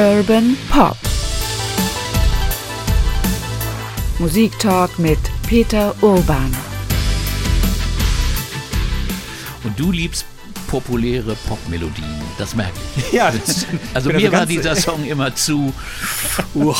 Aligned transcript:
Urban 0.00 0.56
Pop. 0.70 0.96
Musiktalk 4.18 4.98
mit 4.98 5.18
Peter 5.46 5.94
Urban. 6.00 6.56
Und 9.62 9.78
du 9.78 9.92
liebst 9.92 10.24
populäre 10.68 11.36
Popmelodien, 11.46 12.06
das 12.38 12.54
merke 12.54 12.72
ich. 12.96 13.12
Ja, 13.12 13.30
das. 13.30 13.66
Also 13.92 14.10
mir 14.10 14.32
war 14.32 14.46
dieser 14.46 14.74
Song 14.74 15.04
immer 15.04 15.34
zu, 15.34 15.70
uh, 16.54 16.74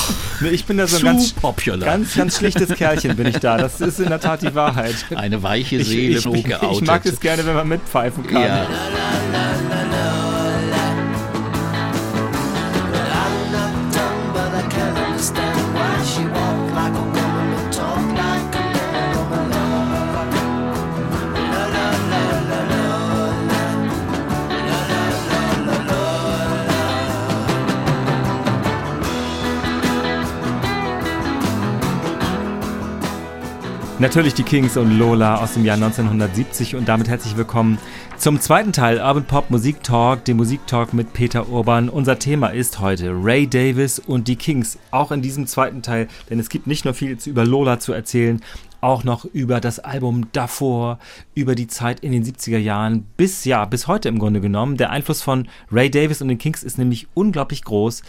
ich 0.50 0.64
bin 0.64 0.78
da 0.78 0.86
so 0.86 0.96
ein 0.96 1.02
ganz, 1.02 1.32
popular. 1.32 1.90
ganz, 1.90 2.14
ganz 2.14 2.38
schlichtes 2.38 2.70
Kerlchen 2.70 3.16
bin 3.16 3.26
ich 3.26 3.38
da. 3.38 3.58
Das 3.58 3.82
ist 3.82 4.00
in 4.00 4.08
der 4.08 4.20
Tat 4.20 4.40
die 4.40 4.54
Wahrheit. 4.54 4.94
Eine 5.14 5.42
weiche 5.42 5.76
Ich, 5.76 5.88
Seele, 5.88 6.18
ich, 6.20 6.24
ich, 6.26 6.46
ich 6.46 6.80
mag 6.82 7.04
es 7.04 7.20
gerne, 7.20 7.44
wenn 7.44 7.54
man 7.54 7.68
mitpfeifen 7.68 8.26
kann. 8.26 8.42
Ja. 8.42 8.66
Natürlich 34.00 34.32
die 34.32 34.44
Kings 34.44 34.78
und 34.78 34.98
Lola 34.98 35.42
aus 35.42 35.52
dem 35.52 35.66
Jahr 35.66 35.76
1970 35.76 36.74
und 36.74 36.88
damit 36.88 37.10
herzlich 37.10 37.36
willkommen 37.36 37.76
zum 38.16 38.40
zweiten 38.40 38.72
Teil 38.72 38.96
Urban 38.96 39.26
Pop 39.26 39.50
Musik 39.50 39.82
Talk, 39.82 40.24
dem 40.24 40.38
Musik 40.38 40.66
Talk 40.66 40.94
mit 40.94 41.12
Peter 41.12 41.50
Urban. 41.50 41.90
Unser 41.90 42.18
Thema 42.18 42.46
ist 42.48 42.80
heute 42.80 43.10
Ray 43.12 43.46
Davis 43.46 43.98
und 43.98 44.26
die 44.26 44.36
Kings, 44.36 44.78
auch 44.90 45.12
in 45.12 45.20
diesem 45.20 45.46
zweiten 45.46 45.82
Teil, 45.82 46.08
denn 46.30 46.40
es 46.40 46.48
gibt 46.48 46.66
nicht 46.66 46.86
nur 46.86 46.94
viel 46.94 47.18
über 47.26 47.44
Lola 47.44 47.78
zu 47.78 47.92
erzählen, 47.92 48.40
auch 48.80 49.04
noch 49.04 49.24
über 49.24 49.60
das 49.60 49.78
Album 49.78 50.28
davor, 50.32 50.98
über 51.34 51.54
die 51.54 51.66
Zeit 51.66 52.00
in 52.00 52.12
den 52.12 52.24
70er 52.24 52.58
Jahren 52.58 53.06
bis 53.16 53.44
ja, 53.44 53.64
bis 53.64 53.86
heute 53.86 54.08
im 54.08 54.18
Grunde 54.18 54.40
genommen. 54.40 54.76
Der 54.76 54.90
Einfluss 54.90 55.22
von 55.22 55.48
Ray 55.70 55.90
Davis 55.90 56.22
und 56.22 56.28
den 56.28 56.38
Kings 56.38 56.62
ist 56.62 56.78
nämlich 56.78 57.08
unglaublich 57.14 57.64
groß 57.64 58.02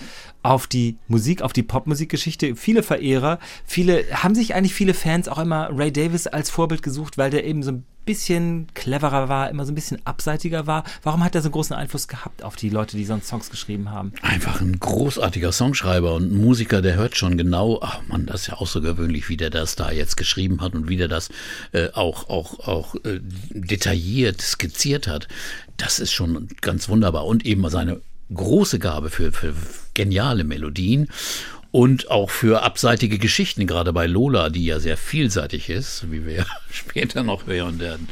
auf 0.44 0.68
die 0.68 0.98
Musik, 1.08 1.42
auf 1.42 1.54
die 1.54 1.64
Popmusikgeschichte. 1.64 2.56
Viele 2.56 2.84
Verehrer, 2.84 3.40
viele 3.66 4.06
haben 4.12 4.36
sich 4.36 4.56
eigentlich 4.56 4.74
viele 4.74 4.94
Fans 4.94 5.28
auch 5.28 5.40
immer 5.40 5.70
Ray 5.72 5.92
Davis 5.92 6.28
als 6.28 6.50
Vorbild 6.50 6.82
gesucht, 6.82 7.18
weil 7.18 7.30
der 7.30 7.46
eben 7.46 7.64
so 7.64 7.72
ein 7.72 7.86
bisschen 8.06 8.68
cleverer 8.74 9.30
war, 9.30 9.50
immer 9.50 9.66
so 9.66 9.72
ein 9.72 9.76
bisschen 9.76 10.00
abseitiger 10.06 10.68
war. 10.68 10.84
Warum 11.04 11.24
hat 11.24 11.36
er 11.36 11.42
so 11.42 11.50
großen 11.50 11.76
Einfluss 11.76 12.08
gehabt 12.08 12.44
auf 12.44 12.56
die 12.56 12.70
Leute, 12.70 12.98
die 12.98 13.06
sonst 13.06 13.28
Songs 13.28 13.50
geschrieben 13.50 13.92
haben? 13.92 14.14
Einfach 14.22 14.62
ein 14.62 14.80
großartiger 14.80 15.52
Songschreiber 15.52 16.14
und 16.16 16.32
Musiker, 16.32 16.82
der 16.82 16.96
hört 16.96 17.18
schon 17.18 17.38
genau, 17.38 17.80
ach 17.82 18.02
man, 18.08 18.26
das 18.26 18.42
ist 18.42 18.48
ja 18.48 18.54
außergewöhnlich, 18.56 19.30
wie 19.30 19.38
der 19.38 19.50
das 19.50 19.76
da 19.76 19.92
jetzt 19.92 20.18
geschrieben 20.18 20.62
hat 20.62 20.74
und 20.74 20.90
wie 20.90 20.98
der 20.98 21.08
das 21.08 21.30
äh, 21.72 21.90
auch, 21.94 22.30
auch, 22.30 22.60
auch 22.68 22.96
äh, 22.96 23.20
detailliert 23.50 24.42
skizziert 24.42 25.08
hat. 25.08 25.28
Das 25.78 26.00
ist 26.00 26.12
schon 26.12 26.48
ganz 26.62 26.90
wunderbar 26.90 27.26
und 27.26 27.46
eben 27.46 27.68
seine 27.70 28.02
große 28.34 28.80
Gabe 28.80 29.10
für, 29.10 29.32
für 29.32 29.54
geniale 29.94 30.44
Melodien 30.44 31.10
und 31.72 32.12
auch 32.12 32.30
für 32.30 32.64
abseitige 32.64 33.18
Geschichten, 33.18 33.66
gerade 33.66 33.94
bei 33.94 34.06
Lola, 34.06 34.50
die 34.50 34.66
ja 34.66 34.80
sehr 34.80 34.98
vielseitig 34.98 35.70
ist, 35.70 36.12
wie 36.12 36.26
wir 36.26 36.46
später 36.72 37.24
noch 37.24 37.48
hören 37.48 37.80
werden. 37.80 38.10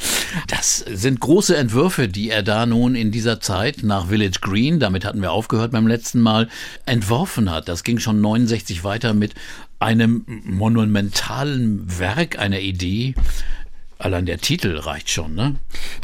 Das 0.48 0.78
sind 0.78 1.20
große 1.20 1.56
Entwürfe, 1.58 2.08
die 2.08 2.30
er 2.30 2.42
da 2.42 2.66
nun 2.66 2.96
in 2.96 3.12
dieser 3.12 3.42
Zeit 3.42 3.84
nach 3.84 4.08
Village 4.08 4.40
Green, 4.42 4.80
damit 4.80 5.04
hatten 5.04 5.22
wir 5.22 5.32
aufgehört 5.32 5.72
beim 5.72 5.88
letzten 5.88 6.22
Mal, 6.22 6.48
entworfen 6.86 7.52
hat. 7.52 7.68
Das 7.68 7.84
ging 7.84 8.00
schon 8.00 8.22
69 8.22 8.84
weiter 8.86 9.14
mit 9.14 9.36
einem 9.80 10.26
monumentalen 10.44 12.00
Werk, 12.00 12.38
einer 12.40 12.59
Idee, 12.59 13.16
Allein 14.02 14.26
der 14.26 14.38
Titel 14.38 14.78
reicht 14.78 15.10
schon, 15.10 15.36
ne? 15.36 15.56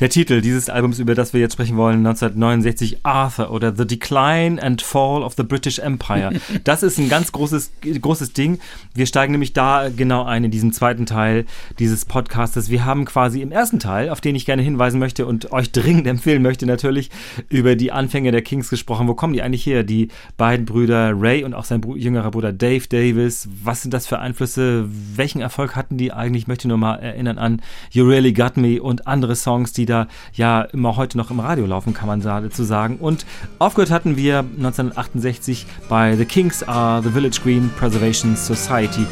Der 0.01 0.09
Titel 0.09 0.41
dieses 0.41 0.69
Albums, 0.69 0.99
über 0.99 1.15
das 1.15 1.31
wir 1.31 1.39
jetzt 1.39 1.53
sprechen 1.53 1.77
wollen, 1.77 2.05
1969, 2.05 2.97
Arthur 3.03 3.51
oder 3.51 3.73
The 3.73 3.87
Decline 3.87 4.61
and 4.61 4.81
Fall 4.81 5.23
of 5.23 5.35
the 5.37 5.43
British 5.43 5.79
Empire. 5.79 6.33
Das 6.65 6.83
ist 6.83 6.97
ein 6.97 7.07
ganz 7.07 7.31
großes, 7.31 7.71
großes 8.01 8.33
Ding. 8.33 8.59
Wir 8.93 9.05
steigen 9.05 9.31
nämlich 9.31 9.53
da 9.53 9.89
genau 9.95 10.25
ein 10.25 10.43
in 10.43 10.51
diesem 10.51 10.73
zweiten 10.73 11.05
Teil 11.05 11.45
dieses 11.79 12.03
Podcastes. 12.03 12.69
Wir 12.69 12.83
haben 12.83 13.05
quasi 13.05 13.41
im 13.41 13.53
ersten 13.53 13.79
Teil, 13.79 14.09
auf 14.09 14.19
den 14.19 14.35
ich 14.35 14.45
gerne 14.45 14.61
hinweisen 14.61 14.99
möchte 14.99 15.25
und 15.25 15.53
euch 15.53 15.71
dringend 15.71 16.07
empfehlen 16.07 16.41
möchte, 16.41 16.65
natürlich 16.65 17.11
über 17.47 17.77
die 17.77 17.93
Anfänge 17.93 18.31
der 18.33 18.41
Kings 18.41 18.69
gesprochen. 18.69 19.07
Wo 19.07 19.13
kommen 19.13 19.31
die 19.31 19.41
eigentlich 19.41 19.65
her? 19.65 19.83
Die 19.83 20.09
beiden 20.35 20.65
Brüder 20.65 21.13
Ray 21.15 21.45
und 21.45 21.53
auch 21.53 21.65
sein 21.65 21.81
jüngerer 21.95 22.31
Bruder 22.31 22.51
Dave 22.51 22.87
Davis. 22.89 23.47
Was 23.63 23.83
sind 23.83 23.93
das 23.93 24.05
für 24.05 24.19
Einflüsse? 24.19 24.85
Welchen 25.15 25.39
Erfolg 25.39 25.77
hatten 25.77 25.97
die 25.97 26.11
eigentlich? 26.11 26.43
Ich 26.43 26.47
möchte 26.47 26.67
nur 26.67 26.77
mal 26.77 26.95
erinnern 26.95 27.37
an 27.37 27.61
You 27.91 28.05
Really 28.05 28.33
Got 28.33 28.57
Me 28.57 28.81
und 28.81 29.07
andere 29.07 29.35
Songs, 29.35 29.73
die 29.73 29.85
da 29.85 30.07
ja 30.33 30.61
immer 30.61 30.95
heute 30.95 31.17
noch 31.17 31.31
im 31.31 31.39
Radio 31.39 31.65
laufen, 31.65 31.93
kann 31.93 32.07
man 32.07 32.21
dazu 32.21 32.63
sagen. 32.63 32.97
Und 32.97 33.25
aufgehört 33.59 33.91
hatten 33.91 34.17
wir 34.17 34.39
1968 34.39 35.65
bei 35.89 36.15
The 36.15 36.25
Kings 36.25 36.63
Are 36.63 37.01
the 37.01 37.09
Village 37.09 37.39
Green 37.43 37.69
Preservation 37.77 38.35
Society. 38.35 39.05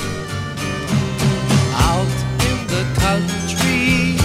Out 1.76 2.08
in 2.40 2.68
the 2.68 2.84
country, 3.00 4.18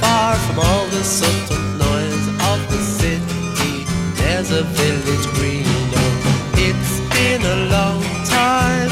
far 0.00 0.34
from 0.34 0.58
all 0.58 0.86
the 0.90 1.04
subtle 1.04 1.58
noise 1.78 2.28
of 2.52 2.60
the 2.70 2.82
city, 2.82 3.84
there's 4.16 4.50
a 4.50 4.62
village 4.62 5.26
green. 5.34 5.64
Oh, 5.94 6.54
it's 6.56 7.00
been 7.14 7.42
a 7.42 7.70
long 7.70 8.02
time 8.24 8.90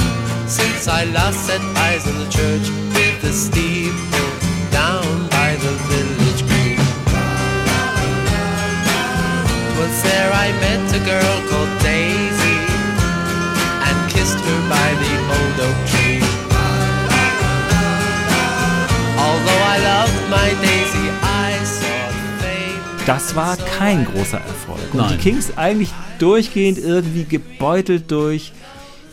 since 0.48 0.88
I 0.88 1.04
last 1.12 1.46
set 1.46 1.60
eyes 1.76 2.06
on 2.06 2.18
the 2.18 2.30
church 2.30 2.85
Das 23.06 23.36
war 23.36 23.56
kein 23.56 24.04
großer 24.04 24.38
Erfolg. 24.38 24.80
Und 24.92 24.96
Nein. 24.98 25.12
die 25.12 25.18
Kings 25.18 25.56
eigentlich 25.56 25.90
durchgehend 26.18 26.76
irgendwie 26.78 27.22
gebeutelt 27.22 28.10
durch 28.10 28.50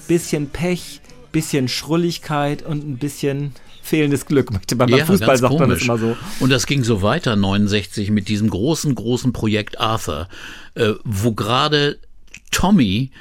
bisschen 0.08 0.50
Pech, 0.50 1.00
bisschen 1.32 1.68
Schrulligkeit 1.68 2.64
und 2.64 2.84
ein 2.84 2.98
bisschen 2.98 3.54
fehlendes 3.84 4.26
Glück. 4.26 4.50
Beim 4.76 4.90
Ja, 4.90 5.06
Fußball 5.06 5.38
sagt 5.38 5.60
man 5.60 5.70
das 5.70 5.84
immer 5.84 6.00
so. 6.00 6.18
Und 6.40 6.50
das 6.50 6.66
ging 6.66 6.84
so 6.84 7.04
weiter 7.04 7.36
69 7.36 8.10
mit 8.10 8.30
diesem 8.30 8.50
großen, 8.50 8.96
großen 8.96 9.32
Projekt 9.32 9.80
Arthur, 9.80 10.28
äh, 10.74 10.94
wo 11.04 11.34
gerade 11.34 12.00
Tommy 12.50 13.12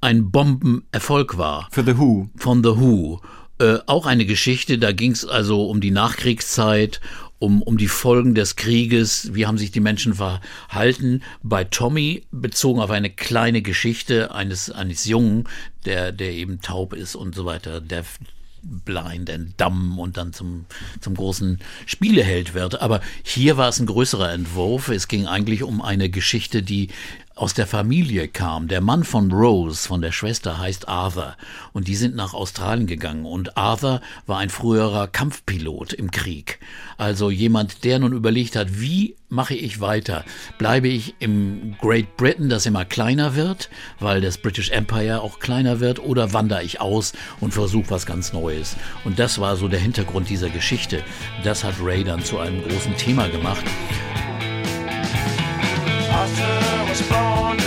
ein 0.00 0.32
Bombenerfolg 0.32 1.38
war 1.38 1.68
Für 1.70 1.84
The 1.84 1.96
Who. 1.96 2.28
von 2.36 2.64
The 2.64 2.70
Who. 2.70 3.20
Äh, 3.60 3.78
auch 3.86 4.06
eine 4.06 4.26
Geschichte, 4.26 4.78
da 4.78 4.90
ging 4.90 5.12
es 5.12 5.24
also 5.24 5.66
um 5.66 5.80
die 5.80 5.90
Nachkriegszeit, 5.92 7.00
um, 7.38 7.62
um 7.62 7.78
die 7.78 7.88
Folgen 7.88 8.34
des 8.34 8.56
Krieges, 8.56 9.34
wie 9.34 9.46
haben 9.46 9.58
sich 9.58 9.70
die 9.70 9.80
Menschen 9.80 10.14
verhalten. 10.14 11.22
Bei 11.42 11.64
Tommy 11.64 12.24
bezogen 12.30 12.80
auf 12.80 12.90
eine 12.90 13.10
kleine 13.10 13.62
Geschichte 13.62 14.34
eines, 14.34 14.70
eines 14.70 15.04
Jungen, 15.04 15.48
der, 15.84 16.12
der 16.12 16.32
eben 16.32 16.60
taub 16.60 16.94
ist 16.94 17.14
und 17.14 17.34
so 17.34 17.44
weiter, 17.44 17.80
der 17.80 18.04
blind 18.62 19.30
and 19.30 19.60
dumb 19.60 19.98
und 19.98 20.16
dann 20.16 20.32
zum, 20.32 20.66
zum 21.00 21.14
großen 21.14 21.60
Spieleheld 21.86 22.54
wird. 22.54 22.80
Aber 22.80 23.00
hier 23.22 23.56
war 23.56 23.68
es 23.68 23.78
ein 23.78 23.86
größerer 23.86 24.32
Entwurf. 24.32 24.88
Es 24.88 25.08
ging 25.08 25.26
eigentlich 25.26 25.62
um 25.62 25.80
eine 25.80 26.10
Geschichte, 26.10 26.62
die 26.62 26.88
aus 27.38 27.54
der 27.54 27.68
Familie 27.68 28.26
kam. 28.26 28.66
Der 28.66 28.80
Mann 28.80 29.04
von 29.04 29.30
Rose, 29.30 29.86
von 29.86 30.02
der 30.02 30.10
Schwester, 30.10 30.58
heißt 30.58 30.88
Arthur. 30.88 31.36
Und 31.72 31.86
die 31.86 31.94
sind 31.94 32.16
nach 32.16 32.34
Australien 32.34 32.88
gegangen. 32.88 33.26
Und 33.26 33.56
Arthur 33.56 34.00
war 34.26 34.38
ein 34.38 34.50
früherer 34.50 35.06
Kampfpilot 35.06 35.92
im 35.92 36.10
Krieg. 36.10 36.58
Also 36.96 37.30
jemand, 37.30 37.84
der 37.84 38.00
nun 38.00 38.12
überlegt 38.12 38.56
hat, 38.56 38.80
wie 38.80 39.14
mache 39.28 39.54
ich 39.54 39.80
weiter? 39.80 40.24
Bleibe 40.58 40.88
ich 40.88 41.14
im 41.20 41.76
Great 41.80 42.16
Britain, 42.16 42.48
das 42.48 42.66
immer 42.66 42.84
kleiner 42.84 43.36
wird, 43.36 43.70
weil 44.00 44.20
das 44.20 44.38
British 44.38 44.70
Empire 44.70 45.20
auch 45.20 45.38
kleiner 45.38 45.78
wird, 45.78 46.00
oder 46.00 46.32
wandere 46.32 46.64
ich 46.64 46.80
aus 46.80 47.12
und 47.38 47.54
versuche 47.54 47.90
was 47.90 48.04
ganz 48.04 48.32
Neues? 48.32 48.76
Und 49.04 49.20
das 49.20 49.38
war 49.38 49.56
so 49.56 49.68
der 49.68 49.80
Hintergrund 49.80 50.28
dieser 50.28 50.48
Geschichte. 50.48 51.04
Das 51.44 51.62
hat 51.62 51.74
Ray 51.80 52.02
dann 52.02 52.24
zu 52.24 52.38
einem 52.38 52.62
großen 52.62 52.96
Thema 52.96 53.28
gemacht. 53.28 53.64
Arthur 56.18 56.84
was 56.88 57.00
born 57.02 57.60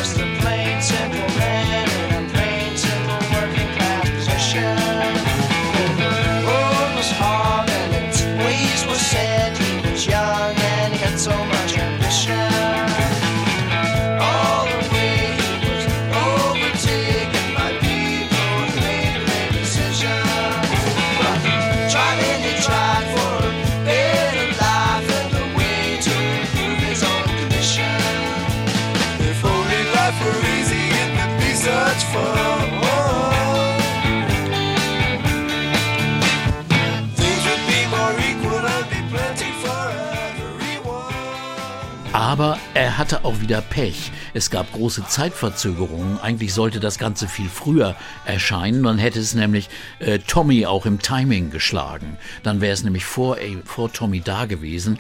Aber 42.42 42.58
er 42.74 42.98
hatte 42.98 43.24
auch 43.24 43.40
wieder 43.40 43.62
Pech. 43.62 44.12
Es 44.34 44.50
gab 44.50 44.74
große 44.74 45.06
Zeitverzögerungen. 45.06 46.20
Eigentlich 46.22 46.56
sollte 46.56 46.80
das 46.80 46.98
Ganze 46.98 47.28
viel 47.28 47.48
früher 47.48 47.96
erscheinen. 48.26 48.82
Dann 48.82 48.98
hätte 48.98 49.20
es 49.20 49.36
nämlich 49.36 49.70
äh, 50.00 50.18
Tommy 50.18 50.66
auch 50.66 50.88
im 50.88 50.98
Timing 50.98 51.52
geschlagen. 51.52 52.18
Dann 52.42 52.60
wäre 52.60 52.74
es 52.74 52.84
nämlich 52.84 53.06
vor, 53.06 53.38
äh, 53.38 53.58
vor 53.64 53.94
Tommy 53.94 54.22
da 54.22 54.46
gewesen. 54.46 54.98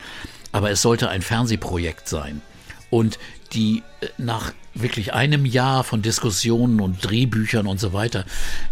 Aber 0.51 0.69
es 0.69 0.83
sollte 0.83 1.09
ein 1.09 1.23
Fernsehprojekt 1.23 2.07
sein. 2.07 2.43
Und 2.91 3.17
die 3.53 3.81
äh, 4.01 4.09
nach 4.19 4.53
wirklich 4.73 5.13
einem 5.13 5.45
Jahr 5.45 5.83
von 5.83 6.01
Diskussionen 6.01 6.79
und 6.79 7.05
Drehbüchern 7.05 7.67
und 7.67 7.79
so 7.79 7.93
weiter 7.93 8.25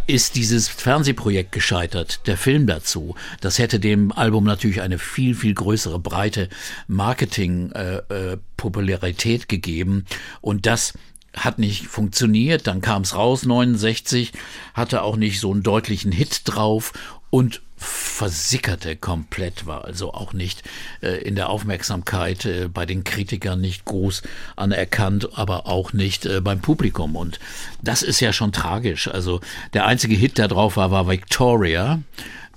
ist 0.08 0.36
dieses 0.36 0.68
Fernsehprojekt 0.68 1.52
gescheitert, 1.52 2.26
der 2.28 2.38
Film 2.38 2.66
dazu. 2.68 3.16
Das 3.42 3.60
hätte 3.60 3.80
dem 3.80 4.12
Album 4.12 4.44
natürlich 4.44 4.82
eine 4.82 5.00
viel, 5.00 5.36
viel 5.36 5.54
größere 5.54 6.00
breite 6.00 6.50
Marketing-Popularität 6.88 9.50
gegeben. 9.50 10.06
Und 10.42 10.66
das 10.66 10.94
hat 11.36 11.60
nicht 11.60 11.86
funktioniert. 11.88 12.66
Dann 12.68 12.82
kam 12.82 13.04
es 13.04 13.16
raus, 13.16 13.46
69, 13.46 14.34
hatte 14.74 15.04
auch 15.04 15.16
nicht 15.16 15.40
so 15.40 15.52
einen 15.52 15.64
deutlichen 15.64 16.12
Hit 16.12 16.42
drauf 16.46 16.92
und 17.30 17.62
versickerte 17.80 18.98
komplett, 18.98 19.66
war 19.66 19.86
also 19.86 20.14
auch 20.14 20.34
nicht 20.34 20.64
äh, 21.02 21.22
in 21.22 21.36
der 21.36 21.50
Aufmerksamkeit 21.50 22.46
äh, 22.46 22.68
bei 22.68 22.86
den 22.86 23.06
Kritikern 23.06 23.62
nicht 23.62 23.86
groß 23.86 24.24
anerkannt, 24.58 25.30
aber 25.36 25.66
auch 25.68 25.94
nicht 25.94 26.26
äh, 26.26 26.42
beim 26.42 26.60
Publikum. 26.60 27.16
Und 27.16 27.40
das 27.82 28.02
ist 28.02 28.20
ja 28.20 28.34
schon 28.34 28.52
tragisch. 28.52 29.08
Also 29.08 29.40
der 29.74 29.86
einzige 29.86 30.16
Hit, 30.16 30.38
der 30.38 30.50
drauf 30.50 30.76
war, 30.76 30.92
war 30.92 31.08
Victoria. 31.08 32.00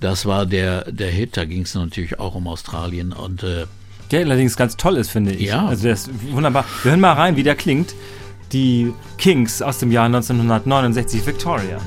Das 0.01 0.25
war 0.25 0.45
der, 0.45 0.91
der 0.91 1.09
Hit, 1.09 1.37
da 1.37 1.45
ging 1.45 1.61
es 1.61 1.73
natürlich 1.75 2.19
auch 2.19 2.35
um 2.35 2.47
Australien 2.49 3.13
und 3.13 3.43
äh, 3.43 3.65
Der 4.11 4.25
allerdings 4.25 4.57
ganz 4.57 4.75
toll 4.75 4.97
ist, 4.97 5.11
finde 5.11 5.31
ich. 5.31 5.47
Ja. 5.47 5.67
Also 5.67 5.83
der 5.83 5.93
ist 5.93 6.09
wunderbar. 6.31 6.65
Wir 6.83 6.91
hören 6.91 6.99
mal 6.99 7.13
rein, 7.13 7.37
wie 7.37 7.43
der 7.43 7.55
klingt. 7.55 7.95
Die 8.51 8.93
Kings 9.17 9.61
aus 9.61 9.77
dem 9.77 9.91
Jahr 9.91 10.05
1969, 10.05 11.25
Victoria. 11.25 11.79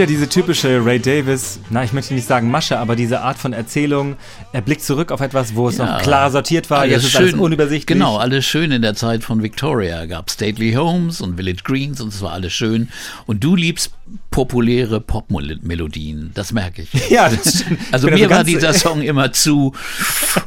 Wieder 0.00 0.06
diese 0.06 0.30
typische 0.30 0.82
Ray 0.82 0.98
Davis, 0.98 1.60
na, 1.68 1.84
ich 1.84 1.92
möchte 1.92 2.14
nicht 2.14 2.26
sagen 2.26 2.50
Masche, 2.50 2.78
aber 2.78 2.96
diese 2.96 3.20
Art 3.20 3.36
von 3.36 3.52
Erzählung. 3.52 4.16
Er 4.50 4.62
blickt 4.62 4.82
zurück 4.82 5.12
auf 5.12 5.20
etwas, 5.20 5.54
wo 5.56 5.68
es 5.68 5.76
Ja. 5.76 5.84
noch 5.84 6.00
klar 6.02 6.30
sortiert 6.30 6.70
war. 6.70 6.86
Jetzt 6.86 7.04
ist 7.04 7.16
alles 7.16 7.34
unübersichtlich. 7.34 7.98
Genau, 7.98 8.16
alles 8.16 8.46
schön 8.46 8.72
in 8.72 8.80
der 8.80 8.94
Zeit 8.94 9.22
von 9.24 9.42
Victoria. 9.42 10.06
Gab 10.06 10.30
Stately 10.30 10.72
Homes 10.72 11.20
und 11.20 11.36
Village 11.36 11.64
Greens 11.64 12.00
und 12.00 12.14
es 12.14 12.22
war 12.22 12.32
alles 12.32 12.54
schön. 12.54 12.88
Und 13.26 13.44
du 13.44 13.54
liebst 13.54 13.90
populäre 14.30 15.00
Popmelodien, 15.00 16.30
das 16.34 16.52
merke 16.52 16.82
ich. 16.82 16.90
Ja, 17.10 17.28
das 17.28 17.60
stimmt. 17.60 17.80
Also 17.90 18.06
Ich 18.08 18.14
mir 18.14 18.22
also 18.24 18.36
war 18.36 18.44
dieser 18.44 18.72
Song 18.72 19.02
immer 19.02 19.32
zu, 19.32 19.74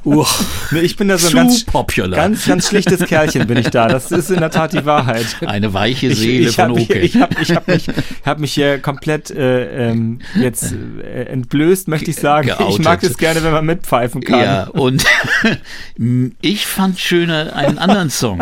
uh, 0.05 0.25
ich 0.81 0.95
bin 0.95 1.09
da 1.09 1.17
so 1.17 1.27
ein 1.27 1.33
ganz, 1.33 1.65
popular. 1.65 2.15
ganz, 2.15 2.45
ganz 2.45 2.69
schlichtes 2.69 3.01
Kerlchen 3.01 3.47
bin 3.47 3.57
ich 3.57 3.69
da. 3.69 3.87
Das 3.87 4.11
ist 4.11 4.29
in 4.29 4.39
der 4.39 4.49
Tat 4.49 4.71
die 4.71 4.85
Wahrheit. 4.85 5.25
Eine 5.45 5.73
weiche 5.73 6.07
Ich, 6.07 6.19
Seele 6.19 6.49
ich 6.49 6.55
von 6.55 6.69
habe 6.69 6.81
Oke. 6.81 6.99
ich 6.99 7.17
hab, 7.17 7.41
ich 7.41 7.51
hab 7.51 7.67
mich, 7.67 7.87
hab 8.25 8.39
mich 8.39 8.53
hier 8.53 8.79
komplett 8.79 9.31
äh, 9.31 9.89
ähm, 9.89 10.19
jetzt 10.35 10.73
äh, 10.73 11.23
entblößt, 11.25 11.89
möchte 11.89 12.11
ich 12.11 12.15
sagen. 12.15 12.47
Ich 12.47 12.57
Geoutet. 12.57 12.85
mag 12.85 13.03
es 13.03 13.17
gerne, 13.17 13.43
wenn 13.43 13.51
man 13.51 13.65
mitpfeifen 13.65 14.21
kann. 14.21 14.39
Ja, 14.39 14.63
und 14.67 15.03
ich 16.41 16.65
fand 16.65 16.99
schöner 16.99 17.53
einen 17.55 17.77
anderen 17.77 18.09
Song. 18.09 18.39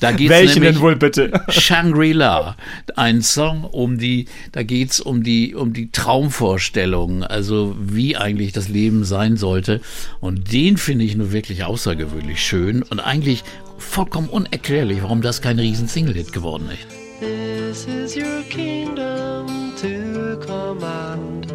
Da 0.00 0.10
geht's 0.10 0.30
Welchen 0.30 0.62
denn 0.62 0.80
wohl 0.80 0.96
bitte? 0.96 1.30
Shangri-La, 1.48 2.56
ein 2.96 3.22
Song 3.22 3.64
um 3.64 3.98
die, 3.98 4.26
da 4.52 4.62
geht's 4.62 5.00
um 5.00 5.22
die, 5.22 5.54
um 5.54 5.72
die 5.72 5.90
Traumvorstellung, 5.90 7.24
also 7.24 7.74
wie 7.80 8.16
eigentlich 8.16 8.52
das 8.52 8.68
Leben 8.68 9.04
sein 9.04 9.36
sollte. 9.36 9.80
Und 10.20 10.52
den 10.52 10.76
finde 10.76 11.04
ich 11.04 11.16
nur 11.16 11.32
wirklich 11.32 11.64
außergewöhnlich 11.64 12.40
schön 12.40 12.82
und 12.82 13.00
eigentlich 13.00 13.44
vollkommen 13.78 14.28
unerklärlich, 14.28 15.02
warum 15.02 15.22
das 15.22 15.42
kein 15.42 15.58
riesen 15.58 15.88
Single-Hit 15.88 16.32
geworden 16.32 16.68
ist. 16.70 16.86
This 17.20 17.86
is 17.86 18.16
your 18.16 18.42
kingdom 18.50 19.72
to 19.80 20.36
command. 20.44 21.52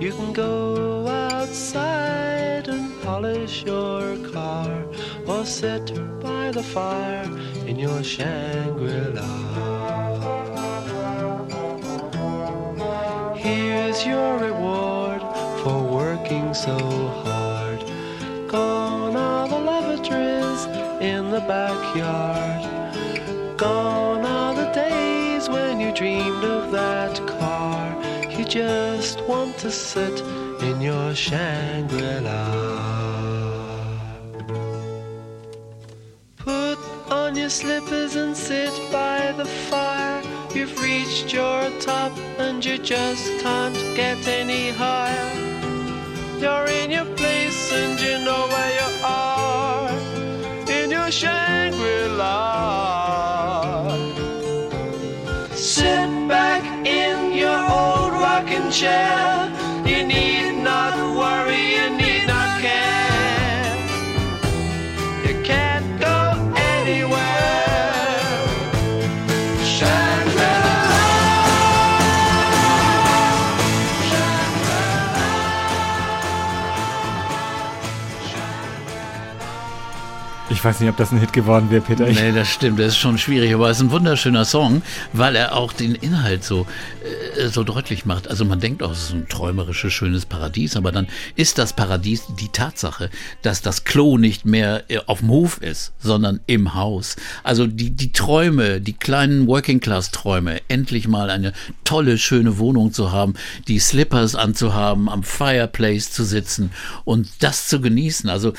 You 0.00 0.12
can 0.12 0.32
go 0.32 1.06
outside 1.08 2.68
and 2.68 3.00
polish 3.02 3.64
your 3.66 4.16
car 4.32 4.84
or 5.26 5.44
sit 5.44 5.92
by 6.20 6.52
the 6.52 6.62
fire 6.62 7.28
in 7.66 7.78
your 7.78 8.02
Shangri-La. 8.02 9.28
Here's 13.48 14.04
your 14.04 14.38
reward 14.38 15.22
for 15.62 15.82
working 15.82 16.52
so 16.52 16.76
hard. 17.24 17.80
Gone 18.46 19.16
are 19.16 19.48
the 19.48 19.58
lavatories 19.58 20.66
in 21.00 21.30
the 21.30 21.40
backyard. 21.40 22.62
Gone 23.56 24.26
are 24.26 24.54
the 24.54 24.70
days 24.72 25.48
when 25.48 25.80
you 25.80 25.94
dreamed 25.94 26.44
of 26.44 26.72
that 26.72 27.26
car. 27.26 27.86
You 28.36 28.44
just 28.44 29.22
want 29.24 29.56
to 29.64 29.70
sit 29.70 30.20
in 30.60 30.82
your 30.82 31.14
Shangri 31.14 32.20
La. 32.20 32.68
Put 36.36 36.78
on 37.10 37.34
your 37.34 37.48
slippers 37.48 38.14
and 38.14 38.36
sit 38.36 38.74
by 38.92 39.32
the 39.32 39.46
fire. 39.46 40.37
You've 40.54 40.80
reached 40.80 41.32
your 41.32 41.70
top 41.78 42.16
and 42.38 42.64
you 42.64 42.78
just 42.78 43.26
can't 43.40 43.76
get 43.94 44.26
any 44.26 44.70
higher. 44.70 45.30
You're 46.40 46.66
in 46.66 46.90
your 46.90 47.04
place 47.16 47.72
and 47.72 48.00
you 48.00 48.18
know 48.24 48.46
where 48.48 48.72
you 48.80 48.88
are. 49.04 49.90
In 50.70 50.90
your 50.90 51.10
Shangri-La. 51.10 52.38
Sit 55.54 56.28
back 56.28 56.64
in 56.86 57.32
your 57.32 57.60
old 57.70 58.12
rocking 58.14 58.70
chair. 58.70 59.57
Weiß 80.68 80.80
nicht, 80.80 80.90
ob 80.90 80.98
das 80.98 81.12
ein 81.12 81.18
Hit 81.18 81.32
geworden 81.32 81.70
wäre, 81.70 81.80
Peter. 81.80 82.06
Nee, 82.06 82.30
das 82.32 82.48
stimmt, 82.48 82.78
das 82.78 82.88
ist 82.88 82.98
schon 82.98 83.16
schwierig, 83.16 83.54
aber 83.54 83.70
es 83.70 83.78
ist 83.78 83.84
ein 83.84 83.90
wunderschöner 83.90 84.44
Song, 84.44 84.82
weil 85.14 85.34
er 85.34 85.56
auch 85.56 85.72
den 85.72 85.94
Inhalt 85.94 86.44
so, 86.44 86.66
äh, 87.38 87.48
so 87.48 87.64
deutlich 87.64 88.04
macht. 88.04 88.28
Also 88.28 88.44
man 88.44 88.60
denkt 88.60 88.82
auch, 88.82 88.92
es 88.92 89.04
ist 89.04 89.12
ein 89.14 89.28
träumerisches, 89.28 89.94
schönes 89.94 90.26
Paradies, 90.26 90.76
aber 90.76 90.92
dann 90.92 91.06
ist 91.36 91.56
das 91.56 91.72
Paradies 91.72 92.24
die 92.38 92.50
Tatsache, 92.50 93.08
dass 93.40 93.62
das 93.62 93.84
Klo 93.84 94.18
nicht 94.18 94.44
mehr 94.44 94.84
äh, 94.88 94.98
auf 95.06 95.20
dem 95.20 95.30
Hof 95.30 95.56
ist, 95.62 95.92
sondern 96.00 96.40
im 96.46 96.74
Haus. 96.74 97.16
Also 97.44 97.66
die, 97.66 97.88
die 97.88 98.12
Träume, 98.12 98.82
die 98.82 98.92
kleinen 98.92 99.46
Working-Class-Träume, 99.46 100.60
endlich 100.68 101.08
mal 101.08 101.30
eine 101.30 101.54
tolle, 101.84 102.18
schöne 102.18 102.58
Wohnung 102.58 102.92
zu 102.92 103.10
haben, 103.10 103.32
die 103.68 103.78
Slippers 103.78 104.34
anzuhaben, 104.34 105.08
am 105.08 105.22
Fireplace 105.22 106.10
zu 106.10 106.24
sitzen 106.24 106.72
und 107.06 107.26
das 107.38 107.68
zu 107.68 107.80
genießen. 107.80 108.28
Also 108.28 108.52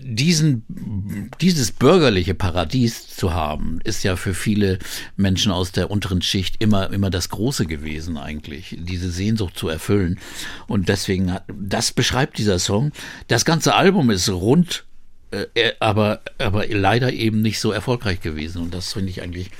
diesen, 0.00 1.28
dieses 1.40 1.72
bürgerliche 1.72 2.34
Paradies 2.34 3.08
zu 3.08 3.32
haben, 3.32 3.78
ist 3.84 4.02
ja 4.02 4.16
für 4.16 4.34
viele 4.34 4.78
Menschen 5.16 5.52
aus 5.52 5.72
der 5.72 5.90
unteren 5.90 6.22
Schicht 6.22 6.56
immer, 6.60 6.90
immer 6.92 7.10
das 7.10 7.28
Große 7.28 7.66
gewesen 7.66 8.16
eigentlich, 8.16 8.76
diese 8.80 9.10
Sehnsucht 9.10 9.58
zu 9.58 9.68
erfüllen. 9.68 10.18
Und 10.66 10.88
deswegen, 10.88 11.32
hat, 11.32 11.44
das 11.48 11.92
beschreibt 11.92 12.38
dieser 12.38 12.58
Song. 12.58 12.92
Das 13.28 13.44
ganze 13.44 13.74
Album 13.74 14.10
ist 14.10 14.28
rund, 14.28 14.84
äh, 15.30 15.72
aber, 15.80 16.20
aber 16.38 16.66
leider 16.66 17.12
eben 17.12 17.42
nicht 17.42 17.60
so 17.60 17.72
erfolgreich 17.72 18.20
gewesen. 18.20 18.62
Und 18.62 18.74
das 18.74 18.92
finde 18.92 19.10
ich 19.10 19.22
eigentlich 19.22 19.50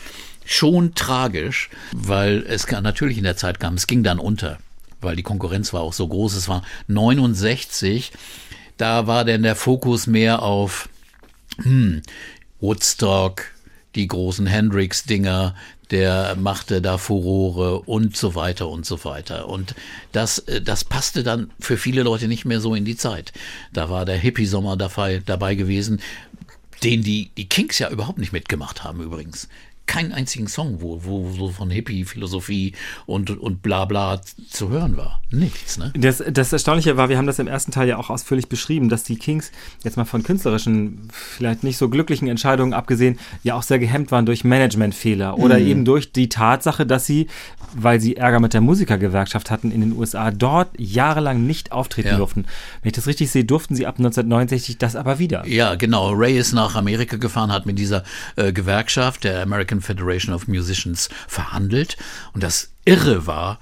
schon 0.44 0.94
tragisch, 0.94 1.70
weil 1.92 2.44
es 2.48 2.70
natürlich 2.70 3.18
in 3.18 3.24
der 3.24 3.36
Zeit 3.36 3.60
kam, 3.60 3.74
es 3.74 3.86
ging 3.86 4.02
dann 4.02 4.18
unter, 4.18 4.58
weil 5.00 5.16
die 5.16 5.22
Konkurrenz 5.22 5.72
war 5.72 5.82
auch 5.82 5.92
so 5.92 6.06
groß. 6.06 6.34
Es 6.34 6.48
war 6.48 6.62
69, 6.88 8.12
da 8.82 9.06
war 9.06 9.24
denn 9.24 9.44
der 9.44 9.54
Fokus 9.54 10.08
mehr 10.08 10.42
auf 10.42 10.88
hm, 11.62 12.02
Woodstock, 12.58 13.44
die 13.94 14.08
großen 14.08 14.48
Hendrix-Dinger, 14.48 15.54
der 15.92 16.34
machte 16.34 16.82
da 16.82 16.98
Furore 16.98 17.82
und 17.82 18.16
so 18.16 18.34
weiter 18.34 18.68
und 18.68 18.84
so 18.84 19.04
weiter. 19.04 19.48
Und 19.48 19.76
das, 20.10 20.40
äh, 20.40 20.60
das 20.60 20.82
passte 20.82 21.22
dann 21.22 21.52
für 21.60 21.76
viele 21.76 22.02
Leute 22.02 22.26
nicht 22.26 22.44
mehr 22.44 22.60
so 22.60 22.74
in 22.74 22.84
die 22.84 22.96
Zeit. 22.96 23.32
Da 23.72 23.88
war 23.88 24.04
der 24.04 24.16
Hippie-Sommer 24.16 24.76
dabei, 24.76 25.22
dabei 25.24 25.54
gewesen, 25.54 26.00
den 26.82 27.04
die, 27.04 27.30
die 27.36 27.48
Kings 27.48 27.78
ja 27.78 27.88
überhaupt 27.88 28.18
nicht 28.18 28.32
mitgemacht 28.32 28.82
haben 28.82 29.00
übrigens 29.00 29.48
keinen 29.86 30.12
einzigen 30.12 30.46
Song, 30.48 30.80
wo, 30.80 31.04
wo 31.04 31.30
so 31.32 31.48
von 31.50 31.70
Hippie-Philosophie 31.70 32.72
und, 33.06 33.30
und 33.30 33.62
bla 33.62 33.84
bla 33.84 34.20
zu 34.50 34.68
hören 34.70 34.96
war. 34.96 35.20
Nichts, 35.30 35.78
ne? 35.78 35.92
Das, 35.96 36.22
das 36.30 36.52
Erstaunliche 36.52 36.96
war, 36.96 37.08
wir 37.08 37.18
haben 37.18 37.26
das 37.26 37.38
im 37.38 37.46
ersten 37.48 37.72
Teil 37.72 37.88
ja 37.88 37.96
auch 37.98 38.10
ausführlich 38.10 38.48
beschrieben, 38.48 38.88
dass 38.88 39.02
die 39.02 39.16
Kings 39.16 39.50
jetzt 39.82 39.96
mal 39.96 40.04
von 40.04 40.22
künstlerischen, 40.22 41.08
vielleicht 41.12 41.64
nicht 41.64 41.76
so 41.78 41.88
glücklichen 41.88 42.28
Entscheidungen 42.28 42.72
abgesehen, 42.74 43.18
ja 43.42 43.54
auch 43.54 43.62
sehr 43.62 43.78
gehemmt 43.78 44.10
waren 44.12 44.26
durch 44.26 44.44
Managementfehler 44.44 45.38
oder 45.38 45.58
Mhm. 45.58 45.66
eben 45.66 45.84
durch 45.84 46.12
die 46.12 46.28
Tatsache, 46.28 46.86
dass 46.86 47.06
sie, 47.06 47.26
weil 47.74 48.00
sie 48.00 48.16
Ärger 48.16 48.40
mit 48.40 48.54
der 48.54 48.60
Musikergewerkschaft 48.60 49.50
hatten 49.50 49.70
in 49.72 49.80
den 49.80 49.92
USA, 49.96 50.30
dort 50.30 50.68
jahrelang 50.78 51.46
nicht 51.46 51.72
auftreten 51.72 52.08
Ja. 52.08 52.16
durften. 52.18 52.44
Wenn 52.82 52.88
ich 52.90 52.94
das 52.94 53.06
richtig 53.06 53.30
sehe, 53.30 53.44
durften 53.44 53.74
sie 53.74 53.86
ab 53.86 53.96
1969 53.98 54.78
das 54.78 54.96
aber 54.96 55.18
wieder. 55.18 55.46
Ja, 55.46 55.74
genau. 55.74 56.10
Ray 56.12 56.38
ist 56.38 56.52
nach 56.52 56.74
Amerika 56.76 57.16
gefahren, 57.16 57.50
hat 57.52 57.66
mit 57.66 57.78
dieser 57.78 58.04
äh, 58.36 58.52
Gewerkschaft, 58.52 59.24
der 59.24 59.42
American 59.42 59.71
Federation 59.80 60.34
of 60.34 60.48
Musicians, 60.48 61.08
verhandelt. 61.26 61.96
Und 62.32 62.42
das 62.42 62.72
Irre 62.84 63.26
war, 63.26 63.58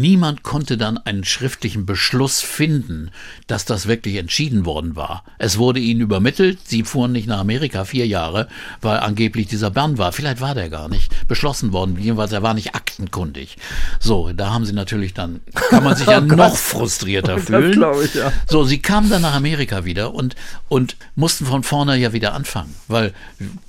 niemand 0.00 0.42
konnte 0.42 0.76
dann 0.76 0.98
einen 0.98 1.24
schriftlichen 1.24 1.86
Beschluss 1.86 2.40
finden, 2.40 3.10
dass 3.46 3.64
das 3.64 3.86
wirklich 3.86 4.16
entschieden 4.16 4.64
worden 4.64 4.96
war. 4.96 5.24
Es 5.38 5.58
wurde 5.58 5.80
ihnen 5.80 6.00
übermittelt, 6.00 6.58
sie 6.64 6.82
fuhren 6.82 7.12
nicht 7.12 7.28
nach 7.28 7.40
Amerika, 7.40 7.84
vier 7.84 8.06
Jahre, 8.06 8.48
weil 8.80 8.98
angeblich 8.98 9.46
dieser 9.46 9.70
Bann 9.70 9.98
war. 9.98 10.12
Vielleicht 10.12 10.40
war 10.40 10.54
der 10.54 10.68
gar 10.68 10.88
nicht 10.88 11.26
beschlossen 11.28 11.72
worden, 11.72 11.96
jedenfalls 11.98 12.32
er 12.32 12.42
war 12.42 12.54
nicht 12.54 12.74
aktenkundig. 12.74 13.56
So, 14.00 14.32
da 14.32 14.52
haben 14.52 14.64
sie 14.64 14.72
natürlich 14.72 15.14
dann, 15.14 15.40
kann 15.70 15.84
man 15.84 15.96
sich 15.96 16.06
ja 16.08 16.20
noch 16.20 16.56
frustrierter 16.56 17.38
fühlen. 17.38 17.84
ich, 18.04 18.14
ja. 18.14 18.32
So, 18.46 18.64
sie 18.64 18.80
kamen 18.80 19.10
dann 19.10 19.22
nach 19.22 19.34
Amerika 19.34 19.84
wieder 19.84 20.14
und, 20.14 20.34
und 20.68 20.96
mussten 21.14 21.46
von 21.46 21.62
vorne 21.62 21.96
ja 21.96 22.12
wieder 22.12 22.34
anfangen, 22.34 22.74
weil 22.88 23.12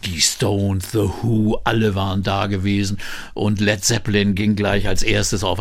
die 0.05 0.21
Stones, 0.21 0.91
The 0.91 1.09
Who, 1.21 1.59
alle 1.63 1.95
waren 1.95 2.23
da 2.23 2.47
gewesen 2.47 2.97
und 3.33 3.59
Led 3.59 3.83
Zeppelin 3.83 4.35
ging 4.35 4.55
gleich 4.55 4.87
als 4.87 5.03
erstes 5.03 5.43
auf 5.43 5.59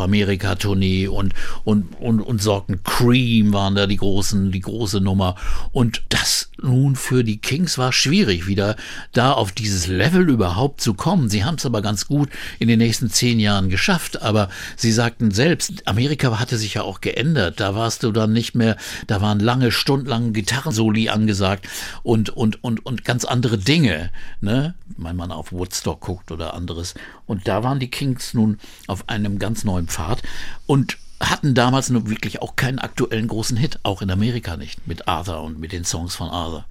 Amerika-Tournee 0.55 1.07
und, 1.07 1.33
und, 1.63 1.99
und, 1.99 2.21
und 2.21 2.41
sorgten 2.41 2.81
Cream 2.83 3.53
waren 3.53 3.75
da 3.75 3.87
die 3.87 3.97
großen, 3.97 4.51
die 4.51 4.61
große 4.61 5.01
Nummer. 5.01 5.35
Und 5.71 6.03
das 6.09 6.49
nun 6.65 6.95
für 6.95 7.23
die 7.23 7.37
Kings 7.37 7.77
war 7.77 7.93
schwierig, 7.93 8.47
wieder 8.47 8.75
da 9.13 9.31
auf 9.31 9.51
dieses 9.51 9.87
Level 9.87 10.29
überhaupt 10.29 10.81
zu 10.81 10.93
kommen. 10.93 11.29
Sie 11.29 11.43
haben 11.43 11.55
es 11.55 11.65
aber 11.65 11.81
ganz 11.81 12.07
gut 12.07 12.29
in 12.59 12.67
den 12.67 12.79
nächsten 12.79 13.09
zehn 13.09 13.39
Jahren 13.39 13.69
geschafft, 13.69 14.21
aber 14.21 14.49
sie 14.75 14.91
sagten 14.91 15.31
selbst, 15.31 15.87
Amerika 15.87 16.39
hatte 16.39 16.57
sich 16.57 16.73
ja 16.75 16.81
auch 16.81 17.01
geändert. 17.01 17.59
Da 17.59 17.75
warst 17.75 18.03
du 18.03 18.11
dann 18.11 18.33
nicht 18.33 18.55
mehr, 18.55 18.77
da 19.07 19.21
waren 19.21 19.39
lange, 19.39 19.71
stundenlange 19.71 20.31
Gitarrensoli 20.31 21.09
angesagt 21.09 21.67
und, 22.03 22.29
und, 22.29 22.63
und, 22.63 22.85
und 22.85 23.05
ganz 23.05 23.25
andere 23.25 23.57
Dinge, 23.57 24.11
ne? 24.41 24.73
Wenn 24.97 25.15
man 25.15 25.31
auf 25.31 25.51
Woodstock 25.51 26.01
guckt 26.01 26.31
oder 26.31 26.53
anderes. 26.53 26.93
Und 27.25 27.47
da 27.47 27.63
waren 27.63 27.79
die 27.79 27.89
Kings 27.89 28.33
nun 28.33 28.59
auf 28.87 29.09
einem 29.09 29.39
ganz 29.39 29.63
neuen 29.63 29.87
Pfad 29.87 30.21
und 30.65 30.97
hatten 31.19 31.53
damals 31.53 31.89
nun 31.89 32.09
wirklich 32.09 32.41
auch 32.41 32.55
keinen 32.55 32.79
aktuellen 32.79 33.27
großen 33.27 33.57
Hit, 33.57 33.79
auch 33.83 34.01
in 34.01 34.11
Amerika 34.11 34.57
nicht, 34.57 34.87
mit 34.87 35.07
Arthur 35.07 35.41
und 35.41 35.59
mit 35.59 35.71
den 35.71 35.85
Songs 35.85 36.15
von 36.15 36.29
Arthur. 36.29 36.65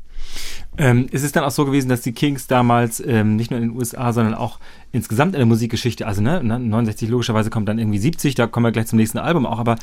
Ähm, 0.76 1.06
ist 1.10 1.22
es 1.22 1.32
dann 1.32 1.44
auch 1.44 1.50
so 1.50 1.64
gewesen, 1.64 1.88
dass 1.88 2.00
die 2.00 2.12
Kings 2.12 2.46
damals 2.46 3.00
ähm, 3.00 3.36
nicht 3.36 3.50
nur 3.50 3.60
in 3.60 3.68
den 3.68 3.76
USA, 3.76 4.12
sondern 4.12 4.34
auch 4.34 4.58
insgesamt 4.92 5.34
in 5.34 5.38
der 5.38 5.46
Musikgeschichte, 5.46 6.06
also 6.06 6.20
ne, 6.20 6.42
69 6.42 7.08
logischerweise 7.08 7.50
kommt 7.50 7.68
dann 7.68 7.78
irgendwie 7.78 7.98
70, 7.98 8.34
da 8.34 8.46
kommen 8.46 8.64
wir 8.64 8.72
gleich 8.72 8.86
zum 8.86 8.98
nächsten 8.98 9.18
Album 9.18 9.46
auch, 9.46 9.58
aber 9.58 9.76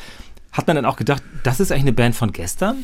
hat 0.51 0.68
man 0.68 0.75
dann 0.75 0.86
auch 0.86 0.98
gedacht, 0.98 1.24
das 1.44 1.60
ist 1.60 1.72
eigentlich 1.72 1.84
eine 1.84 1.94
Band 1.94 2.15
von 2.15 2.34
gestern? 2.34 2.84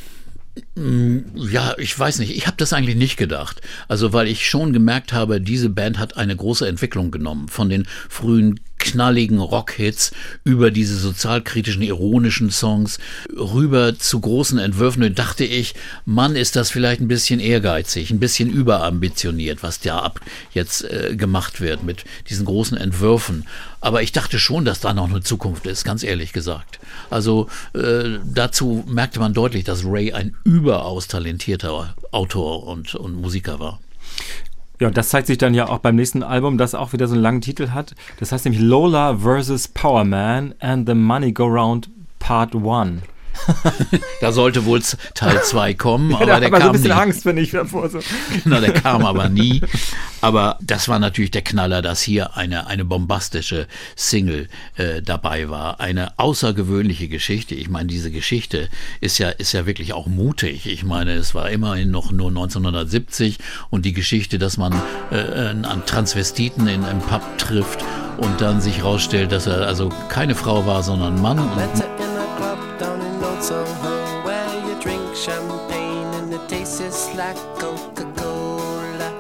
Ja, 1.36 1.76
ich 1.78 1.98
weiß 1.98 2.20
nicht. 2.20 2.36
Ich 2.36 2.48
habe 2.48 2.58
das 2.58 2.74
eigentlich 2.74 2.96
nicht 2.96 3.18
gedacht. 3.18 3.62
Also, 3.88 4.14
weil 4.14 4.28
ich 4.28 4.48
schon 4.48 4.74
gemerkt 4.74 5.14
habe, 5.14 5.40
diese 5.40 5.70
Band 5.70 6.00
hat 6.00 6.18
eine 6.18 6.36
große 6.36 6.68
Entwicklung 6.68 7.12
genommen. 7.12 7.48
Von 7.48 7.70
den 7.70 7.88
frühen 8.10 8.60
knalligen 8.80 9.40
Rockhits 9.40 10.12
über 10.44 10.72
diese 10.72 10.98
sozialkritischen, 10.98 11.82
ironischen 11.82 12.52
Songs 12.52 13.00
rüber 13.36 13.98
zu 13.98 14.20
großen 14.20 14.60
Entwürfen. 14.60 15.04
Und 15.04 15.20
dachte 15.20 15.44
ich, 15.44 15.76
Mann, 16.06 16.36
ist 16.36 16.56
das 16.56 16.70
vielleicht 16.70 17.02
ein 17.02 17.08
bisschen 17.08 17.40
ehrgeizig, 17.40 18.12
ein 18.12 18.20
bisschen 18.20 18.50
überambitioniert, 18.50 19.64
was 19.64 19.80
da 19.80 20.00
ab 20.00 20.22
jetzt 20.54 20.84
äh, 20.84 21.16
gemacht 21.16 21.62
wird 21.62 21.84
mit 21.84 22.06
diesen 22.30 22.46
großen 22.46 22.78
Entwürfen. 22.78 23.46
Aber 23.80 24.02
ich 24.02 24.12
dachte 24.12 24.40
schon, 24.40 24.66
dass 24.66 24.80
da 24.80 24.94
noch 24.94 25.10
eine 25.10 25.22
Zukunft 25.22 25.66
ist, 25.68 25.84
ganz 25.84 26.04
ehrlich 26.04 26.34
gesagt. 26.34 26.80
Also 27.10 27.48
äh, 27.74 28.20
dazu 28.26 28.84
merkte 28.88 29.20
man 29.20 29.34
deutlich, 29.34 29.64
dass 29.64 29.86
Ray 29.86 30.14
ein 30.14 30.36
überaus 30.44 31.08
talentierter 31.08 31.96
Autor 32.12 32.66
und, 32.68 32.96
und 32.96 33.16
Musiker 33.16 33.60
war. 33.60 33.80
Ja, 34.80 34.92
das 34.92 35.10
zeigt 35.10 35.28
sich 35.28 35.40
dann 35.40 35.56
ja 35.56 35.68
auch 35.70 35.80
beim 35.80 35.96
nächsten 35.96 36.22
Album, 36.22 36.58
das 36.58 36.76
auch 36.76 36.94
wieder 36.94 37.08
so 37.08 37.16
einen 37.16 37.24
langen 37.24 37.42
Titel 37.42 37.70
hat. 37.70 37.96
Das 38.20 38.32
heißt 38.32 38.46
nämlich 38.46 38.62
Lola 38.62 39.18
vs. 39.18 39.70
Power 39.70 40.04
Man 40.04 40.54
and 40.60 40.88
the 40.88 40.94
Money 40.94 41.32
Go 41.32 41.46
Round 41.46 41.90
Part 42.20 42.56
1. 42.56 43.02
Da 44.22 44.32
sollte 44.32 44.66
wohl 44.66 44.82
Teil 45.14 45.42
2 45.44 45.74
kommen, 45.76 46.14
aber 46.14 46.26
da 46.26 46.40
der 46.40 46.50
man 46.50 46.62
so 46.62 46.68
kam 46.68 46.70
ein 46.70 46.82
bisschen 46.82 46.96
nie. 46.96 47.02
Angst, 47.02 47.26
wenn 47.26 47.38
ich 47.38 47.52
davor 47.52 47.90
so. 47.90 48.00
Genau, 48.44 48.60
der 48.60 48.74
kam 48.74 49.06
aber 49.06 49.30
nie. 49.30 49.62
Aber 50.22 50.58
das 50.62 50.88
war 50.88 51.00
natürlich 51.00 51.32
der 51.32 51.44
Knaller, 51.44 51.82
dass 51.82 52.02
hier 52.02 52.36
eine, 52.36 52.68
eine 52.68 52.86
bombastische 52.86 53.68
Single 53.96 54.48
äh, 54.76 55.02
dabei 55.02 55.50
war. 55.50 55.80
Eine 55.80 56.18
außergewöhnliche 56.18 57.08
Geschichte. 57.08 57.56
Ich 57.56 57.70
meine, 57.70 57.88
diese 57.88 58.12
Geschichte 58.12 58.70
ist 59.00 59.20
ja, 59.20 59.30
ist 59.30 59.54
ja 59.54 59.66
wirklich 59.66 59.94
auch 59.94 60.08
mutig. 60.08 60.68
Ich 60.68 60.84
meine, 60.84 61.14
es 61.14 61.36
war 61.36 61.50
immerhin 61.50 61.92
noch 61.92 62.12
nur 62.12 62.30
1970 62.30 63.38
und 63.70 63.86
die 63.86 63.94
Geschichte, 63.94 64.40
dass 64.40 64.58
man 64.58 64.74
äh, 65.12 65.18
an 65.18 65.84
Transvestiten 65.86 66.68
in 66.68 66.84
einem 66.84 67.02
Pub 67.02 67.22
trifft 67.38 67.84
und 68.18 68.42
dann 68.42 68.62
sich 68.62 68.84
rausstellt, 68.84 69.32
dass 69.32 69.46
er 69.46 69.68
also 69.68 69.90
keine 70.10 70.36
Frau 70.36 70.66
war, 70.66 70.84
sondern 70.84 71.16
ein 71.16 71.22
Mann. 71.22 71.40
Und 71.40 72.17
Old 73.38 73.46
Soho 73.46 74.24
where 74.26 74.66
you 74.66 74.82
drink 74.82 75.16
champagne 75.16 76.08
and 76.16 76.34
it 76.34 76.50
tastes 76.50 77.14
like 77.14 77.38
Coca-Cola. 77.60 79.12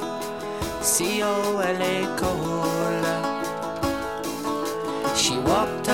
C-O-L-A 0.81 2.17
Cola. 2.17 3.15
She 5.15 5.37
walked 5.37 5.89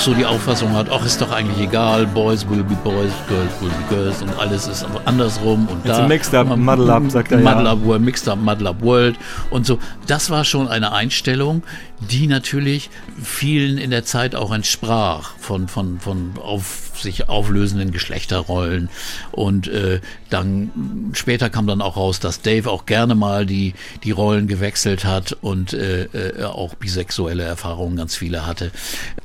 so 0.00 0.14
die 0.14 0.24
Auffassung 0.24 0.72
hat, 0.72 0.88
ach, 0.90 1.04
ist 1.04 1.20
doch 1.20 1.30
eigentlich 1.30 1.68
egal, 1.68 2.06
Boys 2.06 2.48
will 2.48 2.62
be 2.62 2.74
Boys, 2.76 3.12
Girls 3.28 3.52
will 3.60 3.68
be 3.68 3.94
Girls 3.94 4.22
und 4.22 4.30
alles 4.38 4.66
ist 4.66 4.82
aber 4.82 5.02
andersrum 5.04 5.68
und 5.68 5.84
It's 5.84 5.96
da. 5.98 6.04
a 6.04 6.08
mixed 6.08 6.34
up, 6.34 6.56
muddle 6.56 6.90
up, 6.92 7.10
sagt 7.10 7.32
er, 7.32 7.40
ja. 7.40 7.54
Muddle 7.54 7.68
up 7.68 7.84
World, 7.84 8.02
Mixed 8.02 8.28
up, 8.28 8.38
Muddle 8.38 8.68
up 8.70 8.80
World 8.82 9.16
und 9.50 9.66
so. 9.66 9.78
Das 10.06 10.30
war 10.30 10.44
schon 10.44 10.68
eine 10.68 10.92
Einstellung, 10.92 11.62
die 11.98 12.26
natürlich 12.26 12.88
vielen 13.22 13.76
in 13.76 13.90
der 13.90 14.04
Zeit 14.04 14.34
auch 14.34 14.52
entsprach 14.52 15.32
von, 15.38 15.68
von, 15.68 16.00
von 16.00 16.32
auf 16.42 16.89
sich 17.02 17.28
auflösenden 17.28 17.92
Geschlechterrollen. 17.92 18.88
Und 19.32 19.68
äh, 19.68 20.00
dann 20.28 21.10
später 21.12 21.50
kam 21.50 21.66
dann 21.66 21.80
auch 21.80 21.96
raus, 21.96 22.20
dass 22.20 22.42
Dave 22.42 22.70
auch 22.70 22.86
gerne 22.86 23.14
mal 23.14 23.46
die, 23.46 23.74
die 24.04 24.10
Rollen 24.10 24.46
gewechselt 24.46 25.04
hat 25.04 25.36
und 25.40 25.72
äh, 25.72 26.04
äh, 26.04 26.44
auch 26.44 26.74
bisexuelle 26.74 27.42
Erfahrungen 27.42 27.96
ganz 27.96 28.16
viele 28.16 28.46
hatte. 28.46 28.70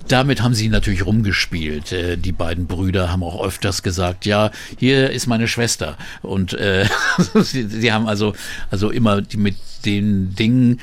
Damit 0.07 0.41
haben 0.41 0.53
sie 0.53 0.69
natürlich 0.69 1.05
rumgespielt. 1.05 1.91
Äh, 1.91 2.17
die 2.17 2.31
beiden 2.31 2.67
Brüder 2.67 3.11
haben 3.11 3.23
auch 3.23 3.43
öfters 3.43 3.83
gesagt, 3.83 4.25
ja, 4.25 4.51
hier 4.77 5.09
ist 5.11 5.27
meine 5.27 5.47
Schwester. 5.47 5.97
Und 6.21 6.53
äh, 6.53 6.87
sie, 7.33 7.67
sie 7.67 7.91
haben 7.91 8.07
also, 8.07 8.33
also 8.71 8.89
immer 8.89 9.21
die, 9.21 9.37
mit 9.37 9.55
den 9.85 10.35
Dingen, 10.35 10.79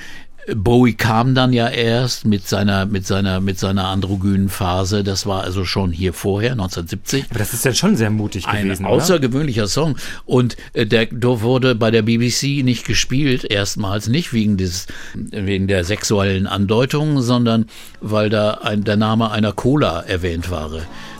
Bowie 0.54 0.94
kam 0.94 1.34
dann 1.34 1.52
ja 1.52 1.68
erst 1.68 2.24
mit 2.24 2.48
seiner, 2.48 2.84
mit 2.86 3.06
seiner, 3.06 3.40
mit 3.40 3.58
seiner 3.58 3.86
androgynen 3.86 4.48
Phase. 4.48 5.04
Das 5.04 5.24
war 5.26 5.44
also 5.44 5.64
schon 5.64 5.92
hier 5.92 6.12
vorher, 6.12 6.52
1970. 6.52 7.26
Aber 7.30 7.38
das 7.38 7.54
ist 7.54 7.64
ja 7.64 7.72
schon 7.74 7.96
sehr 7.96 8.10
mutig 8.10 8.46
Ein 8.46 8.64
gewesen, 8.64 8.86
oder? 8.86 8.94
außergewöhnlicher 8.94 9.68
Song. 9.68 9.96
Und 10.24 10.56
äh, 10.72 10.86
der 10.86 11.06
der 11.06 11.42
wurde 11.42 11.74
bei 11.74 11.90
der 11.90 12.02
BBC 12.02 12.64
nicht 12.64 12.84
gespielt, 12.84 13.44
erstmals 13.44 14.08
nicht 14.08 14.32
wegen 14.32 14.56
des, 14.56 14.86
wegen 15.14 15.68
der 15.68 15.84
sexuellen 15.84 16.46
Andeutung, 16.46 17.22
sondern 17.22 17.66
weil 18.00 18.28
da 18.28 18.54
ein, 18.62 18.84
der 18.84 18.96
Name 18.96 19.30
einer 19.30 19.52
Cola 19.52 20.00
erwähnt 20.00 20.50
war. 20.50 20.70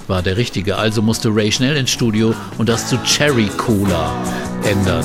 War 0.09 0.23
der 0.23 0.37
richtige. 0.37 0.77
Also 0.77 1.01
musste 1.01 1.29
Ray 1.35 1.53
schnell 1.53 1.77
ins 1.77 1.91
Studio 1.91 2.35
und 2.59 2.69
das 2.69 2.89
zu 2.89 2.99
Cherry 3.05 3.49
Cola 3.57 4.13
ändern. 4.65 5.05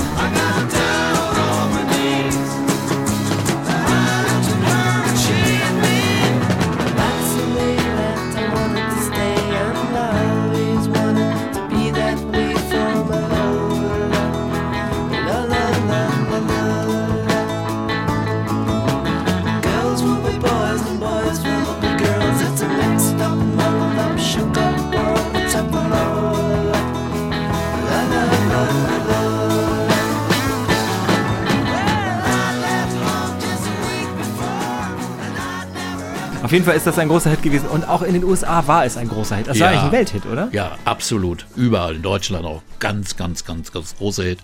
Auf 36.47 36.53
jeden 36.53 36.63
Fall 36.63 36.77
ist 36.77 36.87
das 36.87 36.97
ein 36.97 37.09
großer 37.09 37.29
Hit 37.29 37.43
gewesen. 37.43 37.67
Und 37.67 37.89
auch 37.89 38.01
in 38.01 38.13
den 38.13 38.23
USA 38.23 38.65
war 38.67 38.85
es 38.85 38.95
ein 38.95 39.09
großer 39.09 39.35
Hit. 39.35 39.47
Das 39.47 39.59
war 39.59 39.67
Ja. 39.67 39.71
eigentlich 39.81 39.83
ein 39.87 39.91
Welthit, 39.91 40.25
oder? 40.25 40.47
Ja, 40.53 40.77
absolut. 40.85 41.45
Überall 41.57 41.95
in 41.95 42.01
Deutschland 42.03 42.45
auch. 42.45 42.61
Ganz, 42.79 43.17
ganz, 43.17 43.43
ganz, 43.43 43.73
ganz 43.73 43.97
großer 43.97 44.23
Hit. 44.23 44.39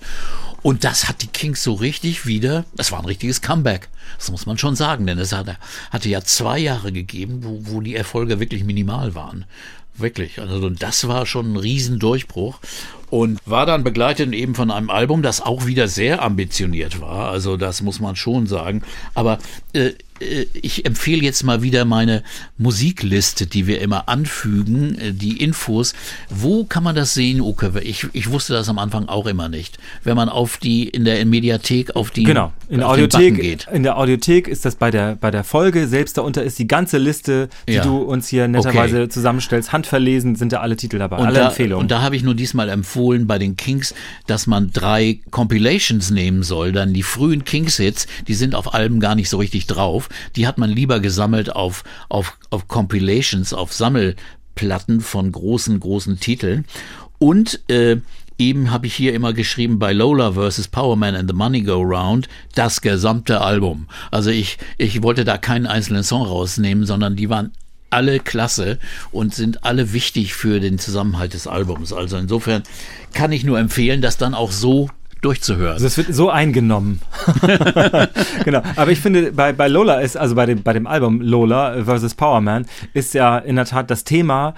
Und 0.63 0.83
das 0.83 1.07
hat 1.07 1.21
die 1.21 1.27
Kings 1.27 1.63
so 1.63 1.71
richtig 1.75 2.25
wieder, 2.25 2.65
das 2.75 2.91
war 2.91 2.99
ein 2.99 3.05
richtiges 3.05 3.41
Comeback. 3.41 3.87
Das 4.17 4.29
muss 4.31 4.45
man 4.45 4.57
schon 4.57 4.75
sagen, 4.75 5.07
denn 5.07 5.17
es 5.17 5.31
hatte, 5.31 5.55
hatte 5.91 6.09
ja 6.09 6.19
zwei 6.25 6.59
Jahre 6.59 6.91
gegeben, 6.91 7.39
wo, 7.43 7.59
wo 7.61 7.79
die 7.79 7.95
Erfolge 7.95 8.41
wirklich 8.41 8.65
minimal 8.65 9.15
waren. 9.15 9.45
Wirklich. 9.95 10.39
Also 10.41 10.69
das 10.69 11.07
war 11.07 11.25
schon 11.25 11.53
ein 11.53 11.57
Riesendurchbruch 11.57 12.59
und 13.09 13.39
war 13.45 13.65
dann 13.65 13.85
begleitet 13.85 14.33
eben 14.33 14.55
von 14.55 14.71
einem 14.71 14.89
Album, 14.89 15.21
das 15.21 15.39
auch 15.39 15.65
wieder 15.67 15.87
sehr 15.87 16.21
ambitioniert 16.21 16.99
war. 16.99 17.29
Also 17.29 17.55
das 17.55 17.81
muss 17.81 18.01
man 18.01 18.17
schon 18.17 18.45
sagen. 18.45 18.81
Aber 19.13 19.37
äh, 19.71 19.79
äh, 19.87 19.93
ich 20.53 20.85
empfehle 20.85 21.21
jetzt 21.23 21.43
mal 21.43 21.61
wieder 21.61 21.85
meine 21.85 22.23
Musikliste, 22.57 23.45
die 23.45 23.67
wir 23.67 23.81
immer 23.81 24.09
anfügen, 24.09 24.97
äh, 24.97 25.11
die 25.13 25.37
Infos. 25.43 25.93
Wo 26.29 26.63
kann 26.63 26.83
man 26.83 26.95
das 26.95 27.13
sehen, 27.13 27.41
Uke? 27.41 27.73
Ich, 27.83 28.07
ich 28.13 28.29
wusste 28.31 28.53
das 28.53 28.69
am 28.69 28.79
Anfang 28.79 29.07
auch 29.07 29.27
immer 29.27 29.49
nicht. 29.49 29.77
Wenn 30.03 30.15
man 30.15 30.29
auf 30.29 30.57
die, 30.57 30.87
in 30.87 31.05
der 31.05 31.23
Mediathek 31.25 31.95
auf 31.95 32.11
die 32.11 32.23
Genau. 32.23 32.51
In 32.69 32.79
der 32.79 32.89
Audiothek, 32.89 33.35
geht. 33.35 33.67
in 33.71 33.83
der 33.83 33.97
Audiothek 33.97 34.47
ist 34.47 34.65
das 34.65 34.75
bei 34.75 34.89
der, 34.91 35.15
bei 35.15 35.29
der 35.29 35.43
Folge. 35.43 35.87
Selbst 35.87 36.17
darunter 36.17 36.43
ist 36.43 36.57
die 36.57 36.67
ganze 36.67 36.97
Liste, 36.97 37.49
die 37.67 37.73
Ja. 37.73 37.83
du 37.83 37.97
uns 37.97 38.27
hier 38.27 38.47
netterweise 38.47 39.09
zusammenstellst. 39.09 39.71
Handverlesen 39.73 40.35
sind 40.35 40.53
da 40.53 40.61
alle 40.61 40.75
Titel 40.77 40.97
dabei. 40.99 41.17
alle 41.17 41.39
da, 41.39 41.47
Empfehlungen. 41.49 41.83
Und 41.83 41.91
da 41.91 42.01
habe 42.01 42.15
ich 42.15 42.23
nur 42.23 42.35
diesmal 42.35 42.69
empfohlen 42.69 43.27
bei 43.27 43.37
den 43.37 43.55
Kings, 43.57 43.93
dass 44.27 44.47
man 44.47 44.71
drei 44.71 45.19
Compilations 45.31 46.09
nehmen 46.11 46.43
soll. 46.43 46.71
Dann 46.71 46.93
die 46.93 47.03
frühen 47.03 47.43
Kings-Hits, 47.45 48.07
die 48.27 48.33
sind 48.33 48.55
auf 48.55 48.73
Alben 48.73 48.99
gar 48.99 49.15
nicht 49.15 49.29
so 49.29 49.37
richtig 49.37 49.67
drauf. 49.67 50.09
Die 50.35 50.47
hat 50.47 50.57
man 50.57 50.69
lieber 50.69 50.99
gesammelt 50.99 51.55
auf, 51.55 51.83
auf, 52.09 52.37
auf 52.49 52.67
Compilations, 52.67 53.53
auf 53.53 53.73
Sammelplatten 53.73 55.01
von 55.01 55.31
großen, 55.31 55.79
großen 55.79 56.19
Titeln. 56.19 56.65
Und 57.19 57.61
äh, 57.69 57.97
eben 58.37 58.71
habe 58.71 58.87
ich 58.87 58.95
hier 58.95 59.13
immer 59.13 59.33
geschrieben 59.33 59.79
bei 59.79 59.93
Lola 59.93 60.33
vs. 60.33 60.67
Powerman 60.67 61.15
and 61.15 61.29
the 61.29 61.35
Money 61.35 61.61
Go 61.61 61.81
Round 61.81 62.27
das 62.55 62.81
gesamte 62.81 63.41
Album. 63.41 63.87
Also 64.11 64.29
ich, 64.29 64.57
ich 64.77 65.03
wollte 65.03 65.23
da 65.23 65.37
keinen 65.37 65.67
einzelnen 65.67 66.03
Song 66.03 66.23
rausnehmen, 66.23 66.85
sondern 66.85 67.15
die 67.15 67.29
waren 67.29 67.51
alle 67.89 68.19
klasse 68.19 68.79
und 69.11 69.35
sind 69.35 69.63
alle 69.63 69.93
wichtig 69.93 70.33
für 70.33 70.59
den 70.59 70.79
Zusammenhalt 70.79 71.33
des 71.33 71.45
Albums. 71.47 71.93
Also 71.93 72.17
insofern 72.17 72.63
kann 73.13 73.31
ich 73.31 73.43
nur 73.43 73.59
empfehlen, 73.59 74.01
das 74.01 74.17
dann 74.17 74.33
auch 74.33 74.51
so 74.51 74.89
durchzuhören. 75.23 75.73
Also 75.73 75.87
es 75.87 75.97
wird 75.97 76.13
so 76.13 76.29
eingenommen. 76.29 77.01
genau. 78.45 78.61
Aber 78.75 78.91
ich 78.91 78.99
finde, 78.99 79.31
bei, 79.31 79.53
bei 79.53 79.67
Lola 79.67 79.99
ist, 79.99 80.17
also 80.17 80.35
bei 80.35 80.45
dem, 80.45 80.63
bei 80.63 80.73
dem 80.73 80.87
Album 80.87 81.21
Lola 81.21 81.83
vs. 81.83 82.15
Powerman, 82.15 82.65
ist 82.93 83.13
ja 83.13 83.37
in 83.37 83.55
der 83.55 83.65
Tat 83.65 83.89
das 83.89 84.03
Thema, 84.03 84.53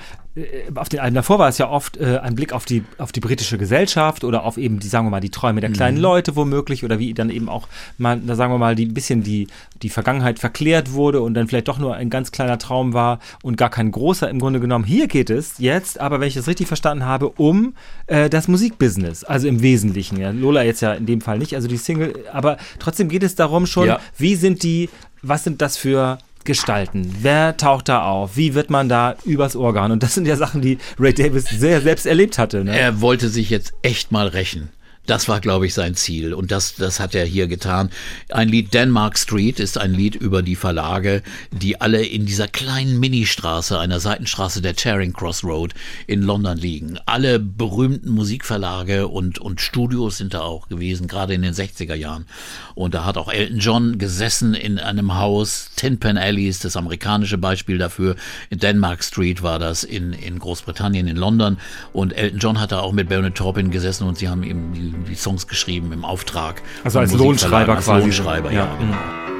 auf 0.75 0.89
den 0.89 0.99
Alben 0.99 1.15
davor 1.15 1.39
war 1.39 1.47
es 1.47 1.57
ja 1.57 1.69
oft 1.69 1.95
äh, 1.95 2.17
ein 2.17 2.35
Blick 2.35 2.51
auf 2.51 2.65
die, 2.65 2.83
auf 2.97 3.13
die 3.13 3.21
britische 3.21 3.57
Gesellschaft 3.57 4.25
oder 4.25 4.43
auf 4.43 4.57
eben 4.57 4.79
die, 4.79 4.87
sagen 4.87 5.05
wir 5.05 5.09
mal, 5.09 5.21
die 5.21 5.29
Träume 5.29 5.61
der 5.61 5.71
kleinen 5.71 5.97
Leute 5.97 6.35
womöglich 6.35 6.83
oder 6.83 6.99
wie 6.99 7.13
dann 7.13 7.29
eben 7.29 7.47
auch 7.47 7.69
mal, 7.97 8.19
da 8.19 8.35
sagen 8.35 8.51
wir 8.53 8.57
mal, 8.57 8.75
die 8.75 8.85
ein 8.85 8.93
bisschen 8.93 9.23
die, 9.23 9.47
die 9.81 9.89
Vergangenheit 9.89 10.39
verklärt 10.39 10.91
wurde 10.91 11.21
und 11.21 11.35
dann 11.35 11.47
vielleicht 11.47 11.69
doch 11.69 11.77
nur 11.79 11.95
ein 11.95 12.09
ganz 12.09 12.33
kleiner 12.33 12.57
Traum 12.57 12.93
war 12.93 13.19
und 13.43 13.55
gar 13.55 13.69
kein 13.69 13.91
großer 13.91 14.29
im 14.29 14.39
Grunde 14.39 14.59
genommen. 14.59 14.83
Hier 14.83 15.07
geht 15.07 15.29
es 15.29 15.57
jetzt, 15.57 16.01
aber 16.01 16.19
wenn 16.19 16.27
ich 16.27 16.35
es 16.35 16.47
richtig 16.47 16.67
verstanden 16.67 17.05
habe, 17.05 17.29
um 17.29 17.73
äh, 18.07 18.29
das 18.29 18.49
Musikbusiness, 18.49 19.23
also 19.23 19.47
im 19.47 19.61
Wesentlichen. 19.61 20.19
Ja. 20.19 20.31
Lola 20.31 20.63
jetzt 20.63 20.81
ja 20.81 20.93
in 20.93 21.05
dem 21.05 21.21
Fall 21.21 21.37
nicht, 21.37 21.55
also 21.55 21.69
die 21.69 21.77
Single, 21.77 22.13
aber 22.33 22.57
trotzdem 22.79 23.07
geht 23.07 23.23
es 23.23 23.35
darum 23.35 23.65
schon, 23.65 23.87
Ja. 23.87 23.99
wie 24.17 24.35
sind 24.35 24.63
die, 24.63 24.89
was 25.21 25.45
sind 25.45 25.61
das 25.61 25.77
für 25.77 26.17
Gestalten? 26.45 27.13
Wer 27.21 27.57
taucht 27.57 27.89
da 27.89 28.03
auf? 28.07 28.37
Wie 28.37 28.53
wird 28.53 28.69
man 28.69 28.87
da 28.87 29.15
übers 29.25 29.55
Organ? 29.55 29.91
Und 29.91 30.03
das 30.03 30.13
sind 30.13 30.27
ja 30.27 30.35
Sachen, 30.35 30.61
die 30.61 30.77
Ray 30.99 31.13
Davis 31.13 31.45
sehr 31.45 31.81
selbst 31.81 32.05
erlebt 32.05 32.37
hatte. 32.37 32.63
Ne? 32.63 32.77
Er 32.77 33.01
wollte 33.01 33.29
sich 33.29 33.49
jetzt 33.49 33.73
echt 33.81 34.11
mal 34.11 34.27
rächen. 34.27 34.69
Das 35.05 35.27
war, 35.27 35.39
glaube 35.39 35.65
ich, 35.67 35.73
sein 35.73 35.95
Ziel. 35.95 36.33
Und 36.33 36.51
das, 36.51 36.75
das 36.75 36.99
hat 36.99 37.15
er 37.15 37.25
hier 37.25 37.47
getan. 37.47 37.89
Ein 38.29 38.49
Lied 38.49 38.73
Denmark 38.73 39.17
Street 39.17 39.59
ist 39.59 39.77
ein 39.77 39.93
Lied 39.93 40.15
über 40.15 40.41
die 40.41 40.55
Verlage, 40.55 41.21
die 41.51 41.79
alle 41.79 42.03
in 42.03 42.25
dieser 42.25 42.47
kleinen 42.47 42.99
Ministraße, 42.99 43.79
einer 43.79 43.99
Seitenstraße 43.99 44.61
der 44.61 44.75
Charing 44.77 45.13
Cross 45.13 45.43
Road 45.43 45.73
in 46.07 46.21
London 46.21 46.57
liegen. 46.57 46.97
Alle 47.05 47.39
berühmten 47.39 48.09
Musikverlage 48.11 49.07
und, 49.07 49.39
und 49.39 49.61
Studios 49.61 50.17
sind 50.17 50.33
da 50.33 50.41
auch 50.41 50.69
gewesen, 50.69 51.07
gerade 51.07 51.33
in 51.33 51.43
den 51.43 51.53
60er 51.53 51.95
Jahren. 51.95 52.25
Und 52.73 52.93
da 52.93 53.05
hat 53.05 53.17
auch 53.17 53.31
Elton 53.31 53.59
John 53.59 53.97
gesessen 53.97 54.53
in 54.53 54.79
einem 54.79 55.15
Haus. 55.15 55.69
Tin 55.75 55.99
Pan 55.99 56.17
Alley 56.17 56.47
ist 56.47 56.65
das 56.65 56.77
amerikanische 56.77 57.37
Beispiel 57.37 57.77
dafür. 57.77 58.15
Denmark 58.49 59.03
Street 59.03 59.43
war 59.43 59.59
das 59.59 59.83
in, 59.83 60.13
in 60.13 60.39
Großbritannien, 60.39 61.07
in 61.07 61.17
London. 61.17 61.57
Und 61.93 62.13
Elton 62.13 62.39
John 62.39 62.59
hat 62.59 62.71
da 62.71 62.79
auch 62.79 62.91
mit 62.91 63.09
Bernard 63.09 63.35
Taupin 63.35 63.71
gesessen 63.71 64.07
und 64.07 64.17
sie 64.17 64.29
haben 64.29 64.43
ihm 64.43 64.94
die, 65.03 65.15
Songs 65.15 65.47
geschrieben 65.47 65.91
im 65.91 66.05
Auftrag. 66.05 66.61
Also 66.83 66.99
als 66.99 67.13
Lohnschreiber 67.13 67.75
als 67.75 67.85
quasi. 67.85 68.01
Lohnschreiber, 68.01 68.51
ja. 68.51 68.65
Ja. 68.65 68.75
genau. 68.77 69.34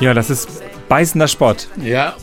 Ja, 0.00 0.14
das 0.14 0.30
ist 0.30 0.48
beißender 0.88 1.28
Sport. 1.28 1.68
Ja. 1.84 2.16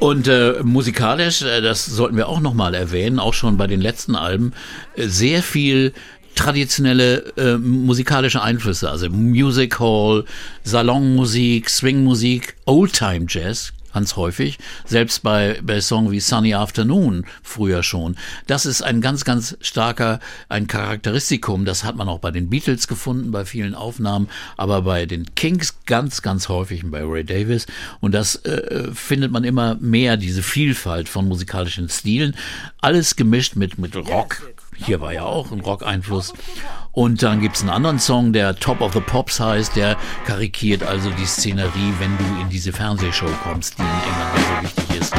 Und 0.00 0.26
äh, 0.26 0.54
musikalisch, 0.62 1.42
äh, 1.42 1.60
das 1.60 1.84
sollten 1.84 2.16
wir 2.16 2.28
auch 2.28 2.40
nochmal 2.40 2.74
erwähnen, 2.74 3.18
auch 3.18 3.34
schon 3.34 3.56
bei 3.58 3.66
den 3.66 3.80
letzten 3.80 4.16
Alben, 4.16 4.52
äh, 4.96 5.06
sehr 5.06 5.42
viel 5.42 5.92
traditionelle 6.34 7.32
äh, 7.36 7.58
musikalische 7.58 8.42
Einflüsse, 8.42 8.90
also 8.90 9.08
Music 9.10 9.78
Hall, 9.78 10.24
Salonmusik, 10.64 11.70
Swingmusik, 11.70 12.56
Oldtime 12.64 13.26
Jazz, 13.28 13.72
ganz 13.94 14.16
häufig, 14.16 14.58
selbst 14.84 15.22
bei, 15.22 15.58
bei 15.62 15.80
Songs 15.80 16.10
wie 16.10 16.20
Sunny 16.20 16.54
Afternoon 16.54 17.24
früher 17.42 17.82
schon. 17.82 18.16
Das 18.46 18.66
ist 18.66 18.82
ein 18.82 19.00
ganz, 19.00 19.24
ganz 19.24 19.56
starker, 19.60 20.20
ein 20.48 20.66
Charakteristikum, 20.66 21.64
das 21.64 21.84
hat 21.84 21.96
man 21.96 22.08
auch 22.08 22.18
bei 22.18 22.30
den 22.30 22.50
Beatles 22.50 22.88
gefunden, 22.88 23.30
bei 23.30 23.44
vielen 23.44 23.74
Aufnahmen, 23.74 24.28
aber 24.56 24.82
bei 24.82 25.06
den 25.06 25.34
Kings 25.36 25.76
ganz, 25.86 26.22
ganz 26.22 26.48
häufig 26.48 26.84
und 26.84 26.90
bei 26.90 27.02
Ray 27.02 27.24
Davis. 27.24 27.66
Und 28.00 28.12
das 28.12 28.36
äh, 28.44 28.92
findet 28.92 29.30
man 29.30 29.44
immer 29.44 29.76
mehr, 29.76 30.16
diese 30.16 30.42
Vielfalt 30.42 31.08
von 31.08 31.28
musikalischen 31.28 31.88
Stilen. 31.88 32.36
Alles 32.80 33.16
gemischt 33.16 33.56
mit, 33.56 33.78
mit 33.78 33.96
Rock. 33.96 34.42
Hier 34.76 35.00
war 35.00 35.12
ja 35.12 35.22
auch 35.22 35.52
ein 35.52 35.60
Rock-Einfluss. 35.60 36.32
Und 36.94 37.24
dann 37.24 37.40
gibt's 37.40 37.60
einen 37.60 37.70
anderen 37.70 37.98
Song, 37.98 38.32
der 38.32 38.54
Top 38.54 38.80
of 38.80 38.92
the 38.92 39.00
Pops 39.00 39.40
heißt, 39.40 39.74
der 39.74 39.96
karikiert 40.26 40.84
also 40.84 41.10
die 41.10 41.26
Szenerie, 41.26 41.92
wenn 41.98 42.16
du 42.16 42.24
in 42.40 42.48
diese 42.48 42.72
Fernsehshow 42.72 43.28
kommst, 43.42 43.76
die 43.78 43.82
in 43.82 43.88
England 43.88 44.46
so 44.46 44.62
wichtig 44.62 45.00
ist. 45.00 45.14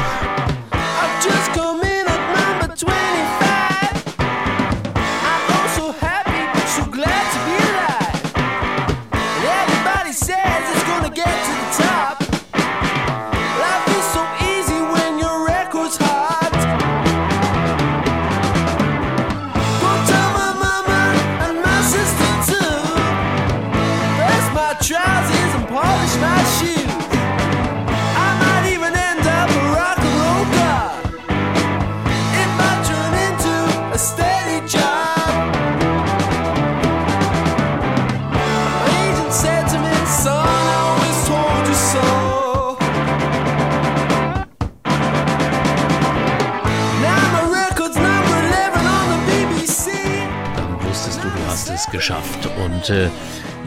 Geschafft. 51.95 52.49
Und 52.65 52.89
äh, 52.89 53.10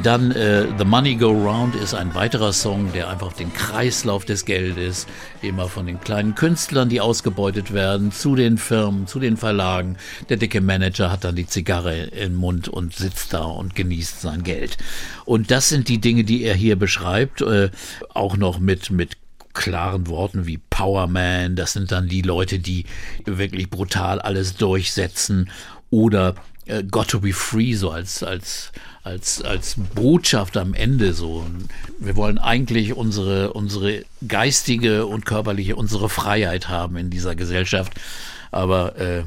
dann 0.02 0.32
äh, 0.32 0.66
The 0.76 0.84
Money 0.84 1.16
Go 1.16 1.30
Round 1.30 1.74
ist 1.74 1.94
ein 1.94 2.14
weiterer 2.14 2.52
Song, 2.52 2.92
der 2.92 3.08
einfach 3.08 3.32
den 3.32 3.54
Kreislauf 3.54 4.26
des 4.26 4.44
Geldes, 4.44 5.06
immer 5.40 5.66
von 5.68 5.86
den 5.86 5.98
kleinen 5.98 6.34
Künstlern, 6.34 6.90
die 6.90 7.00
ausgebeutet 7.00 7.72
werden, 7.72 8.12
zu 8.12 8.36
den 8.36 8.58
Firmen, 8.58 9.06
zu 9.06 9.18
den 9.18 9.38
Verlagen. 9.38 9.96
Der 10.28 10.36
dicke 10.36 10.60
Manager 10.60 11.10
hat 11.10 11.24
dann 11.24 11.36
die 11.36 11.46
Zigarre 11.46 11.96
im 11.96 12.34
Mund 12.34 12.68
und 12.68 12.94
sitzt 12.94 13.32
da 13.32 13.44
und 13.44 13.74
genießt 13.74 14.20
sein 14.20 14.42
Geld. 14.42 14.76
Und 15.24 15.50
das 15.50 15.70
sind 15.70 15.88
die 15.88 15.98
Dinge, 16.00 16.24
die 16.24 16.42
er 16.42 16.54
hier 16.54 16.76
beschreibt, 16.76 17.40
äh, 17.40 17.70
auch 18.12 18.36
noch 18.36 18.58
mit, 18.58 18.90
mit 18.90 19.16
klaren 19.54 20.06
Worten 20.06 20.46
wie 20.46 20.58
Power 20.58 21.06
Man, 21.06 21.56
das 21.56 21.72
sind 21.72 21.90
dann 21.92 22.08
die 22.08 22.22
Leute, 22.22 22.58
die 22.58 22.84
wirklich 23.24 23.70
brutal 23.70 24.20
alles 24.20 24.54
durchsetzen 24.54 25.50
oder 25.90 26.34
äh, 26.68 26.84
Got 26.84 27.08
to 27.08 27.20
be 27.20 27.32
free 27.32 27.74
so 27.74 27.90
als 27.90 28.22
als 28.22 28.72
als 29.02 29.42
als 29.42 29.76
Botschaft 29.94 30.56
am 30.56 30.74
Ende 30.74 31.12
so. 31.12 31.46
Wir 31.98 32.16
wollen 32.16 32.38
eigentlich 32.38 32.94
unsere 32.94 33.52
unsere 33.52 34.04
geistige 34.26 35.06
und 35.06 35.26
körperliche 35.26 35.76
unsere 35.76 36.08
Freiheit 36.08 36.68
haben 36.68 36.96
in 36.96 37.10
dieser 37.10 37.34
Gesellschaft 37.34 37.92
aber 38.50 38.98
äh, 38.98 39.22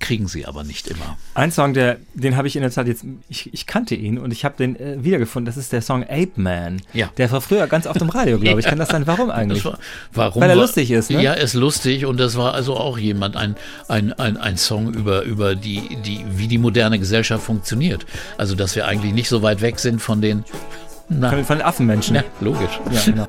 kriegen 0.00 0.26
sie 0.26 0.46
aber 0.46 0.64
nicht 0.64 0.88
immer 0.88 1.16
Ein 1.34 1.52
Song, 1.52 1.74
der, 1.74 1.98
den 2.14 2.36
habe 2.36 2.48
ich 2.48 2.56
in 2.56 2.62
der 2.62 2.72
Zeit 2.72 2.88
jetzt, 2.88 3.04
ich, 3.28 3.54
ich 3.54 3.66
kannte 3.68 3.94
ihn 3.94 4.18
und 4.18 4.32
ich 4.32 4.44
habe 4.44 4.56
den 4.58 4.74
äh, 4.74 5.04
wiedergefunden. 5.04 5.46
Das 5.46 5.56
ist 5.56 5.72
der 5.72 5.80
Song 5.80 6.02
Ape 6.02 6.32
Man. 6.34 6.82
Ja. 6.92 7.08
Der 7.18 7.30
war 7.30 7.40
früher 7.40 7.68
ganz 7.68 7.86
oft 7.86 8.00
im 8.02 8.08
Radio, 8.08 8.38
glaube 8.40 8.58
ich. 8.58 8.66
Kann 8.72 8.78
das 8.78 8.88
sein? 8.88 9.06
Warum 9.06 9.30
eigentlich? 9.30 9.64
War, 9.64 9.78
warum 10.12 10.42
Weil 10.42 10.50
er 10.50 10.56
war- 10.56 10.62
lustig 10.62 10.90
ist, 10.90 11.10
ne? 11.10 11.22
Ja, 11.22 11.34
er 11.34 11.44
ist 11.44 11.54
lustig 11.54 12.04
und 12.04 12.18
das 12.18 12.36
war 12.36 12.52
also 12.54 12.76
auch 12.76 12.98
jemand, 12.98 13.36
ein, 13.36 13.54
ein, 13.88 14.12
ein, 14.14 14.36
ein 14.36 14.56
Song 14.56 14.92
über, 14.92 15.22
über 15.22 15.54
die, 15.54 15.96
die, 16.04 16.24
wie 16.34 16.48
die 16.48 16.58
moderne 16.58 16.98
Gesellschaft 16.98 17.44
funktioniert. 17.44 18.04
Also, 18.38 18.56
dass 18.56 18.74
wir 18.74 18.86
eigentlich 18.88 19.12
nicht 19.12 19.28
so 19.28 19.42
weit 19.42 19.60
weg 19.60 19.78
sind 19.78 20.02
von 20.02 20.20
den, 20.20 20.44
na, 21.08 21.30
von 21.44 21.58
den 21.58 21.62
Affenmenschen. 21.62 22.16
ja, 22.16 22.24
logisch. 22.40 22.80
Ja, 22.90 23.02
genau. 23.04 23.26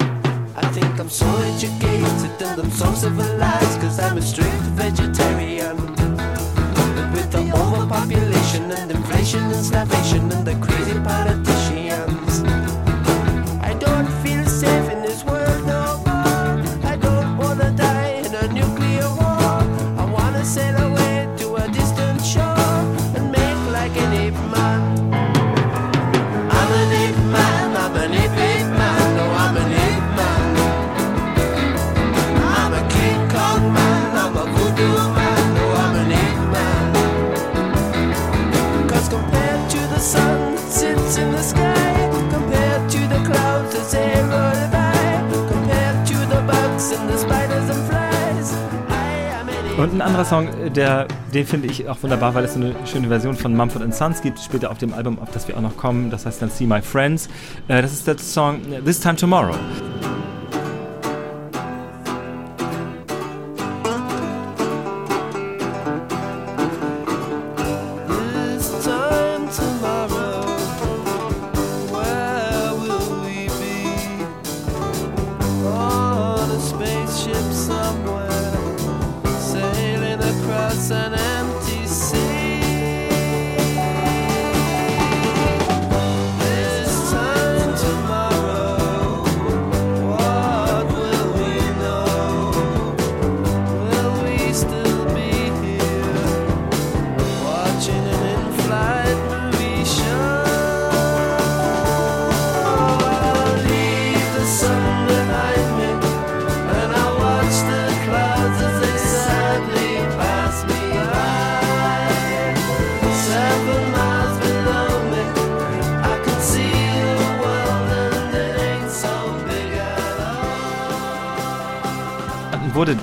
I 0.55 0.61
think 0.71 0.99
I'm 0.99 1.09
so 1.09 1.25
educated 1.37 2.41
and 2.41 2.61
I'm 2.61 2.71
so 2.71 2.93
civilized 2.93 3.81
Cause 3.81 3.99
I'm 3.99 4.17
a 4.17 4.21
strict 4.21 4.51
vegetarian. 4.77 5.77
But 5.95 7.11
with 7.13 7.31
the 7.31 7.51
overpopulation 7.55 8.71
and 8.71 8.91
inflation 8.91 9.41
and 9.41 9.65
starvation 9.65 10.31
and 10.31 10.45
the 10.45 10.55
crazy 10.65 10.99
politicians 10.99 11.52
Und 49.83 49.95
ein 49.95 50.01
anderer 50.01 50.23
Song, 50.23 50.47
äh, 50.47 50.71
der, 50.71 51.09
den 51.33 51.45
finde 51.45 51.67
ich 51.67 51.89
auch 51.89 52.01
wunderbar, 52.01 52.33
weil 52.33 52.45
es 52.45 52.53
so 52.53 52.59
eine 52.61 52.73
schöne 52.85 53.09
Version 53.09 53.35
von 53.35 53.53
Mumford 53.53 53.93
Sons 53.93 54.21
gibt, 54.21 54.39
später 54.39 54.71
auf 54.71 54.77
dem 54.77 54.93
Album, 54.93 55.19
auf 55.19 55.29
das 55.31 55.45
wir 55.49 55.57
auch 55.57 55.61
noch 55.61 55.75
kommen. 55.75 56.09
Das 56.09 56.25
heißt 56.25 56.41
dann 56.41 56.49
See 56.49 56.65
My 56.65 56.81
Friends. 56.81 57.27
Äh, 57.67 57.81
das 57.81 57.91
ist 57.91 58.07
der 58.07 58.17
Song 58.17 58.61
äh, 58.71 58.79
This 58.79 59.01
Time 59.01 59.17
Tomorrow. 59.17 59.55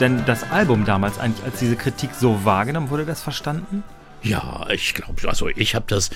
Denn 0.00 0.24
das 0.26 0.50
Album 0.50 0.84
damals 0.84 1.18
eigentlich 1.18 1.44
als 1.44 1.58
diese 1.58 1.76
Kritik 1.76 2.10
so 2.18 2.44
wahrgenommen? 2.44 2.90
Wurde 2.90 3.06
das 3.06 3.22
verstanden? 3.22 3.82
Ja, 4.22 4.66
ich 4.70 4.92
glaube, 4.92 5.26
also 5.26 5.48
ich 5.48 5.74
habe 5.74 5.86
das 5.88 6.10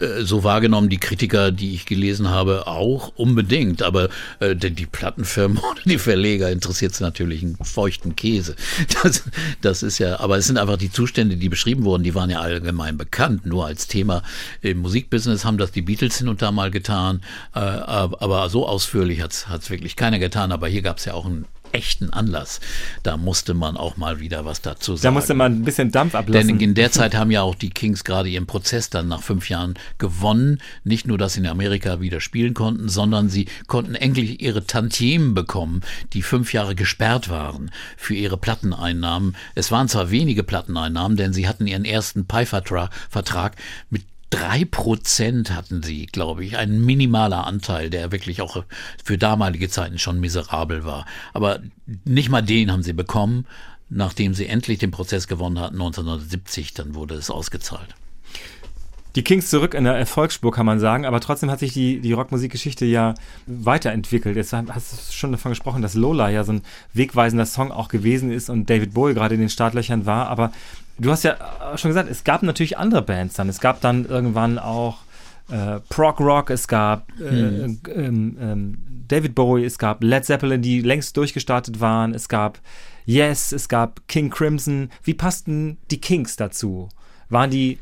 äh, 0.00 0.22
so 0.22 0.42
wahrgenommen, 0.42 0.88
die 0.88 0.98
Kritiker, 0.98 1.52
die 1.52 1.74
ich 1.74 1.86
gelesen 1.86 2.28
habe, 2.28 2.66
auch 2.66 3.12
unbedingt. 3.14 3.82
Aber 3.82 4.08
äh, 4.40 4.56
die, 4.56 4.72
die 4.72 4.86
Plattenfirmen 4.86 5.58
oder 5.70 5.80
die 5.84 5.98
Verleger 5.98 6.50
interessiert 6.50 6.92
es 6.92 7.00
natürlich 7.00 7.42
einen 7.42 7.56
feuchten 7.62 8.16
Käse. 8.16 8.56
Das, 9.02 9.24
das 9.60 9.82
ist 9.82 9.98
ja, 9.98 10.20
aber 10.20 10.38
es 10.38 10.46
sind 10.46 10.56
einfach 10.56 10.76
die 10.76 10.90
Zustände, 10.90 11.36
die 11.36 11.48
beschrieben 11.48 11.84
wurden, 11.84 12.04
die 12.04 12.14
waren 12.14 12.30
ja 12.30 12.40
allgemein 12.40 12.96
bekannt. 12.96 13.44
Nur 13.44 13.66
als 13.66 13.86
Thema 13.86 14.22
im 14.62 14.78
Musikbusiness 14.78 15.44
haben 15.44 15.58
das 15.58 15.72
die 15.72 15.82
Beatles 15.82 16.18
hin 16.18 16.28
und 16.28 16.42
da 16.42 16.50
mal 16.52 16.70
getan. 16.70 17.20
Äh, 17.54 17.58
aber 17.58 18.48
so 18.48 18.66
ausführlich 18.66 19.20
hat 19.20 19.32
es 19.32 19.70
wirklich 19.70 19.96
keiner 19.96 20.18
getan. 20.18 20.52
Aber 20.52 20.68
hier 20.68 20.82
gab 20.82 20.98
es 20.98 21.04
ja 21.04 21.14
auch 21.14 21.26
einen 21.26 21.44
echten 21.74 22.10
Anlass. 22.10 22.60
Da 23.02 23.16
musste 23.16 23.52
man 23.54 23.76
auch 23.76 23.96
mal 23.96 24.20
wieder 24.20 24.44
was 24.44 24.62
dazu 24.62 24.96
sagen. 24.96 25.02
Da 25.02 25.10
musste 25.10 25.34
man 25.34 25.52
ein 25.52 25.64
bisschen 25.64 25.90
Dampf 25.90 26.14
ablassen. 26.14 26.48
Denn 26.48 26.60
in 26.60 26.74
der 26.74 26.92
Zeit 26.92 27.14
haben 27.14 27.30
ja 27.30 27.42
auch 27.42 27.54
die 27.54 27.70
Kings 27.70 28.04
gerade 28.04 28.28
ihren 28.28 28.46
Prozess 28.46 28.90
dann 28.90 29.08
nach 29.08 29.22
fünf 29.22 29.48
Jahren 29.50 29.74
gewonnen. 29.98 30.60
Nicht 30.84 31.06
nur, 31.06 31.18
dass 31.18 31.34
sie 31.34 31.40
in 31.40 31.46
Amerika 31.46 32.00
wieder 32.00 32.20
spielen 32.20 32.54
konnten, 32.54 32.88
sondern 32.88 33.28
sie 33.28 33.46
konnten 33.66 33.94
endlich 33.94 34.40
ihre 34.40 34.66
Tantiemen 34.66 35.34
bekommen, 35.34 35.80
die 36.12 36.22
fünf 36.22 36.52
Jahre 36.52 36.74
gesperrt 36.74 37.28
waren 37.28 37.70
für 37.96 38.14
ihre 38.14 38.36
Platteneinnahmen. 38.36 39.36
Es 39.54 39.70
waren 39.70 39.88
zwar 39.88 40.10
wenige 40.10 40.44
Platteneinnahmen, 40.44 41.16
denn 41.16 41.32
sie 41.32 41.48
hatten 41.48 41.66
ihren 41.66 41.84
ersten 41.84 42.26
Pi-Vertrag 42.26 43.56
mit 43.90 44.04
drei 44.34 44.64
Prozent 44.64 45.52
hatten 45.52 45.82
sie, 45.82 46.06
glaube 46.06 46.44
ich, 46.44 46.56
ein 46.56 46.84
minimaler 46.84 47.46
Anteil, 47.46 47.90
der 47.90 48.10
wirklich 48.10 48.42
auch 48.42 48.64
für 49.04 49.16
damalige 49.16 49.68
Zeiten 49.68 49.98
schon 49.98 50.18
miserabel 50.18 50.84
war. 50.84 51.06
Aber 51.32 51.60
nicht 52.04 52.30
mal 52.30 52.42
den 52.42 52.72
haben 52.72 52.82
sie 52.82 52.92
bekommen. 52.92 53.46
Nachdem 53.90 54.34
sie 54.34 54.46
endlich 54.46 54.78
den 54.78 54.90
Prozess 54.90 55.28
gewonnen 55.28 55.60
hatten, 55.60 55.74
1970, 55.74 56.74
dann 56.74 56.94
wurde 56.94 57.14
es 57.14 57.30
ausgezahlt. 57.30 57.94
Die 59.14 59.22
Kings 59.22 59.50
zurück 59.50 59.74
in 59.74 59.84
der 59.84 59.94
Erfolgsspur, 59.94 60.50
kann 60.50 60.66
man 60.66 60.80
sagen, 60.80 61.06
aber 61.06 61.20
trotzdem 61.20 61.48
hat 61.48 61.60
sich 61.60 61.72
die, 61.72 62.00
die 62.00 62.12
Rockmusikgeschichte 62.12 62.84
ja 62.84 63.14
weiterentwickelt. 63.46 64.34
Jetzt 64.34 64.52
hast 64.52 65.10
du 65.10 65.12
schon 65.12 65.30
davon 65.30 65.52
gesprochen, 65.52 65.82
dass 65.82 65.94
Lola 65.94 66.30
ja 66.30 66.42
so 66.42 66.54
ein 66.54 66.62
wegweisender 66.94 67.46
Song 67.46 67.70
auch 67.70 67.86
gewesen 67.86 68.32
ist 68.32 68.50
und 68.50 68.68
David 68.68 68.94
Bowie 68.94 69.14
gerade 69.14 69.34
in 69.34 69.40
den 69.40 69.50
Startlöchern 69.50 70.06
war, 70.06 70.26
aber 70.26 70.50
du 70.98 71.10
hast 71.10 71.24
ja 71.24 71.36
schon 71.76 71.90
gesagt, 71.90 72.10
es 72.10 72.24
gab 72.24 72.42
natürlich 72.42 72.78
andere 72.78 73.02
Bands 73.02 73.34
dann. 73.34 73.48
Es 73.48 73.60
gab 73.60 73.80
dann 73.80 74.04
irgendwann 74.06 74.58
auch 74.58 74.98
äh, 75.50 75.80
Prog 75.88 76.20
Rock, 76.20 76.50
es 76.50 76.68
gab 76.68 77.10
äh, 77.20 77.30
hm. 77.30 77.80
ähm, 77.94 78.36
ähm, 78.40 78.78
David 79.08 79.34
Bowie, 79.34 79.64
es 79.64 79.78
gab 79.78 80.02
Led 80.02 80.24
Zeppelin, 80.24 80.62
die 80.62 80.80
längst 80.80 81.16
durchgestartet 81.16 81.80
waren, 81.80 82.14
es 82.14 82.28
gab 82.28 82.60
Yes, 83.06 83.52
es 83.52 83.68
gab 83.68 84.08
King 84.08 84.30
Crimson. 84.30 84.90
Wie 85.02 85.14
passten 85.14 85.76
die 85.90 86.00
Kings 86.00 86.36
dazu? 86.36 86.88
Waren 87.28 87.50
die 87.50 87.78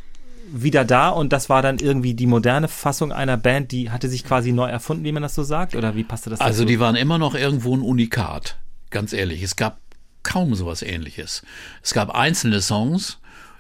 wieder 0.53 0.85
da 0.85 1.09
und 1.09 1.33
das 1.33 1.49
war 1.49 1.63
dann 1.63 1.79
irgendwie 1.79 2.15
die 2.15 2.27
moderne 2.27 2.69
Fassung 2.69 3.13
einer 3.13 3.37
Band, 3.37 3.73
die 3.73 3.91
hatte 3.91 4.09
sich 4.09 4.25
quasi 4.25 4.53
neu 4.53 4.69
erfunden, 4.69 5.05
wie 5.05 5.13
man 5.13 5.23
das 5.23 5.35
so 5.35 5.45
sagt? 5.45 5.75
Oder 5.75 5.95
wie 5.95 6.05
passte 6.05 6.31
das 6.31 6.41
dazu? 6.41 6.49
Also 6.49 6.65
die 6.65 6.81
waren 6.81 6.97
immer 6.97 7.19
noch 7.19 7.35
irgendwo 7.35 7.75
ein 7.75 7.81
Unikat, 7.81 8.59
ganz 8.91 9.13
ehrlich. 9.13 9.43
Es 9.43 9.57
gab 9.57 9.79
kaum 10.23 10.55
sowas 10.55 10.83
ähnliches. 10.83 11.43
Es 11.83 11.95
gab 11.95 12.11
einzelne 12.11 12.61
Songs, 12.61 13.19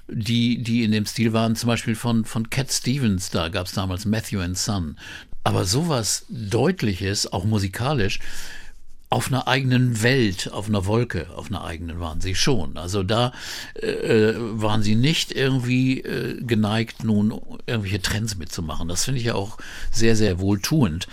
die, 0.08 0.62
die 0.62 0.84
in 0.84 0.92
dem 0.92 1.06
Stil 1.06 1.32
waren, 1.32 1.56
zum 1.56 1.68
Beispiel 1.68 1.94
von, 1.94 2.24
von 2.24 2.50
Cat 2.50 2.70
Stevens, 2.70 3.30
da 3.30 3.48
gab 3.48 3.66
es 3.66 3.72
damals 3.72 4.04
Matthew 4.04 4.40
and 4.40 4.58
Son. 4.58 4.96
Aber 5.44 5.64
sowas 5.64 6.24
Deutliches, 6.28 7.32
auch 7.32 7.44
musikalisch, 7.44 8.20
auf 9.12 9.28
einer 9.28 9.46
eigenen 9.46 10.02
Welt, 10.02 10.50
auf 10.52 10.68
einer 10.68 10.86
Wolke, 10.86 11.26
auf 11.36 11.48
einer 11.48 11.64
eigenen 11.64 12.00
waren 12.00 12.22
sie 12.22 12.34
schon. 12.34 12.78
Also 12.78 13.02
da 13.02 13.32
äh, 13.74 14.32
waren 14.36 14.82
sie 14.82 14.94
nicht 14.94 15.32
irgendwie 15.32 16.00
äh, 16.00 16.40
geneigt, 16.42 17.04
nun 17.04 17.38
irgendwelche 17.66 18.00
Trends 18.00 18.36
mitzumachen. 18.36 18.88
Das 18.88 19.04
finde 19.04 19.20
ich 19.20 19.26
ja 19.26 19.34
auch 19.34 19.58
sehr, 19.90 20.16
sehr 20.16 20.40
wohltuend 20.40 21.08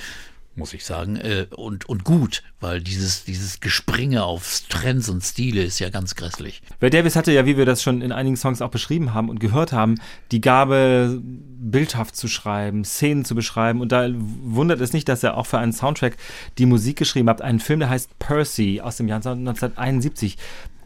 muss 0.59 0.73
ich 0.73 0.85
sagen, 0.85 1.15
äh, 1.15 1.47
und, 1.49 1.89
und 1.89 2.03
gut, 2.03 2.43
weil 2.59 2.81
dieses, 2.81 3.23
dieses 3.23 3.59
Gespringe 3.59 4.23
auf 4.23 4.61
Trends 4.69 5.09
und 5.09 5.23
Stile 5.23 5.63
ist 5.63 5.79
ja 5.79 5.89
ganz 5.89 6.15
grässlich. 6.15 6.61
Ray 6.81 6.89
Davis 6.89 7.15
hatte 7.15 7.31
ja, 7.31 7.45
wie 7.45 7.57
wir 7.57 7.65
das 7.65 7.81
schon 7.81 8.01
in 8.01 8.11
einigen 8.11 8.37
Songs 8.37 8.61
auch 8.61 8.69
beschrieben 8.69 9.13
haben 9.13 9.29
und 9.29 9.39
gehört 9.39 9.71
haben, 9.71 9.95
die 10.31 10.41
Gabe, 10.41 11.19
bildhaft 11.23 12.15
zu 12.15 12.27
schreiben, 12.27 12.85
Szenen 12.85 13.25
zu 13.25 13.35
beschreiben. 13.35 13.81
Und 13.81 13.91
da 13.91 14.07
wundert 14.11 14.81
es 14.81 14.93
nicht, 14.93 15.09
dass 15.09 15.23
er 15.23 15.37
auch 15.37 15.45
für 15.45 15.59
einen 15.59 15.73
Soundtrack 15.73 16.17
die 16.57 16.65
Musik 16.65 16.97
geschrieben 16.97 17.29
hat. 17.29 17.41
Einen 17.41 17.59
Film, 17.59 17.79
der 17.79 17.89
heißt 17.89 18.17
Percy 18.19 18.81
aus 18.81 18.97
dem 18.97 19.07
Jahr 19.07 19.17
1971. 19.17 20.37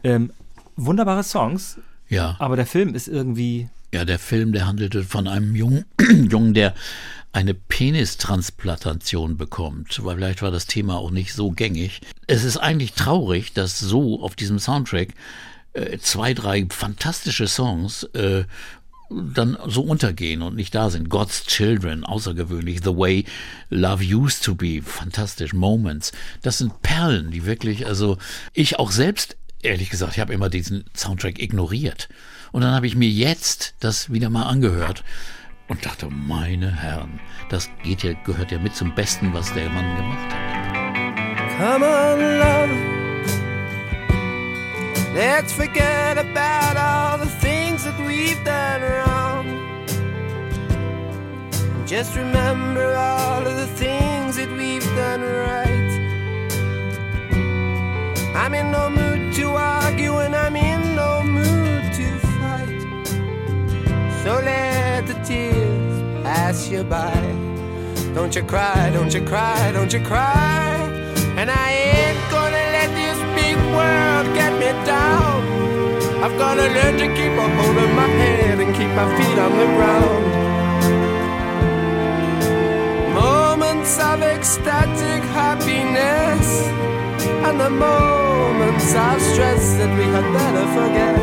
Ähm, 0.02 0.32
wunderbare 0.76 1.22
Songs. 1.22 1.78
Ja. 2.08 2.36
Aber 2.38 2.56
der 2.56 2.66
Film 2.66 2.94
ist 2.94 3.08
irgendwie. 3.08 3.68
Ja, 3.92 4.04
der 4.04 4.18
Film, 4.18 4.52
der 4.52 4.66
handelte 4.66 5.04
von 5.04 5.28
einem 5.28 5.54
Jungen, 5.54 5.84
Jungen 6.30 6.54
der 6.54 6.74
eine 7.34 7.52
Penistransplantation 7.52 9.36
bekommt, 9.36 10.04
weil 10.04 10.16
vielleicht 10.16 10.40
war 10.40 10.52
das 10.52 10.66
Thema 10.66 10.96
auch 10.96 11.10
nicht 11.10 11.34
so 11.34 11.50
gängig. 11.50 12.00
Es 12.28 12.44
ist 12.44 12.56
eigentlich 12.58 12.92
traurig, 12.92 13.52
dass 13.52 13.80
so 13.80 14.22
auf 14.22 14.36
diesem 14.36 14.60
Soundtrack 14.60 15.08
äh, 15.72 15.98
zwei, 15.98 16.32
drei 16.32 16.64
fantastische 16.70 17.48
Songs 17.48 18.04
äh, 18.14 18.44
dann 19.10 19.58
so 19.66 19.82
untergehen 19.82 20.42
und 20.42 20.54
nicht 20.54 20.76
da 20.76 20.90
sind. 20.90 21.10
God's 21.10 21.44
Children, 21.46 22.04
außergewöhnlich. 22.04 22.80
The 22.84 22.96
Way 22.96 23.24
Love 23.68 24.04
Used 24.04 24.44
to 24.44 24.54
Be, 24.54 24.80
fantastisch. 24.80 25.52
Moments. 25.52 26.12
Das 26.42 26.58
sind 26.58 26.82
Perlen, 26.82 27.32
die 27.32 27.44
wirklich, 27.46 27.84
also 27.86 28.16
ich 28.52 28.78
auch 28.78 28.92
selbst, 28.92 29.36
ehrlich 29.60 29.90
gesagt, 29.90 30.12
ich 30.12 30.20
habe 30.20 30.32
immer 30.32 30.50
diesen 30.50 30.84
Soundtrack 30.96 31.42
ignoriert. 31.42 32.08
Und 32.52 32.62
dann 32.62 32.74
habe 32.74 32.86
ich 32.86 32.94
mir 32.94 33.08
jetzt 33.08 33.74
das 33.80 34.12
wieder 34.12 34.30
mal 34.30 34.44
angehört 34.44 35.02
und 35.74 35.84
dachte, 35.84 36.08
meine 36.08 36.70
Herren, 36.70 37.18
das 37.48 37.68
geht 37.82 38.04
ja, 38.04 38.12
gehört 38.24 38.52
ja 38.52 38.58
mit 38.58 38.76
zum 38.76 38.94
Besten, 38.94 39.34
was 39.34 39.52
der 39.54 39.68
Mann 39.70 39.96
gemacht 39.96 40.32
hat. 40.32 41.58
Come 41.58 41.84
on, 41.84 42.38
love. 42.38 42.70
Let's 45.14 45.52
forget 45.52 46.16
about 46.16 46.76
all 46.76 47.18
the 47.18 47.30
things 47.40 47.82
that 47.84 47.98
we've 48.06 48.38
done 48.44 48.82
wrong. 48.82 49.46
Just 51.86 52.14
remember 52.14 52.94
all 52.94 53.44
of 53.44 53.56
the 53.56 53.66
things 53.74 54.36
that 54.36 54.50
we've 54.56 54.84
done 54.94 55.22
right. 55.22 55.90
I'm 58.36 58.54
in 58.54 58.70
no 58.70 58.90
mood 58.90 59.34
to 59.34 59.56
argue, 59.56 60.18
and 60.18 60.36
I'm 60.36 60.54
in 60.54 60.94
no 60.94 61.22
mood 61.24 61.92
to 61.94 62.18
fight. 62.38 63.06
So 64.22 64.40
let 64.44 65.06
the 65.06 65.14
tears 65.24 65.63
pass 66.44 66.68
you 66.68 66.84
by. 66.84 67.20
Don't 68.14 68.34
you 68.36 68.42
cry, 68.42 68.90
don't 68.90 69.12
you 69.14 69.22
cry, 69.32 69.72
don't 69.72 69.90
you 69.94 70.00
cry. 70.00 70.76
And 71.40 71.48
I 71.50 71.68
ain't 71.92 72.20
gonna 72.34 72.64
let 72.76 72.90
this 73.00 73.18
big 73.38 73.56
world 73.76 74.26
get 74.38 74.52
me 74.62 74.70
down. 74.84 75.38
I've 76.22 76.36
gotta 76.44 76.66
learn 76.76 76.94
to 77.02 77.08
keep 77.18 77.34
a 77.44 77.46
hold 77.56 77.78
of 77.84 77.90
my 78.00 78.08
head 78.20 78.56
and 78.62 78.70
keep 78.78 78.92
my 79.00 79.08
feet 79.16 79.38
on 79.46 79.52
the 79.62 79.68
ground. 79.76 80.24
Moments 83.22 83.94
of 84.10 84.20
ecstatic 84.34 85.22
happiness 85.40 86.46
and 87.46 87.56
the 87.58 87.70
moments 87.70 88.90
of 89.06 89.16
stress 89.30 89.64
that 89.78 89.90
we 89.98 90.04
had 90.14 90.26
better 90.36 90.66
forget. 90.76 91.16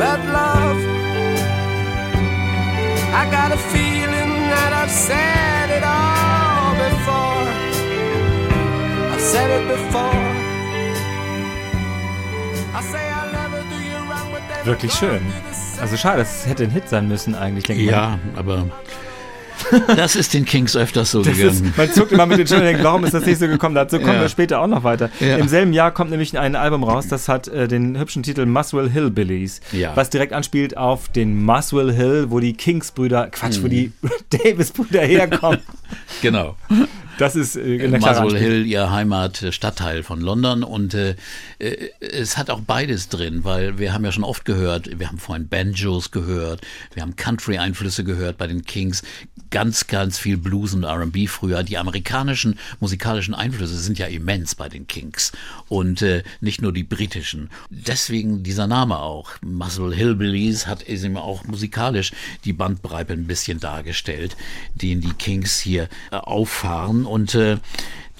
But 0.00 0.20
love, 0.38 0.83
I 3.20 3.30
got 3.30 3.52
a 3.52 3.56
feeling 3.56 4.30
that 4.52 4.72
I've 4.82 4.90
said 4.90 5.70
it 5.78 5.84
all 5.84 6.74
before. 6.86 7.46
I've 9.12 9.20
said 9.32 9.48
it 9.58 9.64
before. 9.68 10.24
I 12.74 12.80
say 12.92 13.04
I'll 13.18 13.32
never 13.32 13.60
do 13.70 13.78
you 13.90 13.98
wrong, 14.10 14.28
but 14.32 14.42
there's 14.48 14.66
Wirklich 14.66 14.92
schön. 14.92 15.22
Also 15.80 15.96
schade, 15.96 16.18
das 16.18 16.46
hätte 16.46 16.64
ein 16.64 16.70
Hit 16.70 16.88
sein 16.88 17.06
müssen 17.08 17.34
eigentlich, 17.34 17.64
denke 17.64 17.82
ich. 17.84 17.90
Ja, 17.90 18.18
aber 18.36 18.66
das 19.96 20.16
ist 20.16 20.34
den 20.34 20.44
Kings 20.44 20.76
öfters 20.76 21.10
so 21.10 21.22
Das 21.22 21.36
gegangen. 21.36 21.64
ist, 21.66 21.76
man 21.76 21.92
zuckt 21.92 22.12
immer 22.12 22.26
mit 22.26 22.38
den 22.38 22.46
Schultern 22.46 22.66
und 22.66 22.72
denkt, 22.72 22.84
warum 22.84 23.04
ist 23.04 23.14
das 23.14 23.24
nicht 23.26 23.38
so 23.38 23.46
gekommen? 23.46 23.74
Dazu 23.74 23.98
kommen 23.98 24.14
Ja. 24.14 24.20
wir 24.22 24.28
später 24.28 24.60
auch 24.60 24.66
noch 24.66 24.84
weiter. 24.84 25.10
Ja. 25.20 25.36
Im 25.36 25.48
selben 25.48 25.72
Jahr 25.72 25.90
kommt 25.92 26.10
nämlich 26.10 26.38
ein 26.38 26.56
Album 26.56 26.84
raus, 26.84 27.06
das 27.08 27.28
hat 27.28 27.48
äh, 27.48 27.68
den 27.68 27.98
hübschen 27.98 28.22
Titel 28.22 28.46
Muswell 28.46 28.90
Hillbillies, 28.90 29.60
Ja. 29.72 29.92
was 29.94 30.10
direkt 30.10 30.32
anspielt 30.32 30.76
auf 30.76 31.08
den 31.08 31.42
Muswell 31.42 31.92
Hill, 31.92 32.26
wo 32.30 32.40
die 32.40 32.54
Kings-Brüder, 32.54 33.28
Quatsch, 33.30 33.58
Mhm. 33.58 33.62
wo 33.64 33.68
die 33.68 33.92
Davis-Brüder 34.30 35.02
herkommen. 35.02 35.60
genau. 36.22 36.56
Das 37.18 37.36
ist 37.36 37.56
äh, 37.56 37.84
eine 37.84 37.98
klare 37.98 38.22
Muswell. 38.22 38.40
Hill, 38.40 38.66
ihr 38.66 38.90
Heimatstadtteil 38.90 40.02
von 40.02 40.20
London. 40.20 40.62
Und 40.62 40.94
äh, 40.94 41.16
äh, 41.58 41.90
es 42.00 42.36
hat 42.36 42.50
auch 42.50 42.60
beides 42.60 43.08
drin, 43.08 43.44
weil 43.44 43.78
wir 43.78 43.92
haben 43.92 44.04
ja 44.04 44.12
schon 44.12 44.24
oft 44.24 44.44
gehört, 44.44 44.98
wir 44.98 45.08
haben 45.08 45.18
vorhin 45.18 45.48
Banjos 45.48 46.10
gehört, 46.10 46.60
wir 46.92 47.02
haben 47.02 47.16
Country-Einflüsse 47.16 48.04
gehört 48.04 48.38
bei 48.38 48.46
den 48.46 48.64
Kings, 48.64 49.02
ganz, 49.50 49.86
ganz 49.86 50.18
viel 50.18 50.36
Blues 50.36 50.74
und 50.74 50.84
R&B 50.84 51.26
früher. 51.26 51.62
Die 51.62 51.78
amerikanischen 51.78 52.58
musikalischen 52.80 53.34
Einflüsse 53.34 53.76
sind 53.76 53.98
ja 53.98 54.06
immens 54.06 54.54
bei 54.54 54.68
den 54.68 54.86
Kings 54.86 55.32
und 55.68 56.02
äh, 56.02 56.22
nicht 56.40 56.60
nur 56.60 56.72
die 56.72 56.82
britischen. 56.82 57.50
Deswegen 57.70 58.42
dieser 58.42 58.66
Name 58.66 58.98
auch. 58.98 59.30
Muswell 59.42 59.94
Hillbillies 59.94 60.66
hat 60.66 60.82
eben 60.88 61.16
auch 61.16 61.44
musikalisch 61.44 62.12
die 62.44 62.52
Bandbreite 62.52 63.12
ein 63.12 63.26
bisschen 63.26 63.60
dargestellt, 63.60 64.36
den 64.74 65.00
die 65.00 65.12
Kings 65.12 65.60
hier 65.60 65.88
äh, 66.10 66.16
auffahren 66.16 67.03
und 67.06 67.34
äh, 67.34 67.58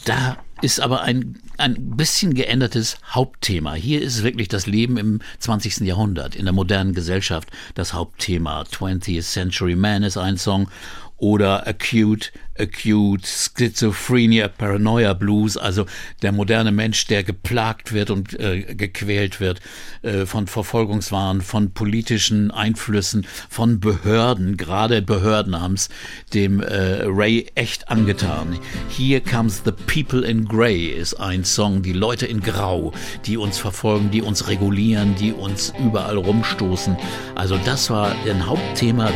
da 0.04 0.38
ist 0.62 0.80
aber 0.80 1.02
ein, 1.02 1.38
ein 1.58 1.96
bisschen 1.96 2.34
geändertes 2.34 2.98
Hauptthema. 3.10 3.74
Hier 3.74 4.00
ist 4.00 4.22
wirklich 4.22 4.48
das 4.48 4.66
Leben 4.66 4.96
im 4.96 5.20
20. 5.38 5.80
Jahrhundert, 5.80 6.34
in 6.34 6.44
der 6.44 6.54
modernen 6.54 6.94
Gesellschaft 6.94 7.50
das 7.74 7.92
Hauptthema. 7.92 8.62
20th 8.62 9.22
Century 9.22 9.76
Man 9.76 10.02
ist 10.02 10.16
ein 10.16 10.38
Song 10.38 10.68
oder 11.16 11.66
Acute, 11.66 12.32
Acute 12.58 13.26
Schizophrenia, 13.26 14.48
Paranoia 14.48 15.12
Blues, 15.12 15.56
also 15.56 15.86
der 16.22 16.32
moderne 16.32 16.72
Mensch, 16.72 17.06
der 17.06 17.24
geplagt 17.24 17.92
wird 17.92 18.10
und 18.10 18.38
äh, 18.38 18.74
gequält 18.74 19.40
wird 19.40 19.60
äh, 20.02 20.26
von 20.26 20.46
Verfolgungswahn, 20.46 21.40
von 21.40 21.72
politischen 21.72 22.50
Einflüssen, 22.50 23.26
von 23.48 23.80
Behörden, 23.80 24.56
gerade 24.56 25.02
Behörden 25.02 25.60
haben 25.60 25.74
es 25.74 25.88
dem 26.32 26.60
äh, 26.60 27.02
Ray 27.04 27.46
echt 27.54 27.88
angetan. 27.88 28.58
Here 28.88 29.20
Comes 29.20 29.62
the 29.64 29.72
People 29.72 30.26
in 30.26 30.44
Grey 30.44 30.86
ist 30.86 31.14
ein 31.14 31.44
Song, 31.44 31.82
die 31.82 31.92
Leute 31.92 32.26
in 32.26 32.40
Grau, 32.40 32.92
die 33.26 33.36
uns 33.36 33.58
verfolgen, 33.58 34.10
die 34.10 34.22
uns 34.22 34.48
regulieren, 34.48 35.14
die 35.16 35.32
uns 35.32 35.72
überall 35.78 36.16
rumstoßen. 36.16 36.96
Also 37.34 37.58
das 37.64 37.90
war 37.90 38.14
ein 38.26 38.46
Hauptthema 38.46 39.10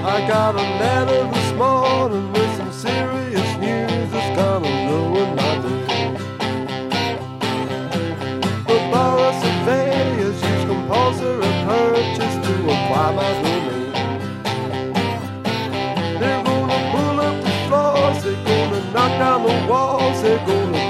I 0.00 0.26
got 0.26 0.56
a 0.56 0.78
serious 2.78 3.56
news 3.56 4.12
that's 4.12 4.36
gonna 4.36 4.70
ruin 4.86 5.34
my 5.34 5.52
day. 5.62 6.14
The 8.68 8.78
borough 8.92 9.34
surveyors 9.42 10.40
use 10.40 10.64
compulsory 10.64 11.52
purchase 11.66 12.36
to 12.46 12.54
acquire 12.74 13.12
my 13.18 13.30
domain. 13.42 13.92
They're 16.20 16.44
gonna 16.44 16.80
pull 16.92 17.18
up 17.26 17.36
the 17.42 17.52
floors, 17.66 18.22
they're 18.22 18.44
gonna 18.44 18.80
knock 18.92 19.12
down 19.18 19.42
the 19.42 19.54
walls, 19.68 20.22
they're 20.22 20.46
gonna 20.46 20.87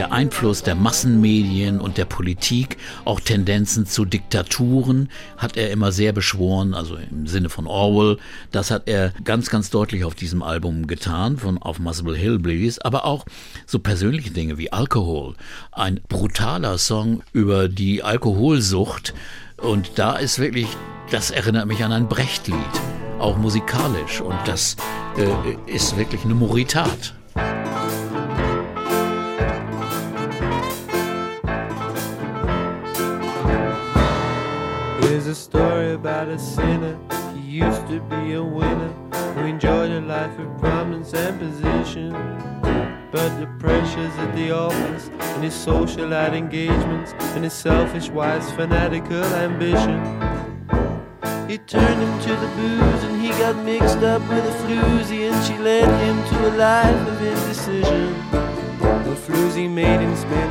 der 0.00 0.12
Einfluss 0.12 0.62
der 0.62 0.76
Massenmedien 0.76 1.78
und 1.78 1.98
der 1.98 2.06
Politik, 2.06 2.78
auch 3.04 3.20
Tendenzen 3.20 3.84
zu 3.84 4.06
Diktaturen, 4.06 5.10
hat 5.36 5.58
er 5.58 5.70
immer 5.70 5.92
sehr 5.92 6.14
beschworen, 6.14 6.72
also 6.72 6.96
im 6.96 7.26
Sinne 7.26 7.50
von 7.50 7.66
Orwell. 7.66 8.16
Das 8.50 8.70
hat 8.70 8.88
er 8.88 9.12
ganz, 9.24 9.50
ganz 9.50 9.68
deutlich 9.68 10.04
auf 10.04 10.14
diesem 10.14 10.42
Album 10.42 10.86
getan, 10.86 11.36
von 11.36 11.58
auf 11.58 11.80
Muswell 11.80 12.16
Hillbillies, 12.16 12.78
aber 12.78 13.04
auch 13.04 13.26
so 13.66 13.78
persönliche 13.78 14.30
Dinge 14.30 14.56
wie 14.56 14.72
Alkohol. 14.72 15.34
Ein 15.70 16.00
brutaler 16.08 16.78
Song 16.78 17.22
über 17.34 17.68
die 17.68 18.02
Alkoholsucht. 18.02 19.12
Und 19.58 19.98
da 19.98 20.16
ist 20.16 20.38
wirklich, 20.38 20.68
das 21.10 21.30
erinnert 21.30 21.66
mich 21.66 21.84
an 21.84 21.92
ein 21.92 22.08
Brecht-Lied, 22.08 22.56
auch 23.18 23.36
musikalisch. 23.36 24.22
Und 24.22 24.38
das 24.46 24.76
äh, 25.18 25.70
ist 25.70 25.98
wirklich 25.98 26.24
eine 26.24 26.32
Moritat. 26.32 27.19
A 35.30 35.34
story 35.34 35.92
about 35.92 36.26
a 36.26 36.36
sinner. 36.36 36.98
He 37.34 37.40
used 37.62 37.86
to 37.86 38.00
be 38.00 38.32
a 38.32 38.42
winner 38.42 38.92
who 39.34 39.42
enjoyed 39.42 39.92
a 39.92 40.00
life 40.00 40.36
of 40.40 40.58
prominence 40.58 41.14
and 41.14 41.38
position. 41.38 42.10
But 43.12 43.38
the 43.38 43.46
pressures 43.60 44.12
at 44.18 44.34
the 44.34 44.50
office 44.50 45.08
and 45.08 45.44
his 45.44 45.54
socialite 45.54 46.34
engagements 46.34 47.12
and 47.34 47.44
his 47.44 47.52
selfish, 47.52 48.08
wise, 48.08 48.50
fanatical 48.52 49.22
ambition. 49.46 50.00
He 51.48 51.58
turned 51.58 52.00
him 52.02 52.20
to 52.26 52.34
the 52.42 52.50
booze 52.56 53.04
and 53.04 53.22
he 53.22 53.28
got 53.28 53.54
mixed 53.64 53.98
up 53.98 54.22
with 54.22 54.44
a 54.44 54.54
floozy 54.64 55.30
and 55.30 55.46
she 55.46 55.56
led 55.58 55.88
him 56.04 56.16
to 56.30 56.48
a 56.48 56.52
life 56.56 57.08
of 57.08 57.22
indecision. 57.22 58.14
The 59.08 59.14
floozy 59.14 59.70
made 59.70 60.00
him 60.00 60.16
spend. 60.16 60.49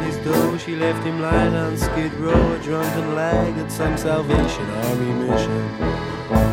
She 0.70 0.76
left 0.76 1.04
him 1.04 1.20
lying 1.20 1.56
on 1.56 1.76
Skid 1.76 2.14
Row, 2.20 2.54
a 2.54 2.60
drunken 2.60 3.16
lag 3.16 3.58
at 3.58 3.72
some 3.72 3.98
Salvation 3.98 4.70
Army 4.70 5.14
mission. 5.14 5.68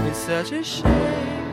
It's 0.08 0.16
such 0.16 0.52
a 0.52 0.64
shame. 0.64 1.45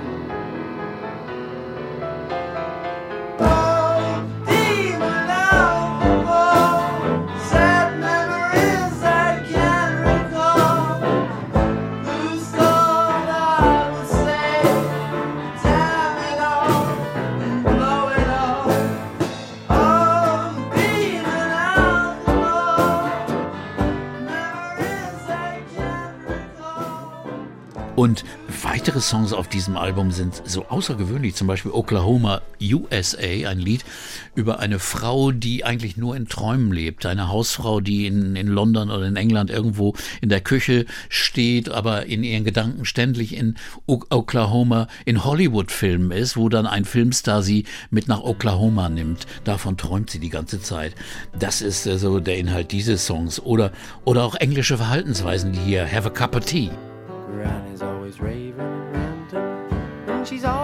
Songs 29.10 29.34
auf 29.34 29.48
diesem 29.48 29.78
Album 29.78 30.12
sind 30.12 30.42
so 30.46 30.66
außergewöhnlich, 30.68 31.36
zum 31.36 31.48
Beispiel 31.48 31.72
Oklahoma 31.72 32.42
USA, 32.62 33.50
ein 33.50 33.60
Lied 33.60 33.84
über 34.36 34.60
eine 34.60 34.80
Frau, 34.80 35.32
die 35.32 35.64
eigentlich 35.66 35.98
nur 35.98 36.16
in 36.16 36.28
Träumen 36.28 36.72
lebt. 36.72 37.06
Eine 37.06 37.30
Hausfrau, 37.30 37.82
die 37.82 38.08
in, 38.08 38.36
in 38.36 38.48
London 38.48 38.90
oder 38.90 39.06
in 39.06 39.16
England 39.16 39.50
irgendwo 39.50 39.94
in 40.22 40.30
der 40.30 40.42
Küche 40.42 40.86
steht, 41.10 41.70
aber 41.70 42.06
in 42.06 42.24
ihren 42.24 42.44
Gedanken 42.44 42.86
ständig 42.86 43.36
in 43.36 43.56
O- 43.86 44.02
Oklahoma, 44.10 44.88
in 45.06 45.24
Hollywood-Filmen 45.24 46.12
ist, 46.12 46.38
wo 46.38 46.50
dann 46.50 46.66
ein 46.66 46.86
Filmstar 46.86 47.44
sie 47.44 47.66
mit 47.90 48.08
nach 48.08 48.22
Oklahoma 48.22 48.90
nimmt. 48.90 49.28
Davon 49.44 49.78
träumt 49.78 50.10
sie 50.10 50.20
die 50.20 50.30
ganze 50.30 50.62
Zeit. 50.62 50.96
Das 51.38 51.62
ist 51.62 51.86
äh, 51.86 51.98
so 51.98 52.20
der 52.20 52.38
Inhalt 52.38 52.72
dieses 52.72 53.06
Songs. 53.06 53.40
Oder, 53.40 53.72
oder 54.06 54.24
auch 54.24 54.36
englische 54.36 54.78
Verhaltensweisen, 54.78 55.52
die 55.52 55.60
hier 55.60 55.86
Have 55.92 56.08
a 56.08 56.12
Cup 56.12 56.36
of 56.36 56.46
Tea. 56.46 56.70
Granny's 57.36 57.82
always 57.82 58.20
raving 58.20 58.73
she's 60.26 60.46
always 60.46 60.63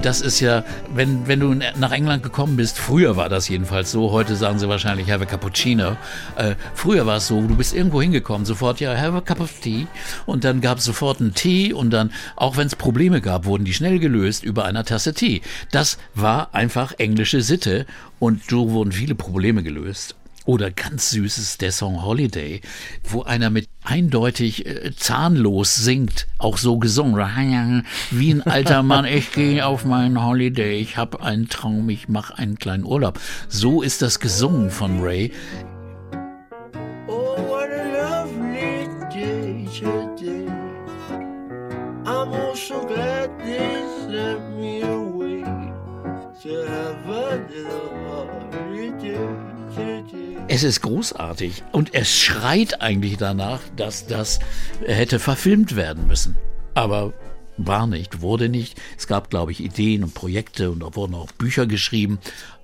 Das 0.00 0.20
ist 0.20 0.38
ja, 0.38 0.64
wenn, 0.94 1.26
wenn 1.26 1.40
du 1.40 1.54
nach 1.54 1.90
England 1.90 2.22
gekommen 2.22 2.56
bist, 2.56 2.78
früher 2.78 3.16
war 3.16 3.28
das 3.28 3.48
jedenfalls 3.48 3.90
so, 3.90 4.12
heute 4.12 4.36
sagen 4.36 4.60
sie 4.60 4.68
wahrscheinlich 4.68 5.10
have 5.10 5.22
a 5.22 5.26
cappuccino. 5.26 5.96
Äh, 6.36 6.54
früher 6.74 7.04
war 7.04 7.16
es 7.16 7.26
so, 7.26 7.40
du 7.42 7.56
bist 7.56 7.74
irgendwo 7.74 8.00
hingekommen, 8.00 8.46
sofort 8.46 8.78
ja, 8.78 8.96
have 8.96 9.16
a 9.16 9.20
cup 9.20 9.40
of 9.40 9.52
tea 9.60 9.88
und 10.24 10.44
dann 10.44 10.60
gab 10.60 10.78
es 10.78 10.84
sofort 10.84 11.20
einen 11.20 11.34
Tee 11.34 11.72
und 11.72 11.90
dann, 11.90 12.12
auch 12.36 12.56
wenn 12.56 12.68
es 12.68 12.76
Probleme 12.76 13.20
gab, 13.20 13.44
wurden 13.44 13.64
die 13.64 13.74
schnell 13.74 13.98
gelöst 13.98 14.44
über 14.44 14.66
einer 14.66 14.84
Tasse 14.84 15.14
Tee. 15.14 15.42
Das 15.72 15.98
war 16.14 16.54
einfach 16.54 16.94
englische 16.98 17.42
Sitte 17.42 17.84
und 18.20 18.44
so 18.48 18.70
wurden 18.70 18.92
viele 18.92 19.16
Probleme 19.16 19.64
gelöst. 19.64 20.14
Oder 20.48 20.70
ganz 20.70 21.10
süßes 21.10 21.58
der 21.58 21.72
Song 21.72 22.02
Holiday, 22.02 22.62
wo 23.04 23.22
einer 23.22 23.50
mit 23.50 23.68
eindeutig 23.84 24.64
äh, 24.64 24.92
zahnlos 24.96 25.74
singt, 25.74 26.26
auch 26.38 26.56
so 26.56 26.78
gesungen, 26.78 27.84
wie 28.10 28.30
ein 28.30 28.40
alter 28.40 28.82
Mann, 28.82 29.04
ich 29.18 29.32
gehe 29.32 29.66
auf 29.66 29.84
meinen 29.84 30.24
Holiday, 30.24 30.80
ich 30.80 30.96
habe 30.96 31.20
einen 31.20 31.50
Traum, 31.50 31.90
ich 31.90 32.08
mache 32.08 32.38
einen 32.38 32.58
kleinen 32.58 32.86
Urlaub. 32.86 33.20
So 33.48 33.82
ist 33.82 34.00
das 34.00 34.20
gesungen 34.20 34.70
von 34.70 35.02
Ray. 35.02 35.32
Oh, 37.08 37.36
I'm 42.06 42.32
also 42.32 42.86
glad 42.86 43.38
they 43.40 43.82
sent 44.08 44.56
me 44.56 44.80
away 44.80 45.42
to 46.40 46.66
have 46.66 47.06
a 47.06 47.36
little 47.50 47.90
holiday. 48.08 49.47
Es 50.48 50.64
ist 50.64 50.80
großartig 50.80 51.62
und 51.72 51.94
es 51.94 52.10
schreit 52.10 52.80
eigentlich 52.80 53.16
danach, 53.16 53.60
dass 53.76 54.06
das 54.06 54.38
hätte 54.86 55.18
verfilmt 55.18 55.76
werden 55.76 56.06
müssen. 56.06 56.36
Aber 56.74 57.12
war 57.58 57.86
nicht, 57.86 58.20
wurde 58.22 58.48
nicht. 58.48 58.80
Es 58.96 59.06
gab, 59.06 59.30
glaube 59.30 59.52
ich, 59.52 59.60
Ideen 59.60 60.04
und 60.04 60.14
Projekte 60.14 60.70
und 60.70 60.80
da 60.80 60.94
wurden 60.94 61.14
auch 61.14 61.32
Bücher 61.32 61.66
geschrieben, 61.66 62.18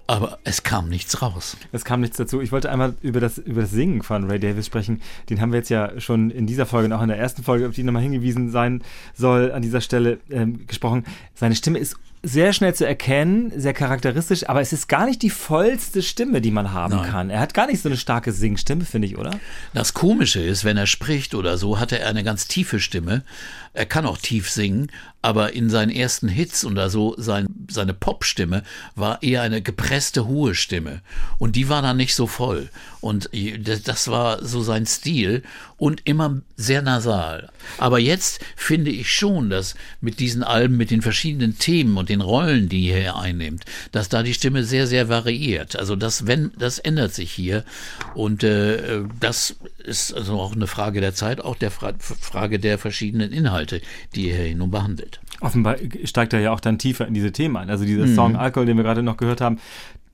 aber 0.06 0.38
es 0.44 0.62
kam 0.62 0.88
nichts 0.88 1.22
raus. 1.22 1.56
Es 1.72 1.84
kam 1.84 2.00
nichts 2.00 2.16
dazu. 2.16 2.40
Ich 2.40 2.52
wollte 2.52 2.70
einmal 2.70 2.94
über 3.00 3.20
das, 3.20 3.38
über 3.38 3.62
das 3.62 3.70
Singen 3.70 4.02
von 4.02 4.30
Ray 4.30 4.38
Davis 4.38 4.66
sprechen. 4.66 5.00
Den 5.30 5.40
haben 5.40 5.52
wir 5.52 5.58
jetzt 5.58 5.70
ja 5.70 5.98
schon 6.00 6.30
in 6.30 6.46
dieser 6.46 6.66
Folge 6.66 6.86
und 6.86 6.92
auch 6.92 7.02
in 7.02 7.08
der 7.08 7.18
ersten 7.18 7.42
Folge, 7.42 7.66
auf 7.68 7.74
die 7.74 7.82
nochmal 7.82 8.02
hingewiesen 8.02 8.50
sein 8.50 8.82
soll, 9.14 9.52
an 9.52 9.62
dieser 9.62 9.80
Stelle 9.80 10.18
ähm, 10.30 10.66
gesprochen. 10.66 11.04
Seine 11.34 11.54
Stimme 11.54 11.78
ist 11.78 11.96
sehr 12.24 12.52
schnell 12.52 12.74
zu 12.74 12.86
erkennen, 12.86 13.52
sehr 13.54 13.74
charakteristisch, 13.74 14.48
aber 14.48 14.60
es 14.60 14.72
ist 14.72 14.88
gar 14.88 15.06
nicht 15.06 15.22
die 15.22 15.30
vollste 15.30 16.02
Stimme, 16.02 16.40
die 16.40 16.50
man 16.50 16.72
haben 16.72 16.96
Nein. 16.96 17.10
kann. 17.10 17.30
Er 17.30 17.40
hat 17.40 17.54
gar 17.54 17.66
nicht 17.66 17.82
so 17.82 17.88
eine 17.88 17.98
starke 17.98 18.32
Singstimme, 18.32 18.84
finde 18.84 19.06
ich, 19.06 19.18
oder? 19.18 19.38
Das 19.74 19.94
Komische 19.94 20.40
ist, 20.40 20.64
wenn 20.64 20.76
er 20.76 20.86
spricht 20.86 21.34
oder 21.34 21.58
so, 21.58 21.78
hat 21.78 21.92
er 21.92 22.08
eine 22.08 22.24
ganz 22.24 22.48
tiefe 22.48 22.80
Stimme. 22.80 23.22
Er 23.74 23.86
kann 23.86 24.06
auch 24.06 24.18
tief 24.18 24.50
singen, 24.50 24.90
aber 25.24 25.54
in 25.54 25.70
seinen 25.70 25.90
ersten 25.90 26.28
Hits 26.28 26.66
oder 26.66 26.90
so, 26.90 27.14
sein, 27.16 27.46
seine 27.70 27.94
Popstimme 27.94 28.62
war 28.94 29.22
eher 29.22 29.40
eine 29.40 29.62
gepresste, 29.62 30.26
hohe 30.26 30.54
Stimme. 30.54 31.00
Und 31.38 31.56
die 31.56 31.70
war 31.70 31.80
dann 31.80 31.96
nicht 31.96 32.14
so 32.14 32.26
voll. 32.26 32.68
Und 33.00 33.30
das 33.62 34.08
war 34.08 34.44
so 34.44 34.62
sein 34.62 34.84
Stil 34.84 35.42
und 35.78 36.02
immer 36.04 36.42
sehr 36.56 36.82
nasal. 36.82 37.50
Aber 37.78 37.98
jetzt 37.98 38.40
finde 38.54 38.90
ich 38.90 39.14
schon, 39.14 39.48
dass 39.48 39.76
mit 40.02 40.20
diesen 40.20 40.42
Alben, 40.42 40.76
mit 40.76 40.90
den 40.90 41.00
verschiedenen 41.00 41.58
Themen 41.58 41.96
und 41.96 42.10
den 42.10 42.20
Rollen, 42.20 42.68
die 42.68 42.88
er 42.88 43.16
einnimmt, 43.16 43.64
dass 43.92 44.10
da 44.10 44.22
die 44.22 44.34
Stimme 44.34 44.62
sehr, 44.64 44.86
sehr 44.86 45.08
variiert. 45.08 45.74
Also 45.76 45.96
das, 45.96 46.26
wenn, 46.26 46.52
das 46.58 46.78
ändert 46.78 47.14
sich 47.14 47.32
hier. 47.32 47.64
Und 48.14 48.44
äh, 48.44 49.02
das 49.20 49.56
ist 49.78 50.12
also 50.12 50.38
auch 50.38 50.54
eine 50.54 50.66
Frage 50.66 51.00
der 51.00 51.14
Zeit, 51.14 51.40
auch 51.40 51.56
der 51.56 51.70
Fra 51.70 51.94
Frage 51.98 52.58
der 52.58 52.78
verschiedenen 52.78 53.32
Inhalte, 53.32 53.80
die 54.14 54.30
er 54.30 54.44
hier 54.44 54.56
nun 54.56 54.70
behandelt. 54.70 55.13
Offenbar 55.40 55.76
steigt 56.04 56.32
er 56.32 56.40
ja 56.40 56.52
auch 56.52 56.60
dann 56.60 56.78
tiefer 56.78 57.06
in 57.06 57.14
diese 57.14 57.32
Themen 57.32 57.56
ein. 57.56 57.70
Also 57.70 57.84
dieser 57.84 58.06
Song 58.14 58.36
Alkohol, 58.36 58.66
den 58.66 58.76
wir 58.76 58.84
gerade 58.84 59.02
noch 59.02 59.16
gehört 59.16 59.40
haben, 59.40 59.58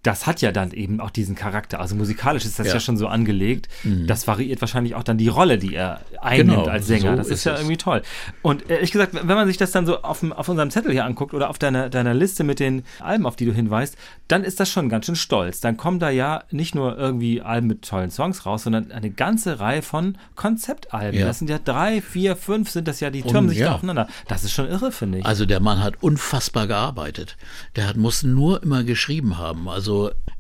das 0.03 0.27
hat 0.27 0.41
ja 0.41 0.51
dann 0.51 0.71
eben 0.73 0.99
auch 1.01 1.11
diesen 1.11 1.35
Charakter. 1.35 1.79
Also 1.79 1.95
musikalisch 1.95 2.47
ist 2.47 2.59
das 2.59 2.69
ja, 2.69 2.75
Ja. 2.75 2.81
schon 2.81 2.97
so 2.97 3.07
angelegt. 3.07 3.69
Das 3.85 4.27
variiert 4.27 4.61
wahrscheinlich 4.63 4.95
auch 4.95 5.03
dann 5.03 5.19
die 5.19 5.29
Rolle, 5.29 5.59
die 5.59 5.75
er 5.75 6.01
einnimmt 6.21 6.51
Genau, 6.61 6.65
als 6.71 6.87
Sänger. 6.87 7.11
so 7.11 7.17
das 7.17 7.27
ist, 7.27 7.33
ist 7.35 7.45
ja 7.45 7.57
irgendwie 7.57 7.77
toll. 7.77 8.01
Und 8.41 8.71
ehrlich 8.71 8.93
gesagt, 8.93 9.13
wenn 9.15 9.27
man 9.27 9.47
sich 9.47 9.59
das 9.59 9.73
dann 9.73 9.85
so 9.85 10.01
auf, 10.03 10.21
dem, 10.21 10.33
auf 10.33 10.49
unserem 10.49 10.71
Zettel 10.71 10.93
hier 10.93 11.05
anguckt 11.05 11.35
oder 11.35 11.51
auf 11.51 11.59
deiner, 11.59 11.91
deiner 11.91 12.15
Liste 12.15 12.45
mit 12.45 12.61
den 12.61 12.85
Alben, 13.01 13.27
auf 13.27 13.37
die 13.37 13.45
du 13.45 13.53
hinweist, 13.53 13.97
dann 14.29 14.43
ist 14.43 14.59
das 14.59 14.71
schon 14.71 14.89
ganz 14.89 15.05
schön 15.07 15.17
stolz. 15.17 15.61
Dann 15.61 15.77
kommen 15.77 15.99
da 15.99 16.09
ja 16.09 16.45
nicht 16.51 16.75
nur 16.75 16.97
irgendwie 16.97 17.43
Alben 17.43 17.67
mit 17.67 17.83
tollen 17.87 18.11
Songs 18.11 18.47
raus, 18.47 18.63
sondern 18.63 18.93
eine 18.93 19.11
ganze 19.11 19.61
Reihe 19.61 19.83
von 19.83 20.17
Konzeptalben. 20.35 21.19
Ja. 21.21 21.27
Das 21.27 21.41
sind 21.41 21.51
ja 21.51 21.59
drei, 21.59 22.01
vier, 22.01 22.37
fünf 22.37 22.71
sind 22.71 22.89
das 22.89 23.01
ja, 23.01 23.11
die 23.11 23.23
türmen 23.23 23.51
sich 23.51 23.59
da 23.59 23.65
ja. 23.67 23.75
aufeinander. 23.75 24.09
Das 24.29 24.45
ist 24.45 24.53
schon 24.53 24.67
irre, 24.67 24.93
finde 24.93 25.19
ich. 25.19 25.27
Also 25.27 25.45
der 25.45 25.61
Mann 25.61 25.83
hat 25.83 26.03
unfassbar 26.03 26.67
gearbeitet. 26.67 27.37
Der 27.77 27.87
hat, 27.87 27.97
muss 27.97 28.23
nur 28.23 28.63
immer 28.63 28.83
geschrieben 28.83 29.37
haben. 29.37 29.69
Also 29.69 29.90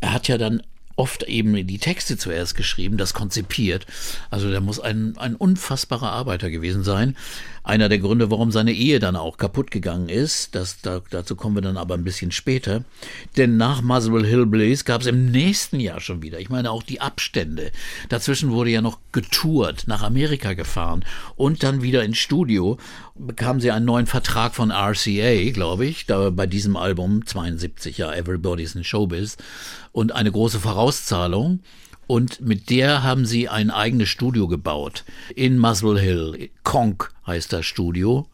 er 0.00 0.12
hat 0.12 0.28
ja 0.28 0.38
dann 0.38 0.62
oft 1.00 1.22
eben 1.22 1.66
die 1.66 1.78
Texte 1.78 2.18
zuerst 2.18 2.56
geschrieben, 2.56 2.98
das 2.98 3.14
konzipiert. 3.14 3.86
Also 4.28 4.50
der 4.50 4.60
muss 4.60 4.78
ein, 4.78 5.16
ein 5.16 5.34
unfassbarer 5.34 6.12
Arbeiter 6.12 6.50
gewesen 6.50 6.84
sein. 6.84 7.16
Einer 7.62 7.88
der 7.88 7.98
Gründe, 7.98 8.30
warum 8.30 8.50
seine 8.50 8.72
Ehe 8.72 8.98
dann 8.98 9.16
auch 9.16 9.36
kaputt 9.36 9.70
gegangen 9.70 10.08
ist, 10.08 10.54
das, 10.54 10.80
da, 10.80 11.02
dazu 11.10 11.36
kommen 11.36 11.56
wir 11.56 11.62
dann 11.62 11.76
aber 11.76 11.94
ein 11.94 12.04
bisschen 12.04 12.30
später. 12.30 12.84
Denn 13.36 13.56
nach 13.56 13.82
Muswell 13.82 14.24
Hillbillies 14.24 14.84
gab 14.84 15.02
es 15.02 15.06
im 15.06 15.30
nächsten 15.30 15.78
Jahr 15.78 16.00
schon 16.00 16.22
wieder, 16.22 16.40
ich 16.40 16.48
meine 16.48 16.70
auch 16.70 16.82
die 16.82 17.00
Abstände. 17.00 17.70
Dazwischen 18.08 18.50
wurde 18.50 18.70
ja 18.70 18.80
noch 18.80 18.98
getourt, 19.12 19.84
nach 19.86 20.02
Amerika 20.02 20.54
gefahren 20.54 21.04
und 21.36 21.62
dann 21.62 21.82
wieder 21.82 22.02
ins 22.02 22.18
Studio. 22.18 22.78
Bekamen 23.14 23.60
sie 23.60 23.70
einen 23.70 23.84
neuen 23.84 24.06
Vertrag 24.06 24.54
von 24.54 24.70
RCA, 24.70 25.50
glaube 25.52 25.84
ich, 25.84 26.06
da 26.06 26.30
bei 26.30 26.46
diesem 26.46 26.76
Album, 26.76 27.26
72 27.26 27.98
ja, 27.98 28.12
Everybody's 28.12 28.74
in 28.74 28.84
Showbiz, 28.84 29.36
und 29.92 30.12
eine 30.12 30.32
große 30.32 30.60
Vorauszahlung. 30.60 31.60
Und 32.10 32.40
mit 32.40 32.70
der 32.70 33.04
haben 33.04 33.24
sie 33.24 33.48
ein 33.48 33.70
eigenes 33.70 34.08
Studio 34.08 34.48
gebaut 34.48 35.04
in 35.36 35.58
Muswell 35.58 35.96
Hill. 35.96 36.50
Conk 36.64 37.12
heißt 37.24 37.52
das 37.52 37.66
Studio. 37.66 38.26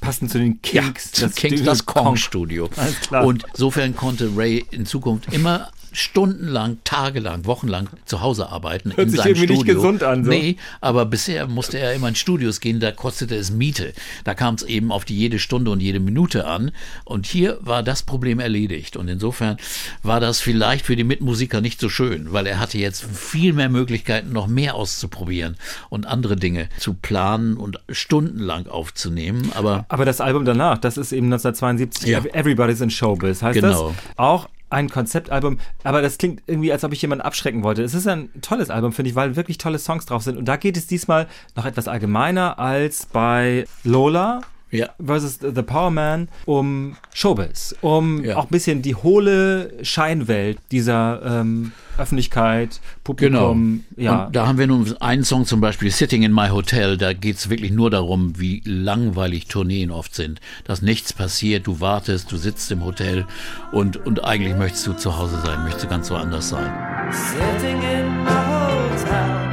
Passend 0.00 0.30
zu 0.30 0.38
den 0.38 0.62
Kinks. 0.62 1.18
Ja, 1.18 1.26
das, 1.26 1.34
Kinks, 1.34 1.64
das 1.64 1.84
Kong-Studio. 1.84 2.70
Klar. 3.08 3.24
Und 3.24 3.42
insofern 3.50 3.96
konnte 3.96 4.30
Ray 4.36 4.64
in 4.70 4.86
Zukunft 4.86 5.32
immer 5.32 5.68
stundenlang, 5.94 6.78
tagelang, 6.84 7.46
wochenlang 7.46 7.88
zu 8.04 8.20
Hause 8.20 8.50
arbeiten 8.50 8.90
Hört 8.90 8.98
in 9.06 9.10
sich 9.10 9.20
seinem 9.20 9.28
irgendwie 9.34 9.46
nicht 9.52 9.56
Studio. 9.60 9.74
gesund 9.76 10.02
an, 10.02 10.24
so. 10.24 10.30
Nee, 10.30 10.56
aber 10.80 11.06
bisher 11.06 11.46
musste 11.46 11.78
er 11.78 11.94
immer 11.94 12.08
in 12.08 12.14
Studios 12.14 12.60
gehen, 12.60 12.80
da 12.80 12.92
kostete 12.92 13.34
es 13.36 13.50
Miete. 13.50 13.92
Da 14.24 14.34
kam 14.34 14.54
es 14.54 14.62
eben 14.62 14.92
auf 14.92 15.04
die 15.04 15.16
jede 15.16 15.38
Stunde 15.38 15.70
und 15.70 15.80
jede 15.80 16.00
Minute 16.00 16.46
an. 16.46 16.72
Und 17.04 17.26
hier 17.26 17.58
war 17.60 17.82
das 17.82 18.02
Problem 18.02 18.40
erledigt. 18.40 18.96
Und 18.96 19.08
insofern 19.08 19.56
war 20.02 20.20
das 20.20 20.40
vielleicht 20.40 20.84
für 20.86 20.96
die 20.96 21.04
Mitmusiker 21.04 21.60
nicht 21.60 21.80
so 21.80 21.88
schön, 21.88 22.32
weil 22.32 22.46
er 22.46 22.58
hatte 22.60 22.78
jetzt 22.78 23.04
viel 23.04 23.52
mehr 23.52 23.68
Möglichkeiten, 23.68 24.32
noch 24.32 24.46
mehr 24.46 24.74
auszuprobieren 24.74 25.56
und 25.88 26.06
andere 26.06 26.36
Dinge 26.36 26.68
zu 26.78 26.94
planen 26.94 27.56
und 27.56 27.78
stundenlang 27.88 28.66
aufzunehmen. 28.66 29.50
Aber 29.54 29.86
Aber 29.88 30.04
das 30.04 30.20
Album 30.20 30.44
danach, 30.44 30.78
das 30.78 30.96
ist 30.96 31.12
eben 31.12 31.26
1972, 31.26 32.08
Ja. 32.08 32.18
Everybody's 32.32 32.80
in 32.80 32.90
Showbiz, 32.90 33.42
heißt 33.42 33.54
Genau. 33.60 33.88
das? 33.90 33.96
Auch 34.16 34.48
ein 34.74 34.90
Konzeptalbum, 34.90 35.58
aber 35.84 36.02
das 36.02 36.18
klingt 36.18 36.42
irgendwie, 36.46 36.72
als 36.72 36.84
ob 36.84 36.92
ich 36.92 37.00
jemanden 37.00 37.22
abschrecken 37.22 37.62
wollte. 37.62 37.82
Es 37.82 37.94
ist 37.94 38.06
ein 38.06 38.28
tolles 38.42 38.70
Album, 38.70 38.92
finde 38.92 39.10
ich, 39.10 39.16
weil 39.16 39.36
wirklich 39.36 39.58
tolle 39.58 39.78
Songs 39.78 40.04
drauf 40.04 40.22
sind. 40.22 40.36
Und 40.36 40.46
da 40.46 40.56
geht 40.56 40.76
es 40.76 40.86
diesmal 40.86 41.28
noch 41.54 41.64
etwas 41.64 41.88
allgemeiner 41.88 42.58
als 42.58 43.06
bei 43.06 43.66
Lola. 43.84 44.40
Ja. 44.74 44.88
Versus 45.04 45.38
The 45.40 45.62
Power 45.62 45.90
Man 45.90 46.28
um 46.46 46.96
Showbiz, 47.12 47.74
um 47.80 48.24
Ja. 48.24 48.36
auch 48.36 48.44
ein 48.44 48.50
bisschen 48.50 48.82
die 48.82 48.94
hohle 48.94 49.72
Scheinwelt 49.84 50.58
dieser 50.72 51.22
ähm, 51.24 51.72
Öffentlichkeit, 51.96 52.80
Publikum. 53.04 53.84
Ja, 53.96 54.10
Genau. 54.12 54.26
Und 54.26 54.36
da 54.36 54.46
haben 54.48 54.58
wir 54.58 54.66
nun 54.66 54.96
einen 55.00 55.22
Song 55.22 55.44
zum 55.46 55.60
Beispiel, 55.60 55.90
Sitting 55.92 56.24
in 56.24 56.32
My 56.34 56.48
Hotel, 56.48 56.96
da 56.96 57.12
geht 57.12 57.36
es 57.36 57.50
wirklich 57.50 57.70
nur 57.70 57.88
darum, 57.90 58.38
wie 58.38 58.62
langweilig 58.64 59.46
Tourneen 59.46 59.92
oft 59.92 60.14
sind. 60.14 60.40
Dass 60.64 60.82
nichts 60.82 61.12
passiert, 61.12 61.66
du 61.68 61.80
wartest, 61.80 62.32
du 62.32 62.36
sitzt 62.36 62.70
im 62.72 62.84
Hotel 62.84 63.26
und, 63.70 63.96
und 64.04 64.24
eigentlich 64.24 64.56
möchtest 64.56 64.86
du 64.88 64.92
zu 64.94 65.16
Hause 65.16 65.38
sein, 65.44 65.62
möchtest 65.62 65.84
du 65.84 65.88
ganz 65.88 66.10
woanders 66.10 66.48
sein. 66.48 66.72
Sitting 67.12 67.76
in 67.80 68.24
my 68.24 68.30
hotel, 68.30 69.43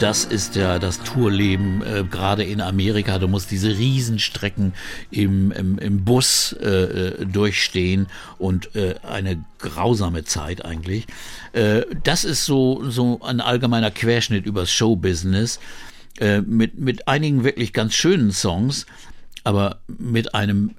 Das 0.00 0.24
ist 0.24 0.56
ja 0.56 0.78
das 0.78 1.02
Tourleben, 1.02 1.82
äh, 1.82 2.04
gerade 2.04 2.42
in 2.42 2.60
Amerika. 2.60 3.18
Du 3.18 3.28
musst 3.28 3.50
diese 3.50 3.70
Riesenstrecken 3.70 4.74
im, 5.10 5.52
im, 5.52 5.78
im 5.78 6.04
Bus 6.04 6.52
äh, 6.60 6.66
äh, 6.66 7.26
durchstehen 7.26 8.08
und 8.36 8.74
äh, 8.74 8.96
eine 9.02 9.42
grausame 9.58 10.24
Zeit 10.24 10.64
eigentlich. 10.64 11.06
Äh, 11.52 11.82
das 12.02 12.24
ist 12.24 12.44
so, 12.44 12.90
so 12.90 13.20
ein 13.22 13.40
allgemeiner 13.40 13.90
Querschnitt 13.90 14.46
übers 14.46 14.72
Showbusiness 14.72 15.60
äh, 16.18 16.40
mit, 16.40 16.78
mit 16.78 17.06
einigen 17.08 17.44
wirklich 17.44 17.72
ganz 17.72 17.94
schönen 17.94 18.32
Songs, 18.32 18.86
aber 19.44 19.80
mit 19.86 20.34
einem 20.34 20.72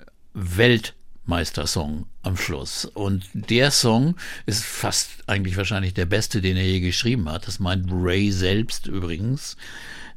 Weltmeistersong 1.25 2.05
am 2.21 2.37
Schluss. 2.37 2.85
Und 2.85 3.25
der 3.33 3.71
Song 3.71 4.15
ist 4.45 4.63
fast 4.63 5.09
eigentlich 5.27 5.57
wahrscheinlich 5.57 5.93
der 5.93 6.05
beste, 6.05 6.41
den 6.41 6.55
er 6.55 6.63
je 6.63 6.79
geschrieben 6.79 7.29
hat. 7.29 7.47
Das 7.47 7.59
meint 7.59 7.87
Ray 7.91 8.31
selbst 8.31 8.87
übrigens. 8.87 9.57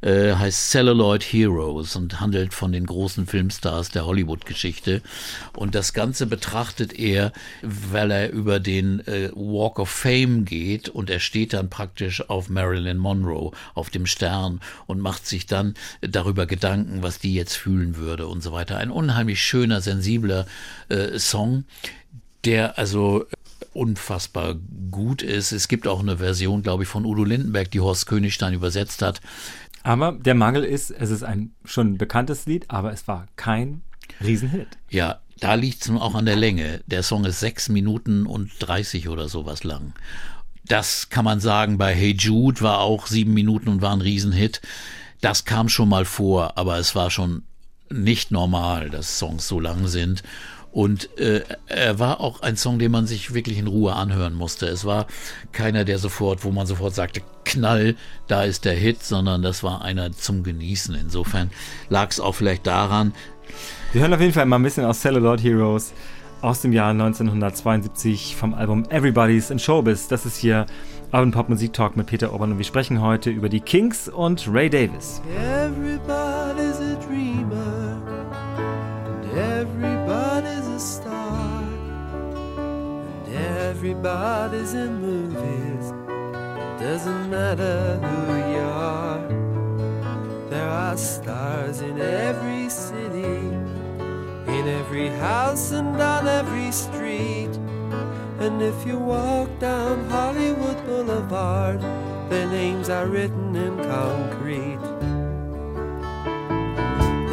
Äh, 0.01 0.33
heißt 0.33 0.71
Celluloid 0.71 1.23
Heroes 1.23 1.95
und 1.95 2.21
handelt 2.21 2.53
von 2.53 2.71
den 2.71 2.85
großen 2.85 3.27
Filmstars 3.27 3.89
der 3.89 4.05
Hollywood-Geschichte. 4.05 5.01
Und 5.55 5.75
das 5.75 5.93
Ganze 5.93 6.25
betrachtet 6.25 6.93
er, 6.97 7.33
weil 7.61 8.11
er 8.11 8.31
über 8.31 8.59
den 8.59 9.05
äh, 9.07 9.29
Walk 9.33 9.79
of 9.79 9.89
Fame 9.89 10.45
geht 10.45 10.87
und 10.87 11.09
er 11.09 11.19
steht 11.19 11.53
dann 11.53 11.69
praktisch 11.69 12.29
auf 12.29 12.49
Marilyn 12.49 12.97
Monroe, 12.97 13.51
auf 13.73 13.89
dem 13.89 14.05
Stern 14.05 14.61
und 14.87 14.99
macht 14.99 15.27
sich 15.27 15.45
dann 15.45 15.73
darüber 16.01 16.45
Gedanken, 16.45 17.03
was 17.03 17.19
die 17.19 17.33
jetzt 17.33 17.55
fühlen 17.55 17.97
würde 17.97 18.27
und 18.27 18.41
so 18.41 18.51
weiter. 18.51 18.77
Ein 18.77 18.91
unheimlich 18.91 19.41
schöner, 19.41 19.81
sensibler 19.81 20.45
äh, 20.87 21.19
Song, 21.19 21.65
der 22.45 22.77
also 22.77 23.25
unfassbar 23.73 24.55
gut 24.91 25.21
ist. 25.21 25.51
Es 25.51 25.67
gibt 25.67 25.87
auch 25.87 25.99
eine 25.99 26.17
Version, 26.17 26.63
glaube 26.63 26.83
ich, 26.83 26.89
von 26.89 27.05
Udo 27.05 27.23
Lindenberg, 27.23 27.69
die 27.71 27.79
Horst 27.79 28.07
Königstein 28.07 28.53
übersetzt 28.53 29.01
hat. 29.01 29.21
Aber 29.83 30.13
der 30.13 30.35
Mangel 30.35 30.63
ist, 30.63 30.91
es 30.91 31.09
ist 31.09 31.23
ein 31.23 31.53
schon 31.63 31.97
bekanntes 31.97 32.45
Lied, 32.45 32.65
aber 32.69 32.91
es 32.91 33.07
war 33.07 33.27
kein 33.35 33.81
Riesenhit. 34.21 34.67
Ja, 34.89 35.19
da 35.39 35.53
liegt 35.53 35.83
es 35.83 35.89
auch 35.89 36.15
an 36.15 36.25
der 36.25 36.35
Länge. 36.35 36.81
Der 36.87 37.03
Song 37.03 37.25
ist 37.25 37.39
sechs 37.39 37.69
Minuten 37.69 38.25
und 38.25 38.51
30 38.59 39.07
oder 39.09 39.29
sowas 39.29 39.63
lang. 39.63 39.93
Das 40.65 41.09
kann 41.09 41.25
man 41.25 41.39
sagen, 41.39 41.77
bei 41.77 41.95
Hey 41.95 42.15
Jude 42.17 42.61
war 42.61 42.79
auch 42.79 43.07
sieben 43.07 43.33
Minuten 43.33 43.69
und 43.69 43.81
war 43.81 43.93
ein 43.93 44.01
Riesenhit. 44.01 44.61
Das 45.21 45.45
kam 45.45 45.69
schon 45.69 45.89
mal 45.89 46.05
vor, 46.05 46.57
aber 46.57 46.77
es 46.77 46.95
war 46.95 47.09
schon 47.09 47.43
nicht 47.89 48.31
normal, 48.31 48.89
dass 48.89 49.17
Songs 49.17 49.47
so 49.47 49.59
lang 49.59 49.87
sind. 49.87 50.23
Und 50.71 51.17
äh, 51.17 51.41
er 51.67 51.97
war 51.97 52.19
auch 52.19 52.41
ein 52.41 52.55
Song, 52.55 52.77
den 52.77 52.91
man 52.91 53.07
sich 53.07 53.33
wirklich 53.33 53.57
in 53.57 53.67
Ruhe 53.67 53.93
anhören 53.93 54.33
musste. 54.33 54.67
Es 54.67 54.85
war 54.85 55.07
keiner, 55.51 55.83
der 55.83 55.97
sofort, 55.97 56.43
wo 56.43 56.51
man 56.51 56.67
sofort 56.67 56.93
sagte, 56.93 57.21
Knall, 57.43 57.95
da 58.27 58.43
ist 58.43 58.65
der 58.65 58.73
Hit, 58.75 59.03
sondern 59.03 59.41
das 59.41 59.63
war 59.63 59.81
einer 59.83 60.11
zum 60.11 60.43
Genießen. 60.43 60.93
Insofern 60.93 61.49
lag 61.89 62.11
es 62.11 62.19
auch 62.19 62.35
vielleicht 62.35 62.67
daran, 62.67 63.13
Wir 63.91 64.01
hören 64.01 64.13
auf 64.13 64.21
jeden 64.21 64.33
Fall 64.33 64.45
mal 64.45 64.57
ein 64.57 64.63
bisschen 64.63 64.85
aus 64.85 64.99
Celluloid 65.01 65.41
Heroes 65.41 65.93
aus 66.41 66.61
dem 66.61 66.71
Jahr 66.71 66.91
1972 66.91 68.35
vom 68.35 68.53
Album 68.53 68.85
Everybody's 68.89 69.49
in 69.49 69.57
Showbiz. 69.57 70.07
Das 70.07 70.25
ist 70.27 70.37
hier 70.37 70.67
Urban 71.11 71.31
Pop 71.31 71.49
Musik 71.49 71.73
Talk 71.73 71.97
mit 71.97 72.05
Peter 72.05 72.31
Orban 72.31 72.51
und 72.51 72.57
wir 72.59 72.65
sprechen 72.65 73.01
heute 73.01 73.31
über 73.31 73.49
die 73.49 73.59
Kings 73.59 74.07
und 74.07 74.47
Ray 74.47 74.69
Davis. 74.69 75.21
Everybody's 75.35 76.79
a 76.79 76.95
dreamer, 77.03 77.88
everybody's 79.39 80.67
a 80.67 80.79
star, 80.79 81.63
and 83.25 83.35
everybody's 83.67 84.73
in 84.73 85.01
movies. 85.01 85.93
Doesn't 86.79 87.29
matter 87.29 87.97
who 87.97 88.35
you 88.53 88.61
are, 88.61 89.27
there 90.49 90.67
are 90.67 90.97
stars 90.97 91.81
in 91.81 91.99
every 91.99 92.69
city, 92.69 93.39
in 94.57 94.67
every 94.67 95.09
house 95.09 95.71
and 95.71 96.01
on 96.01 96.27
every 96.27 96.71
street. 96.71 97.53
And 98.39 98.61
if 98.61 98.85
you 98.85 98.97
walk 98.97 99.49
down 99.59 100.09
Hollywood 100.09 100.85
Boulevard, 100.85 101.81
their 102.29 102.47
names 102.47 102.89
are 102.89 103.07
written 103.07 103.55
in 103.55 103.77
concrete. 103.77 104.98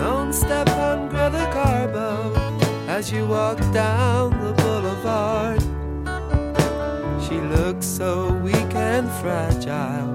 Don't 0.07 0.33
step 0.33 0.69
on 0.69 1.09
Greta 1.09 1.51
Garbo 1.53 2.33
as 2.87 3.11
you 3.11 3.27
walk 3.27 3.59
down 3.73 4.31
the 4.41 4.53
boulevard. 4.63 5.61
She 7.25 7.41
looks 7.41 7.87
so 7.87 8.33
weak 8.35 8.73
and 8.77 9.11
fragile. 9.21 10.13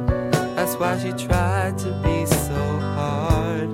That's 0.55 0.75
why 0.75 0.97
she 0.97 1.11
tried 1.27 1.77
to 1.79 1.91
be 2.05 2.25
so 2.25 2.61
hard. 2.95 3.69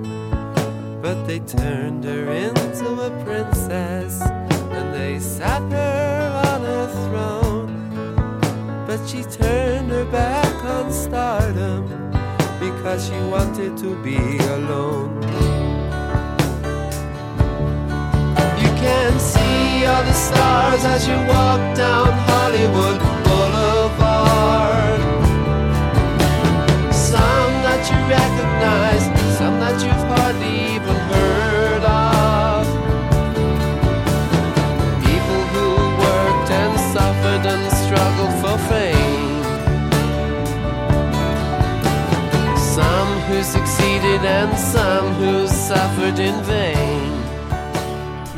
But 1.03 1.27
they 1.27 1.37
turned 1.37 2.03
her 2.05 2.31
into 2.31 2.87
a 2.99 3.11
princess 3.23 4.19
and 4.23 4.95
they 4.95 5.19
sat 5.19 5.61
her 5.71 6.41
on 6.49 6.65
a 6.65 6.87
throne. 7.03 7.69
But 8.87 9.05
she 9.05 9.21
turned 9.21 9.91
her 9.91 10.05
back 10.05 10.55
on 10.65 10.91
stardom 10.91 11.85
because 12.59 13.05
she 13.05 13.19
wanted 13.29 13.77
to 13.77 13.95
be 14.01 14.17
alone. 14.55 15.46
Can 18.87 19.19
see 19.19 19.85
all 19.85 20.03
the 20.03 20.17
stars 20.27 20.83
as 20.93 21.01
you 21.09 21.17
walk 21.35 21.61
down 21.75 22.07
Hollywood 22.29 22.97
Boulevard. 23.25 24.99
Some 27.11 27.53
that 27.65 27.81
you 27.89 27.99
recognize, 28.17 29.03
some 29.37 29.55
that 29.63 29.77
you've 29.83 30.05
hardly 30.13 30.53
even 30.75 30.97
heard 31.11 31.83
of. 31.83 32.63
People 35.07 35.41
who 35.53 35.67
worked 36.05 36.49
and 36.61 36.73
suffered 36.95 37.43
and 37.53 37.63
struggled 37.83 38.35
for 38.41 38.57
fame. 38.71 39.43
Some 42.77 43.11
who 43.27 43.37
succeeded 43.43 44.21
and 44.39 44.51
some 44.75 45.07
who 45.19 45.33
suffered 45.47 46.19
in 46.19 46.37
vain. 46.43 47.07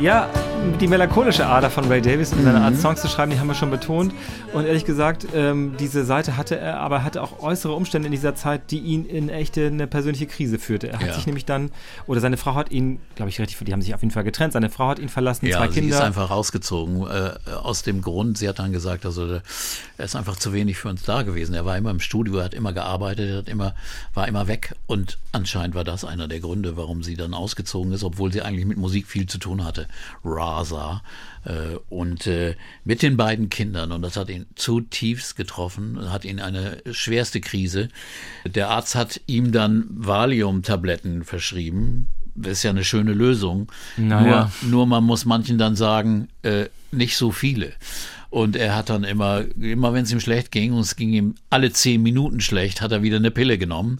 Ja, 0.00 0.39
die 0.80 0.86
melancholische 0.88 1.46
Ader 1.46 1.68
von 1.68 1.84
Ray 1.88 2.00
Davis 2.00 2.32
und 2.32 2.42
seine 2.42 2.60
Art 2.62 2.72
Mhm. 2.74 2.78
Songs 2.80 3.02
zu 3.02 3.08
schreiben, 3.08 3.30
die 3.30 3.38
haben 3.38 3.48
wir 3.48 3.54
schon 3.54 3.70
betont. 3.70 4.14
Und 4.54 4.64
ehrlich 4.64 4.86
gesagt, 4.86 5.26
ähm, 5.34 5.74
diese 5.78 6.04
Seite 6.06 6.38
hatte 6.38 6.56
er, 6.58 6.80
aber 6.80 6.96
er 6.96 7.04
hatte 7.04 7.22
auch 7.22 7.40
äußere 7.40 7.74
Umstände 7.74 8.06
in 8.06 8.12
dieser 8.12 8.34
Zeit, 8.34 8.70
die 8.70 8.78
ihn 8.78 9.04
in 9.04 9.28
echte 9.28 9.66
eine 9.66 9.86
persönliche 9.86 10.26
Krise 10.26 10.58
führte. 10.58 10.88
Er 10.88 11.00
hat 11.00 11.06
Ja. 11.08 11.14
sich 11.14 11.26
nämlich 11.26 11.44
dann, 11.44 11.70
oder 12.06 12.20
seine 12.20 12.38
Frau 12.38 12.54
hat 12.54 12.70
ihn, 12.70 12.98
glaube 13.14 13.28
ich, 13.28 13.38
richtig, 13.40 13.58
die 13.62 13.72
haben 13.74 13.82
sich 13.82 13.94
auf 13.94 14.00
jeden 14.00 14.10
Fall 14.10 14.24
getrennt. 14.24 14.54
Seine 14.54 14.70
Frau 14.70 14.88
hat 14.88 14.98
ihn 14.98 15.10
verlassen, 15.10 15.46
Ja, 15.46 15.58
zwei 15.58 15.68
sie 15.68 15.80
Kinder. 15.80 15.96
ist 15.96 16.02
einfach 16.02 16.30
rausgezogen. 16.30 17.06
Äh, 17.06 17.50
aus 17.62 17.82
dem 17.82 18.00
Grund, 18.00 18.38
sie 18.38 18.48
hat 18.48 18.58
dann 18.58 18.72
gesagt, 18.72 19.04
also 19.04 19.26
er 19.98 20.04
ist 20.04 20.16
einfach 20.16 20.36
zu 20.36 20.54
wenig 20.54 20.78
für 20.78 20.88
uns 20.88 21.02
da 21.02 21.22
gewesen. 21.22 21.54
Er 21.54 21.66
war 21.66 21.76
immer 21.76 21.90
im 21.90 22.00
Studio, 22.00 22.38
er 22.38 22.44
hat 22.44 22.54
immer 22.54 22.72
gearbeitet, 22.72 23.28
er 23.30 23.36
hat 23.38 23.48
immer, 23.50 23.74
war 24.14 24.26
immer 24.28 24.48
weg. 24.48 24.74
Und 24.86 25.18
anscheinend 25.32 25.74
war 25.74 25.84
das 25.84 26.06
einer 26.06 26.26
der 26.26 26.40
Gründe, 26.40 26.78
warum 26.78 27.02
sie 27.02 27.16
dann 27.16 27.34
ausgezogen 27.34 27.92
ist, 27.92 28.02
obwohl 28.02 28.32
sie 28.32 28.40
eigentlich 28.40 28.64
mit 28.66 28.78
Musik 28.78 29.06
viel 29.06 29.26
zu 29.26 29.36
tun 29.38 29.62
hatte. 29.64 29.86
Rasa. 30.24 30.49
Äh, 31.44 31.76
und 31.88 32.26
äh, 32.26 32.54
mit 32.84 33.02
den 33.02 33.16
beiden 33.16 33.48
Kindern. 33.48 33.92
Und 33.92 34.02
das 34.02 34.16
hat 34.16 34.28
ihn 34.28 34.46
zutiefst 34.54 35.36
getroffen, 35.36 36.10
hat 36.10 36.24
ihn 36.24 36.40
eine 36.40 36.82
schwerste 36.90 37.40
Krise. 37.40 37.88
Der 38.44 38.68
Arzt 38.68 38.94
hat 38.94 39.20
ihm 39.26 39.52
dann 39.52 39.86
Valium-Tabletten 39.90 41.24
verschrieben. 41.24 42.08
Das 42.34 42.52
ist 42.52 42.62
ja 42.62 42.70
eine 42.70 42.84
schöne 42.84 43.12
Lösung. 43.12 43.72
Naja. 43.96 44.50
Nur, 44.62 44.70
nur 44.70 44.86
man 44.86 45.04
muss 45.04 45.24
manchen 45.24 45.58
dann 45.58 45.76
sagen, 45.76 46.28
äh, 46.42 46.66
nicht 46.92 47.16
so 47.16 47.32
viele. 47.32 47.72
Und 48.30 48.54
er 48.54 48.76
hat 48.76 48.90
dann 48.90 49.02
immer, 49.02 49.44
immer 49.60 49.92
wenn 49.92 50.04
es 50.04 50.12
ihm 50.12 50.20
schlecht 50.20 50.52
ging, 50.52 50.72
und 50.72 50.80
es 50.80 50.94
ging 50.94 51.12
ihm 51.12 51.34
alle 51.50 51.72
zehn 51.72 52.00
Minuten 52.00 52.40
schlecht, 52.40 52.80
hat 52.80 52.92
er 52.92 53.02
wieder 53.02 53.16
eine 53.16 53.32
Pille 53.32 53.58
genommen, 53.58 53.98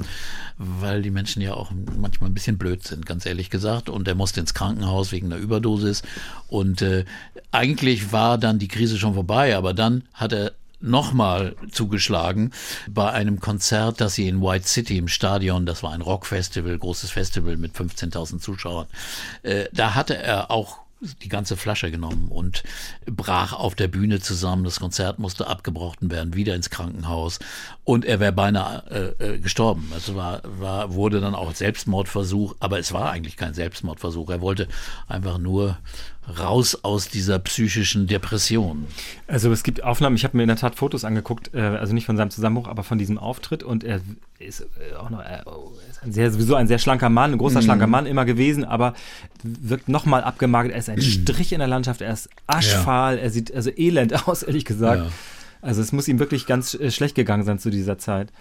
weil 0.56 1.02
die 1.02 1.10
Menschen 1.10 1.42
ja 1.42 1.54
auch 1.54 1.72
manchmal 1.98 2.30
ein 2.30 2.34
bisschen 2.34 2.56
blöd 2.56 2.86
sind, 2.86 3.06
ganz 3.06 3.26
ehrlich 3.26 3.50
gesagt. 3.50 3.88
Und 3.88 4.06
er 4.06 4.14
musste 4.14 4.38
ins 4.40 4.54
Krankenhaus 4.54 5.10
wegen 5.10 5.26
einer 5.26 5.42
Überdosis. 5.42 6.02
Und 6.46 6.80
äh, 6.80 7.04
eigentlich 7.50 8.12
war 8.12 8.38
dann 8.38 8.60
die 8.60 8.68
Krise 8.68 8.98
schon 8.98 9.14
vorbei, 9.14 9.56
aber 9.56 9.74
dann 9.74 10.04
hat 10.14 10.32
er 10.32 10.52
nochmal 10.80 11.56
zugeschlagen 11.70 12.52
bei 12.88 13.10
einem 13.10 13.40
Konzert, 13.40 14.00
das 14.00 14.14
sie 14.14 14.28
in 14.28 14.40
White 14.40 14.66
City 14.66 14.96
im 14.96 15.08
Stadion, 15.08 15.66
das 15.66 15.82
war 15.82 15.92
ein 15.92 16.00
Rockfestival, 16.00 16.78
großes 16.78 17.10
Festival 17.10 17.56
mit 17.56 17.74
15.000 17.74 18.38
Zuschauern, 18.38 18.86
äh, 19.42 19.66
da 19.72 19.94
hatte 19.94 20.16
er 20.16 20.50
auch 20.50 20.78
die 21.22 21.28
ganze 21.28 21.57
Flasche 21.57 21.90
genommen 21.90 22.28
und 22.28 22.62
brach 23.07 23.53
auf 23.53 23.74
der 23.74 23.88
Bühne 23.88 24.20
zusammen. 24.20 24.64
Das 24.64 24.80
Konzert 24.80 25.18
musste 25.18 25.46
abgebrochen 25.46 26.11
werden, 26.11 26.34
wieder 26.34 26.55
ins 26.55 26.70
Krankenhaus 26.70 27.38
und 27.84 28.05
er 28.05 28.20
wäre 28.20 28.32
beinahe 28.32 29.14
äh, 29.18 29.24
äh, 29.24 29.38
gestorben. 29.38 29.92
Es 29.96 30.14
war, 30.14 30.42
war, 30.44 30.94
wurde 30.94 31.20
dann 31.20 31.34
auch 31.34 31.55
Selbstmordversuch, 31.55 32.57
aber 32.61 32.78
es 32.78 32.92
war 32.92 33.11
eigentlich 33.11 33.36
kein 33.36 33.55
Selbstmordversuch. 33.55 34.28
Er 34.30 34.40
wollte 34.40 34.68
einfach 35.09 35.38
nur 35.38 35.78
raus 36.38 36.78
aus 36.82 37.08
dieser 37.08 37.38
psychischen 37.40 38.06
Depression. 38.06 38.86
Also 39.26 39.50
es 39.50 39.62
gibt 39.62 39.82
Aufnahmen, 39.82 40.16
ich 40.16 40.24
habe 40.24 40.36
mir 40.36 40.44
in 40.44 40.48
der 40.48 40.56
Tat 40.56 40.76
Fotos 40.76 41.04
angeguckt, 41.04 41.50
äh, 41.54 41.60
also 41.60 41.92
nicht 41.92 42.06
von 42.06 42.16
seinem 42.16 42.30
Zusammenbruch, 42.30 42.68
aber 42.68 42.84
von 42.84 42.98
diesem 42.98 43.18
Auftritt 43.18 43.62
und 43.62 43.82
er 43.84 44.00
ist 44.38 44.60
äh, 44.60 44.94
auch 44.96 45.10
noch 45.10 45.20
äh, 45.20 45.42
ist 45.90 46.02
ein 46.02 46.12
sehr, 46.12 46.30
sowieso 46.30 46.54
ein 46.54 46.68
sehr 46.68 46.78
schlanker 46.78 47.08
Mann, 47.08 47.32
ein 47.32 47.38
großer 47.38 47.62
schlanker 47.62 47.86
Mann 47.86 48.06
immer 48.06 48.24
gewesen, 48.24 48.64
aber 48.64 48.94
wirkt 49.42 49.88
nochmal 49.88 50.22
abgemagert. 50.22 50.72
Er 50.72 50.78
ist 50.78 50.88
ein 50.88 51.00
Strich 51.02 51.52
in 51.52 51.58
der 51.58 51.68
Landschaft, 51.68 52.00
er 52.00 52.12
ist 52.12 52.28
aschfahl, 52.46 53.18
er 53.18 53.30
sieht 53.30 53.52
also 53.54 53.70
elend 53.76 54.26
aus, 54.28 54.42
ehrlich 54.42 54.64
gesagt. 54.64 55.02
Ja. 55.04 55.10
Also 55.62 55.82
es 55.82 55.92
muss 55.92 56.06
ihm 56.08 56.18
wirklich 56.18 56.46
ganz 56.46 56.78
schlecht 56.88 57.14
gegangen 57.16 57.44
sein 57.44 57.58
zu 57.58 57.70
dieser 57.70 57.98
Zeit. 57.98 58.32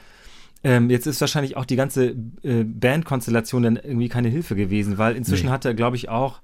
Ähm, 0.63 0.89
jetzt 0.89 1.07
ist 1.07 1.21
wahrscheinlich 1.21 1.55
auch 1.57 1.65
die 1.65 1.77
ganze 1.77 2.15
äh, 2.43 2.63
Bandkonstellation 2.63 3.63
dann 3.63 3.75
irgendwie 3.77 4.09
keine 4.09 4.27
Hilfe 4.27 4.55
gewesen, 4.55 4.97
weil 4.97 5.15
inzwischen 5.15 5.45
Nee. 5.47 5.51
hat 5.53 5.63
er, 5.65 5.73
glaube 5.73 5.95
ich, 5.95 6.09
auch, 6.09 6.41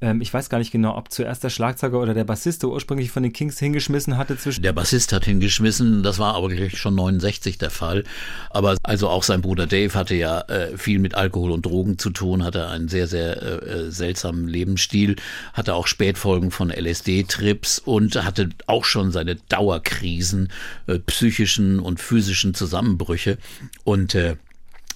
ähm, 0.00 0.20
ich 0.20 0.32
weiß 0.32 0.48
gar 0.48 0.58
nicht 0.58 0.70
genau, 0.70 0.96
ob 0.96 1.10
zuerst 1.10 1.42
der 1.42 1.50
Schlagzeuger 1.50 1.98
oder 1.98 2.14
der 2.14 2.24
Bassist 2.24 2.62
der 2.62 2.70
ursprünglich 2.70 3.10
von 3.10 3.22
den 3.22 3.32
Kings 3.32 3.58
hingeschmissen 3.58 4.16
hatte 4.16 4.36
zwischen. 4.36 4.62
Der 4.62 4.72
Bassist 4.72 5.12
hat 5.12 5.24
hingeschmissen, 5.24 6.02
das 6.02 6.18
war 6.18 6.34
aber 6.34 6.50
schon 6.70 6.94
69 6.94 7.58
der 7.58 7.70
Fall. 7.70 8.04
Aber 8.50 8.76
also 8.82 9.08
auch 9.08 9.22
sein 9.22 9.40
Bruder 9.40 9.66
Dave 9.66 9.94
hatte 9.94 10.14
ja 10.14 10.40
äh, 10.42 10.76
viel 10.76 10.98
mit 10.98 11.14
Alkohol 11.14 11.50
und 11.50 11.66
Drogen 11.66 11.98
zu 11.98 12.10
tun, 12.10 12.44
hatte 12.44 12.68
einen 12.68 12.88
sehr, 12.88 13.08
sehr 13.08 13.42
äh, 13.42 13.86
äh, 13.86 13.90
seltsamen 13.90 14.46
Lebensstil, 14.46 15.16
hatte 15.52 15.74
auch 15.74 15.86
Spätfolgen 15.86 16.50
von 16.50 16.70
LSD-Trips 16.70 17.80
und 17.80 18.22
hatte 18.24 18.50
auch 18.66 18.84
schon 18.84 19.10
seine 19.10 19.36
Dauerkrisen, 19.48 20.50
äh, 20.86 20.98
psychischen 21.00 21.80
und 21.80 22.00
physischen 22.00 22.54
Zusammenbrüche. 22.54 23.38
Und 23.84 24.14
äh, 24.14 24.36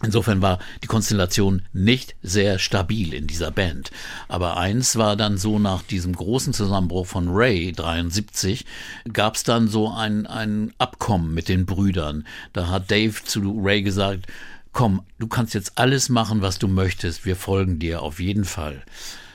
Insofern 0.05 0.43
war 0.43 0.59
die 0.83 0.89
Konstellation 0.89 1.63
nicht 1.73 2.17
sehr 2.23 2.59
stabil 2.59 3.15
in 3.15 3.27
dieser 3.27 3.51
Band. 3.51 3.91
Aber 4.29 4.57
eins 4.57 4.97
war 4.97 5.17
dann 5.17 5.39
so 5.39 5.59
nach 5.59 5.83
diesem 5.83 6.15
großen 6.15 6.53
Zusammenbruch 6.53 7.07
von 7.07 7.29
Ray 7.29 7.73
73 7.73 8.65
gab 9.13 9.37
es 9.37 9.45
dann 9.45 9.69
so 9.69 9.93
ein, 9.93 10.27
ein 10.27 10.73
Abkommen 10.79 11.33
mit 11.33 11.49
den 11.49 11.67
Brüdern. 11.67 12.27
Da 12.53 12.69
hat 12.69 12.91
Dave 12.91 13.23
zu 13.25 13.61
Ray 13.63 13.83
gesagt, 13.83 14.27
komm, 14.73 15.03
du 15.19 15.29
kannst 15.29 15.55
jetzt 15.55 15.79
alles 15.79 16.09
machen, 16.09 16.43
was 16.43 16.59
du 16.59 16.67
möchtest, 16.67 17.25
wir 17.25 17.37
folgen 17.37 17.79
dir 17.79 18.03
auf 18.03 18.21
jeden 18.21 18.45
Fall. 18.45 18.83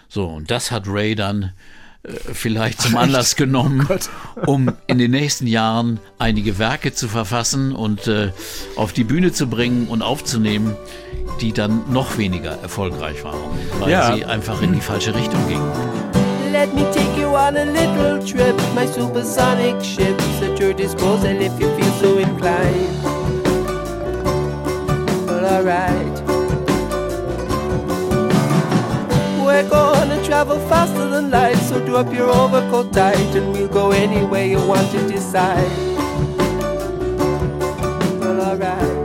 So, 0.09 0.26
und 0.26 0.51
das 0.51 0.72
hat 0.72 0.88
Ray 0.88 1.15
dann 1.15 1.53
vielleicht 2.33 2.81
zum 2.81 2.95
Anlass 2.97 3.35
genommen, 3.37 3.87
um 4.45 4.71
in 4.87 4.97
den 4.97 5.11
nächsten 5.11 5.47
Jahren 5.47 5.99
einige 6.19 6.57
Werke 6.57 6.93
zu 6.93 7.07
verfassen 7.07 7.73
und 7.75 8.07
äh, 8.07 8.31
auf 8.75 8.93
die 8.93 9.03
Bühne 9.03 9.31
zu 9.33 9.47
bringen 9.47 9.87
und 9.87 10.01
aufzunehmen, 10.01 10.75
die 11.41 11.51
dann 11.53 11.83
noch 11.91 12.17
weniger 12.17 12.51
erfolgreich 12.61 13.23
waren, 13.23 13.39
weil 13.79 13.89
Ja. 13.91 14.15
sie 14.15 14.25
einfach 14.25 14.61
in 14.61 14.73
die 14.73 14.81
falsche 14.81 15.13
Richtung 15.15 15.47
gingen. 15.47 15.71
Let 16.51 16.73
me 16.73 16.81
take 16.91 17.19
you 17.21 17.27
on 17.27 17.55
a 17.57 17.63
little 17.65 18.19
trip. 18.25 18.55
My 18.73 18.87
supersonic 18.87 19.75
ship's 19.83 20.23
at 20.41 20.59
your 20.59 20.73
disposal 20.73 21.35
if 21.41 21.51
you 21.59 21.69
feel 21.75 21.93
so 22.01 22.17
inclined. 22.17 23.03
Well, 25.27 25.45
alright. 25.45 26.36
We're 29.47 29.69
gonna 29.69 30.21
travel 30.25 30.59
faster 30.67 31.07
than 31.07 31.31
light, 31.31 31.55
so 31.55 31.79
do 31.85 31.95
up 31.95 32.13
your 32.13 32.29
overcoat 32.29 32.91
tight, 32.91 33.33
and 33.33 33.53
we'll 33.53 33.69
go 33.69 33.91
anywhere 33.91 34.45
you 34.45 34.59
want 34.59 34.91
to 34.91 35.07
decide. 35.07 35.71
Well, 38.19 38.41
alright. 38.41 38.96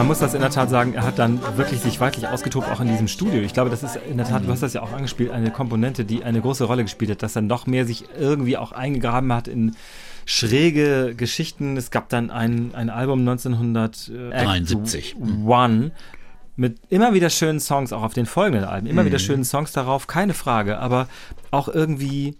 Man 0.00 0.06
muss 0.06 0.20
das 0.20 0.32
in 0.32 0.40
der 0.40 0.48
Tat 0.48 0.70
sagen, 0.70 0.94
er 0.94 1.02
hat 1.02 1.18
dann 1.18 1.42
wirklich 1.58 1.80
sich 1.80 2.00
weitlich 2.00 2.26
ausgetobt, 2.26 2.70
auch 2.70 2.80
in 2.80 2.88
diesem 2.88 3.06
Studio. 3.06 3.42
Ich 3.42 3.52
glaube, 3.52 3.68
das 3.68 3.82
ist 3.82 3.96
in 4.10 4.16
der 4.16 4.26
Tat, 4.26 4.46
du 4.46 4.48
hast 4.48 4.62
das 4.62 4.72
ja 4.72 4.80
auch 4.80 4.94
angespielt, 4.94 5.30
eine 5.30 5.50
Komponente, 5.50 6.06
die 6.06 6.24
eine 6.24 6.40
große 6.40 6.64
Rolle 6.64 6.84
gespielt 6.84 7.10
hat, 7.10 7.22
dass 7.22 7.36
er 7.36 7.42
noch 7.42 7.66
mehr 7.66 7.84
sich 7.84 8.06
irgendwie 8.18 8.56
auch 8.56 8.72
eingegraben 8.72 9.30
hat 9.30 9.46
in 9.46 9.76
schräge 10.24 11.14
Geschichten. 11.14 11.76
Es 11.76 11.90
gab 11.90 12.08
dann 12.08 12.30
ein, 12.30 12.70
ein 12.74 12.88
Album 12.88 13.18
1973 13.28 15.16
One 15.44 15.90
mit 16.56 16.78
immer 16.88 17.12
wieder 17.12 17.28
schönen 17.28 17.60
Songs, 17.60 17.92
auch 17.92 18.02
auf 18.02 18.14
den 18.14 18.24
folgenden 18.24 18.64
Alben, 18.64 18.86
immer 18.86 19.04
wieder 19.04 19.18
schönen 19.18 19.44
Songs 19.44 19.72
darauf, 19.72 20.06
keine 20.06 20.32
Frage, 20.32 20.78
aber 20.78 21.08
auch 21.50 21.68
irgendwie 21.68 22.38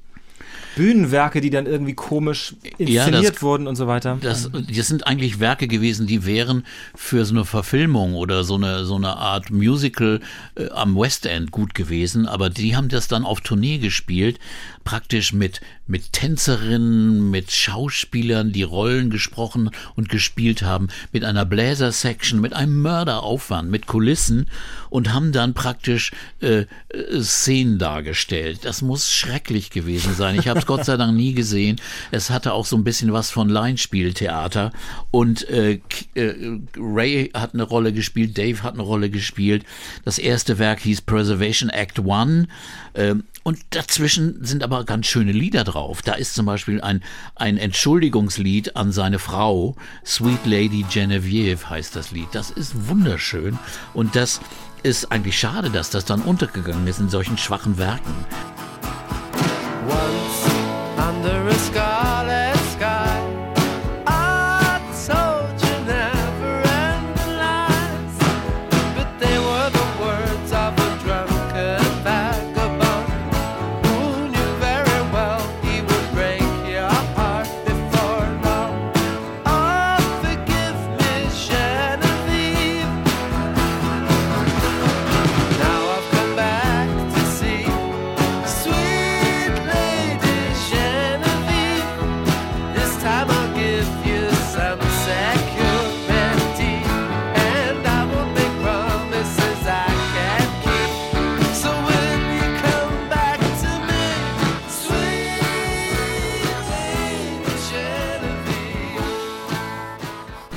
Bühnenwerke, 0.77 1.41
die 1.41 1.51
dann 1.51 1.67
irgendwie 1.67 1.95
komisch 1.95 2.55
Ja, 2.79 3.05
inszeniert 3.05 3.37
das- 3.37 3.43
wurden 3.43 3.67
und 3.67 3.77
so 3.77 3.87
weiter. 3.87 4.19
Das, 4.21 4.51
das 4.53 4.87
sind 4.89 5.07
eigentlich 5.07 5.41
Werke 5.41 5.69
gewesen, 5.69 6.07
die 6.07 6.25
wären 6.27 6.65
für 6.95 7.25
so 7.25 7.35
eine 7.35 7.45
Verfilmung 7.45 8.15
oder 8.15 8.45
so 8.45 8.55
eine, 8.55 8.85
so 8.85 8.97
eine 8.97 9.17
Art 9.17 9.51
Musical 9.51 10.21
äh, 10.57 10.69
am 10.71 10.97
West 10.97 11.27
End 11.27 11.51
gut 11.51 11.75
gewesen, 11.75 12.27
aber 12.27 12.51
die 12.51 12.77
haben 12.77 12.89
das 12.89 13.09
dann 13.09 13.25
auf 13.25 13.41
Tournee 13.41 13.79
gespielt, 13.79 14.39
praktisch 14.85 15.33
mit, 15.33 15.61
mit 15.87 16.13
Tänzerinnen, 16.13 17.31
mit 17.31 17.51
Schauspielern, 17.53 18.53
die 18.53 18.63
Rollen 18.63 19.11
gesprochen 19.11 19.71
und 19.97 20.09
gespielt 20.09 20.63
haben, 20.63 20.89
mit 21.13 21.25
einer 21.25 21.45
Bläser-Section, 21.45 22.41
mit 22.41 22.55
einem 22.55 22.81
Mörderaufwand, 22.83 23.71
mit 23.71 23.87
Kulissen 23.87 24.47
und 24.91 25.15
haben 25.15 25.33
dann 25.33 25.55
praktisch 25.55 26.13
äh, 26.41 26.67
äh, 26.89 27.23
Szenen 27.23 27.79
dargestellt. 27.79 28.61
Das 28.65 28.83
muss 28.83 29.11
schrecklich 29.11 29.71
gewesen 29.71 30.15
sein. 30.15 30.39
Ich 30.39 30.49
habe 30.49 30.59
es 30.59 30.67
Gott 30.67 30.85
sei 30.85 30.97
Dank 30.97 31.17
nie 31.17 31.33
gesehen. 31.33 31.81
Es 32.11 32.31
hatte 32.31 32.53
auch 32.53 32.67
so 32.67 32.77
ein 32.77 32.85
bisschen 32.85 33.13
was 33.13 33.31
von 33.31 33.49
Laienspieltheater. 33.49 34.73
Und 35.11 35.49
äh, 35.49 35.81
äh, 36.15 36.61
Ray 36.77 37.31
hat 37.33 37.55
eine 37.55 37.63
Rolle 37.63 37.93
gespielt, 37.93 38.37
Dave 38.37 38.63
hat 38.63 38.75
eine 38.75 38.83
Rolle 38.83 39.11
gespielt. 39.11 39.65
Das 40.05 40.19
erste 40.19 40.59
Werk 40.59 40.81
hieß 40.81 41.03
Preservation 41.03 41.71
Act 41.71 42.01
One. 42.01 42.49
Ähm, 42.95 43.25
und 43.43 43.59
dazwischen 43.71 44.45
sind 44.45 44.63
aber 44.63 44.85
ganz 44.85 45.07
schöne 45.07 45.33
Lieder 45.33 45.65
drauf. 45.65 46.03
Da 46.03 46.13
ist 46.13 46.35
zum 46.35 46.45
Beispiel 46.47 46.81
ein, 46.81 47.03
ein 47.37 47.57
Entschuldigungslied 47.57 48.77
an 48.77 48.93
seine 48.93 49.19
Frau. 49.19 49.77
Sweet 50.05 50.45
Lady 50.45 50.85
Genevieve 50.91 51.71
heißt 51.71 51.97
das 51.97 52.11
Lied. 52.11 52.29
Das 52.33 52.51
ist 52.51 52.89
wunderschön. 52.89 53.59
Und 53.95 54.15
das 54.15 54.41
ist 54.83 55.13
eigentlich 55.13 55.39
schade, 55.39 55.71
dass 55.71 55.91
das 55.91 56.05
dann 56.05 56.23
untergegangen 56.23 56.87
ist 56.87 57.01
in 57.01 57.09
solchen 57.09 57.39
schwachen 57.39 57.79
Werken. 57.79 58.15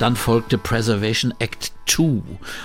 Dann 0.04 0.16
folgte 0.16 0.58
Preservation 0.58 1.32
Act 1.38 1.72
2, 1.86 2.20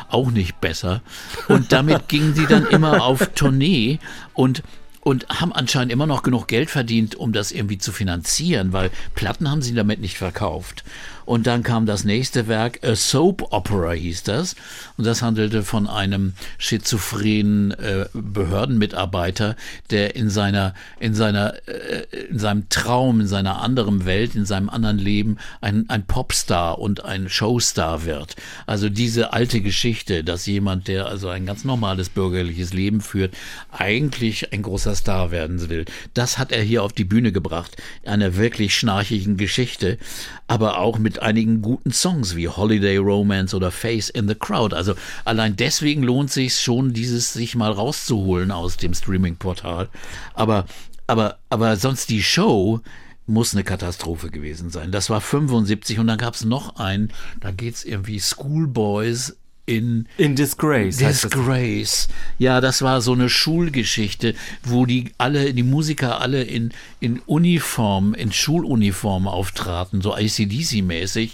auch 0.10 0.30
nicht 0.30 0.60
besser. 0.60 1.02
Und 1.48 1.72
damit 1.72 2.10
gingen 2.10 2.36
sie 2.36 2.46
dann 2.48 2.66
immer 2.66 3.02
auf 3.02 3.28
Tournee 3.34 4.00
und 4.34 4.62
und 5.00 5.26
haben 5.30 5.54
anscheinend 5.54 5.94
immer 5.94 6.06
noch 6.06 6.24
genug 6.24 6.50
Geld 6.50 6.70
verdient, 6.70 7.16
um 7.16 7.32
das 7.32 7.54
irgendwie 7.54 7.78
zu 7.78 7.94
finanzieren, 7.94 8.74
weil 8.74 8.92
Platten 9.16 9.50
haben 9.50 9.62
sie 9.62 9.74
damit 9.74 10.02
nicht 10.02 10.18
verkauft. 10.18 10.84
Und 11.30 11.46
dann 11.46 11.62
kam 11.62 11.86
das 11.86 12.06
nächste 12.06 12.48
Werk, 12.48 12.80
A 12.84 12.96
Soap 12.96 13.54
Opera 13.54 13.92
hieß 13.92 14.24
das. 14.24 14.56
Und 14.98 15.06
das 15.06 15.22
handelte 15.22 15.62
von 15.62 15.88
einem 15.88 16.34
schizophrenen 16.58 17.70
äh, 17.70 18.08
Behördenmitarbeiter, 18.14 19.56
der 19.92 20.16
in 20.16 20.32
seiner, 20.32 20.74
in 21.00 21.14
seiner, 21.14 21.54
äh, 21.68 22.26
in 22.32 22.40
seinem 22.40 22.68
Traum, 22.70 23.22
in 23.22 23.28
seiner 23.28 23.62
anderen 23.62 24.06
Welt, 24.06 24.34
in 24.34 24.48
seinem 24.48 24.70
anderen 24.70 24.98
Leben 24.98 25.38
ein, 25.62 25.88
ein 25.88 26.08
Popstar 26.08 26.80
und 26.80 27.06
ein 27.06 27.30
Showstar 27.30 28.06
wird. 28.06 28.36
Also 28.66 28.90
diese 28.90 29.32
alte 29.32 29.62
Geschichte, 29.62 30.24
dass 30.24 30.48
jemand, 30.48 30.88
der 30.88 31.06
also 31.06 31.30
ein 31.30 31.46
ganz 31.46 31.64
normales 31.64 32.10
bürgerliches 32.10 32.74
Leben 32.74 33.02
führt, 33.02 33.36
eigentlich 33.72 34.52
ein 34.52 34.64
großer 34.64 34.96
Star 34.96 35.30
werden 35.30 35.70
will. 35.70 35.86
Das 36.16 36.40
hat 36.40 36.52
er 36.52 36.64
hier 36.64 36.82
auf 36.82 36.94
die 36.94 37.06
Bühne 37.06 37.32
gebracht. 37.32 37.78
Einer 38.04 38.36
wirklich 38.36 38.76
schnarchigen 38.76 39.38
Geschichte, 39.38 40.00
aber 40.48 40.80
auch 40.80 40.98
mit 40.98 41.19
einigen 41.22 41.62
guten 41.62 41.92
Songs 41.92 42.36
wie 42.36 42.48
Holiday 42.48 42.98
Romance 42.98 43.56
oder 43.56 43.72
Face 43.72 44.10
in 44.10 44.28
the 44.28 44.36
Crowd. 44.36 44.76
Also 44.76 44.96
allein 45.26 45.56
deswegen 45.56 46.04
lohnt 46.04 46.32
sich 46.32 46.60
schon, 46.60 46.94
dieses 46.94 47.34
sich 47.34 47.56
mal 47.56 47.72
rauszuholen 47.72 48.52
aus 48.52 48.78
dem 48.78 48.94
Streaming-Portal. 48.94 49.90
Aber, 50.34 50.66
aber, 51.08 51.40
aber 51.50 51.78
sonst 51.78 52.10
die 52.10 52.24
Show 52.24 52.82
muss 53.26 53.54
eine 53.54 53.64
Katastrophe 53.64 54.30
gewesen 54.30 54.70
sein. 54.72 54.92
Das 54.92 55.10
war 55.10 55.22
75 55.22 56.00
und 56.00 56.08
dann 56.08 56.18
gab 56.18 56.34
es 56.34 56.44
noch 56.44 56.78
einen, 56.78 57.14
da 57.40 57.52
geht's 57.52 57.84
irgendwie 57.84 58.20
Schoolboys 58.20 59.38
in 59.70 60.08
In 60.18 60.36
Disgrace. 60.36 61.02
heißt 61.02 61.24
das. 61.26 61.32
Disgrace. 61.32 62.08
Ja, 62.40 62.60
das 62.62 62.82
war 62.82 63.02
so 63.02 63.14
eine 63.14 63.30
Schulgeschichte, 63.30 64.34
wo 64.64 64.86
die 64.86 65.12
alle, 65.18 65.54
die 65.54 65.64
Musiker 65.64 66.20
alle 66.22 66.44
in, 66.44 66.72
in 67.00 67.20
Uniform, 67.28 68.14
in 68.14 68.32
Schuluniform 68.32 69.28
auftraten, 69.28 70.02
so 70.02 70.14
ACDC-mäßig. 70.16 71.34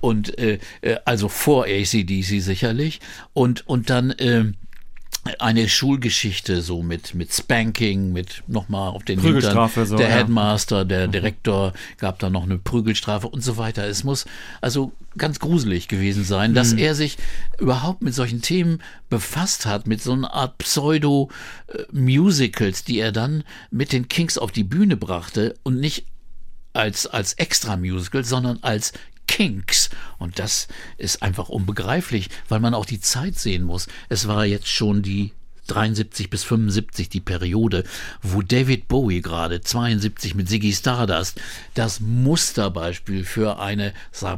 Und 0.00 0.38
äh, 0.38 0.58
äh, 0.82 0.96
also 1.04 1.28
vor 1.28 1.64
ACDC 1.66 2.42
sicherlich. 2.42 3.00
Und, 3.32 3.66
und 3.68 3.88
dann 3.90 4.10
äh, 4.10 4.44
eine 5.38 5.68
Schulgeschichte 5.68 6.62
so 6.62 6.82
mit 6.82 7.14
mit 7.14 7.32
Spanking, 7.32 8.12
mit 8.12 8.42
nochmal 8.46 8.90
auf 8.90 9.04
den 9.04 9.18
Prügelstrafe, 9.20 9.80
Hintern. 9.80 9.86
so, 9.86 9.96
der 9.96 10.08
ja. 10.08 10.14
Headmaster, 10.16 10.84
der 10.84 11.08
Direktor 11.08 11.72
gab 11.98 12.18
da 12.18 12.30
noch 12.30 12.44
eine 12.44 12.58
Prügelstrafe 12.58 13.28
und 13.28 13.42
so 13.42 13.56
weiter. 13.56 13.86
Es 13.86 14.04
muss 14.04 14.26
also 14.60 14.92
ganz 15.18 15.38
gruselig 15.40 15.88
gewesen 15.88 16.24
sein, 16.24 16.54
dass 16.54 16.72
Mhm. 16.72 16.78
er 16.78 16.94
sich 16.94 17.16
überhaupt 17.58 18.02
mit 18.02 18.14
solchen 18.14 18.42
Themen 18.42 18.82
befasst 19.08 19.64
hat, 19.66 19.86
mit 19.86 20.02
so 20.02 20.12
einer 20.12 20.32
Art 20.34 20.58
Pseudo-Musicals, 20.58 22.84
die 22.84 22.98
er 22.98 23.12
dann 23.12 23.44
mit 23.70 23.92
den 23.92 24.08
Kings 24.08 24.38
auf 24.38 24.52
die 24.52 24.64
Bühne 24.64 24.96
brachte 24.96 25.54
und 25.62 25.78
nicht 25.80 26.04
als, 26.72 27.06
als 27.06 27.34
Extra-Musical, 27.34 28.24
sondern 28.24 28.58
als 28.62 28.92
Kinks. 29.36 29.90
Und 30.16 30.38
das 30.38 30.66
ist 30.96 31.22
einfach 31.22 31.50
unbegreiflich, 31.50 32.30
weil 32.48 32.58
man 32.58 32.72
auch 32.72 32.86
die 32.86 33.02
Zeit 33.02 33.38
sehen 33.38 33.64
muss. 33.64 33.86
Es 34.08 34.26
war 34.28 34.46
jetzt 34.46 34.66
schon 34.66 35.02
die 35.02 35.32
73 35.66 36.30
bis 36.30 36.42
75 36.44 37.10
die 37.10 37.20
Periode, 37.20 37.84
wo 38.22 38.40
David 38.40 38.88
Bowie 38.88 39.20
gerade 39.20 39.60
72 39.60 40.36
mit 40.36 40.48
Ziggy 40.48 40.72
Stardust 40.72 41.38
das 41.74 42.00
Musterbeispiel 42.00 43.24
für 43.24 43.58
eine 43.58 43.92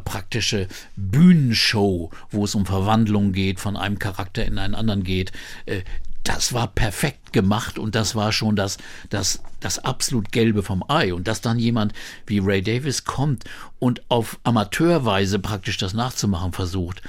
praktische 0.04 0.66
Bühnenshow, 0.96 2.10
wo 2.32 2.44
es 2.44 2.56
um 2.56 2.66
Verwandlung 2.66 3.30
geht, 3.30 3.60
von 3.60 3.76
einem 3.76 4.00
Charakter 4.00 4.44
in 4.44 4.58
einen 4.58 4.74
anderen 4.74 5.04
geht, 5.04 5.30
äh, 5.66 5.82
das 6.28 6.52
war 6.52 6.66
perfekt 6.66 7.32
gemacht 7.32 7.78
und 7.78 7.94
das 7.94 8.14
war 8.14 8.32
schon 8.32 8.54
das, 8.54 8.76
das, 9.08 9.40
das 9.60 9.78
absolut 9.78 10.30
Gelbe 10.30 10.62
vom 10.62 10.84
Ei. 10.86 11.14
Und 11.14 11.26
dass 11.26 11.40
dann 11.40 11.58
jemand 11.58 11.94
wie 12.26 12.38
Ray 12.38 12.60
Davis 12.60 13.04
kommt 13.04 13.44
und 13.78 14.02
auf 14.10 14.38
Amateurweise 14.44 15.38
praktisch 15.38 15.78
das 15.78 15.94
nachzumachen 15.94 16.52
versucht, 16.52 17.00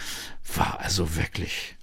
war 0.55 0.80
also 0.80 1.17
wirklich 1.17 1.76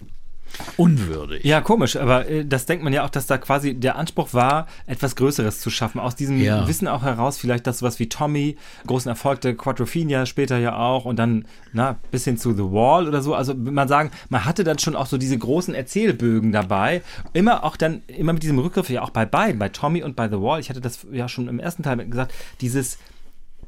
unwürdig. 0.77 1.43
Ja, 1.43 1.61
komisch, 1.61 1.95
aber 1.95 2.27
äh, 2.27 2.45
das 2.45 2.65
denkt 2.65 2.83
man 2.83 2.93
ja 2.93 3.05
auch, 3.05 3.09
dass 3.09 3.27
da 3.27 3.37
quasi 3.37 3.73
der 3.73 3.95
Anspruch 3.95 4.33
war, 4.33 4.67
etwas 4.85 5.15
Größeres 5.15 5.59
zu 5.59 5.69
schaffen. 5.69 5.99
Aus 5.99 6.15
diesem 6.15 6.41
Ja. 6.41 6.67
Wissen 6.67 6.87
auch 6.87 7.03
heraus, 7.03 7.37
vielleicht 7.37 7.67
das 7.67 7.79
sowas 7.79 7.99
wie 7.99 8.09
Tommy, 8.09 8.57
großen 8.85 9.09
Erfolg 9.09 9.41
der 9.41 9.55
Quadrophenia 9.55 10.25
später 10.25 10.57
ja 10.57 10.77
auch 10.77 11.05
und 11.05 11.17
dann, 11.17 11.45
na, 11.73 11.97
bis 12.11 12.25
hin 12.25 12.37
zu 12.37 12.53
The 12.53 12.63
Wall 12.63 13.07
oder 13.07 13.21
so. 13.21 13.35
Also 13.35 13.53
man 13.55 13.87
sagen, 13.87 14.11
man 14.29 14.45
hatte 14.45 14.63
dann 14.63 14.79
schon 14.79 14.95
auch 14.95 15.07
so 15.07 15.17
diese 15.17 15.37
großen 15.37 15.75
Erzählbögen 15.75 16.51
dabei. 16.51 17.01
Immer 17.33 17.63
auch 17.63 17.77
dann, 17.77 18.01
immer 18.07 18.33
mit 18.33 18.43
diesem 18.43 18.59
Rückgriff, 18.59 18.89
ja 18.89 19.01
auch 19.01 19.11
bei 19.11 19.25
beiden, 19.25 19.59
bei 19.59 19.69
Tommy 19.69 20.03
und 20.03 20.15
bei 20.15 20.29
The 20.29 20.41
Wall. 20.41 20.59
Ich 20.59 20.69
hatte 20.69 20.81
das 20.81 21.05
ja 21.11 21.29
schon 21.29 21.47
im 21.47 21.59
ersten 21.59 21.83
Teil 21.83 21.97
gesagt, 22.07 22.33
dieses, 22.61 22.97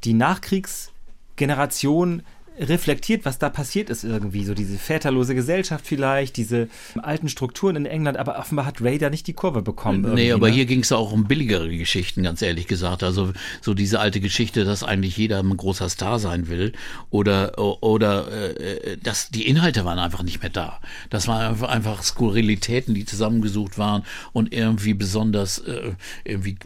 die 0.04 0.14
Nachkriegsgeneration 0.14 2.24
reflektiert, 2.60 3.26
was 3.26 3.40
da 3.40 3.50
passiert 3.50 3.90
ist 3.90 4.04
irgendwie. 4.04 4.44
So 4.44 4.54
diese 4.54 4.78
väterlose 4.78 5.34
Gesellschaft 5.34 5.88
vielleicht, 5.88 6.38
diese 6.38 6.68
alten 7.02 7.30
Strukturen 7.30 7.76
in 7.76 7.86
England, 7.86 8.18
aber 8.18 8.38
offenbar 8.38 8.66
hat 8.66 8.82
Ray 8.82 8.98
da 8.98 9.10
nicht 9.10 9.28
die 9.28 9.34
Kurve 9.34 9.62
bekommen. 9.62 10.14
Nee, 10.14 10.32
aber 10.32 10.50
ne? 10.50 10.56
hier 10.56 10.66
ging 10.66 10.82
es 10.82 10.92
auch 10.92 11.12
um 11.12 11.26
billigere 11.26 11.70
Geschichten, 11.70 12.24
ganz 12.24 12.42
ehrlich 12.42 12.68
gesagt. 12.68 13.04
Also 13.04 13.34
so 13.62 13.74
diese 13.74 14.00
alte 14.00 14.20
Geschichte, 14.20 14.66
dass 14.66 14.84
eigentlich 14.84 15.18
jeder 15.18 15.40
ein 15.40 15.56
großer 15.56 15.90
Star 15.90 16.20
sein 16.20 16.50
will 16.50 16.74
oder 17.10 17.58
oder 17.82 18.28
äh, 18.60 18.98
dass 18.98 19.30
die 19.30 19.48
Inhalte 19.48 19.86
waren 19.86 20.00
einfach 20.00 20.24
nicht 20.24 20.42
mehr 20.42 20.52
da. 20.52 20.80
Das 21.10 21.28
waren 21.28 21.42
einfach, 21.42 21.70
einfach 21.70 22.04
Skurrilitäten, 22.04 22.94
die 22.94 23.06
zusammengesucht 23.06 23.78
waren 23.78 24.04
und 24.34 24.54
irgendwie 24.54 24.94
besonders 24.94 25.60
äh, 25.60 25.94
irgendwie 26.26 26.58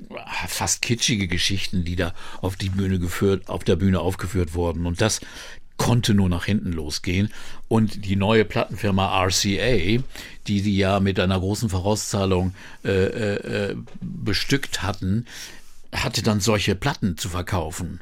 fast 0.47 0.81
kitschige 0.81 1.27
Geschichten, 1.27 1.85
die 1.85 1.95
da 1.95 2.13
auf 2.41 2.55
die 2.55 2.69
Bühne 2.69 2.99
geführt, 2.99 3.49
auf 3.49 3.63
der 3.63 3.75
Bühne 3.75 3.99
aufgeführt 3.99 4.55
wurden. 4.55 4.85
Und 4.85 5.01
das 5.01 5.21
konnte 5.77 6.13
nur 6.13 6.29
nach 6.29 6.45
hinten 6.45 6.71
losgehen. 6.71 7.29
Und 7.67 8.05
die 8.05 8.15
neue 8.15 8.45
Plattenfirma 8.45 9.23
RCA, 9.25 10.03
die 10.47 10.61
die 10.61 10.77
ja 10.77 10.99
mit 10.99 11.19
einer 11.19 11.39
großen 11.39 11.69
Vorauszahlung 11.69 12.53
äh, 12.85 12.89
äh, 12.91 13.71
äh, 13.71 13.75
bestückt 14.01 14.83
hatten, 14.83 15.25
hatte 15.93 16.23
dann 16.23 16.39
solche 16.39 16.75
Platten 16.75 17.17
zu 17.17 17.29
verkaufen. 17.29 18.01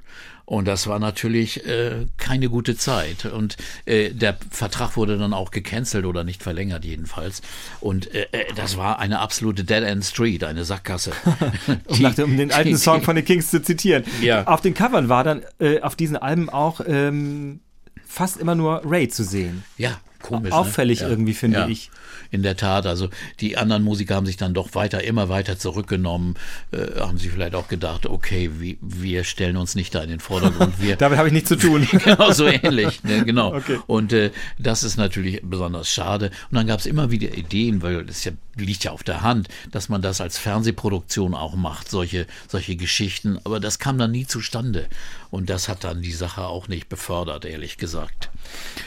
Und 0.51 0.67
das 0.67 0.85
war 0.85 0.99
natürlich 0.99 1.65
äh, 1.65 2.07
keine 2.17 2.49
gute 2.49 2.75
Zeit. 2.75 3.23
Und 3.23 3.55
äh, 3.85 4.09
der 4.09 4.37
Vertrag 4.49 4.97
wurde 4.97 5.17
dann 5.17 5.33
auch 5.33 5.49
gecancelt 5.49 6.03
oder 6.03 6.25
nicht 6.25 6.43
verlängert 6.43 6.83
jedenfalls. 6.83 7.41
Und 7.79 8.13
äh, 8.13 8.27
äh, 8.33 8.53
das 8.53 8.75
war 8.75 8.99
eine 8.99 9.19
absolute 9.19 9.63
Dead 9.63 9.81
End 9.81 10.03
Street, 10.03 10.43
eine 10.43 10.65
Sackgasse. 10.65 11.13
um, 11.85 12.01
nach, 12.01 12.17
um 12.17 12.35
den 12.35 12.51
alten 12.51 12.75
Song 12.75 13.01
von 13.01 13.15
den 13.15 13.23
Kings 13.23 13.49
zu 13.49 13.61
zitieren. 13.61 14.03
Ja. 14.21 14.45
Auf 14.45 14.59
den 14.59 14.73
Covern 14.73 15.07
war 15.07 15.23
dann 15.23 15.41
äh, 15.59 15.79
auf 15.79 15.95
diesen 15.95 16.17
Alben 16.17 16.49
auch 16.49 16.81
ähm, 16.85 17.61
fast 18.05 18.35
immer 18.35 18.55
nur 18.55 18.81
Ray 18.83 19.07
zu 19.07 19.23
sehen. 19.23 19.63
Ja, 19.77 20.01
komisch. 20.21 20.51
Auffällig 20.51 21.01
ne? 21.01 21.07
irgendwie, 21.07 21.33
finde 21.33 21.67
ich. 21.69 21.91
In 22.29 22.43
der 22.43 22.55
Tat, 22.55 22.85
also 22.85 23.09
die 23.41 23.57
anderen 23.57 23.83
Musiker 23.83 24.15
haben 24.15 24.25
sich 24.25 24.37
dann 24.37 24.53
doch 24.53 24.73
weiter, 24.73 25.03
immer 25.03 25.27
weiter 25.27 25.57
zurückgenommen, 25.57 26.35
äh, 26.71 26.99
haben 26.99 27.17
sich 27.17 27.29
vielleicht 27.29 27.55
auch 27.55 27.67
gedacht, 27.67 28.05
okay, 28.05 28.51
wie, 28.59 28.77
wir 28.81 29.25
stellen 29.25 29.57
uns 29.57 29.75
nicht 29.75 29.93
da 29.93 30.01
in 30.01 30.09
den 30.09 30.21
Vordergrund, 30.21 30.81
wir, 30.81 30.95
Damit 31.01 31.17
habe 31.17 31.27
ich 31.27 31.33
nichts 31.33 31.49
zu 31.49 31.57
tun. 31.57 31.87
genau 32.05 32.31
so 32.31 32.45
ähnlich, 32.45 33.03
ne, 33.03 33.25
genau. 33.25 33.53
Okay. 33.55 33.79
Und 33.85 34.13
äh, 34.13 34.31
das 34.57 34.83
ist 34.83 34.97
natürlich 34.97 35.41
besonders 35.43 35.89
schade. 35.89 36.31
Und 36.49 36.55
dann 36.55 36.67
gab 36.67 36.79
es 36.79 36.85
immer 36.85 37.11
wieder 37.11 37.37
Ideen, 37.37 37.81
weil 37.81 38.05
das 38.05 38.23
ja, 38.23 38.31
liegt 38.55 38.83
ja 38.83 38.91
auf 38.91 39.03
der 39.03 39.21
Hand, 39.21 39.47
dass 39.71 39.89
man 39.89 40.01
das 40.01 40.21
als 40.21 40.37
Fernsehproduktion 40.37 41.33
auch 41.33 41.55
macht, 41.55 41.89
solche, 41.89 42.27
solche 42.47 42.75
Geschichten. 42.75 43.39
Aber 43.43 43.59
das 43.59 43.79
kam 43.79 43.97
dann 43.97 44.11
nie 44.11 44.25
zustande. 44.25 44.87
Und 45.29 45.49
das 45.49 45.69
hat 45.69 45.85
dann 45.85 46.01
die 46.01 46.11
Sache 46.11 46.43
auch 46.43 46.67
nicht 46.67 46.89
befördert, 46.89 47.45
ehrlich 47.45 47.77
gesagt. 47.77 48.29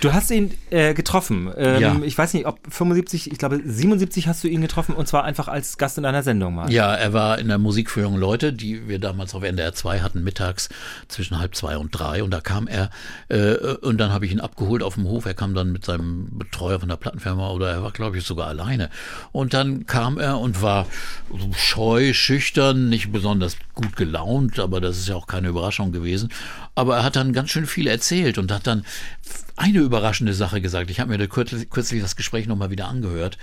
Du 0.00 0.12
hast 0.12 0.30
ihn 0.30 0.52
äh, 0.70 0.92
getroffen. 0.92 1.50
Ähm, 1.56 1.80
Ja. 1.80 2.00
Ich 2.02 2.16
weiß 2.16 2.34
nicht, 2.34 2.46
ob 2.46 2.60
75, 2.68 3.32
ich 3.32 3.38
glaube 3.38 3.60
77 3.64 4.28
hast 4.28 4.44
du 4.44 4.48
ihn 4.48 4.60
getroffen 4.60 4.94
und 4.94 5.08
zwar 5.08 5.24
einfach 5.24 5.48
als 5.48 5.78
Gast 5.78 5.96
in 5.96 6.04
einer 6.04 6.22
Sendung 6.22 6.54
mal. 6.54 6.70
Ja, 6.70 6.94
er 6.94 7.12
war 7.14 7.38
in 7.38 7.48
der 7.48 7.58
Musik 7.58 7.90
für 7.90 8.02
junge 8.02 8.18
Leute, 8.18 8.52
die 8.52 8.88
wir 8.88 8.98
damals 8.98 9.34
auf 9.34 9.42
NDR 9.42 9.72
2 9.72 10.00
hatten, 10.00 10.22
mittags 10.22 10.68
zwischen 11.08 11.38
halb 11.38 11.54
zwei 11.54 11.78
und 11.78 11.90
drei. 11.90 12.22
Und 12.22 12.30
da 12.30 12.40
kam 12.40 12.66
er, 12.66 12.90
äh, 13.28 13.54
und 13.80 13.98
dann 13.98 14.12
habe 14.12 14.26
ich 14.26 14.32
ihn 14.32 14.40
abgeholt 14.40 14.82
auf 14.82 14.94
dem 14.94 15.04
Hof. 15.04 15.24
Er 15.24 15.34
kam 15.34 15.54
dann 15.54 15.72
mit 15.72 15.84
seinem 15.84 16.28
Betreuer 16.38 16.78
von 16.78 16.88
der 16.90 16.96
Plattenfirma 16.96 17.50
oder 17.50 17.70
er 17.70 17.82
war, 17.82 17.92
glaube 17.92 18.18
ich, 18.18 18.24
sogar 18.24 18.48
alleine. 18.48 18.90
Und 19.32 19.54
dann 19.54 19.63
kam 19.86 20.18
er 20.18 20.38
und 20.38 20.62
war 20.62 20.86
scheu, 21.56 22.12
schüchtern, 22.12 22.88
nicht 22.88 23.12
besonders 23.12 23.56
gut 23.74 23.96
gelaunt, 23.96 24.58
aber 24.58 24.80
das 24.80 24.98
ist 24.98 25.08
ja 25.08 25.16
auch 25.16 25.26
keine 25.26 25.48
Überraschung 25.48 25.92
gewesen. 25.92 26.30
Aber 26.74 26.96
er 26.96 27.04
hat 27.04 27.16
dann 27.16 27.32
ganz 27.32 27.50
schön 27.50 27.66
viel 27.66 27.86
erzählt 27.86 28.38
und 28.38 28.52
hat 28.52 28.66
dann 28.66 28.84
eine 29.56 29.78
überraschende 29.78 30.34
Sache 30.34 30.60
gesagt. 30.60 30.90
Ich 30.90 31.00
habe 31.00 31.10
mir 31.10 31.18
da 31.18 31.26
kürzlich, 31.26 31.70
kürzlich 31.70 32.02
das 32.02 32.16
Gespräch 32.16 32.46
nochmal 32.46 32.70
wieder 32.70 32.88
angehört. 32.88 33.38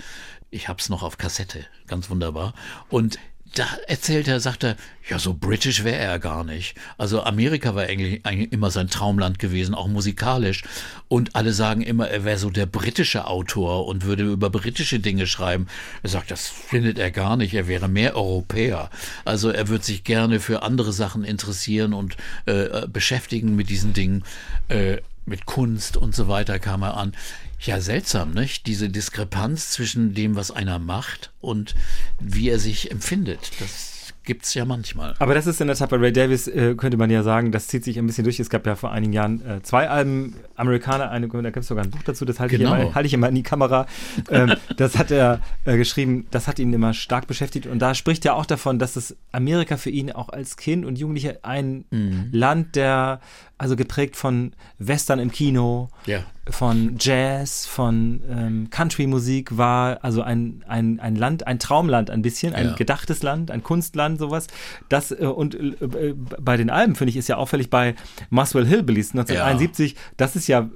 Ich 0.50 0.68
habe 0.68 0.78
es 0.80 0.88
noch 0.88 1.02
auf 1.02 1.16
Kassette, 1.16 1.64
ganz 1.86 2.10
wunderbar. 2.10 2.52
Und 2.90 3.18
da 3.54 3.66
erzählt 3.86 4.28
er, 4.28 4.40
sagt 4.40 4.64
er, 4.64 4.76
ja, 5.08 5.18
so 5.18 5.34
britisch 5.34 5.84
wäre 5.84 5.98
er 5.98 6.18
gar 6.18 6.44
nicht. 6.44 6.76
Also 6.96 7.22
Amerika 7.22 7.74
war 7.74 7.84
eigentlich, 7.84 8.24
immer 8.52 8.70
sein 8.70 8.88
Traumland 8.88 9.38
gewesen, 9.38 9.74
auch 9.74 9.88
musikalisch. 9.88 10.62
Und 11.08 11.34
alle 11.34 11.52
sagen 11.52 11.82
immer, 11.82 12.08
er 12.08 12.24
wäre 12.24 12.38
so 12.38 12.50
der 12.50 12.66
britische 12.66 13.26
Autor 13.26 13.86
und 13.86 14.04
würde 14.04 14.24
über 14.24 14.48
britische 14.48 15.00
Dinge 15.00 15.26
schreiben. 15.26 15.66
Er 16.02 16.10
sagt, 16.10 16.30
das 16.30 16.48
findet 16.48 16.98
er 16.98 17.10
gar 17.10 17.36
nicht. 17.36 17.52
Er 17.54 17.68
wäre 17.68 17.88
mehr 17.88 18.16
Europäer. 18.16 18.90
Also 19.24 19.50
er 19.50 19.68
wird 19.68 19.84
sich 19.84 20.04
gerne 20.04 20.40
für 20.40 20.62
andere 20.62 20.92
Sachen 20.92 21.24
interessieren 21.24 21.92
und 21.92 22.16
äh, 22.46 22.86
beschäftigen 22.86 23.56
mit 23.56 23.68
diesen 23.68 23.92
Dingen. 23.92 24.24
Äh, 24.68 24.98
mit 25.26 25.46
Kunst 25.46 25.96
und 25.96 26.14
so 26.14 26.28
weiter 26.28 26.58
kam 26.58 26.82
er 26.82 26.96
an. 26.96 27.12
Ja, 27.60 27.80
seltsam, 27.80 28.32
nicht? 28.32 28.66
Diese 28.66 28.88
Diskrepanz 28.88 29.70
zwischen 29.70 30.14
dem, 30.14 30.34
was 30.34 30.50
einer 30.50 30.78
macht 30.80 31.32
und 31.40 31.74
wie 32.18 32.48
er 32.50 32.58
sich 32.58 32.90
empfindet. 32.90 33.52
Das 33.60 34.12
gibt's 34.24 34.54
ja 34.54 34.64
manchmal. 34.64 35.14
Aber 35.18 35.34
das 35.34 35.46
ist 35.48 35.60
in 35.60 35.66
der 35.68 35.76
Tat 35.76 35.90
bei 35.90 35.96
Ray 35.96 36.12
Davis, 36.12 36.46
äh, 36.48 36.74
könnte 36.76 36.96
man 36.96 37.10
ja 37.10 37.22
sagen, 37.24 37.50
das 37.52 37.66
zieht 37.68 37.82
sich 37.84 37.98
ein 37.98 38.06
bisschen 38.06 38.22
durch. 38.24 38.38
Es 38.40 38.50
gab 38.50 38.66
ja 38.66 38.74
vor 38.76 38.90
einigen 38.92 39.12
Jahren 39.12 39.44
äh, 39.44 39.62
zwei 39.62 39.88
Alben, 39.88 40.36
Amerikaner, 40.56 41.10
eine, 41.10 41.26
da 41.28 41.40
gibt 41.42 41.58
es 41.58 41.66
sogar 41.68 41.84
ein 41.84 41.90
Buch 41.90 42.02
dazu, 42.04 42.24
das 42.24 42.38
halte, 42.40 42.56
Genau. 42.56 42.74
ich, 42.76 42.80
immer, 42.82 42.94
halte 42.94 43.06
ich 43.08 43.14
immer 43.14 43.28
in 43.28 43.34
die 43.36 43.42
Kamera. 43.42 43.86
ähm, 44.30 44.54
das 44.76 44.96
hat 44.98 45.10
er 45.12 45.40
äh, 45.64 45.76
geschrieben, 45.76 46.26
das 46.30 46.46
hat 46.48 46.58
ihn 46.60 46.72
immer 46.72 46.94
stark 46.94 47.26
beschäftigt. 47.28 47.66
Und 47.66 47.78
da 47.80 47.94
spricht 47.94 48.24
er 48.24 48.34
auch 48.36 48.46
davon, 48.46 48.78
dass 48.80 48.94
es 48.96 49.16
Amerika 49.32 49.76
für 49.76 49.90
ihn 49.90 50.10
auch 50.12 50.28
als 50.28 50.56
Kind 50.56 50.84
und 50.84 50.98
Jugendlicher 50.98 51.36
ein 51.42 51.84
Mhm. 51.90 52.28
Land 52.32 52.76
der, 52.76 53.20
also 53.62 53.76
geprägt 53.76 54.16
von 54.16 54.52
Western 54.78 55.20
im 55.20 55.30
Kino, 55.30 55.88
Ja. 56.06 56.18
von 56.50 56.96
Jazz, 56.98 57.64
von 57.64 58.20
ähm, 58.28 58.70
Country-Musik 58.70 59.56
war, 59.56 59.98
also 60.02 60.22
ein, 60.22 60.64
ein, 60.66 60.98
ein 60.98 61.14
Land, 61.14 61.46
ein 61.46 61.60
Traumland 61.60 62.10
ein 62.10 62.22
bisschen, 62.22 62.54
ein 62.54 62.66
Ja. 62.70 62.72
gedachtes 62.74 63.22
Land, 63.22 63.52
ein 63.52 63.62
Kunstland, 63.62 64.18
sowas. 64.18 64.48
Das, 64.88 65.12
äh, 65.12 65.26
und 65.26 65.54
äh, 65.54 66.14
bei 66.40 66.56
den 66.56 66.70
Alben, 66.70 66.96
finde 66.96 67.10
ich, 67.10 67.16
ist 67.16 67.28
ja 67.28 67.36
auffällig 67.36 67.70
bei 67.70 67.94
Muswell 68.30 68.66
Hillbillies 68.66 69.12
1971, 69.12 69.94
das 70.16 70.34
ist 70.34 70.48
ja 70.48 70.68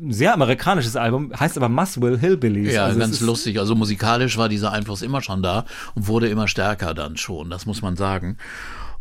ein 0.00 0.12
sehr 0.12 0.32
amerikanisches 0.32 0.96
Album, 0.96 1.32
heißt 1.38 1.58
aber 1.58 1.68
Muswell 1.68 2.18
Hillbillies. 2.18 2.72
Ja, 2.72 2.86
Also 2.86 2.98
ganz 2.98 3.20
lustig. 3.20 3.58
Also 3.58 3.74
musikalisch 3.74 4.38
war 4.38 4.48
dieser 4.48 4.72
Einfluss 4.72 5.02
immer 5.02 5.20
schon 5.20 5.42
da 5.42 5.66
und 5.94 6.06
wurde 6.08 6.28
immer 6.28 6.48
stärker 6.48 6.94
dann 6.94 7.18
schon, 7.18 7.50
das 7.50 7.66
muss 7.66 7.82
man 7.82 7.96
sagen. 7.96 8.38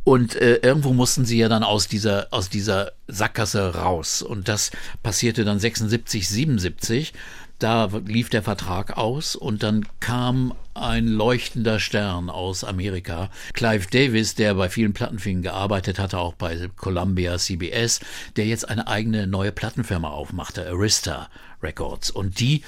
Und 0.03 0.35
äh, 0.35 0.55
irgendwo 0.57 0.93
mussten 0.93 1.25
sie 1.25 1.37
ja 1.37 1.49
dann 1.49 1.63
aus 1.63 1.87
dieser, 1.87 2.27
aus 2.31 2.49
dieser 2.49 2.93
Sackgasse 3.07 3.75
raus. 3.75 4.21
Und 4.21 4.47
das 4.47 4.71
passierte 5.03 5.45
dann 5.45 5.59
76, 5.59 6.27
77. 6.27 7.13
Da 7.59 7.89
lief 8.05 8.29
der 8.29 8.41
Vertrag 8.41 8.97
aus 8.97 9.35
und 9.35 9.63
dann 9.63 9.85
kam 9.99 10.53
ein 10.73 11.07
leuchtender 11.07 11.81
Stern 11.81 12.29
aus 12.29 12.63
Amerika. 12.63 13.29
Clive 13.51 13.87
Davis, 13.91 14.33
der 14.33 14.55
bei 14.55 14.69
vielen 14.69 14.93
Plattenfirmen 14.93 15.43
gearbeitet 15.43 15.99
hatte, 15.99 16.19
auch 16.19 16.35
bei 16.35 16.69
Columbia, 16.77 17.37
CBS, 17.37 17.99
der 18.37 18.45
jetzt 18.45 18.69
eine 18.69 18.87
eigene 18.87 19.27
neue 19.27 19.51
Plattenfirma 19.51 20.07
aufmachte, 20.07 20.65
Arista 20.69 21.27
Records. 21.61 22.09
Und 22.11 22.39
die, 22.39 22.63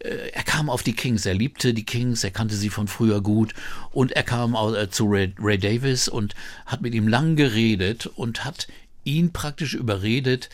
äh, 0.00 0.30
er 0.32 0.42
kam 0.42 0.70
auf 0.70 0.82
die 0.82 0.94
Kings, 0.94 1.26
er 1.26 1.34
liebte 1.34 1.74
die 1.74 1.84
Kings, 1.84 2.24
er 2.24 2.30
kannte 2.30 2.54
sie 2.54 2.70
von 2.70 2.88
früher 2.88 3.20
gut 3.20 3.54
und 3.92 4.12
er 4.12 4.22
kam 4.22 4.54
äh, 4.54 4.90
zu 4.90 5.06
Ray, 5.06 5.34
Ray 5.38 5.58
Davis 5.58 6.08
und 6.08 6.34
hat 6.66 6.82
mit 6.82 6.94
ihm 6.94 7.08
lang 7.08 7.36
geredet 7.36 8.06
und 8.06 8.44
hat 8.44 8.68
ihn 9.04 9.32
praktisch 9.32 9.74
überredet, 9.74 10.50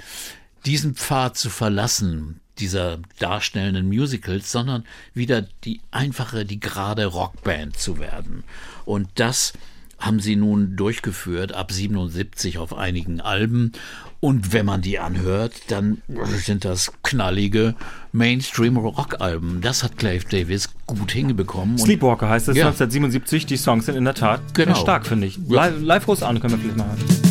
diesen 0.67 0.95
Pfad 0.95 1.37
zu 1.39 1.51
verlassen, 1.51 2.41
dieser 2.59 2.99
darstellenden 3.19 3.89
Musicals, 3.89 4.53
sondern 4.53 4.85
wieder 5.15 5.47
die 5.65 5.81
einfache, 5.91 6.45
die 6.45 6.61
gerade 6.61 7.07
Rockband 7.07 7.79
zu 7.79 7.99
werden. 7.99 8.45
Und 8.85 9.09
das 9.15 9.55
haben 9.99 10.21
sie 10.21 10.37
nun 10.37 10.77
durchgeführt 10.77 11.53
ab 11.53 11.73
77 11.73 12.59
auf 12.59 12.75
einigen 12.75 13.21
Alben. 13.21 13.73
Und 14.21 14.53
wenn 14.53 14.67
man 14.67 14.83
die 14.83 14.99
anhört, 14.99 15.55
dann 15.69 16.03
sind 16.45 16.67
das 16.67 16.93
knallige 17.03 17.75
Mainstream-Rock-Alben. 18.13 19.61
Das 19.63 19.83
hat 19.83 19.97
Clive 19.97 20.27
Davis 20.29 20.69
gut 20.87 21.13
hingebekommen. 21.13 21.73
Und 21.77 21.79
Sleepwalker 21.81 22.29
heißt 22.29 22.49
es, 22.49 22.57
Ja. 22.57 22.67
1977. 22.67 23.47
Die 23.47 23.57
Songs 23.57 23.87
sind 23.87 23.97
in 23.97 24.05
der 24.05 24.15
Tat 24.15 24.41
Genau. 24.55 24.75
stark, 24.75 25.07
finde 25.07 25.27
ich. 25.27 25.37
Ja. 25.49 25.67
Live, 25.67 25.81
live 25.81 26.05
groß 26.05 26.23
an, 26.23 26.39
können 26.41 26.53
wir 26.53 26.59
vielleicht 26.59 26.77
mal 26.77 26.87
hören. 26.89 27.30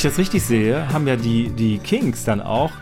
Ich 0.00 0.04
das 0.04 0.18
richtig 0.18 0.42
sehe, 0.42 0.90
haben 0.90 1.06
ja 1.06 1.14
die, 1.16 1.50
die 1.50 1.76
Kings 1.76 2.24
dann 2.24 2.40
auch, 2.40 2.72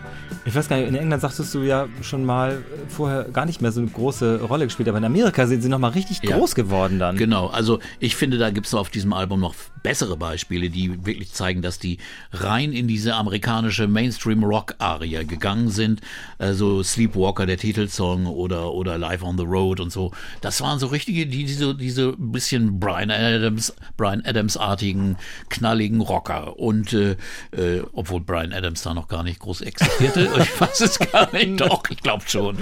ich 0.45 0.55
weiß 0.55 0.67
gar 0.69 0.77
nicht, 0.77 0.87
in 0.89 0.95
England 0.95 1.21
sagtest 1.21 1.53
du 1.53 1.61
ja 1.61 1.87
schon 2.01 2.25
mal 2.25 2.51
äh, 2.53 2.89
vorher 2.89 3.23
gar 3.25 3.45
nicht 3.45 3.61
mehr 3.61 3.71
so 3.71 3.81
eine 3.81 3.89
große 3.89 4.41
Rolle 4.41 4.65
gespielt, 4.65 4.87
aber 4.89 4.97
in 4.97 5.05
Amerika 5.05 5.45
sind 5.47 5.61
sie 5.61 5.69
nochmal 5.69 5.91
richtig 5.91 6.21
Ja. 6.23 6.37
groß 6.37 6.55
geworden 6.55 6.97
dann. 6.99 7.17
Genau, 7.17 7.47
also 7.47 7.79
ich 7.99 8.15
finde, 8.15 8.37
da 8.37 8.49
gibt 8.49 8.67
es 8.67 8.73
auf 8.73 8.89
diesem 8.89 9.13
Album 9.13 9.39
noch 9.41 9.53
bessere 9.83 10.17
Beispiele, 10.17 10.69
die 10.69 11.05
wirklich 11.05 11.31
zeigen, 11.33 11.61
dass 11.61 11.79
die 11.79 11.97
rein 12.31 12.73
in 12.73 12.87
diese 12.87 13.15
amerikanische 13.15 13.87
Mainstream-Rock-Arie 13.87 15.25
gegangen 15.25 15.69
sind. 15.69 16.01
Also 16.37 16.83
Sleepwalker, 16.83 17.45
der 17.45 17.57
Titelsong 17.57 18.25
oder, 18.25 18.73
oder 18.73 18.97
Live 18.97 19.23
on 19.23 19.37
the 19.37 19.43
Road 19.45 19.79
und 19.79 19.91
so. 19.91 20.11
Das 20.41 20.61
waren 20.61 20.79
so 20.79 20.87
richtige, 20.87 21.27
die 21.27 21.45
diese, 21.45 21.75
diese 21.75 22.13
bisschen 22.17 22.79
Brian 22.79 23.11
Adams, 23.11 23.73
Brian 23.97 24.21
Adams-artigen, 24.25 25.17
knalligen 25.49 26.01
Rocker. 26.01 26.57
Und 26.59 26.93
äh, 26.93 27.11
äh, 27.51 27.83
obwohl 27.93 28.21
Brian 28.21 28.53
Adams 28.53 28.81
da 28.83 28.93
noch 28.93 29.07
gar 29.07 29.23
nicht 29.23 29.39
groß 29.39 29.61
existierte, 29.61 30.28
ich 30.37 30.61
weiß 30.61 30.81
es 30.81 30.99
gar 30.99 31.31
nicht, 31.33 31.61
doch, 31.61 31.83
ich 31.89 32.01
glaube 32.01 32.23
schon. 32.27 32.57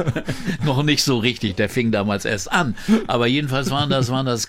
noch 0.64 0.82
nicht 0.82 1.02
so 1.02 1.18
richtig. 1.18 1.56
Der 1.56 1.68
fing 1.68 1.92
damals 1.92 2.24
erst 2.24 2.50
an. 2.50 2.76
Aber 3.06 3.26
jedenfalls 3.26 3.70
waren 3.70 3.90
das, 3.90 4.10
waren 4.10 4.26
das 4.26 4.48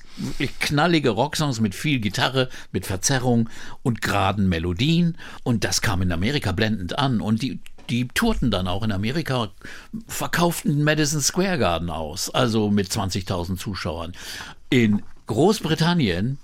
knallige 0.60 1.10
Rocksongs 1.10 1.60
mit 1.60 1.76
viel 1.76 1.99
Gitarre, 1.99 2.49
mit 2.72 2.86
Verzerrung 2.86 3.49
und 3.84 4.01
geraden 4.01 4.49
Melodien. 4.49 5.18
Und 5.43 5.64
das 5.64 5.82
kam 5.82 6.01
in 6.01 6.12
Amerika 6.12 6.51
blendend 6.51 6.97
an. 6.97 7.22
Und 7.22 7.41
die, 7.41 7.60
die 7.89 8.08
tourten 8.10 8.51
dann 8.51 8.68
auch 8.68 8.84
in 8.84 8.91
Amerika, 8.91 9.49
verkauften 10.08 10.84
Madison 10.84 11.22
Square 11.22 11.60
Garden 11.60 11.89
aus. 11.89 12.30
Also 12.30 12.70
mit 12.70 12.89
20.000 12.89 13.58
Zuschauern. 13.58 14.14
In 14.70 15.01
Großbritannien 15.28 16.38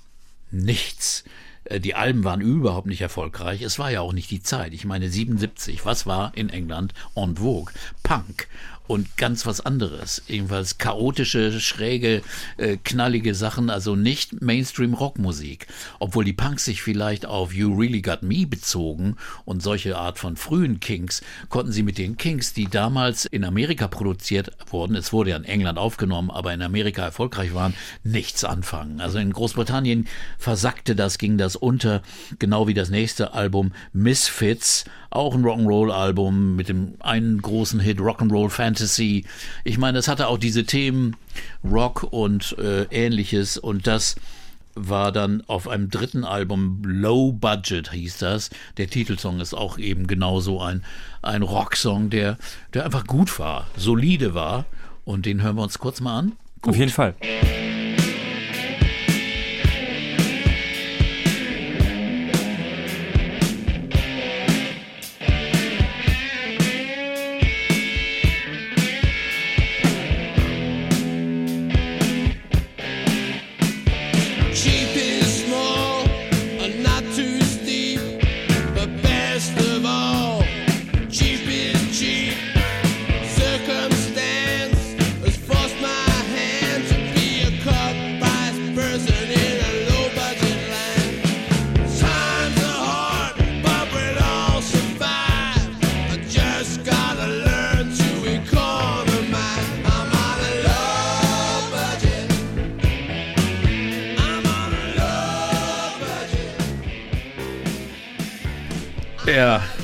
nichts. 0.52 1.24
Äh, 1.66 1.80
Die 1.80 1.96
Alben 1.96 2.24
waren 2.24 2.42
überhaupt 2.42 2.88
nicht 2.88 3.02
erfolgreich. 3.02 3.62
Es 3.62 3.80
war 3.80 3.92
ja 3.92 4.02
auch 4.02 4.14
nicht 4.14 4.32
die 4.32 4.42
Zeit. 4.42 4.74
Ich 4.74 4.86
meine, 4.86 5.10
77, 5.10 5.86
was 5.86 6.06
war 6.06 6.32
in 6.36 6.50
England 6.50 6.94
en 7.16 7.36
vogue? 7.38 7.74
Punk 8.04 8.48
und 8.88 9.18
ganz 9.18 9.46
was 9.46 9.62
anderes. 9.62 10.24
Ebenfalls 10.28 10.78
chaotische, 10.78 11.60
schräge, 11.60 12.22
äh, 12.58 12.78
knallige 12.84 13.34
Sachen, 13.34 13.70
also 13.70 13.96
nicht 13.96 14.42
Mainstream-Rockmusik. 14.42 15.68
Obwohl 16.00 16.26
die 16.26 16.34
Punks 16.34 16.66
sich 16.66 16.82
vielleicht 16.82 17.26
auf 17.26 17.54
You 17.54 17.74
Really 17.74 18.02
Got 18.02 18.24
Me 18.24 18.46
bezogen 18.46 19.16
und 19.46 19.64
solche 19.64 19.98
Art 19.98 20.20
von 20.20 20.36
frühen 20.36 20.80
Kings, 20.80 21.22
konnten 21.50 21.72
sie 21.72 21.84
mit 21.84 21.98
den 21.98 22.18
Kings, 22.18 22.54
die 22.54 22.68
damals 22.68 23.26
in 23.26 23.46
Amerika 23.46 23.88
produziert 23.88 24.52
wurden, 24.68 24.96
es 24.96 25.14
wurde 25.14 25.32
ja 25.32 25.38
in 25.38 25.46
England 25.46 25.78
aufgenommen, 25.78 26.30
aber 26.30 26.54
in 26.54 26.62
Amerika 26.62 27.04
erfolgreich 27.04 27.54
waren, 27.54 27.74
nichts 28.04 28.44
anfangen. 28.44 29.00
Also 29.00 29.18
in 29.18 29.32
Großbritannien 29.32 30.08
versackte 30.38 30.96
das, 30.96 31.18
ging 31.18 31.38
das 31.38 31.56
unter, 31.56 32.02
genau 32.40 32.68
wie 32.68 32.74
das 32.74 32.90
nächste 32.90 33.34
Album 33.34 33.72
Misfits, 33.94 34.86
auch 35.16 35.36
ein 35.36 35.44
Rock'n'Roll-Album 35.44 36.56
mit 36.56 36.70
dem 36.70 36.96
einen 37.00 37.42
großen 37.42 37.80
Hit 37.80 38.00
Rock'n'Roll 38.00 38.50
Fantasy. 38.50 39.26
Ich 39.64 39.78
meine, 39.78 39.98
es 40.00 40.08
hatte 40.08 40.28
auch 40.28 40.38
diese 40.38 40.66
Themen 40.66 41.16
Rock 41.64 42.04
und 42.04 42.56
äh, 42.60 42.84
ähnliches 42.92 43.58
und 43.58 43.88
das 43.88 44.16
war 44.76 45.12
dann 45.12 45.44
auf 45.48 45.68
einem 45.68 45.90
dritten 45.90 46.24
Album 46.24 46.82
Low 46.84 47.32
Budget 47.32 47.92
hieß 47.92 48.18
das. 48.18 48.50
Der 48.78 48.88
Titelsong 48.88 49.40
ist 49.40 49.54
auch 49.54 49.78
eben 49.78 50.08
genauso 50.08 50.62
ein, 50.62 50.84
ein 51.22 51.44
Rocksong, 51.44 52.10
der, 52.10 52.38
der 52.74 52.86
einfach 52.86 53.06
gut 53.06 53.38
war, 53.40 53.68
solide 53.78 54.34
war. 54.34 54.66
Und 55.06 55.26
den 55.26 55.42
hören 55.42 55.58
wir 55.58 55.64
uns 55.64 55.80
kurz 55.80 56.02
mal 56.02 56.18
an. 56.18 56.32
Auf 56.62 56.76
jeden 56.76 56.92
Fall. 56.92 57.14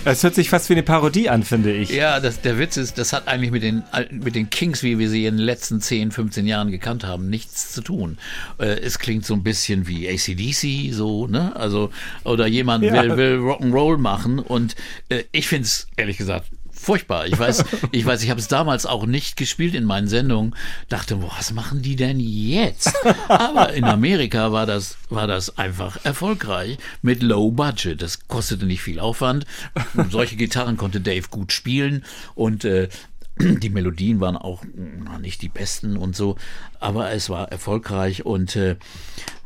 Ja, 0.10 0.14
Es 0.14 0.24
hört 0.24 0.34
sich 0.34 0.49
fast 0.49 0.70
wie 0.70 0.74
eine 0.74 0.82
Parodie 0.82 1.30
an, 1.30 1.43
finde 1.43 1.72
ich. 1.72 1.91
Ja, 1.91 2.20
das, 2.20 2.41
der 2.41 2.57
Witz 2.57 2.78
ist, 2.78 2.97
das 2.97 3.14
hat 3.14 3.28
eigentlich 3.28 3.51
mit 3.51 3.62
den, 3.62 3.84
mit 4.10 4.34
den 4.34 4.49
Kings, 4.49 4.82
wie 4.82 4.97
wir 4.97 5.07
sie 5.07 5.28
in 5.28 5.38
den 5.38 5.45
letzten 5.45 5.82
10, 5.82 6.12
15 6.12 6.47
Jahren 6.47 6.72
gekannt 6.72 7.03
haben, 7.03 7.30
nichts 7.30 7.72
zu 7.72 7.82
tun. 7.82 8.18
Äh, 8.57 8.80
es 8.80 8.97
klingt 8.97 9.24
so 9.24 9.36
ein 9.36 9.43
bisschen 9.43 9.88
wie 9.88 10.10
ACDC, 10.10 10.91
so, 10.95 11.28
ne? 11.28 11.55
Also, 11.55 11.91
oder 12.24 12.47
jemand 12.47 12.84
Ja. 12.84 13.03
will, 13.03 13.18
will 13.18 13.38
Rock'n'Roll 13.39 13.97
machen 13.97 14.39
und 14.39 14.76
äh, 15.10 15.26
ich 15.32 15.47
finde 15.47 15.66
es, 15.66 15.88
ehrlich 15.95 16.18
gesagt, 16.18 16.47
furchtbar. 16.80 17.27
Ich 17.27 17.38
weiß, 17.38 17.65
ich 17.91 18.05
weiß, 18.05 18.23
ich 18.23 18.30
habe 18.30 18.39
es 18.39 18.47
damals 18.47 18.86
auch 18.86 19.05
nicht 19.05 19.36
gespielt 19.36 19.75
in 19.75 19.86
meinen 19.86 20.07
Sendungen. 20.07 20.55
Dachte, 20.88 21.21
was 21.21 21.51
machen 21.51 21.82
die 21.82 21.95
denn 21.95 22.19
jetzt? 22.19 22.93
Aber 23.27 23.73
in 23.73 23.84
Amerika 23.84 24.51
war 24.51 24.65
das, 24.65 24.97
war 25.09 25.27
das 25.27 25.57
einfach 25.57 26.03
erfolgreich 26.03 26.77
mit 27.01 27.21
Low 27.21 27.51
Budget. 27.51 28.01
Das 28.01 28.27
kostete 28.27 28.65
nicht 28.65 28.82
viel 28.82 28.99
Aufwand. 28.99 29.45
Und 29.95 30.11
solche 30.11 30.36
Gitarren 30.36 30.77
konnte 30.77 31.01
Dave 31.01 31.27
gut 31.30 31.51
spielen 31.51 32.03
und 32.36 32.65
äh, 32.65 32.89
die 33.39 33.69
Melodien 33.69 34.19
waren 34.19 34.36
auch 34.36 34.63
nicht 35.21 35.41
die 35.41 35.49
besten 35.49 35.95
und 35.95 36.15
so, 36.15 36.36
aber 36.80 37.11
es 37.11 37.30
war 37.30 37.51
erfolgreich 37.51 38.25
und 38.25 38.55
äh, 38.57 38.75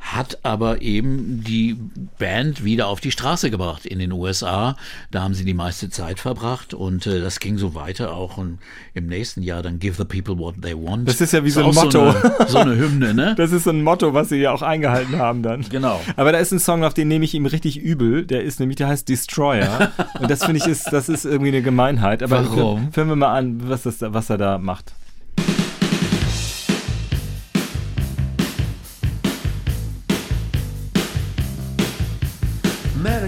hat 0.06 0.40
aber 0.44 0.82
eben 0.82 1.44
die 1.46 1.78
Band 2.20 2.64
wieder 2.66 2.88
auf 2.88 3.00
die 3.00 3.10
Straße 3.12 3.50
gebracht 3.50 3.86
in 3.86 4.00
den 4.00 4.12
USA. 4.12 4.76
Da 5.12 5.24
haben 5.24 5.34
sie 5.34 5.46
die 5.46 5.54
meiste 5.54 5.90
Zeit 5.90 6.20
verbracht 6.20 6.74
und 6.74 7.08
äh, 7.08 7.22
das 7.22 7.40
ging 7.40 7.58
so 7.58 7.74
weiter 7.74 8.12
auch 8.14 8.38
und 8.38 8.60
im 8.94 9.08
nächsten 9.08 9.42
Jahr 9.42 9.64
dann 9.64 9.80
Give 9.80 9.96
the 9.98 10.04
People 10.04 10.38
What 10.38 10.56
They 10.62 10.76
Want. 10.76 11.08
Das 11.08 11.22
ist 11.22 11.32
ja 11.32 11.44
wie 11.46 11.50
so 11.50 11.64
ein 11.64 11.74
Motto. 11.74 12.12
So 12.12 12.18
eine, 12.28 12.48
so 12.50 12.58
eine 12.58 12.76
Hymne, 12.76 13.14
ne? 13.14 13.34
Das 13.38 13.54
ist 13.54 13.64
so 13.64 13.70
ein 13.70 13.82
Motto, 13.82 14.14
was 14.14 14.28
sie 14.30 14.36
ja 14.38 14.52
auch 14.52 14.62
eingehalten 14.62 15.18
haben 15.18 15.42
dann. 15.42 15.62
Genau. 15.70 16.02
Aber 16.18 16.34
da 16.34 16.38
ist 16.40 16.52
ein 16.52 16.60
Song, 16.60 16.84
auf 16.84 16.94
den 16.94 17.08
nehme 17.08 17.24
ich 17.24 17.34
ihm 17.34 17.46
richtig 17.46 17.78
übel. 17.80 18.26
Der 18.26 18.44
ist 18.44 18.60
nämlich, 18.60 18.76
der 18.76 18.90
heißt 18.90 19.08
Destroyer. 19.08 19.92
Und 20.20 20.30
das 20.30 20.44
finde 20.44 20.60
ich 20.60 20.68
ist, 20.68 20.92
das 20.92 21.08
ist 21.08 21.24
irgendwie 21.26 21.50
eine 21.50 21.62
Gemeinheit. 21.62 22.22
Aber 22.24 22.44
Warum? 22.46 22.90
Hören 22.94 23.08
wir 23.08 23.16
mal 23.16 23.34
an, 23.38 23.70
was, 23.70 23.84
das, 23.84 24.00
da- 24.00 24.14
was 24.14 24.30
er 24.30 24.38
da 24.38 24.58
macht. 24.58 24.94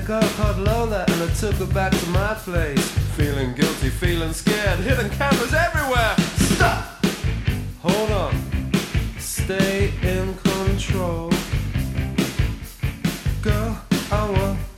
Girl 0.05 0.21
called 0.37 0.59
Lola 0.59 1.03
and 1.07 1.23
I 1.23 1.33
took 1.33 1.55
her 1.55 1.65
back 1.65 1.91
to 1.91 2.09
my 2.09 2.35
place. 2.35 2.87
Feeling 3.17 3.55
guilty, 3.55 3.89
feeling 3.89 4.33
scared, 4.33 4.79
hidden 4.79 5.09
cameras 5.09 5.51
everywhere. 5.51 6.15
Stop! 6.53 7.03
Hold 7.81 8.11
on. 8.11 8.35
Stay 9.17 9.91
in 10.03 10.35
control. 10.35 11.31
Girl, 13.41 13.81
I 14.11 14.29
want 14.29 14.74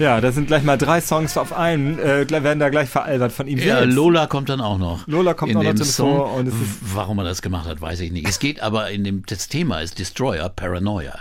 Ja, 0.00 0.20
da 0.20 0.32
sind 0.32 0.46
gleich 0.46 0.62
mal 0.64 0.78
drei 0.78 1.00
Songs 1.00 1.36
auf 1.36 1.52
einen, 1.52 1.98
äh, 1.98 2.26
werden 2.30 2.58
da 2.58 2.70
gleich 2.70 2.88
veralbert 2.88 3.32
von 3.32 3.46
ihm 3.46 3.58
Ja, 3.58 3.80
selbst. 3.80 3.94
Lola 3.94 4.26
kommt 4.26 4.48
dann 4.48 4.60
auch 4.62 4.78
noch. 4.78 5.06
Lola 5.06 5.34
kommt 5.34 5.52
in 5.52 5.58
auch 5.58 5.62
noch 5.62 5.74
drin 5.74 5.84
Song. 5.84 6.16
vor 6.16 6.34
und 6.34 6.48
es 6.48 6.54
ist- 6.54 6.78
Warum 6.94 7.18
er 7.18 7.24
das 7.24 7.42
gemacht 7.42 7.68
hat, 7.68 7.80
weiß 7.82 8.00
ich 8.00 8.10
nicht. 8.10 8.26
Es 8.26 8.38
geht 8.38 8.62
aber 8.62 8.90
in 8.90 9.04
dem, 9.04 9.22
das 9.26 9.48
Thema 9.48 9.80
ist 9.82 9.98
Destroyer, 9.98 10.48
Paranoia. 10.48 11.18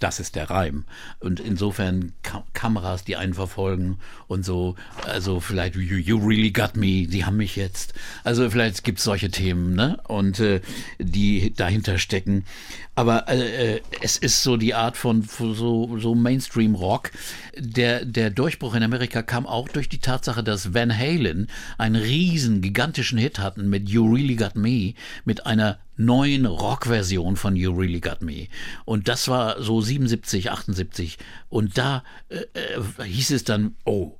Das 0.00 0.20
ist 0.20 0.34
der 0.34 0.50
Reim. 0.50 0.84
Und 1.20 1.40
insofern 1.40 2.12
Ka 2.22 2.44
Kameras, 2.52 3.04
die 3.04 3.16
einen 3.16 3.34
verfolgen 3.34 3.98
und 4.26 4.44
so, 4.44 4.74
also 5.04 5.40
vielleicht 5.40 5.76
you, 5.76 5.96
you 5.96 6.18
really 6.18 6.50
got 6.50 6.76
me, 6.76 7.06
die 7.06 7.24
haben 7.24 7.36
mich 7.36 7.56
jetzt. 7.56 7.94
Also 8.24 8.50
vielleicht 8.50 8.84
gibt 8.84 8.98
es 8.98 9.04
solche 9.04 9.30
Themen, 9.30 9.74
ne? 9.74 9.98
Und 10.08 10.40
äh, 10.40 10.60
die 10.98 11.54
dahinter 11.54 11.98
stecken. 11.98 12.44
Aber 12.96 13.28
äh, 13.28 13.76
äh, 13.76 13.80
es 14.00 14.18
ist 14.18 14.42
so 14.42 14.56
die 14.56 14.74
Art 14.74 14.96
von, 14.96 15.22
von 15.22 15.54
so, 15.54 15.98
so 15.98 16.14
Mainstream-Rock. 16.14 17.10
Der, 17.56 18.04
der 18.04 18.30
Durchbruch 18.30 18.74
in 18.74 18.82
Amerika 18.82 19.22
kam 19.22 19.46
auch 19.46 19.68
durch 19.68 19.88
die 19.88 19.98
Tatsache, 19.98 20.42
dass 20.44 20.74
Van 20.74 20.96
Halen 20.96 21.48
einen 21.78 21.96
riesen, 21.96 22.62
gigantischen 22.62 23.18
Hit 23.18 23.38
hatten 23.38 23.68
mit 23.68 23.88
You 23.88 24.12
Really 24.12 24.36
Got 24.36 24.56
Me, 24.56 24.94
mit 25.24 25.46
einer 25.46 25.78
neuen 25.96 26.46
Rockversion 26.46 27.36
von 27.36 27.56
You 27.56 27.72
Really 27.72 28.00
Got 28.00 28.22
Me. 28.22 28.48
Und 28.84 29.08
das 29.08 29.28
war 29.28 29.62
so 29.62 29.80
77, 29.80 30.50
78. 30.50 31.18
Und 31.48 31.78
da 31.78 32.02
äh, 32.28 32.38
äh, 32.54 33.04
hieß 33.04 33.30
es 33.30 33.44
dann, 33.44 33.76
oh, 33.84 34.18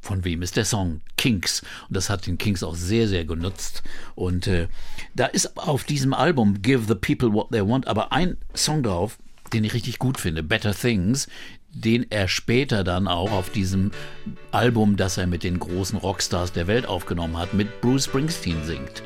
von 0.00 0.24
wem 0.24 0.42
ist 0.42 0.56
der 0.56 0.64
Song? 0.64 1.00
Kinks. 1.16 1.62
Und 1.88 1.96
das 1.96 2.08
hat 2.08 2.26
den 2.26 2.38
Kinks 2.38 2.62
auch 2.62 2.76
sehr, 2.76 3.08
sehr 3.08 3.24
genutzt. 3.24 3.82
Und 4.14 4.46
äh, 4.46 4.68
da 5.14 5.26
ist 5.26 5.58
auf 5.58 5.84
diesem 5.84 6.14
Album 6.14 6.62
Give 6.62 6.84
the 6.86 6.94
People 6.94 7.32
What 7.32 7.50
They 7.50 7.66
Want 7.66 7.88
aber 7.88 8.12
ein 8.12 8.36
Song 8.54 8.82
drauf, 8.82 9.18
den 9.52 9.64
ich 9.64 9.74
richtig 9.74 9.98
gut 9.98 10.18
finde, 10.18 10.42
Better 10.42 10.74
Things, 10.74 11.28
den 11.70 12.06
er 12.10 12.28
später 12.28 12.84
dann 12.84 13.06
auch 13.08 13.32
auf 13.32 13.50
diesem 13.50 13.90
Album, 14.50 14.96
das 14.96 15.18
er 15.18 15.26
mit 15.26 15.42
den 15.42 15.58
großen 15.58 15.98
Rockstars 15.98 16.52
der 16.52 16.66
Welt 16.68 16.86
aufgenommen 16.86 17.36
hat, 17.36 17.52
mit 17.52 17.80
Bruce 17.80 18.04
Springsteen 18.04 18.64
singt. 18.64 19.02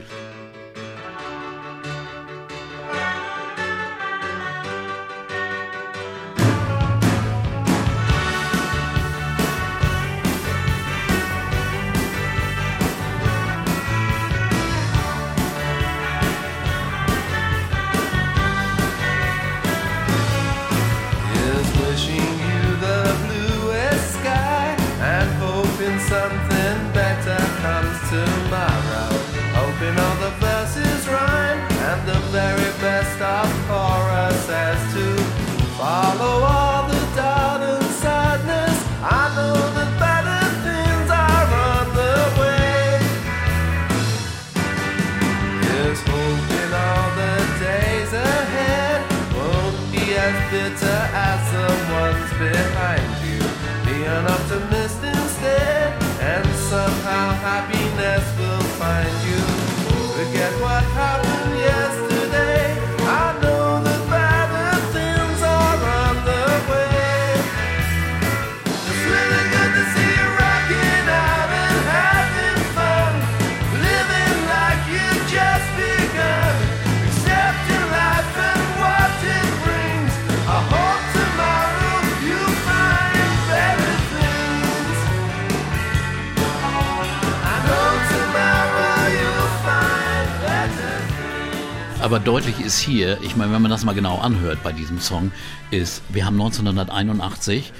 Hier, 92.80 93.18
ich 93.22 93.36
meine, 93.36 93.52
wenn 93.52 93.62
man 93.62 93.70
das 93.70 93.84
mal 93.84 93.94
genau 93.94 94.18
anhört 94.18 94.62
bei 94.62 94.72
diesem 94.72 95.00
Song, 95.00 95.32
ist, 95.70 96.02
wir 96.08 96.26
haben 96.26 96.40
1981 96.40 97.72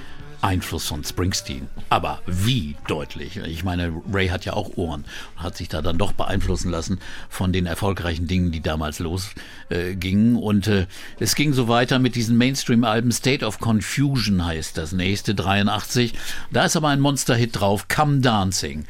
Einfluss 0.42 0.86
von 0.86 1.04
Springsteen. 1.04 1.68
Aber 1.88 2.22
wie 2.26 2.76
deutlich? 2.86 3.36
Ich 3.36 3.64
meine, 3.64 3.92
Ray 4.12 4.28
hat 4.28 4.44
ja 4.44 4.54
auch 4.54 4.76
Ohren 4.76 5.04
und 5.36 5.42
hat 5.42 5.56
sich 5.56 5.68
da 5.68 5.82
dann 5.82 5.98
doch 5.98 6.12
beeinflussen 6.12 6.70
lassen 6.70 6.98
von 7.28 7.52
den 7.52 7.66
erfolgreichen 7.66 8.26
Dingen, 8.26 8.50
die 8.50 8.60
damals 8.60 8.98
losgingen. 8.98 10.36
Äh, 10.36 10.38
und 10.38 10.66
äh, 10.66 10.86
es 11.18 11.34
ging 11.34 11.52
so 11.52 11.68
weiter 11.68 11.98
mit 11.98 12.14
diesen 12.14 12.36
Mainstream-Alben. 12.38 13.12
State 13.12 13.44
of 13.44 13.58
Confusion 13.58 14.44
heißt 14.44 14.78
das 14.78 14.92
nächste, 14.92 15.34
83. 15.34 16.14
Da 16.50 16.64
ist 16.64 16.76
aber 16.76 16.88
ein 16.88 17.00
Monster-Hit 17.00 17.60
drauf, 17.60 17.88
Come 17.88 18.20
Dancing. 18.20 18.86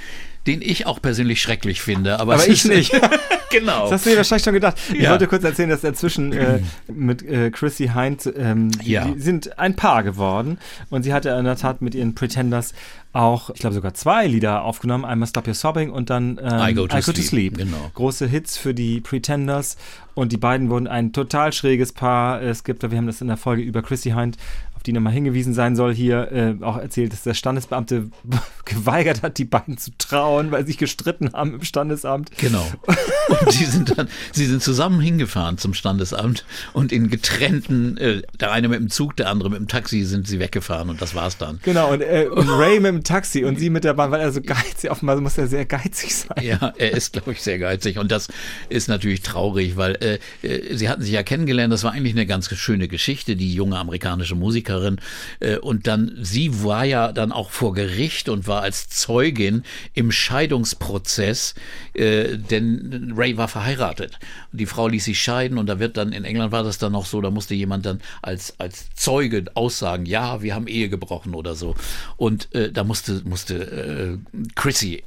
Den 0.46 0.62
ich 0.62 0.86
auch 0.86 1.02
persönlich 1.02 1.42
schrecklich 1.42 1.82
finde. 1.82 2.20
Aber, 2.20 2.34
Aber 2.34 2.42
es 2.42 2.48
ich 2.48 2.64
ist, 2.64 2.92
nicht. 2.92 2.92
Genau. 3.50 3.82
Das 3.84 3.92
hast 3.92 4.06
du 4.06 4.10
dir 4.10 4.16
wahrscheinlich 4.16 4.44
schon 4.44 4.54
gedacht. 4.54 4.76
Ich 4.92 5.00
Ja. 5.02 5.10
wollte 5.10 5.26
kurz 5.26 5.44
erzählen, 5.44 5.68
dass 5.70 5.82
er 5.84 5.94
zwischen 5.94 6.32
äh, 6.32 6.60
mit 6.88 7.22
äh, 7.22 7.50
Chrissy 7.50 7.88
Hind, 7.94 8.32
ähm, 8.36 8.70
die- 8.70 8.92
Ja. 8.92 9.04
die 9.06 9.20
sind 9.20 9.58
ein 9.58 9.76
Paar 9.76 10.02
geworden 10.02 10.58
und 10.90 11.02
sie 11.02 11.12
hatte 11.12 11.30
in 11.30 11.44
der 11.44 11.56
Tat 11.56 11.82
mit 11.82 11.94
ihren 11.94 12.14
Pretenders 12.14 12.72
auch, 13.12 13.50
ich 13.50 13.58
glaube 13.60 13.74
sogar 13.74 13.92
zwei 13.94 14.26
Lieder 14.28 14.62
aufgenommen. 14.62 15.04
Einmal 15.04 15.26
Stop 15.28 15.48
Your 15.48 15.54
Sobbing 15.54 15.90
und 15.90 16.10
dann 16.10 16.38
ähm, 16.42 16.60
I 16.68 16.74
Go 16.74 16.86
to 16.86 17.00
Sleep, 17.00 17.58
genau. 17.58 17.90
Große 17.94 18.26
Hits 18.28 18.56
für 18.56 18.72
die 18.72 19.00
Pretenders 19.00 19.76
und 20.14 20.30
die 20.30 20.36
beiden 20.36 20.70
wurden 20.70 20.86
ein 20.86 21.12
total 21.12 21.52
schräges 21.52 21.92
Paar. 21.92 22.40
Es 22.40 22.62
gibt, 22.62 22.88
wir 22.88 22.96
haben 22.96 23.06
das 23.08 23.20
in 23.20 23.26
der 23.26 23.36
Folge 23.36 23.62
über 23.62 23.82
Chrissy 23.82 24.10
Hind 24.10 24.36
auf 24.80 24.84
die 24.84 24.94
nochmal 24.94 25.12
hingewiesen 25.12 25.52
sein 25.52 25.76
soll, 25.76 25.94
hier 25.94 26.32
äh, 26.32 26.64
auch 26.64 26.78
erzählt, 26.78 27.12
dass 27.12 27.22
der 27.22 27.34
Standesbeamte 27.34 28.08
geweigert 28.64 29.20
hat, 29.20 29.36
die 29.36 29.44
beiden 29.44 29.76
zu 29.76 29.90
trauen, 29.98 30.52
weil 30.52 30.62
sie 30.62 30.68
sich 30.68 30.78
gestritten 30.78 31.34
haben 31.34 31.52
im 31.52 31.62
Standesamt. 31.64 32.30
Genau. 32.38 32.66
Und 33.28 33.52
sie 33.52 33.66
sind 33.66 33.98
dann, 33.98 34.08
sie 34.32 34.46
sind 34.46 34.62
zusammen 34.62 35.02
hingefahren 35.02 35.58
zum 35.58 35.74
Standesamt 35.74 36.44
und 36.72 36.92
in 36.92 37.10
getrennten, 37.10 37.96
äh, 37.98 38.22
der 38.40 38.52
eine 38.52 38.68
mit 38.68 38.80
dem 38.80 38.88
Zug, 38.88 39.16
der 39.16 39.28
andere 39.28 39.50
mit 39.50 39.58
dem 39.58 39.68
Taxi 39.68 40.02
sind 40.04 40.26
sie 40.26 40.40
weggefahren 40.40 40.88
und 40.88 41.00
das 41.00 41.14
war's 41.14 41.36
dann. 41.36 41.60
Genau, 41.62 41.92
und, 41.92 42.00
äh, 42.00 42.26
und 42.30 42.48
Ray 42.48 42.80
mit 42.80 42.92
dem 42.92 43.04
Taxi 43.04 43.44
und 43.44 43.58
sie 43.58 43.70
mit 43.70 43.84
der 43.84 43.94
Bahn, 43.94 44.10
weil 44.10 44.20
er 44.20 44.32
so 44.32 44.40
geizig, 44.40 44.90
offenbar 44.90 45.20
muss 45.20 45.38
er 45.38 45.46
sehr 45.46 45.64
geizig 45.64 46.14
sein. 46.14 46.42
Ja, 46.42 46.72
er 46.76 46.92
ist, 46.92 47.12
glaube 47.12 47.32
ich, 47.32 47.42
sehr 47.42 47.58
geizig 47.58 47.98
und 47.98 48.10
das 48.10 48.28
ist 48.68 48.88
natürlich 48.88 49.20
traurig, 49.20 49.76
weil 49.76 49.96
äh, 50.00 50.18
äh, 50.46 50.74
sie 50.74 50.88
hatten 50.88 51.02
sich 51.02 51.12
ja 51.12 51.22
kennengelernt. 51.22 51.72
Das 51.72 51.84
war 51.84 51.92
eigentlich 51.92 52.14
eine 52.14 52.26
ganz 52.26 52.52
schöne 52.52 52.88
Geschichte, 52.88 53.36
die 53.36 53.54
junge 53.54 53.78
amerikanische 53.78 54.34
Musikerin. 54.34 54.69
Äh, 55.40 55.58
und 55.58 55.86
dann, 55.86 56.16
sie 56.20 56.62
war 56.62 56.84
ja 56.84 57.12
dann 57.12 57.32
auch 57.32 57.50
vor 57.50 57.74
Gericht 57.74 58.28
und 58.28 58.46
war 58.46 58.62
als 58.62 58.88
Zeugin 58.88 59.64
im 59.94 60.12
Scheidungsprozess, 60.12 61.54
äh, 61.94 62.36
denn 62.36 63.12
Ray 63.16 63.36
war 63.36 63.48
verheiratet. 63.48 64.18
Die 64.52 64.66
Frau 64.66 64.88
ließ 64.88 65.04
sich 65.04 65.20
scheiden 65.20 65.58
und 65.58 65.66
da 65.66 65.78
wird 65.78 65.96
dann, 65.96 66.12
in 66.12 66.24
England 66.24 66.52
war 66.52 66.62
das 66.62 66.78
dann 66.78 66.92
noch 66.92 67.06
so, 67.06 67.20
da 67.20 67.30
musste 67.30 67.54
jemand 67.54 67.86
dann 67.86 68.00
als, 68.22 68.54
als 68.58 68.90
Zeuge 68.94 69.44
aussagen, 69.54 70.06
ja, 70.06 70.42
wir 70.42 70.54
haben 70.54 70.66
Ehe 70.66 70.88
gebrochen 70.88 71.34
oder 71.34 71.54
so. 71.54 71.74
Und 72.16 72.54
äh, 72.54 72.70
da 72.70 72.84
musste, 72.84 73.22
musste 73.24 73.54
äh, 73.54 74.44
Chrissy 74.54 75.02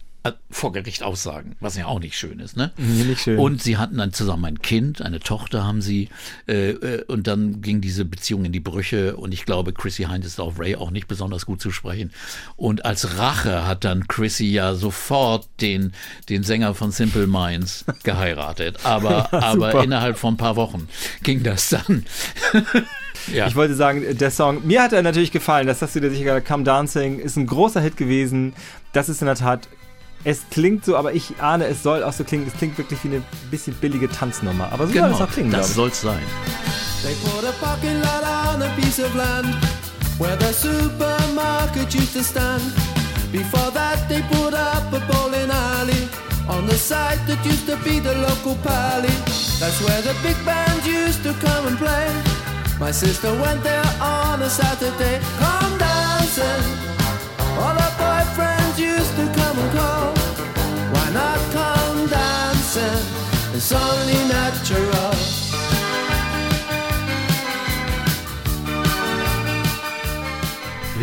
vor 0.50 0.72
Gericht 0.72 1.04
aussagen, 1.04 1.58
was 1.60 1.76
ja 1.76 1.88
auch 1.88 2.00
nicht 2.00 2.18
schön 2.18 2.40
ist, 2.40 2.56
ne? 2.56 2.72
Nee, 2.78 3.04
nicht 3.04 3.22
schön. 3.22 3.38
Und 3.38 3.62
sie 3.62 3.78
hatten 3.78 3.98
dann 3.98 4.14
zusammen 4.14 4.46
ein 4.46 4.62
Kind, 4.62 5.02
eine 5.02 5.20
Tochter 5.20 5.66
haben 5.66 5.82
sie, 5.82 6.08
äh, 6.48 6.70
äh, 6.70 7.04
und 7.06 7.28
dann 7.28 7.62
ging 7.62 7.82
diese 7.82 8.06
Beziehung 8.06 8.46
in 8.46 8.54
die 8.54 8.62
Brüche 8.62 9.18
und 9.18 9.34
ich 9.34 9.46
glaube, 9.46 9.74
Chrissy 9.74 10.06
Hind 10.06 10.24
ist 10.24 10.40
auf 10.40 10.60
Ray 10.60 10.76
auch 10.76 10.92
nicht 10.92 11.08
besonders 11.08 11.46
gut 11.46 11.60
zu 11.60 11.72
sprechen. 11.72 12.12
Und 12.56 12.86
als 12.86 13.18
Rache 13.18 13.68
hat 13.68 13.84
dann 13.84 14.08
Chrissy 14.08 14.46
ja 14.46 14.76
sofort 14.76 15.50
den, 15.60 15.92
den 16.30 16.44
Sänger 16.44 16.74
von 16.74 16.92
Simple 16.92 17.28
Minds 17.28 17.84
geheiratet, 18.04 18.86
aber, 18.86 19.34
aber 19.34 19.84
innerhalb 19.84 20.18
von 20.18 20.36
ein 20.36 20.38
paar 20.38 20.56
Wochen 20.56 20.88
ging 21.24 21.44
das 21.44 21.68
dann. 21.68 22.06
ja. 23.34 23.48
Ich 23.48 23.56
wollte 23.56 23.76
sagen, 23.76 24.04
der 24.18 24.32
Song, 24.32 24.66
mir 24.66 24.84
hat 24.84 24.94
er 24.94 25.02
natürlich 25.02 25.34
gefallen, 25.34 25.68
das 25.68 25.82
hast 25.82 25.96
du 25.96 26.00
dir 26.00 26.12
sicher 26.12 26.24
gesagt, 26.24 26.48
Come 26.48 26.64
Dancing 26.64 27.20
ist 27.20 27.36
ein 27.36 27.46
großer 27.46 27.82
Hit 27.82 27.98
gewesen. 27.98 28.54
Das 28.94 29.10
ist 29.10 29.22
in 29.22 29.26
der 29.26 29.36
Tat, 29.36 29.68
es 30.26 30.42
klingt 30.50 30.86
so, 30.86 30.96
aber 30.96 31.14
ich 31.14 31.42
ahne, 31.42 31.66
es 31.66 31.84
soll 31.84 32.04
auch 32.04 32.14
so 32.14 32.24
klingen, 32.24 32.48
es 32.48 32.54
klingt 32.54 32.78
wirklich 32.78 33.04
wie 33.04 33.10
eine 33.10 33.22
bisschen 33.52 33.74
billige 33.76 34.10
Tanznummer. 34.10 34.72
Aber 34.72 34.88
so 34.88 34.94
soll 34.94 35.04
es 35.04 35.12
genau, 35.12 35.24
auch 35.26 35.32
klingen, 35.32 35.52
das 35.52 35.70
ich. 35.70 35.76
soll's 35.76 36.02
sein. 36.02 36.24
They 37.04 37.16
put 37.16 37.44
a 37.44 37.52
parking 37.60 38.00
lot 38.02 38.24
on 38.24 38.62
a 38.62 38.70
piece 38.76 39.00
of 39.00 39.14
land 39.16 39.54
where 40.18 40.38
the 40.38 40.54
supermarket 40.54 41.94
used 41.94 42.14
to 42.14 42.24
stand. 42.24 42.64
Before 43.32 43.72
that, 43.72 44.08
they 44.08 44.22
put 44.32 44.54
up 44.54 44.94
a 44.94 45.02
bowling 45.12 45.52
alley 45.52 46.08
on 46.48 46.66
the 46.68 46.78
site 46.78 47.20
that 47.28 47.44
used 47.46 47.66
to 47.68 47.76
be 47.84 48.00
the 48.00 48.14
local 48.16 48.56
pally. 48.64 49.14
That's 49.60 49.82
where 49.82 50.02
the 50.02 50.16
big 50.24 50.38
bands 50.46 50.86
used 50.88 51.24
to 51.24 51.34
come 51.46 51.68
and 51.68 51.78
play. 51.78 52.08
My 52.80 52.92
sister 52.92 53.32
went 53.42 53.64
there 53.64 53.84
on 54.00 54.42
a 54.42 54.50
Saturday. 54.50 55.20
Come 55.40 55.78
dancing. 55.78 56.64
All 57.60 57.76
her 57.76 57.94
boyfriends 58.00 58.78
used 58.80 59.16
to 59.18 59.26
come 59.40 59.60
and 59.60 59.72
call. 59.78 60.03
insanely 63.64 64.28
natural. 64.28 65.43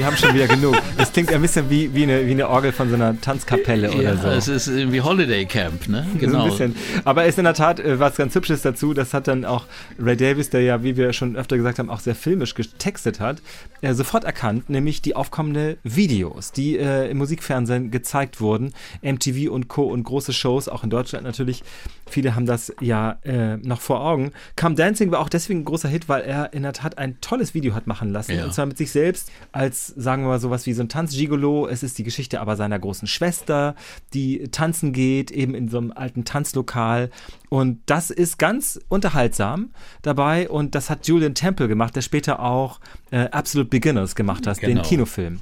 Wir 0.00 0.06
haben 0.06 0.16
schon 0.16 0.32
wieder 0.32 0.48
genug. 0.48 0.74
Es 0.96 1.12
klingt 1.12 1.30
ein 1.30 1.42
bisschen 1.42 1.68
wie, 1.68 1.94
wie, 1.94 2.04
eine, 2.04 2.26
wie 2.26 2.30
eine 2.30 2.48
Orgel 2.48 2.72
von 2.72 2.88
so 2.88 2.94
einer 2.94 3.20
Tanzkapelle 3.20 3.90
oder 3.92 4.02
Ja, 4.02 4.16
so. 4.16 4.28
es 4.28 4.48
ist 4.48 4.68
irgendwie 4.68 5.02
Holiday 5.02 5.44
Camp, 5.44 5.88
ne? 5.88 6.06
So 6.14 6.18
Genau. 6.18 6.44
ein 6.44 6.48
bisschen. 6.50 6.74
Aber 7.04 7.24
es 7.24 7.30
ist 7.34 7.38
in 7.38 7.44
der 7.44 7.52
Tat 7.52 7.80
äh, 7.80 8.00
was 8.00 8.16
ganz 8.16 8.34
Hübsches 8.34 8.62
dazu. 8.62 8.94
Das 8.94 9.12
hat 9.12 9.28
dann 9.28 9.44
auch 9.44 9.66
Ray 9.98 10.16
Davis, 10.16 10.48
der 10.48 10.62
ja, 10.62 10.82
wie 10.82 10.96
wir 10.96 11.12
schon 11.12 11.36
öfter 11.36 11.58
gesagt 11.58 11.78
haben, 11.78 11.90
auch 11.90 12.00
sehr 12.00 12.14
filmisch 12.14 12.54
getextet 12.54 13.20
hat, 13.20 13.42
äh, 13.82 13.92
sofort 13.92 14.24
erkannt, 14.24 14.70
nämlich 14.70 15.02
die 15.02 15.14
aufkommende 15.16 15.76
Videos, 15.84 16.50
die 16.52 16.78
äh, 16.78 17.10
im 17.10 17.18
Musikfernsehen 17.18 17.90
gezeigt 17.90 18.40
wurden. 18.40 18.72
MTV 19.02 19.50
und 19.52 19.68
Co. 19.68 19.82
und 19.82 20.04
große 20.04 20.32
Shows, 20.32 20.68
auch 20.70 20.82
in 20.82 20.88
Deutschland 20.88 21.24
natürlich. 21.26 21.62
Viele 22.08 22.34
haben 22.34 22.46
das 22.46 22.72
ja 22.80 23.18
äh, 23.22 23.58
noch 23.58 23.82
vor 23.82 24.00
Augen. 24.00 24.32
Come 24.56 24.74
Dancing 24.76 25.10
war 25.10 25.20
auch 25.20 25.28
deswegen 25.28 25.60
ein 25.60 25.64
großer 25.66 25.88
Hit, 25.90 26.08
weil 26.08 26.22
er 26.22 26.54
in 26.54 26.62
der 26.62 26.72
Tat 26.72 26.96
ein 26.96 27.20
tolles 27.20 27.52
Video 27.52 27.74
hat 27.74 27.86
machen 27.86 28.10
lassen. 28.12 28.32
Ja. 28.34 28.46
Und 28.46 28.54
zwar 28.54 28.64
mit 28.66 28.78
sich 28.78 28.90
selbst 28.90 29.30
als, 29.52 29.89
sagen 29.96 30.22
wir 30.22 30.28
mal, 30.28 30.40
sowas 30.40 30.66
wie 30.66 30.72
so 30.72 30.82
ein 30.82 30.88
Tanzgigolo. 30.88 31.66
Es 31.66 31.82
ist 31.82 31.98
die 31.98 32.04
Geschichte 32.04 32.40
aber 32.40 32.56
seiner 32.56 32.78
großen 32.78 33.08
Schwester, 33.08 33.74
die 34.14 34.48
tanzen 34.50 34.92
geht, 34.92 35.30
eben 35.30 35.54
in 35.54 35.68
so 35.68 35.78
einem 35.78 35.92
alten 35.92 36.24
Tanzlokal. 36.24 37.10
Und 37.48 37.80
das 37.86 38.10
ist 38.10 38.38
ganz 38.38 38.80
unterhaltsam 38.88 39.70
dabei. 40.02 40.48
Und 40.48 40.74
das 40.74 40.90
hat 40.90 41.06
Julian 41.06 41.34
Temple 41.34 41.68
gemacht, 41.68 41.96
der 41.96 42.02
später 42.02 42.40
auch 42.40 42.80
äh, 43.10 43.28
Absolute 43.30 43.68
Beginners 43.70 44.14
gemacht 44.14 44.46
hat, 44.46 44.62
den 44.62 44.70
Genau. 44.70 44.82
Kinofilm. 44.82 45.40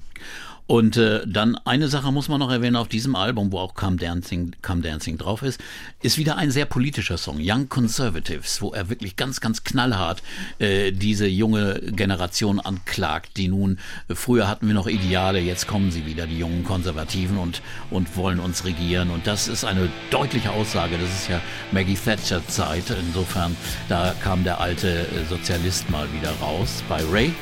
Und 0.69 0.99
äh, 0.99 1.27
dann 1.27 1.57
eine 1.65 1.89
Sache 1.89 2.13
muss 2.13 2.29
man 2.29 2.41
noch 2.41 2.51
erwähnen 2.51 2.77
auf 2.77 2.89
diesem 2.89 3.17
Album, 3.17 3.53
wo 3.53 3.59
auch 3.59 3.75
Come 3.75 3.97
Dancing, 3.97 4.55
Come 4.61 4.83
Dancing 4.83 5.17
drauf 5.17 5.41
ist, 5.41 5.59
ist 6.03 6.19
wieder 6.19 6.37
ein 6.37 6.51
sehr 6.51 6.67
politischer 6.67 7.17
Song, 7.17 7.39
Young 7.41 7.71
Conservatives, 7.71 8.61
wo 8.61 8.75
er 8.75 8.91
wirklich 8.91 9.17
ganz, 9.17 9.41
ganz 9.41 9.65
knallhart 9.65 10.23
äh, 10.59 10.93
diese 10.93 11.27
junge 11.27 11.81
Generation 11.81 12.61
anklagt, 12.61 13.39
die 13.39 13.49
nun, 13.49 13.79
äh, 14.09 14.15
früher 14.15 14.47
hatten 14.47 14.67
wir 14.67 14.75
noch 14.75 14.87
Ideale, 14.87 15.41
jetzt 15.41 15.67
kommen 15.67 15.91
sie 15.91 16.05
wieder, 16.05 16.27
die 16.27 16.39
jungen 16.39 16.65
Konservativen 16.65 17.39
und, 17.39 17.63
und 17.91 18.15
wollen 18.19 18.39
uns 18.39 18.67
regieren. 18.67 19.09
Und 19.09 19.27
das 19.27 19.49
ist 19.49 19.65
eine 19.65 19.89
deutliche 20.11 20.51
Aussage, 20.51 20.99
das 20.99 21.09
ist 21.23 21.31
ja 21.31 21.41
Maggie 21.73 21.97
Thatcher 21.97 22.47
Zeit, 22.47 22.85
insofern, 22.91 23.57
da 23.89 24.15
kam 24.23 24.45
der 24.45 24.61
alte 24.61 25.07
äh, 25.07 25.25
Sozialist 25.31 25.89
mal 25.89 26.07
wieder 26.13 26.33
raus 26.43 26.85
bei 26.91 27.03
Ray. 27.11 27.33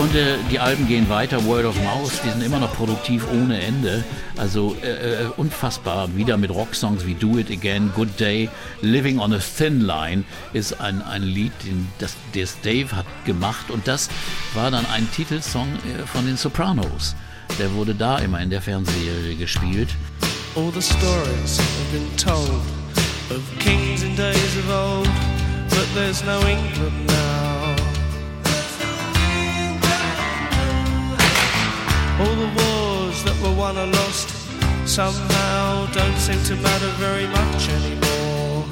Und 0.00 0.14
äh, 0.14 0.38
die 0.50 0.58
Alben 0.58 0.88
gehen 0.88 1.10
weiter, 1.10 1.44
Word 1.44 1.66
of 1.66 1.76
Mouth, 1.84 2.12
die 2.24 2.30
sind 2.30 2.42
immer 2.42 2.58
noch 2.58 2.74
produktiv 2.74 3.22
ohne 3.30 3.60
Ende. 3.60 4.02
Also 4.38 4.74
äh, 4.82 5.24
äh, 5.24 5.26
unfassbar. 5.36 6.16
Wieder 6.16 6.38
mit 6.38 6.50
Rocksongs 6.50 7.04
wie 7.04 7.12
Do 7.12 7.36
It 7.36 7.50
Again, 7.50 7.92
Good 7.94 8.18
Day, 8.18 8.48
Living 8.80 9.18
on 9.18 9.34
a 9.34 9.38
Thin 9.38 9.82
Line 9.82 10.24
ist 10.54 10.80
ein, 10.80 11.02
ein 11.02 11.22
Lied, 11.22 11.52
den, 11.66 11.86
das, 11.98 12.14
das 12.34 12.58
Dave 12.62 12.96
hat 12.96 13.04
gemacht. 13.26 13.70
Und 13.70 13.86
das 13.86 14.08
war 14.54 14.70
dann 14.70 14.86
ein 14.86 15.06
Titelsong 15.14 15.68
äh, 15.68 16.06
von 16.06 16.24
den 16.24 16.38
Sopranos. 16.38 17.14
Der 17.58 17.70
wurde 17.74 17.94
da 17.94 18.20
immer 18.20 18.40
in 18.40 18.48
der 18.48 18.62
Fernsehserie 18.62 19.36
gespielt. 19.36 19.90
All 20.56 20.72
the 20.72 20.80
stories 20.80 21.58
have 21.58 21.92
been 21.92 22.16
told 22.16 22.62
of 23.30 23.42
kings 23.58 24.02
in 24.02 24.16
days 24.16 24.56
of 24.56 24.70
old, 24.70 25.08
but 25.68 25.86
there's 25.94 26.24
no 26.24 26.40
England 26.40 27.06
now. 27.06 27.29
All 32.20 32.36
the 32.44 32.50
wars 32.60 33.24
that 33.24 33.36
were 33.42 33.54
won 33.62 33.78
or 33.78 33.86
lost 33.86 34.28
somehow 34.86 35.86
don't 35.92 36.18
seem 36.18 36.40
to 36.50 36.54
matter 36.56 36.90
very 36.98 37.26
much 37.26 37.68
anymore. 37.78 38.64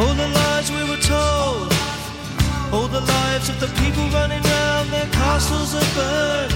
All 0.00 0.14
the 0.22 0.28
lies 0.40 0.70
we 0.72 0.82
were 0.90 1.02
told, 1.16 1.72
all 2.72 2.88
the 2.88 3.00
lives 3.00 3.48
of 3.48 3.60
the 3.60 3.70
people 3.80 4.04
running 4.18 4.42
round, 4.42 4.90
their 4.90 5.08
castles 5.12 5.74
are 5.80 5.90
burned. 5.94 6.54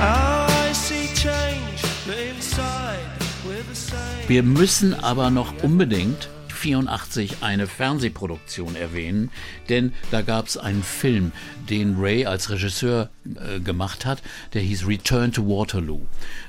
I 0.00 0.72
see 0.72 1.06
change, 1.14 1.80
but 2.06 2.18
inside 2.18 3.06
we're 3.46 3.62
the 3.62 3.74
same. 3.74 4.28
Wir 4.28 4.42
müssen 4.42 4.94
aber 4.94 5.30
noch 5.30 5.52
unbedingt 5.62 6.28
1984 6.64 7.42
eine 7.42 7.66
Fernsehproduktion 7.66 8.74
erwähnen, 8.76 9.30
denn 9.68 9.92
da 10.10 10.22
gab 10.22 10.46
es 10.46 10.56
einen 10.56 10.82
Film, 10.82 11.32
den 11.68 11.96
Ray 11.98 12.26
als 12.26 12.50
Regisseur 12.50 13.10
äh, 13.24 13.60
gemacht 13.60 14.06
hat, 14.06 14.22
der 14.54 14.62
hieß 14.62 14.86
Return 14.86 15.32
to 15.32 15.46
Waterloo. 15.46 16.00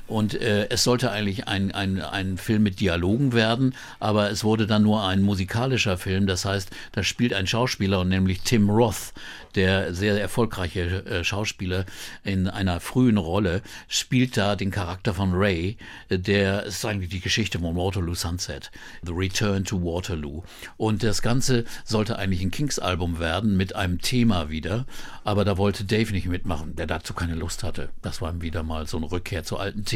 Und 0.06 0.34
äh, 0.34 0.68
es 0.68 0.84
sollte 0.84 1.10
eigentlich 1.10 1.48
ein, 1.48 1.72
ein, 1.72 2.00
ein 2.00 2.38
Film 2.38 2.62
mit 2.62 2.80
Dialogen 2.80 3.32
werden, 3.32 3.74
aber 3.98 4.30
es 4.30 4.44
wurde 4.44 4.66
dann 4.66 4.82
nur 4.82 5.04
ein 5.04 5.22
musikalischer 5.22 5.98
Film. 5.98 6.26
Das 6.26 6.44
heißt, 6.44 6.70
da 6.92 7.02
spielt 7.02 7.34
ein 7.34 7.46
Schauspieler, 7.46 8.04
nämlich 8.04 8.42
Tim 8.42 8.70
Roth, 8.70 9.12
der 9.56 9.94
sehr 9.94 10.20
erfolgreiche 10.20 11.04
äh, 11.06 11.24
Schauspieler 11.24 11.86
in 12.22 12.46
einer 12.46 12.78
frühen 12.78 13.16
Rolle, 13.16 13.62
spielt 13.88 14.36
da 14.36 14.54
den 14.54 14.70
Charakter 14.70 15.14
von 15.14 15.32
Ray, 15.32 15.76
äh, 16.08 16.18
der 16.18 16.64
ist 16.64 16.84
eigentlich 16.84 17.10
die 17.10 17.20
Geschichte 17.20 17.58
von 17.58 17.74
Waterloo 17.74 18.14
Sunset, 18.14 18.70
The 19.02 19.12
Return 19.12 19.64
to 19.64 19.82
Waterloo. 19.82 20.42
Und 20.76 21.02
das 21.02 21.22
Ganze 21.22 21.64
sollte 21.84 22.18
eigentlich 22.18 22.42
ein 22.42 22.50
Kings-Album 22.50 23.18
werden 23.18 23.56
mit 23.56 23.74
einem 23.74 24.00
Thema 24.00 24.50
wieder, 24.50 24.86
aber 25.24 25.44
da 25.44 25.56
wollte 25.56 25.84
Dave 25.84 26.12
nicht 26.12 26.26
mitmachen, 26.26 26.76
der 26.76 26.86
dazu 26.86 27.14
keine 27.14 27.34
Lust 27.34 27.62
hatte. 27.62 27.88
Das 28.02 28.20
war 28.20 28.40
wieder 28.42 28.62
mal 28.62 28.86
so 28.86 28.98
eine 28.98 29.10
Rückkehr 29.10 29.42
zu 29.42 29.56
alten 29.56 29.84
Themen, 29.84 29.95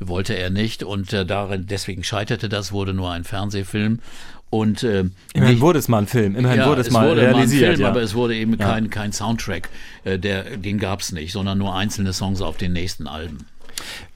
wollte 0.00 0.34
er 0.34 0.50
nicht 0.50 0.82
und 0.82 1.12
äh, 1.12 1.24
darin, 1.26 1.66
deswegen 1.66 2.04
scheiterte 2.04 2.48
das, 2.48 2.72
wurde 2.72 2.94
nur 2.94 3.10
ein 3.10 3.24
Fernsehfilm. 3.24 4.00
Und 4.50 4.84
äh, 4.84 5.04
Immerhin 5.32 5.54
nicht- 5.54 5.60
wurde 5.62 5.80
es 5.80 5.88
mal 5.88 5.98
ein 5.98 6.06
Film, 6.06 6.36
immerhin 6.36 6.60
ja, 6.60 6.68
wurde 6.68 6.80
es, 6.82 6.86
es 6.86 6.92
mal 6.92 7.08
wurde 7.08 7.22
realisiert. 7.22 7.62
mal 7.62 7.66
ein 7.70 7.74
Film, 7.76 7.80
ja. 7.80 7.88
aber 7.88 8.02
es 8.02 8.14
wurde 8.14 8.36
eben 8.36 8.56
kein, 8.56 8.88
kein 8.88 9.12
Soundtrack, 9.12 9.68
äh, 10.04 10.16
der, 10.18 10.56
den 10.58 10.78
gab 10.78 11.00
es 11.00 11.10
nicht, 11.10 11.32
sondern 11.32 11.58
nur 11.58 11.74
einzelne 11.74 12.12
Songs 12.12 12.40
auf 12.40 12.56
den 12.56 12.72
nächsten 12.72 13.08
Alben. 13.08 13.46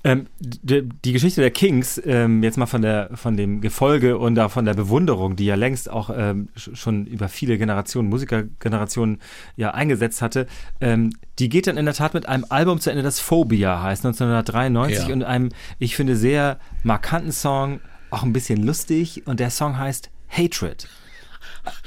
Ähm, 0.04 0.26
die, 0.38 0.88
die 1.04 1.12
Geschichte 1.12 1.40
der 1.40 1.50
Kings, 1.50 2.00
ähm, 2.04 2.42
jetzt 2.42 2.56
mal 2.56 2.66
von, 2.66 2.82
der, 2.82 3.10
von 3.14 3.36
dem 3.36 3.60
Gefolge 3.60 4.16
und 4.18 4.34
da 4.36 4.48
von 4.48 4.64
der 4.64 4.74
Bewunderung, 4.74 5.36
die 5.36 5.44
ja 5.46 5.54
längst 5.56 5.90
auch 5.90 6.10
ähm, 6.16 6.48
sch- 6.56 6.76
schon 6.76 7.06
über 7.06 7.28
viele 7.28 7.58
Generationen, 7.58 8.08
Musikergenerationen 8.08 9.20
ja 9.56 9.72
eingesetzt 9.72 10.22
hatte, 10.22 10.46
ähm, 10.80 11.10
die 11.38 11.48
geht 11.48 11.66
dann 11.66 11.76
in 11.76 11.84
der 11.84 11.94
Tat 11.94 12.14
mit 12.14 12.26
einem 12.28 12.44
Album 12.48 12.80
zu 12.80 12.90
Ende, 12.90 13.02
das 13.02 13.20
Phobia 13.20 13.82
heißt, 13.82 14.04
1993 14.06 15.08
Ja. 15.08 15.12
und 15.14 15.22
einem, 15.24 15.48
ich 15.78 15.96
finde, 15.96 16.16
sehr 16.16 16.58
markanten 16.84 17.32
Song, 17.32 17.80
auch 18.10 18.22
ein 18.22 18.32
bisschen 18.32 18.62
lustig 18.62 19.26
und 19.26 19.40
der 19.40 19.50
Song 19.50 19.78
heißt 19.78 20.10
Hatred. 20.28 20.88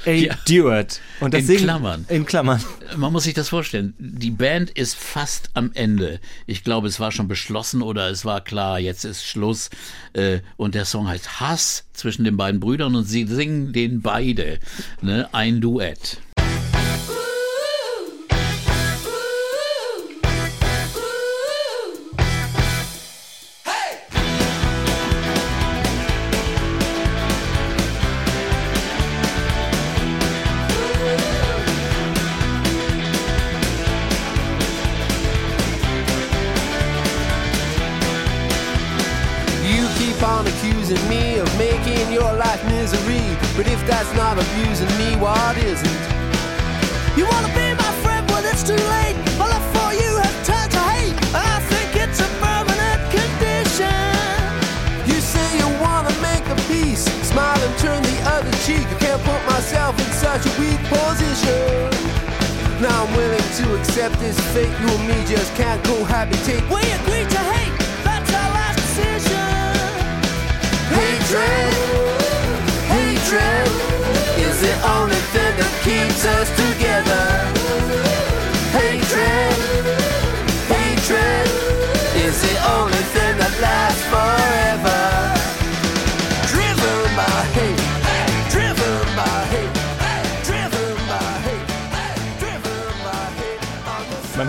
Ja. 0.04 0.34
Duet. 0.48 1.00
Und 1.20 1.34
das 1.34 1.40
In 1.42 1.46
Singen- 1.46 1.62
Klammern. 1.62 2.04
In 2.08 2.26
Klammern. 2.26 2.62
Man 2.96 3.12
muss 3.12 3.24
sich 3.24 3.34
das 3.34 3.48
vorstellen. 3.48 3.94
Die 3.98 4.30
Band 4.30 4.70
ist 4.70 4.96
fast 4.96 5.50
am 5.54 5.70
Ende. 5.74 6.20
Ich 6.46 6.64
glaube, 6.64 6.88
es 6.88 6.98
war 7.00 7.12
schon 7.12 7.28
beschlossen 7.28 7.82
oder 7.82 8.10
es 8.10 8.24
war 8.24 8.40
klar, 8.42 8.78
jetzt 8.78 9.04
ist 9.04 9.24
Schluss. 9.24 9.70
Äh, 10.12 10.40
Und 10.56 10.74
der 10.74 10.84
Song 10.84 11.08
heißt 11.08 11.40
Hass 11.40 11.84
zwischen 11.92 12.24
den 12.24 12.36
beiden 12.36 12.60
Brüdern 12.60 12.94
und 12.96 13.04
sie 13.04 13.26
singen 13.26 13.72
den 13.72 14.02
beide. 14.02 14.58
Ne? 15.00 15.28
Ein 15.32 15.60
Duett. 15.60 16.18
That's 44.02 44.16
not 44.16 44.34
abusing 44.36 44.90
me, 44.98 45.14
what 45.22 45.56
isn't? 45.58 46.02
You 47.16 47.24
wanna 47.30 47.46
be 47.54 47.70
my 47.78 47.92
friend, 48.02 48.26
but 48.26 48.42
it's 48.44 48.64
too 48.66 48.74
late. 48.74 49.14
My 49.38 49.46
love 49.46 49.66
for 49.70 49.94
you 49.94 50.10
has 50.18 50.34
turned 50.42 50.72
to 50.74 50.82
hate. 50.90 51.14
And 51.30 51.46
I 51.54 51.60
think 51.70 51.94
it's 52.02 52.18
a 52.18 52.26
permanent 52.42 52.98
condition. 53.14 53.94
You 55.06 55.20
say 55.22 55.46
you 55.54 55.68
wanna 55.78 56.10
make 56.18 56.42
a 56.50 56.58
peace. 56.66 57.04
Smile 57.30 57.62
and 57.62 57.74
turn 57.78 58.02
the 58.02 58.18
other 58.34 58.50
cheek. 58.66 58.82
I 58.90 58.98
can't 58.98 59.22
put 59.22 59.40
myself 59.46 59.94
in 59.94 60.10
such 60.18 60.50
a 60.50 60.52
weak 60.58 60.82
position. 60.90 61.86
Now 62.82 63.06
I'm 63.06 63.14
willing 63.14 63.48
to 63.62 63.64
accept 63.78 64.18
this 64.18 64.38
fate. 64.50 64.74
You 64.82 64.88
and 64.98 65.06
me 65.06 65.18
just 65.30 65.54
can't 65.54 65.80
cohabitate. 65.84 66.64
We 66.74 66.82
agreed 66.98 67.30
to 67.30 67.42
hate. 67.54 67.74
That's 68.02 68.30
our 68.34 68.50
last 68.50 68.78
decision. 68.82 69.78
Hatred, 70.90 71.70
hatred 72.90 73.91
the 74.62 74.88
only 74.88 75.16
thing 75.32 75.41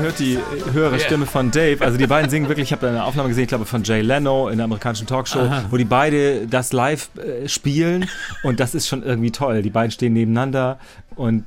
hört 0.03 0.19
die 0.19 0.37
höhere 0.73 0.99
Stimme 0.99 1.25
von 1.25 1.49
Dave. 1.49 1.83
Also 1.83 1.97
die 1.97 2.07
beiden 2.07 2.29
singen 2.29 2.49
wirklich, 2.49 2.67
ich 2.67 2.73
habe 2.73 2.89
eine 2.89 3.05
Aufnahme 3.05 3.29
gesehen, 3.29 3.43
ich 3.43 3.47
glaube 3.47 3.65
von 3.65 3.83
Jay 3.83 4.01
Leno 4.01 4.49
in 4.49 4.57
der 4.57 4.65
amerikanischen 4.65 5.07
Talkshow, 5.07 5.49
wo 5.69 5.77
die 5.77 5.85
beide 5.85 6.45
das 6.45 6.73
live 6.73 7.09
äh, 7.15 7.47
spielen 7.47 8.09
und 8.43 8.59
das 8.59 8.75
ist 8.75 8.87
schon 8.87 9.01
irgendwie 9.01 9.31
toll. 9.31 9.61
Die 9.61 9.69
beiden 9.69 9.91
stehen 9.91 10.13
nebeneinander 10.13 10.77
und 11.15 11.45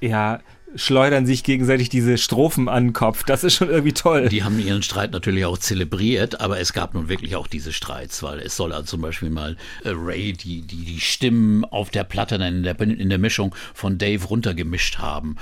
ja, 0.00 0.40
schleudern 0.76 1.26
sich 1.26 1.44
gegenseitig 1.44 1.88
diese 1.88 2.18
Strophen 2.18 2.68
an 2.68 2.88
den 2.88 2.92
Kopf. 2.92 3.24
Das 3.24 3.44
ist 3.44 3.54
schon 3.54 3.68
irgendwie 3.70 3.92
toll. 3.92 4.28
Die 4.28 4.42
haben 4.44 4.58
ihren 4.58 4.82
Streit 4.82 5.12
natürlich 5.12 5.44
auch 5.44 5.58
zelebriert, 5.58 6.40
aber 6.40 6.58
es 6.60 6.72
gab 6.72 6.94
nun 6.94 7.08
wirklich 7.08 7.36
auch 7.36 7.46
diese 7.46 7.72
Streits, 7.72 8.22
weil 8.22 8.38
es 8.40 8.56
soll 8.56 8.72
also 8.72 8.84
zum 8.86 9.00
Beispiel 9.02 9.30
mal 9.30 9.56
äh, 9.84 9.90
Ray 9.94 10.32
die, 10.32 10.62
die, 10.62 10.84
die 10.84 11.00
Stimmen 11.00 11.64
auf 11.64 11.90
der 11.90 12.04
Platte 12.04 12.38
dann 12.38 12.56
in 12.56 12.62
der, 12.62 12.80
in 12.80 13.08
der 13.08 13.18
Mischung 13.18 13.54
von 13.74 13.98
Dave 13.98 14.24
runtergemischt 14.26 14.98
haben. 14.98 15.36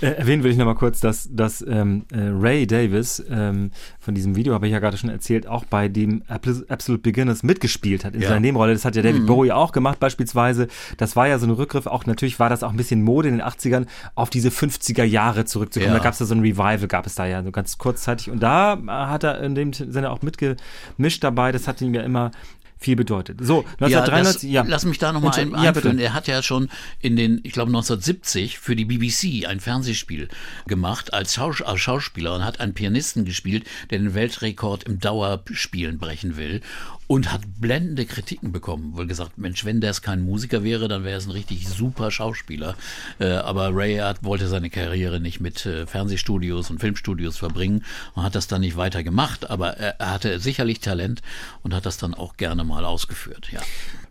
Äh, 0.00 0.06
erwähnen 0.12 0.42
will 0.42 0.50
ich 0.52 0.56
nochmal 0.58 0.74
kurz, 0.74 1.00
dass, 1.00 1.28
dass 1.32 1.62
ähm, 1.66 2.04
äh, 2.12 2.18
Ray 2.20 2.66
Davis 2.66 3.22
ähm, 3.30 3.70
von 3.98 4.14
diesem 4.14 4.36
Video, 4.36 4.54
habe 4.54 4.66
ich 4.66 4.72
ja 4.72 4.78
gerade 4.78 4.96
schon 4.96 5.10
erzählt, 5.10 5.46
auch 5.46 5.64
bei 5.64 5.88
dem 5.88 6.22
Abs- 6.28 6.68
Absolute 6.68 7.02
Beginners 7.02 7.42
mitgespielt 7.42 8.04
hat 8.04 8.14
in 8.14 8.22
Ja. 8.22 8.28
seiner 8.28 8.40
Nebenrolle. 8.40 8.72
Das 8.72 8.84
hat 8.84 8.96
ja 8.96 9.02
David 9.02 9.26
Bowie 9.26 9.52
auch 9.52 9.72
gemacht 9.72 10.00
beispielsweise. 10.00 10.68
Das 10.96 11.16
war 11.16 11.28
ja 11.28 11.38
so 11.38 11.46
ein 11.46 11.50
Rückgriff, 11.52 11.86
auch 11.86 12.06
natürlich 12.06 12.38
war 12.38 12.48
das 12.50 12.62
auch 12.62 12.70
ein 12.70 12.76
bisschen 12.76 13.02
Mode 13.02 13.28
in 13.28 13.38
den 13.38 13.46
80ern, 13.46 13.86
auf 14.14 14.30
diese 14.30 14.49
50er 14.50 15.04
Jahre 15.04 15.44
zurückzukommen. 15.44 15.92
Ja. 15.92 15.98
Da 15.98 16.04
gab 16.04 16.12
es 16.12 16.18
da 16.18 16.24
so 16.24 16.34
ein 16.34 16.40
Revival, 16.40 16.86
gab 16.86 17.06
es 17.06 17.14
da 17.14 17.26
ja 17.26 17.42
so 17.42 17.50
ganz 17.50 17.78
kurzzeitig. 17.78 18.30
Und 18.30 18.40
da 18.40 18.74
äh, 18.74 18.86
hat 18.88 19.24
er 19.24 19.40
in 19.40 19.54
dem 19.54 19.72
Sinne 19.72 20.10
auch 20.10 20.22
mitgemischt 20.22 21.22
dabei. 21.22 21.52
Das 21.52 21.68
hat 21.68 21.80
ihm 21.80 21.94
ja 21.94 22.02
immer 22.02 22.30
viel 22.80 22.96
bedeutet. 22.96 23.38
So, 23.42 23.58
1993, 23.58 24.50
ja. 24.50 24.62
das, 24.62 24.70
Lass 24.70 24.84
mich 24.86 24.98
da 24.98 25.12
nochmal 25.12 25.38
ein, 25.38 25.50
ja, 25.50 25.58
einführen. 25.58 25.96
bitte. 25.96 26.02
er 26.02 26.14
hat 26.14 26.26
ja 26.26 26.42
schon 26.42 26.70
in 27.00 27.14
den, 27.14 27.40
ich 27.42 27.52
glaube 27.52 27.68
1970 27.68 28.58
für 28.58 28.74
die 28.74 28.86
BBC 28.86 29.46
ein 29.46 29.60
Fernsehspiel 29.60 30.28
gemacht 30.66 31.12
als, 31.12 31.34
Schaus 31.34 31.60
als 31.60 31.80
Schauspieler 31.80 32.34
und 32.34 32.44
hat 32.44 32.58
einen 32.58 32.72
Pianisten 32.72 33.26
gespielt, 33.26 33.64
der 33.90 33.98
den 33.98 34.14
Weltrekord 34.14 34.84
im 34.84 34.98
Dauerspielen 34.98 35.98
brechen 35.98 36.38
will 36.38 36.62
und 37.10 37.32
hat 37.32 37.40
blendende 37.58 38.06
Kritiken 38.06 38.52
bekommen. 38.52 38.96
Wohl 38.96 39.08
gesagt, 39.08 39.36
Mensch, 39.36 39.64
wenn 39.64 39.80
das 39.80 40.00
kein 40.00 40.22
Musiker 40.22 40.62
wäre, 40.62 40.86
dann 40.86 41.02
wäre 41.02 41.18
es 41.18 41.26
ein 41.26 41.32
richtig 41.32 41.66
super 41.68 42.12
Schauspieler. 42.12 42.76
Äh, 43.18 43.30
aber 43.32 43.74
Ray 43.74 43.96
hat, 43.96 44.22
wollte 44.22 44.46
seine 44.46 44.70
Karriere 44.70 45.18
nicht 45.18 45.40
mit 45.40 45.66
äh, 45.66 45.88
Fernsehstudios 45.88 46.70
und 46.70 46.78
Filmstudios 46.78 47.36
verbringen 47.36 47.84
und 48.14 48.22
hat 48.22 48.36
das 48.36 48.46
dann 48.46 48.60
nicht 48.60 48.76
weiter 48.76 49.02
gemacht. 49.02 49.50
Aber 49.50 49.76
er, 49.76 49.98
er 49.98 50.12
hatte 50.12 50.38
sicherlich 50.38 50.78
Talent 50.78 51.20
und 51.64 51.74
hat 51.74 51.84
das 51.84 51.96
dann 51.96 52.14
auch 52.14 52.36
gerne 52.36 52.62
mal 52.62 52.84
ausgeführt. 52.84 53.48
Ja. 53.50 53.60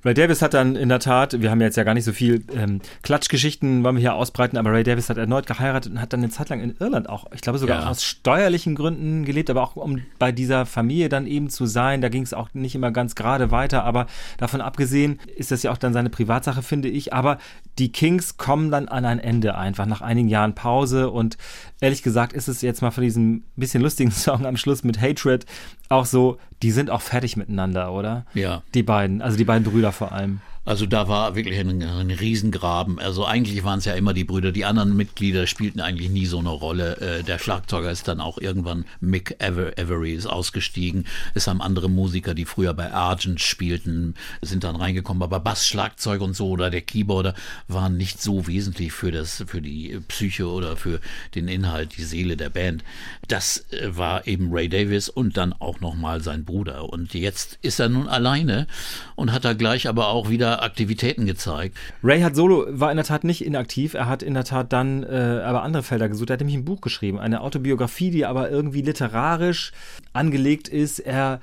Ray 0.06 0.14
Davis 0.14 0.42
hat 0.42 0.54
dann 0.54 0.78
in 0.78 0.88
der 0.88 1.00
Tat, 1.00 1.42
wir 1.42 1.52
haben 1.52 1.60
jetzt 1.60 1.76
ja 1.76 1.84
gar 1.84 1.94
nicht 1.94 2.06
so 2.06 2.14
viel 2.14 2.44
ähm, 2.56 2.80
Klatschgeschichten, 3.02 3.84
wollen 3.84 3.96
wir 3.96 4.00
hier 4.00 4.16
ausbreiten, 4.16 4.58
aber 4.58 4.72
Ray 4.72 4.84
Davis 4.84 5.10
hat 5.10 5.18
erneut 5.18 5.46
geheiratet 5.46 5.92
und 5.92 6.00
hat 6.00 6.14
dann 6.14 6.22
eine 6.22 6.30
Zeit 6.30 6.48
lang 6.50 6.62
in 6.62 6.74
Irland 6.80 7.10
auch, 7.10 7.26
ich 7.34 7.42
glaube 7.42 7.60
sogar 7.60 7.82
Ja. 7.82 7.90
aus 7.90 8.04
steuerlichen 8.04 8.76
Gründen 8.76 9.26
gelebt, 9.26 9.50
aber 9.50 9.62
auch 9.62 9.76
um 9.76 10.02
bei 10.18 10.32
dieser 10.32 10.66
Familie 10.66 11.10
dann 11.10 11.28
eben 11.28 11.50
zu 11.50 11.66
sein. 11.66 12.00
Da 12.00 12.08
ging 12.08 12.24
es 12.24 12.34
auch 12.34 12.50
nicht 12.54 12.76
immer 12.76 12.92
ganz 12.92 13.16
gerade 13.16 13.52
weiter, 13.52 13.84
aber 13.84 14.06
davon 14.38 14.62
abgesehen 14.62 15.20
ist 15.36 15.52
das 15.52 15.64
ja 15.64 15.72
auch 15.72 15.78
dann 15.78 15.92
seine 15.92 16.10
Privatsache, 16.10 16.62
finde 16.62 16.88
ich. 16.88 17.14
Aber 17.14 17.38
die 17.78 17.92
Kings 17.92 18.38
kommen 18.38 18.72
dann 18.72 18.88
an 18.88 19.04
ein 19.04 19.20
Ende 19.20 19.56
einfach 19.58 19.86
nach 19.86 20.02
einigen 20.02 20.30
Jahren 20.30 20.56
Pause 20.56 21.10
und 21.10 21.38
ehrlich 21.82 22.04
gesagt 22.04 22.32
ist 22.32 22.48
es 22.48 22.62
jetzt 22.62 22.82
mal 22.82 22.92
von 22.92 23.04
diesem 23.04 23.44
bisschen 23.58 23.82
lustigen 23.84 24.12
Song 24.14 24.46
am 24.46 24.56
Schluss 24.56 24.84
mit 24.86 25.02
Hatred 25.02 25.46
auch 25.90 26.06
so, 26.06 26.38
die 26.62 26.72
sind 26.72 26.90
auch 26.90 27.02
fertig 27.02 27.36
miteinander, 27.36 27.92
oder? 27.92 28.26
Ja. 28.34 28.62
Die 28.74 28.84
beiden, 28.84 29.22
also 29.22 29.38
die 29.38 29.44
beiden 29.44 29.64
Brüder 29.64 29.92
vor 29.92 30.12
allem. 30.12 30.42
Also 30.70 30.86
da 30.86 31.08
war 31.08 31.36
wirklich 31.36 31.58
ein, 31.58 31.82
ein 31.82 32.12
Riesengraben. 32.12 33.00
Also 33.00 33.26
eigentlich 33.26 33.64
waren 33.64 33.80
es 33.80 33.86
ja 33.86 33.94
immer 33.94 34.14
die 34.14 34.24
Brüder. 34.24 34.52
Die 34.52 34.66
anderen 34.66 34.96
Mitglieder 34.96 35.48
spielten 35.48 35.80
eigentlich 35.80 36.12
nie 36.12 36.28
so 36.28 36.38
eine 36.38 36.50
Rolle. 36.50 36.98
Äh, 36.98 37.24
der 37.24 37.40
Schlagzeuger 37.40 37.90
ist 37.90 38.08
dann 38.08 38.22
auch 38.22 38.38
irgendwann 38.38 38.86
Mick 39.00 39.36
Ever 39.40 39.72
Avery 39.80 40.14
ist 40.14 40.28
ausgestiegen. 40.28 41.08
Es 41.34 41.48
haben 41.48 41.64
andere 41.64 41.90
Musiker, 41.90 42.36
die 42.36 42.46
früher 42.46 42.76
bei 42.76 42.94
Argent 42.94 43.42
spielten, 43.42 44.14
sind 44.44 44.64
dann 44.64 44.76
reingekommen. 44.76 45.24
Aber 45.24 45.40
Bass, 45.40 45.66
Schlagzeug 45.66 46.22
und 46.22 46.36
so 46.36 46.50
oder 46.50 46.70
der 46.70 46.82
Keyboarder 46.82 47.34
waren 47.68 47.98
nicht 47.98 48.22
so 48.22 48.46
wesentlich 48.46 48.92
für 48.92 49.12
das, 49.12 49.44
für 49.48 49.64
die 49.64 50.00
Psyche 50.08 50.48
oder 50.48 50.78
für 50.78 51.00
den 51.34 51.48
Inhalt, 51.48 51.98
die 51.98 52.04
Seele 52.04 52.38
der 52.38 52.52
Band. 52.52 52.84
Das 53.28 53.66
äh, 53.72 53.98
war 53.98 54.28
eben 54.28 54.54
Ray 54.54 54.70
Davis 54.70 55.10
und 55.10 55.36
dann 55.36 55.52
auch 55.52 55.80
nochmal 55.80 56.22
sein 56.22 56.46
Bruder. 56.46 56.94
Und 56.94 57.16
jetzt 57.16 57.58
ist 57.64 57.80
er 57.80 57.90
nun 57.90 58.08
alleine 58.08 58.68
und 59.16 59.32
hat 59.32 59.46
da 59.46 59.54
gleich 59.54 59.88
aber 59.88 60.10
auch 60.10 60.30
wieder 60.30 60.59
Aktivitäten 60.62 61.26
gezeigt. 61.26 61.78
Ray 62.04 62.22
hat 62.22 62.36
solo, 62.36 62.66
war 62.70 62.92
in 62.92 62.98
der 62.98 63.06
Tat 63.06 63.24
nicht 63.24 63.46
inaktiv. 63.46 63.94
Er 63.94 64.08
hat 64.08 64.24
in 64.24 64.34
der 64.34 64.44
Tat 64.44 64.74
dann 64.74 65.04
äh, 65.04 65.42
aber 65.44 65.64
andere 65.64 65.84
Felder 65.84 66.10
gesucht. 66.10 66.30
Er 66.30 66.34
hat 66.34 66.40
nämlich 66.40 66.58
ein 66.58 66.66
Buch 66.66 66.82
geschrieben, 66.82 67.20
eine 67.20 67.42
Autobiografie, 67.42 68.12
die 68.12 68.26
aber 68.26 68.50
irgendwie 68.50 68.82
literarisch 68.82 69.72
angelegt 70.14 70.68
ist. 70.68 71.00
Er 71.00 71.40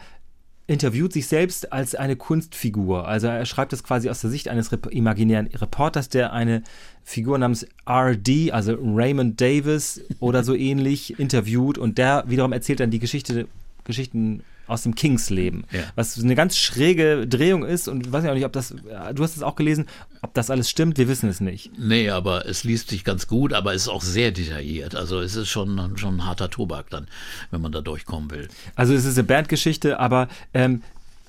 interviewt 0.66 1.12
sich 1.12 1.28
selbst 1.28 1.72
als 1.72 1.94
eine 1.94 2.16
Kunstfigur. 2.16 3.06
Also 3.06 3.28
er 3.28 3.47
schreibt 3.47 3.72
es 3.72 3.84
quasi 3.84 4.10
aus 4.10 4.20
der 4.20 4.30
Sicht 4.30 4.48
eines 4.48 4.72
rep 4.72 4.86
imaginären 4.86 5.47
Reporters, 5.47 6.09
der 6.09 6.32
eine 6.32 6.62
Figur 7.05 7.38
namens 7.38 7.66
RD, 7.88 8.51
also 8.51 8.76
Raymond 8.80 9.40
Davis 9.40 10.02
oder 10.18 10.43
so 10.43 10.55
ähnlich, 10.55 11.18
interviewt 11.20 11.78
und 11.78 11.98
der 11.98 12.24
wiederum 12.26 12.52
erzählt 12.52 12.80
dann 12.80 12.90
die 12.90 12.98
Geschichte, 12.98 13.47
Geschichten 13.84 14.43
aus 14.66 14.82
dem 14.82 14.94
Kings-Leben. 14.94 15.64
Ja. 15.72 15.80
Was 15.94 16.18
eine 16.18 16.34
ganz 16.34 16.56
schräge 16.56 17.26
Drehung 17.26 17.64
ist 17.64 17.88
und 17.88 18.06
ich 18.06 18.12
weiß 18.12 18.24
ja 18.24 18.30
auch 18.30 18.34
nicht, 18.34 18.44
ob 18.44 18.52
das, 18.52 18.74
du 19.14 19.22
hast 19.22 19.36
es 19.36 19.43
auch 19.43 19.56
gelesen, 19.56 19.86
ob 20.22 20.34
das 20.34 20.51
alles 20.51 20.68
stimmt, 20.68 20.98
wir 20.98 21.09
wissen 21.09 21.28
es 21.28 21.40
nicht. 21.40 21.70
Nee, 21.78 22.10
aber 22.10 22.47
es 22.47 22.64
liest 22.64 22.90
sich 22.90 23.05
ganz 23.05 23.26
gut, 23.26 23.52
aber 23.52 23.74
es 23.74 23.82
ist 23.82 23.88
auch 23.88 24.02
sehr 24.02 24.32
detailliert. 24.32 24.94
Also 24.94 25.20
es 25.20 25.36
ist 25.36 25.48
schon, 25.48 25.97
schon 25.97 26.16
ein 26.16 26.24
harter 26.24 26.51
Tobak 26.51 26.90
dann, 26.90 27.06
wenn 27.51 27.60
man 27.60 27.72
da 27.72 27.80
durchkommen 27.80 28.30
will. 28.30 28.48
Also 28.74 28.94
es 28.94 29.05
ist 29.05 29.18
eine 29.18 29.26
Bandgeschichte, 29.26 30.01
aber 30.01 30.28
ähm, 30.55 30.82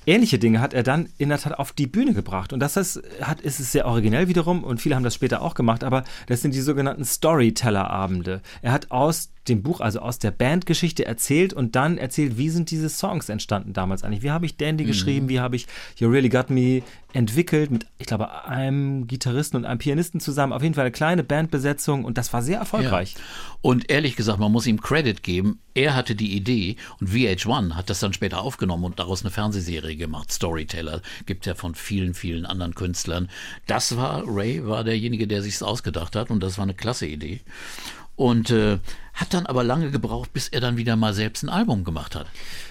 ähnliche 0.07 0.39
Dinge 0.39 0.61
hat 0.61 0.73
er 0.73 0.83
dann 0.83 1.09
in 1.17 1.29
der 1.29 1.37
Tat 1.37 1.59
auf 1.59 1.73
die 1.73 1.85
Bühne 1.85 2.13
gebracht. 2.13 2.53
Und 2.53 2.59
das 2.59 2.77
ist, 2.77 3.01
hat, 3.21 3.41
ist 3.41 3.59
es 3.59 3.71
sehr 3.71 3.85
originell 3.85 4.27
wiederum 4.27 4.63
und 4.63 4.81
viele 4.81 4.95
haben 4.95 5.03
das 5.03 5.13
später 5.13 5.41
auch 5.41 5.53
gemacht, 5.53 5.83
aber 5.83 6.03
das 6.27 6.41
sind 6.41 6.55
die 6.55 6.61
sogenannten 6.61 7.05
Storyteller-Abende. 7.05 8.41
Er 8.61 8.71
hat 8.71 8.89
aus 8.89 9.29
dem 9.49 9.63
Buch, 9.63 9.81
also 9.81 9.99
aus 9.99 10.19
der 10.19 10.31
Bandgeschichte 10.31 11.05
erzählt 11.05 11.53
und 11.53 11.75
dann 11.75 11.97
erzählt, 11.97 12.37
wie 12.37 12.49
sind 12.49 12.71
diese 12.71 12.89
Songs 12.89 13.29
entstanden 13.29 13.73
damals 13.73 14.03
eigentlich? 14.03 14.23
Wie 14.23 14.31
habe 14.31 14.45
ich 14.45 14.57
Dandy 14.57 14.83
Mhm. 14.83 14.87
geschrieben? 14.87 15.29
Wie 15.29 15.39
habe 15.39 15.55
ich 15.55 15.67
You 15.97 16.09
Really 16.09 16.29
Got 16.29 16.49
Me 16.49 16.81
entwickelt 17.13 17.71
mit, 17.71 17.85
ich 17.97 18.05
glaube, 18.05 18.45
einem 18.45 19.07
Gitarristen 19.07 19.57
und 19.57 19.65
einem 19.65 19.79
Pianisten 19.79 20.19
zusammen. 20.19 20.53
Auf 20.53 20.61
jeden 20.61 20.75
Fall 20.75 20.83
eine 20.83 20.91
kleine 20.91 21.23
Bandbesetzung 21.23 22.03
und 22.05 22.17
das 22.17 22.31
war 22.33 22.41
sehr 22.41 22.59
erfolgreich. 22.59 23.13
Ja. 23.15 23.21
Und 23.61 23.89
ehrlich 23.89 24.15
gesagt, 24.15 24.39
man 24.39 24.51
muss 24.51 24.67
ihm 24.67 24.81
Credit 24.81 25.23
geben. 25.23 25.59
Er 25.73 25.95
hatte 25.95 26.15
die 26.15 26.35
Idee 26.35 26.75
und 26.99 27.09
VH1 27.09 27.73
hat 27.75 27.89
das 27.89 28.01
dann 28.01 28.13
später 28.13 28.41
aufgenommen 28.41 28.83
und 28.83 28.99
daraus 28.99 29.21
eine 29.21 29.31
Fernsehserie 29.31 29.95
gemacht. 29.95 30.31
Storyteller 30.31 31.01
gibt 31.25 31.45
ja 31.45 31.55
von 31.55 31.75
vielen, 31.75 32.13
vielen 32.13 32.45
anderen 32.45 32.75
Künstlern. 32.75 33.29
Das 33.67 33.95
war, 33.97 34.23
Ray 34.27 34.65
war 34.67 34.83
derjenige, 34.83 35.27
der 35.27 35.41
sich's 35.41 35.63
ausgedacht 35.63 36.15
hat 36.15 36.29
und 36.29 36.41
das 36.41 36.57
war 36.57 36.63
eine 36.63 36.73
klasse 36.73 37.07
Idee. 37.07 37.39
Und 38.15 38.49
äh, 38.49 38.79
hat 39.17 39.33
dann 39.33 39.45
aber 39.45 39.63
lange 39.63 39.91
gebraucht, 39.91 40.31
bis 40.31 40.47
er 40.47 40.61
dann 40.61 40.77
wieder 40.77 40.95
mal 40.95 41.13
selbst 41.13 41.43
ein 41.43 41.49
Album 41.49 41.83
gemacht 41.83 42.15
hat. 42.15 42.27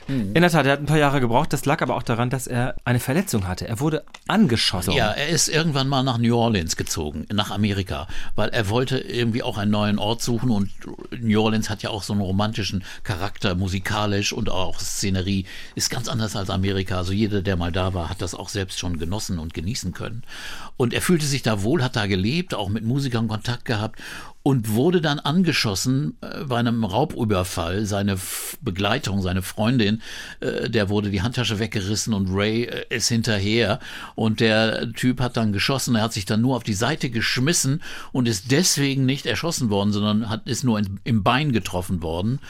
In 0.09 0.35
der 0.35 0.51
Tat, 0.51 0.65
er 0.67 0.73
hat 0.73 0.79
ein 0.79 0.87
paar 0.87 0.99
Jahre 0.99 1.21
gebraucht. 1.21 1.53
Das 1.53 1.65
lag 1.65 1.83
aber 1.83 1.97
auch 1.97 2.05
daran, 2.05 2.31
dass 2.31 2.47
er 2.47 2.77
eine 2.85 3.01
Verletzung 3.01 3.49
hatte. 3.49 3.67
Er 3.67 3.81
wurde 3.81 4.05
angeschossen. 4.29 4.93
Ja, 4.93 5.11
er 5.11 5.29
ist 5.29 5.49
irgendwann 5.49 5.89
mal 5.89 6.05
nach 6.05 6.19
New 6.19 6.37
Orleans 6.37 6.77
gezogen, 6.77 7.27
nach 7.33 7.51
Amerika, 7.51 8.07
weil 8.37 8.51
er 8.51 8.69
wollte 8.69 8.99
irgendwie 8.99 9.43
auch 9.43 9.59
einen 9.59 9.73
neuen 9.73 9.99
Ort 9.99 10.23
suchen 10.23 10.51
und 10.51 10.71
New 11.21 11.43
Orleans 11.43 11.69
hat 11.69 11.83
ja 11.83 11.91
auch 11.91 12.05
so 12.05 12.13
einen 12.13 12.23
romantischen 12.23 12.85
Charakter, 13.03 13.57
musikalisch 13.57 14.33
und 14.33 14.49
auch 14.49 14.79
Szenerie, 14.79 15.45
ist 15.75 15.91
ganz 15.91 16.07
anders 16.07 16.37
als 16.37 16.51
Amerika. 16.51 16.99
Also 16.99 17.13
jeder, 17.13 17.43
der 17.43 17.57
mal 17.57 17.73
da 17.73 17.93
war, 17.93 18.09
hat 18.09 18.23
das 18.23 18.37
auch 18.37 18.49
selbst 18.49 18.79
schon 18.79 18.99
genossen 18.99 19.41
und 19.41 19.55
genießen 19.55 19.93
können. 19.93 20.23
Und 20.77 20.95
er 20.95 21.03
fühlte 21.03 21.27
sich 21.27 21.43
da 21.43 21.65
wohl, 21.65 21.83
hat 21.83 21.97
da 21.97 22.07
gelebt, 22.07 22.55
auch 22.55 22.69
mit 22.69 22.85
Musikern 22.85 23.27
Kontakt 23.27 23.65
gehabt 23.65 24.01
und 24.47 24.75
wurde 24.75 25.01
dann 25.01 25.19
angeschossen 25.19 26.17
äh, 26.21 26.36
bei 26.45 26.59
einem 26.59 26.85
Raubüberfall. 26.85 27.87
Seine 27.87 28.19
Begleitung, 28.61 29.23
seine 29.23 29.43
Freundin, 29.43 30.03
äh, 30.41 30.69
der 30.69 30.89
wurde 30.89 31.11
die 31.11 31.23
Handtasche 31.23 31.59
weggerissen 31.59 32.15
und 32.15 32.29
Ray 32.31 32.65
äh, 32.65 32.85
ist 32.91 33.09
hinterher. 33.09 33.81
Und 34.15 34.41
der 34.41 34.93
Typ 34.93 35.21
hat 35.21 35.37
dann 35.37 35.53
geschossen. 35.53 35.95
Er 35.95 36.03
hat 36.03 36.13
sich 36.13 36.27
dann 36.27 36.41
nur 36.41 36.57
auf 36.57 36.65
die 36.65 36.75
Seite 36.75 37.11
geschmissen 37.11 37.83
und 38.13 38.29
ist 38.29 38.51
deswegen 38.51 39.07
nicht 39.07 39.27
erschossen 39.27 39.71
worden, 39.71 39.93
sondern 39.93 40.29
hat, 40.29 40.47
ist 40.47 40.65
nur 40.65 40.79
in, 40.79 41.01
im 41.05 41.23
Bein 41.23 41.53
getroffen 41.53 42.03
worden 42.03 42.41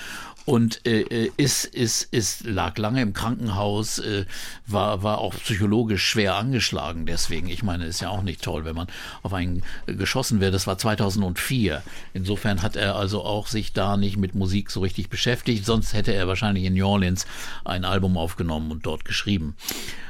und 0.47 0.87
äh, 0.87 1.29
ist, 1.37 1.65
ist, 1.65 2.05
ist, 2.13 2.47
lag 2.47 2.79
lange 2.79 3.03
im 3.03 3.13
Krankenhaus, 3.13 3.99
äh, 3.99 4.25
war, 4.67 5.03
war 5.03 5.19
auch 5.19 5.35
psychologisch 5.35 6.07
schwer 6.07 6.37
angeschlagen. 6.37 7.05
Deswegen, 7.05 7.49
ich 7.49 7.65
meine, 7.65 7.85
ist 7.85 8.01
ja 8.01 8.11
auch 8.11 8.23
nicht 8.23 8.43
toll, 8.43 8.65
wenn 8.65 8.77
man 8.77 8.87
auf 9.25 9.35
einen 9.35 9.63
äh, 9.87 9.95
geschossen 9.95 10.41
wird. 10.41 10.55
Das 10.55 10.69
war 10.69 10.79
2004. 10.79 11.83
Insofern 12.15 12.63
hat 12.63 12.77
er 12.77 12.95
also 12.95 13.25
auch 13.25 13.49
sich 13.49 13.73
da 13.73 13.97
nicht 13.97 14.19
mit 14.19 14.37
Musik 14.37 14.71
so 14.71 14.81
richtig 14.81 15.11
beschäftigt. 15.11 15.67
Sonst 15.67 15.95
hätte 15.95 16.15
er 16.15 16.29
wahrscheinlich 16.29 16.65
in 16.65 16.75
New 16.75 16.87
Orleans 16.87 17.27
ein 17.65 17.85
Album 17.85 18.17
aufgenommen 18.17 18.71
und 18.71 18.87
dort 18.87 19.05
geschrieben. 19.05 19.57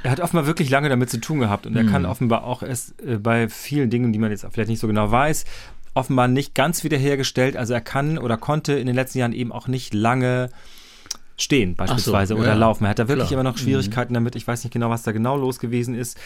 Er 0.02 0.10
hat 0.10 0.20
offenbar 0.20 0.46
wirklich 0.46 0.68
lange 0.68 0.90
damit 0.90 1.08
zu 1.08 1.18
tun 1.18 1.40
gehabt 1.40 1.66
und 1.66 1.74
er 1.76 1.84
kann 1.84 2.04
offenbar 2.04 2.44
auch 2.44 2.62
erst 2.62 3.00
äh, 3.00 3.16
bei 3.16 3.48
vielen 3.48 3.88
Dingen, 3.88 4.12
die 4.12 4.18
man 4.18 4.30
jetzt 4.30 4.46
vielleicht 4.52 4.68
nicht 4.68 4.80
so 4.80 4.86
genau 4.86 5.10
weiß, 5.10 5.46
offenbar 5.96 6.28
nicht 6.28 6.54
ganz 6.54 6.84
wiederhergestellt. 6.84 7.56
Also 7.56 7.74
er 7.74 7.80
kann 7.80 8.18
oder 8.18 8.36
konnte 8.36 8.74
in 8.74 8.86
den 8.86 8.94
letzten 8.94 9.18
Jahren 9.18 9.32
eben 9.32 9.52
auch 9.52 9.68
nicht 9.68 9.94
lange 9.94 10.50
stehen 11.38 11.74
beispielsweise 11.74 12.34
so, 12.34 12.40
oder 12.40 12.48
ja. 12.48 12.54
laufen. 12.54 12.84
Er 12.84 12.90
hat 12.90 12.98
da 12.98 13.08
wirklich 13.08 13.28
Klar. 13.28 13.40
immer 13.40 13.50
noch 13.50 13.58
Schwierigkeiten 13.58 14.14
damit. 14.14 14.36
Ich 14.36 14.46
weiß 14.46 14.64
nicht 14.64 14.72
genau, 14.72 14.88
was 14.90 15.02
da 15.02 15.12
genau 15.12 15.36
los 15.36 15.58
gewesen 15.58 15.94
ist. 15.94 16.18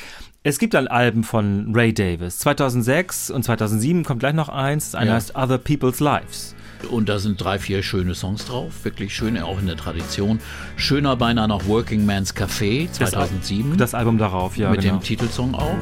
Es 0.45 0.59
gibt 0.59 0.75
dann 0.75 0.87
Alben 0.87 1.25
von 1.25 1.73
Ray 1.75 1.93
Davis. 1.93 2.39
2006 2.39 3.31
und 3.31 3.43
2007 3.43 4.05
kommt 4.05 4.21
gleich 4.21 4.35
noch 4.35 4.49
eins. 4.49 4.95
Einer 4.95 5.11
Ja. 5.11 5.17
heißt 5.17 5.35
Other 5.35 5.59
People's 5.59 6.01
Lives. 6.01 6.55
Und 6.89 7.09
da 7.09 7.19
sind 7.19 7.43
drei, 7.43 7.59
vier 7.59 7.82
schöne 7.82 8.15
Songs 8.15 8.47
drauf. 8.47 8.73
Wirklich 8.85 9.15
schön, 9.15 9.39
auch 9.39 9.59
in 9.59 9.66
der 9.66 9.77
Tradition. 9.77 10.40
Schöner 10.77 11.16
beinahe 11.16 11.48
noch 11.48 11.66
Working 11.66 12.07
Man's 12.07 12.35
Café 12.35 12.90
2007. 12.90 13.77
Das 13.77 13.94
Album 13.94 14.19
darauf, 14.19 14.57
ja 14.57 14.70
mit 14.70 14.81
genau. 14.81 14.97
dem 14.97 15.02
Titelsong 15.02 15.55
auch. 15.55 15.77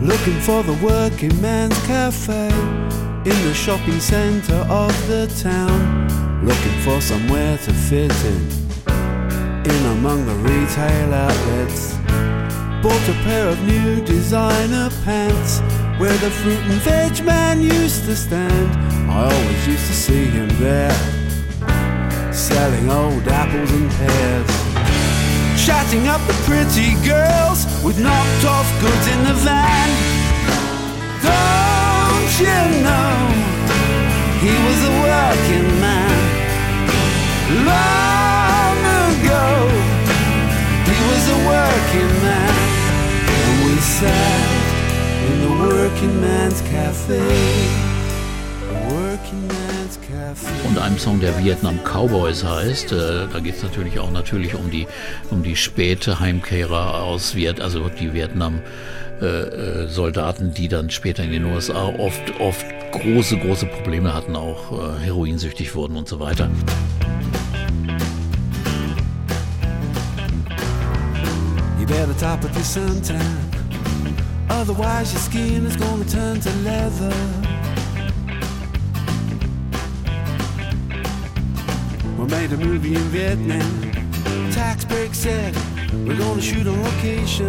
Looking 0.00 0.40
for 0.40 0.62
the 0.64 0.80
working 0.82 1.40
man's 1.40 1.76
cafe 1.86 2.48
in 3.24 3.36
the 3.44 3.54
shopping 3.54 4.00
center 4.00 4.66
of 4.70 4.92
the 5.08 5.26
town. 5.42 6.08
Looking 6.42 6.80
for 6.82 7.00
somewhere 7.00 7.58
to 7.58 7.72
fit 7.72 8.12
in, 8.24 8.48
in 9.64 9.86
among 9.98 10.24
the 10.24 10.34
retail 10.48 11.12
outlets. 11.12 11.98
Bought 12.82 13.08
a 13.08 13.24
pair 13.24 13.48
of 13.48 13.60
new 13.66 14.02
designer 14.04 14.88
pants 15.04 15.60
where 16.00 16.16
the 16.16 16.30
fruit 16.30 16.64
and 16.64 16.80
veg 16.80 17.22
man 17.26 17.60
used 17.60 18.06
to 18.06 18.16
stand. 18.16 18.70
I 19.10 19.24
always 19.24 19.66
used 19.66 19.86
to 19.86 19.92
see 19.92 20.24
him 20.24 20.48
there, 20.58 20.96
selling 22.32 22.88
old 22.90 23.28
apples 23.28 23.70
and 23.70 23.90
pears. 23.98 24.50
Chatting 25.66 26.08
up 26.08 26.22
the 26.26 26.32
pretty 26.48 26.96
girls 27.04 27.66
with 27.84 28.00
knocked 28.00 28.44
off 28.46 28.68
goods 28.80 29.06
in 29.12 29.20
the 29.28 29.36
van. 29.44 29.88
Don't 31.20 32.32
you 32.44 32.60
know 32.86 33.12
he 34.40 34.54
was 34.66 34.80
a 34.90 34.94
working 35.04 35.68
man? 35.84 36.18
Long 37.68 38.78
ago, 39.04 39.48
he 40.88 40.96
was 41.10 41.24
a 41.28 41.38
working 41.52 42.12
man, 42.24 42.56
and 43.36 43.66
we 43.66 43.76
sat 43.82 44.59
in 45.28 45.40
the 45.42 45.48
working 45.48 46.20
man's 46.20 46.62
cafe. 46.62 47.18
The 48.68 48.94
working 48.94 49.46
man's 49.48 49.98
cafe. 50.00 50.68
Und 50.68 50.78
einem 50.78 50.98
Song, 50.98 51.20
der 51.20 51.36
Vietnam 51.42 51.78
Cowboys 51.84 52.44
heißt. 52.44 52.92
Äh, 52.92 53.28
da 53.32 53.40
geht 53.40 53.56
es 53.56 53.62
natürlich 53.62 53.98
auch 53.98 54.10
natürlich 54.10 54.54
um 54.54 54.70
die, 54.70 54.86
um 55.30 55.42
die 55.42 55.56
späte 55.56 56.20
Heimkehrer 56.20 57.02
aus 57.02 57.34
Viet, 57.34 57.60
also 57.60 57.88
die 57.88 58.12
Vietnam. 58.12 58.60
Äh, 59.20 59.26
äh, 59.26 59.86
Soldaten, 59.86 60.54
die 60.54 60.68
dann 60.68 60.88
später 60.88 61.22
in 61.22 61.32
den 61.32 61.44
USA 61.44 61.92
oft, 61.98 62.40
oft 62.40 62.64
große, 62.92 63.36
große 63.36 63.66
Probleme 63.66 64.14
hatten, 64.14 64.34
auch 64.34 64.72
äh, 64.72 65.04
heroinsüchtig 65.04 65.74
wurden 65.74 65.96
und 65.96 66.08
so 66.08 66.18
weiter. 66.20 66.48
You 71.78 71.86
better 71.86 72.16
top 72.18 72.42
it 72.44 72.54
this 72.54 72.72
suntan. 72.72 73.59
Otherwise, 74.50 75.12
your 75.12 75.22
skin 75.22 75.64
is 75.64 75.76
gonna 75.76 76.04
turn 76.04 76.40
to 76.40 76.50
leather. 76.68 77.14
We 82.18 82.26
made 82.26 82.52
a 82.52 82.56
movie 82.56 82.96
in 82.96 83.06
Vietnam. 83.14 83.92
Tax 84.52 84.84
break 84.84 85.14
said 85.14 85.54
we're 86.04 86.18
gonna 86.18 86.42
shoot 86.42 86.66
on 86.66 86.82
location. 86.82 87.48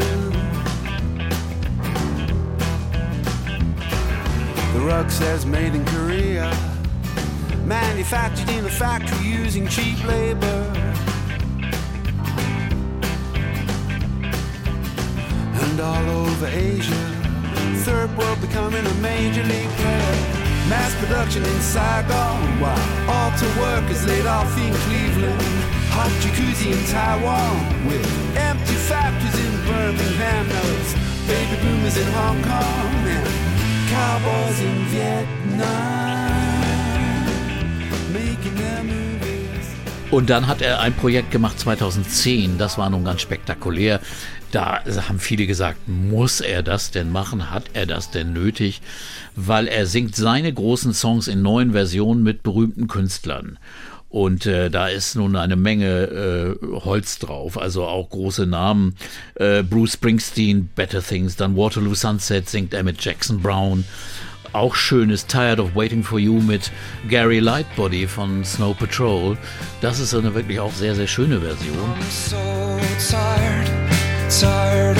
The 4.73 4.79
rug 4.79 5.09
says 5.09 5.45
made 5.45 5.73
in 5.73 5.83
Korea. 5.85 6.55
Manufactured 7.65 8.49
in 8.49 8.63
a 8.65 8.69
factory 8.69 9.25
using 9.25 9.67
cheap 9.67 10.03
labor. 10.05 10.90
And 15.71 15.79
all 15.79 16.09
over 16.27 16.47
Asia, 16.47 16.93
third 17.85 18.11
world 18.17 18.41
becoming 18.41 18.85
a 18.85 18.93
major 18.95 19.41
league 19.41 19.73
player. 19.79 20.15
Mass 20.67 20.93
production 20.99 21.43
in 21.45 21.61
Saigon, 21.61 22.59
while 22.59 22.75
auto 23.07 23.47
workers 23.57 24.05
laid 24.05 24.25
off 24.25 24.51
in 24.57 24.73
Cleveland. 24.83 25.41
Hot 25.95 26.11
jacuzzi 26.19 26.73
in 26.75 26.83
Taiwan, 26.91 27.87
with 27.87 28.05
empty 28.35 28.75
factories 28.75 29.39
in 29.39 29.51
Birmingham. 29.63 30.49
Now 30.49 30.75
it's 30.75 30.93
baby 31.25 31.55
boomers 31.63 31.95
in 31.95 32.07
Hong 32.19 32.43
Kong 32.43 33.07
and 33.15 33.27
cowboys 33.87 34.59
in 34.59 34.75
Vietnam. 34.91 36.20
Und 40.11 40.29
dann 40.29 40.47
hat 40.47 40.61
er 40.61 40.81
ein 40.81 40.93
Projekt 40.93 41.31
gemacht 41.31 41.57
2010, 41.57 42.57
das 42.57 42.77
war 42.77 42.89
nun 42.89 43.05
ganz 43.05 43.21
spektakulär. 43.21 44.01
Da 44.51 44.81
haben 45.07 45.19
viele 45.19 45.47
gesagt, 45.47 45.87
muss 45.87 46.41
er 46.41 46.63
das 46.63 46.91
denn 46.91 47.13
machen? 47.13 47.49
Hat 47.49 47.63
er 47.71 47.85
das 47.85 48.11
denn 48.11 48.33
nötig? 48.33 48.81
Weil 49.37 49.69
er 49.69 49.85
singt 49.85 50.17
seine 50.17 50.51
großen 50.51 50.93
Songs 50.93 51.29
in 51.29 51.41
neuen 51.41 51.71
Versionen 51.71 52.23
mit 52.23 52.43
berühmten 52.43 52.89
Künstlern. 52.89 53.57
Und 54.09 54.45
äh, 54.45 54.69
da 54.69 54.89
ist 54.89 55.15
nun 55.15 55.37
eine 55.37 55.55
Menge 55.55 56.57
äh, 56.61 56.65
Holz 56.83 57.17
drauf, 57.17 57.57
also 57.57 57.85
auch 57.85 58.09
große 58.09 58.45
Namen. 58.45 58.95
Äh, 59.35 59.63
Bruce 59.63 59.93
Springsteen, 59.93 60.69
Better 60.75 61.01
Things, 61.01 61.37
dann 61.37 61.55
Waterloo 61.55 61.95
Sunset 61.95 62.49
singt 62.49 62.73
er 62.73 62.83
mit 62.83 63.01
Jackson 63.01 63.41
Brown. 63.41 63.85
Auch 64.53 64.75
schön 64.75 65.09
ist 65.09 65.29
Tired 65.29 65.59
of 65.59 65.75
Waiting 65.75 66.03
for 66.03 66.19
You 66.19 66.41
mit 66.41 66.71
Gary 67.09 67.39
Lightbody 67.39 68.05
von 68.05 68.43
Snow 68.43 68.77
Patrol. 68.77 69.37
Das 69.79 69.99
ist 69.99 70.13
eine 70.13 70.33
wirklich 70.35 70.59
auch 70.59 70.73
sehr, 70.73 70.93
sehr 70.93 71.07
schöne 71.07 71.39
Version. 71.39 71.93
so 72.09 72.35
tired, 72.99 73.69
tired 74.29 74.90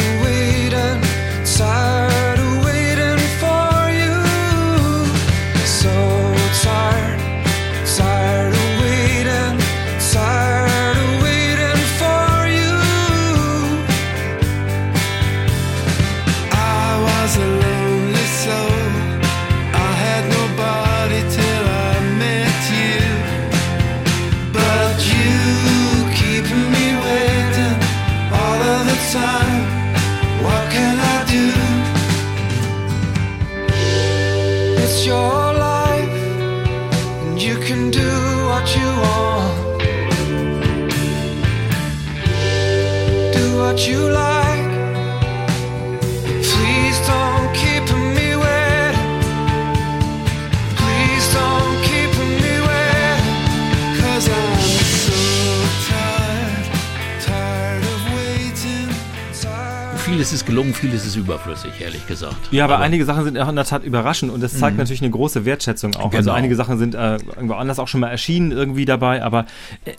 gelungen, 60.52 60.74
vieles 60.74 61.06
ist 61.06 61.16
überflüssig, 61.16 61.72
ehrlich 61.82 62.06
gesagt. 62.08 62.36
Ja, 62.52 62.66
aber, 62.66 62.80
einige 62.80 63.06
Sachen 63.06 63.24
sind 63.24 63.38
auch 63.40 63.48
in 63.50 63.56
der 63.56 63.66
Tat 63.66 63.84
überraschend 63.84 64.32
und 64.32 64.42
das 64.44 64.58
zeigt 64.60 64.78
natürlich 64.78 65.02
eine 65.02 65.10
große 65.10 65.46
Wertschätzung 65.46 65.96
auch. 65.96 66.06
Also 66.14 66.18
Genau. 66.30 66.34
einige 66.34 66.56
Sachen 66.56 66.78
sind 66.78 66.94
äh, 66.94 67.16
irgendwo 67.36 67.54
anders 67.56 67.80
auch 67.80 67.88
schon 67.88 68.02
mal 68.02 68.10
erschienen 68.10 68.52
irgendwie 68.52 68.86
dabei, 68.86 69.24
aber 69.24 69.46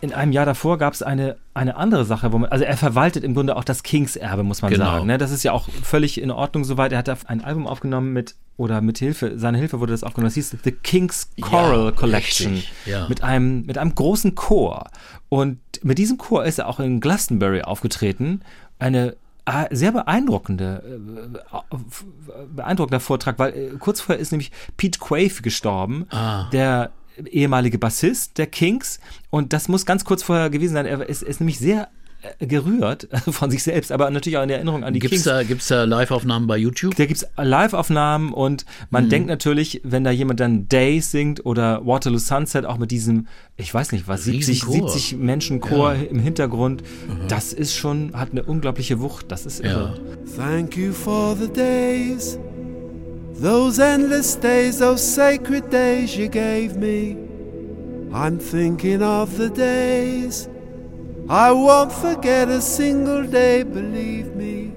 in 0.03 0.13
einem 0.13 0.31
Jahr 0.33 0.45
davor 0.47 0.79
gab 0.79 0.93
es 0.95 1.03
eine, 1.03 1.37
eine 1.55 1.77
andere 1.77 2.05
Sache, 2.05 2.33
wo 2.33 2.39
man, 2.39 2.51
also 2.51 2.65
er 2.65 2.77
verwaltet 2.77 3.25
im 3.25 3.35
Grunde 3.35 3.57
auch 3.57 3.65
das 3.65 3.83
Kings-Erbe, 3.83 4.43
muss 4.43 4.63
man 4.63 4.71
Genau. 4.73 4.85
sagen. 4.85 5.07
Ne? 5.07 5.19
Das 5.19 5.31
ist 5.31 5.43
ja 5.43 5.53
auch 5.53 5.69
völlig 5.83 6.21
in 6.21 6.31
Ordnung 6.31 6.65
soweit. 6.65 6.93
Er 6.93 6.99
hat 6.99 7.29
ein 7.29 7.43
Album 7.43 7.67
aufgenommen 7.67 8.13
mit, 8.13 8.35
oder 8.59 8.81
mit 8.83 8.99
Hilfe, 8.99 9.39
seine 9.39 9.57
Hilfe 9.59 9.81
wurde 9.81 9.93
das 9.93 10.05
aufgenommen, 10.05 10.29
das 10.29 10.35
hieß 10.35 10.57
The 10.63 10.73
King's 10.73 11.31
Choral 11.41 11.87
Ja, 11.87 11.91
Collection. 11.93 12.63
ja. 12.87 13.09
Mit 13.09 13.25
einem, 13.25 13.65
mit 13.65 13.79
einem 13.79 13.95
großen 13.95 14.35
Chor. 14.35 14.91
Und 15.31 15.59
mit 15.83 15.97
diesem 15.99 16.19
Chor 16.19 16.45
ist 16.45 16.59
er 16.59 16.69
auch 16.69 16.79
in 16.79 17.01
Glastonbury 17.01 17.63
aufgetreten. 17.63 18.43
Eine 18.79 19.17
sehr 19.71 19.93
beeindruckende, 19.93 20.83
äh, 21.53 21.75
f- 21.75 22.05
beeindruckender 22.55 23.01
Vortrag, 23.01 23.39
weil 23.39 23.53
äh, 23.55 23.71
kurz 23.79 24.01
vorher 24.01 24.21
ist 24.21 24.31
nämlich 24.33 24.53
Pete 24.77 24.99
Quaife 24.99 25.43
gestorben, 25.43 26.07
Ah. 26.11 26.49
der 26.53 26.91
ehemalige 27.27 27.79
Bassist 27.79 28.39
der 28.39 28.47
Kings. 28.47 29.01
Und 29.31 29.53
das 29.53 29.69
muss 29.69 29.85
ganz 29.85 30.05
kurz 30.05 30.23
vorher 30.23 30.49
gewesen 30.51 30.75
sein. 30.75 30.87
Er 30.87 31.07
ist, 31.09 31.23
ist 31.23 31.41
nämlich 31.41 31.59
sehr 31.59 31.83
äh, 31.85 31.89
gerührt 32.39 33.09
von 33.31 33.51
sich 33.51 33.63
selbst, 33.63 33.91
aber 33.93 34.09
natürlich 34.11 34.37
auch 34.39 34.43
in 34.43 34.51
Erinnerung 34.51 34.85
an 34.85 34.93
die 34.95 35.01
Gibt's 35.01 35.11
Kings. 35.23 35.25
da, 35.25 35.43
gibt's 35.43 35.69
da 35.69 35.85
Live-Aufnahmen 35.85 36.47
bei 36.47 36.57
YouTube? 36.57 36.95
Da 36.97 37.07
gibt's 37.07 37.27
Live-Aufnahmen 37.37 38.33
und 38.33 38.65
Mhm. 38.65 38.87
man 38.91 39.09
denkt 39.09 39.29
natürlich, 39.29 39.81
wenn 39.85 40.05
da 40.05 40.11
jemand 40.11 40.41
dann 40.41 40.69
Days 40.69 41.11
singt 41.11 41.45
oder 41.45 41.85
Waterloo 41.87 42.19
Sunset, 42.19 42.65
auch 42.67 42.79
mit 42.79 42.91
diesem, 42.91 43.27
ich 43.57 43.73
weiß 43.73 43.93
nicht 43.93 44.09
was, 44.09 44.25
70, 44.25 44.67
Riesenchor. 44.67 44.91
70 44.91 45.19
Menschen 45.19 45.61
Chor 45.61 45.95
im 45.95 46.19
Hintergrund, 46.21 46.83
das 47.29 47.53
ist 47.53 47.75
schon, 47.75 48.13
hat 48.15 48.31
eine 48.33 48.43
unglaubliche 48.45 49.01
Wucht. 49.01 49.31
Das 49.33 49.47
ist 49.47 49.61
irre. 49.61 49.95
Ja. 49.97 50.45
Thank 50.45 50.77
you 50.77 50.93
for 50.93 51.37
the 51.37 51.49
days, 51.49 52.39
those 53.43 53.83
endless 53.83 54.39
days, 54.39 54.79
those 54.79 54.99
sacred 55.03 55.73
days 55.73 56.17
you 56.17 56.29
gave 56.29 56.77
me. 56.79 57.17
I'm 58.13 58.39
thinking 58.39 59.03
of 59.03 59.31
the 59.39 59.49
days 59.51 60.49
I 61.29 61.53
won't 61.53 61.93
forget 61.93 62.49
a 62.49 62.61
single 62.61 63.25
day, 63.27 63.63
believe 63.63 64.35
me. 64.35 64.73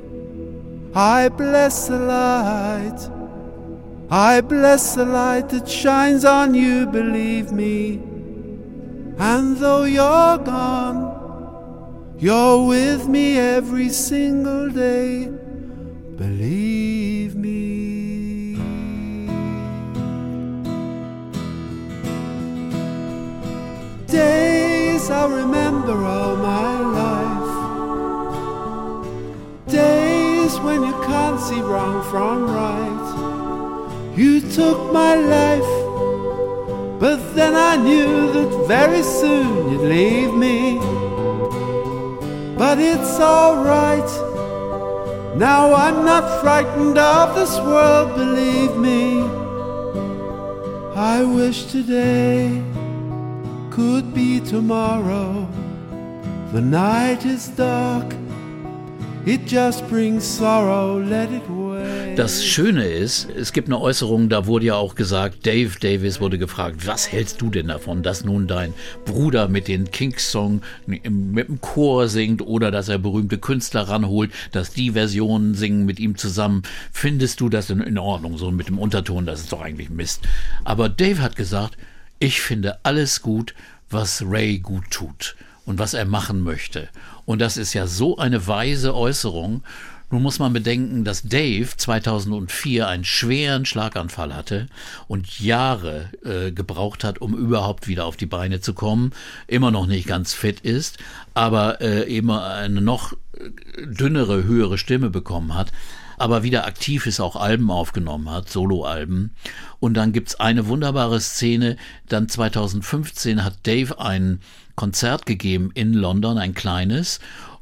I 0.93 1.29
bless 1.29 1.87
the 1.87 1.99
light, 1.99 3.09
I 4.09 4.41
bless 4.41 4.95
the 4.95 5.05
light 5.05 5.49
that 5.49 5.67
shines 5.67 6.23
on 6.23 6.53
you, 6.53 6.85
believe 6.85 7.51
me. 7.51 7.95
And 9.17 9.57
though 9.57 9.83
you're 9.83 10.37
gone, 10.37 12.15
you're 12.17 12.65
with 12.67 13.07
me 13.07 13.37
every 13.37 13.89
single 13.89 14.69
day. 14.69 15.29
Believe 16.17 17.35
me. 17.35 17.65
Days 25.05 25.11
I 25.11 25.27
remember 25.27 26.03
all 26.03 26.35
my 26.35 26.79
life. 27.01 27.51
Days 29.67 30.59
when 30.61 30.81
you 30.81 30.93
can't 31.05 31.39
see 31.39 31.61
wrong 31.61 32.01
from 32.09 32.47
right. 32.49 34.17
You 34.17 34.41
took 34.41 34.91
my 34.91 35.13
life, 35.13 35.73
but 36.99 37.19
then 37.35 37.53
I 37.53 37.75
knew 37.75 38.31
that 38.33 38.65
very 38.67 39.03
soon 39.03 39.69
you'd 39.69 39.81
leave 39.81 40.33
me. 40.33 40.79
But 42.57 42.79
it's 42.79 43.19
alright. 43.19 44.09
Now 45.37 45.71
I'm 45.75 46.03
not 46.03 46.41
frightened 46.41 46.97
of 46.97 47.35
this 47.35 47.55
world, 47.59 48.15
believe 48.15 48.75
me. 48.75 49.21
I 50.95 51.23
wish 51.23 51.65
today 51.65 52.63
could 53.75 54.13
be 54.13 54.39
tomorrow. 54.49 55.47
The 56.53 56.61
night 56.61 57.25
is 57.25 57.51
dark, 57.57 58.15
it 59.25 59.41
just 59.45 59.85
brings 59.89 60.23
sorrow, 60.23 60.97
let 60.99 61.29
it 61.31 61.41
wait. 61.49 62.15
Das 62.17 62.45
Schöne 62.45 62.85
ist, 62.85 63.27
es 63.29 63.51
gibt 63.51 63.67
eine 63.67 63.81
Äußerung, 63.81 64.29
da 64.29 64.45
wurde 64.45 64.67
ja 64.67 64.75
auch 64.75 64.95
gesagt, 64.95 65.45
Dave 65.45 65.71
Davis 65.81 66.21
wurde 66.21 66.37
gefragt, 66.37 66.87
was 66.87 67.11
hältst 67.11 67.41
du 67.41 67.49
denn 67.49 67.67
davon, 67.67 68.03
dass 68.03 68.23
nun 68.23 68.47
dein 68.47 68.73
Bruder 69.03 69.49
mit 69.49 69.67
den 69.67 69.91
Kings-Song 69.91 70.61
im- 70.87 71.31
mit 71.31 71.49
dem 71.49 71.59
Chor 71.59 72.07
singt 72.07 72.41
oder 72.41 72.71
dass 72.71 72.87
er 72.87 72.99
berühmte 72.99 73.37
Künstler 73.37 73.81
ranholt, 73.89 74.31
dass 74.53 74.71
die 74.71 74.91
Versionen 74.91 75.55
singen 75.55 75.85
mit 75.85 75.99
ihm 75.99 76.15
zusammen. 76.17 76.63
Findest 76.93 77.41
du 77.41 77.49
das 77.49 77.69
in, 77.69 77.81
in 77.81 77.97
Ordnung, 77.97 78.37
so 78.37 78.49
mit 78.51 78.69
dem 78.69 78.79
Unterton, 78.79 79.25
das 79.25 79.41
ist 79.41 79.51
doch 79.51 79.61
eigentlich 79.61 79.89
Mist. 79.89 80.21
Aber 80.63 80.87
Dave 80.87 81.21
hat 81.21 81.35
gesagt, 81.35 81.75
ich 82.19 82.41
finde 82.41 82.79
alles 82.83 83.21
gut, 83.21 83.53
was 83.89 84.23
Ray 84.25 84.59
gut 84.59 84.89
tut 84.91 85.35
und 85.65 85.79
was 85.79 85.93
er 85.93 86.05
machen 86.05 86.41
möchte. 86.41 86.89
Und 87.25 87.39
das 87.39 87.57
ist 87.57 87.73
ja 87.73 87.87
so 87.87 88.17
eine 88.17 88.47
weise 88.47 88.95
Äußerung. 88.95 89.63
Nun 90.11 90.21
muss 90.21 90.37
man 90.37 90.53
bedenken, 90.53 91.03
dass 91.03 91.23
Dave 91.23 91.67
2004 91.75 92.87
einen 92.87 93.03
schweren 93.03 93.65
Schlaganfall 93.65 94.35
hatte 94.35 94.67
und 95.07 95.39
Jahre 95.39 96.09
äh, 96.23 96.51
gebraucht 96.51 97.03
hat, 97.03 97.19
um 97.19 97.35
überhaupt 97.35 97.87
wieder 97.87 98.05
auf 98.05 98.15
die 98.15 98.27
Beine 98.27 98.61
zu 98.61 98.73
kommen. 98.73 99.11
Immer 99.47 99.71
noch 99.71 99.87
nicht 99.87 100.07
ganz 100.07 100.33
fit 100.33 100.59
ist, 100.59 100.99
aber 101.33 101.81
äh, 101.81 102.07
eben 102.07 102.29
eine 102.29 102.81
noch 102.81 103.13
äh, 103.13 103.87
dünnere, 103.87 104.43
höhere 104.43 104.77
Stimme 104.77 105.09
bekommen 105.09 105.55
hat 105.55 105.71
aber 106.17 106.43
wieder 106.43 106.65
aktiv 106.65 107.05
ist, 107.05 107.19
auch 107.19 107.35
Alben 107.35 107.69
aufgenommen 107.71 108.29
hat, 108.29 108.49
Soloalben. 108.49 109.35
Und 109.79 109.95
dann 109.95 110.13
gibt's 110.13 110.39
eine 110.39 110.67
wunderbare 110.67 111.19
Szene, 111.19 111.77
dann 112.07 112.29
2015 112.29 113.43
hat 113.43 113.55
Dave 113.63 113.99
ein 113.99 114.39
Konzert 114.75 115.25
gegeben 115.25 115.71
in 115.73 115.93
London, 115.93 116.37
ein 116.37 116.53
kleines, 116.53 117.19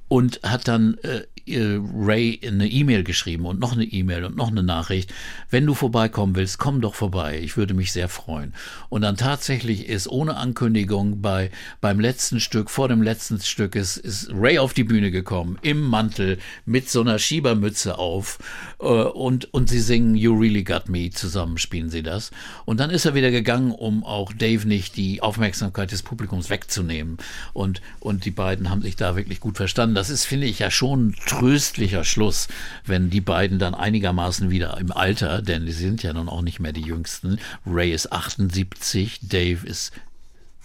und 0.08 0.42
hat 0.44 0.68
dann 0.68 0.98
äh, 1.04 1.22
Ray 1.48 2.40
eine 2.46 2.68
E-Mail 2.68 3.04
geschrieben 3.04 3.46
und 3.46 3.60
noch 3.60 3.74
eine 3.74 3.84
E-Mail 3.84 4.24
und 4.24 4.38
noch 4.38 4.50
eine 4.50 4.64
Nachricht. 4.64 5.14
Wenn 5.50 5.66
du 5.66 5.74
vorbeikommen 5.74 6.36
willst, 6.36 6.58
komm 6.58 6.80
doch 6.80 6.96
vorbei. 6.96 7.40
Ich 7.44 7.58
würde 7.58 7.74
mich 7.74 7.92
sehr 7.92 8.08
freuen. 8.08 8.54
Und 8.90 9.02
dann 9.02 9.18
tatsächlich 9.18 9.88
ist 9.90 10.08
ohne 10.08 10.38
Ankündigung 10.38 11.22
bei, 11.22 11.52
beim 11.82 12.00
letzten 12.00 12.40
Stück, 12.40 12.70
vor 12.70 12.88
dem 12.88 13.02
letzten 13.02 13.40
Stück 13.42 13.76
ist, 13.76 13.98
ist 13.98 14.30
Ray 14.34 14.58
auf 14.58 14.74
die 14.74 14.86
Bühne 14.86 15.12
gekommen, 15.12 15.60
im 15.62 15.82
Mantel, 15.82 16.38
mit 16.66 16.90
so 16.90 17.02
einer 17.02 17.20
Schiebermütze 17.20 17.98
auf, 17.98 18.40
äh, 18.80 18.86
und, 18.86 19.54
und 19.54 19.70
sie 19.70 19.82
singen 19.82 20.16
You 20.16 20.38
Really 20.38 20.64
Got 20.64 20.88
Me, 20.88 21.10
zusammen 21.10 21.58
spielen 21.58 21.90
sie 21.90 22.04
das. 22.04 22.32
Und 22.66 22.80
dann 22.80 22.90
ist 22.90 23.06
er 23.06 23.16
wieder 23.16 23.32
gegangen, 23.32 23.72
um 23.72 24.04
auch 24.06 24.32
Dave 24.32 24.68
nicht 24.68 24.96
die 24.96 25.22
Aufmerksamkeit 25.22 25.92
des 25.92 26.04
Publikums 26.04 26.50
wegzunehmen. 26.50 27.18
Und, 27.52 27.82
und 28.00 28.24
die 28.24 28.32
beiden 28.32 28.70
haben 28.70 28.82
sich 28.82 28.96
da 28.96 29.16
wirklich 29.18 29.42
gut 29.42 29.58
verstanden. 29.58 29.96
Das 29.96 30.10
ist, 30.10 30.26
finde 30.26 30.48
ich, 30.48 30.60
ja 30.60 30.72
schon 30.72 31.16
tröstlicher 31.40 32.04
Schluss, 32.04 32.48
wenn 32.86 33.10
die 33.10 33.22
beiden 33.22 33.60
dann 33.60 33.76
einigermaßen 33.76 34.50
wieder 34.50 34.78
im 34.80 34.92
Alter, 34.92 35.42
denn 35.42 35.66
sie 35.66 35.72
sind 35.72 36.04
ja 36.04 36.14
nun 36.14 36.30
auch 36.30 36.42
nicht 36.42 36.60
mehr 36.60 36.74
die 36.74 36.82
Jüngsten. 36.82 37.40
Ray 37.66 37.94
ist 37.94 38.12
78, 38.12 39.20
Dave 39.24 39.66
ist 39.66 39.92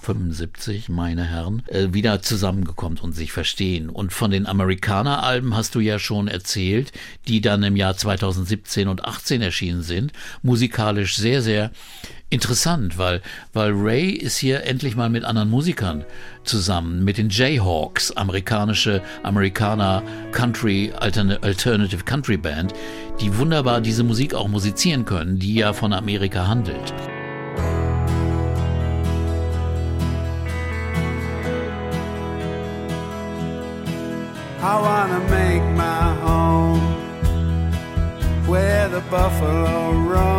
75, 0.01 0.89
meine 0.89 1.25
Herren, 1.25 1.63
äh, 1.67 1.93
wieder 1.93 2.23
zusammengekommen 2.23 2.99
und 2.99 3.13
sich 3.13 3.33
verstehen. 3.33 3.91
Und 3.91 4.13
von 4.13 4.31
den 4.31 4.47
Amerikaner-Alben 4.47 5.57
hast 5.57 5.75
du 5.75 5.81
ja 5.81 5.99
schon 5.99 6.29
erzählt, 6.29 6.93
die 7.27 7.41
dann 7.41 7.63
im 7.65 7.75
Jahr 7.77 7.97
2017 7.97 8.87
und 8.89 9.05
18 9.05 9.43
erschienen 9.43 9.83
sind. 9.83 10.13
Musikalisch 10.43 11.17
sehr, 11.17 11.43
sehr 11.43 11.73
interessant, 12.31 12.99
weil, 12.99 13.23
weil 13.53 13.73
Ray 13.73 14.11
ist 14.11 14.37
hier 14.37 14.65
endlich 14.65 14.97
mal 14.97 15.09
mit 15.09 15.25
anderen 15.25 15.51
Musikern 15.51 16.05
zusammen, 16.45 17.05
mit 17.05 17.19
den 17.19 17.31
Jayhawks, 17.31 18.13
amerikanische 18.13 19.03
Amerikaner 19.23 20.03
Country, 20.33 20.93
Altern 20.99 21.31
Alternative 21.31 22.05
Country 22.05 22.37
Band, 22.37 22.75
die 23.21 23.37
wunderbar 23.37 23.81
diese 23.81 24.05
Musik 24.05 24.35
auch 24.35 24.49
musizieren 24.49 25.05
können, 25.05 25.39
die 25.39 25.55
ja 25.55 25.73
von 25.73 25.93
Amerika 25.93 26.47
handelt. 26.47 26.93
I 34.61 34.75
wanna 34.75 35.21
make 35.31 35.63
my 35.77 36.15
home 36.21 36.81
where 38.49 38.89
the 38.89 39.01
buffalo 39.09 39.93
roam 39.93 40.38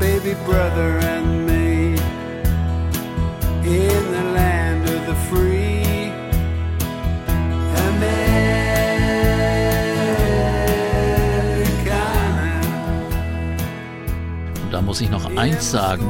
baby 0.00 0.34
brother 0.46 0.98
and 0.98 1.46
me 1.46 1.94
in 3.64 4.12
the 4.16 4.24
land 4.34 4.88
of 4.88 5.06
the 5.06 5.14
free. 5.28 6.10
Americana. 7.88 8.10
Da 14.72 14.80
muss 14.80 15.02
ich 15.02 15.10
noch 15.10 15.36
eins 15.36 15.70
sagen. 15.70 16.06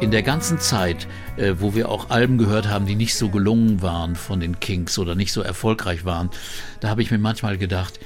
In 0.00 0.10
der 0.10 0.22
ganzen 0.22 0.58
Zeit, 0.58 1.08
äh, 1.36 1.54
wo 1.58 1.74
wir 1.74 1.88
auch 1.88 2.10
Alben 2.10 2.36
gehört 2.36 2.68
haben, 2.68 2.86
die 2.86 2.96
nicht 2.96 3.14
so 3.14 3.30
gelungen 3.30 3.80
waren 3.82 4.14
von 4.16 4.40
den 4.40 4.60
Kings 4.60 4.98
oder 4.98 5.14
nicht 5.14 5.32
so 5.32 5.40
erfolgreich 5.42 6.04
waren, 6.04 6.28
da 6.80 6.90
habe 6.90 7.02
ich 7.02 7.10
mir 7.10 7.18
manchmal 7.18 7.56
gedacht, 7.56 7.98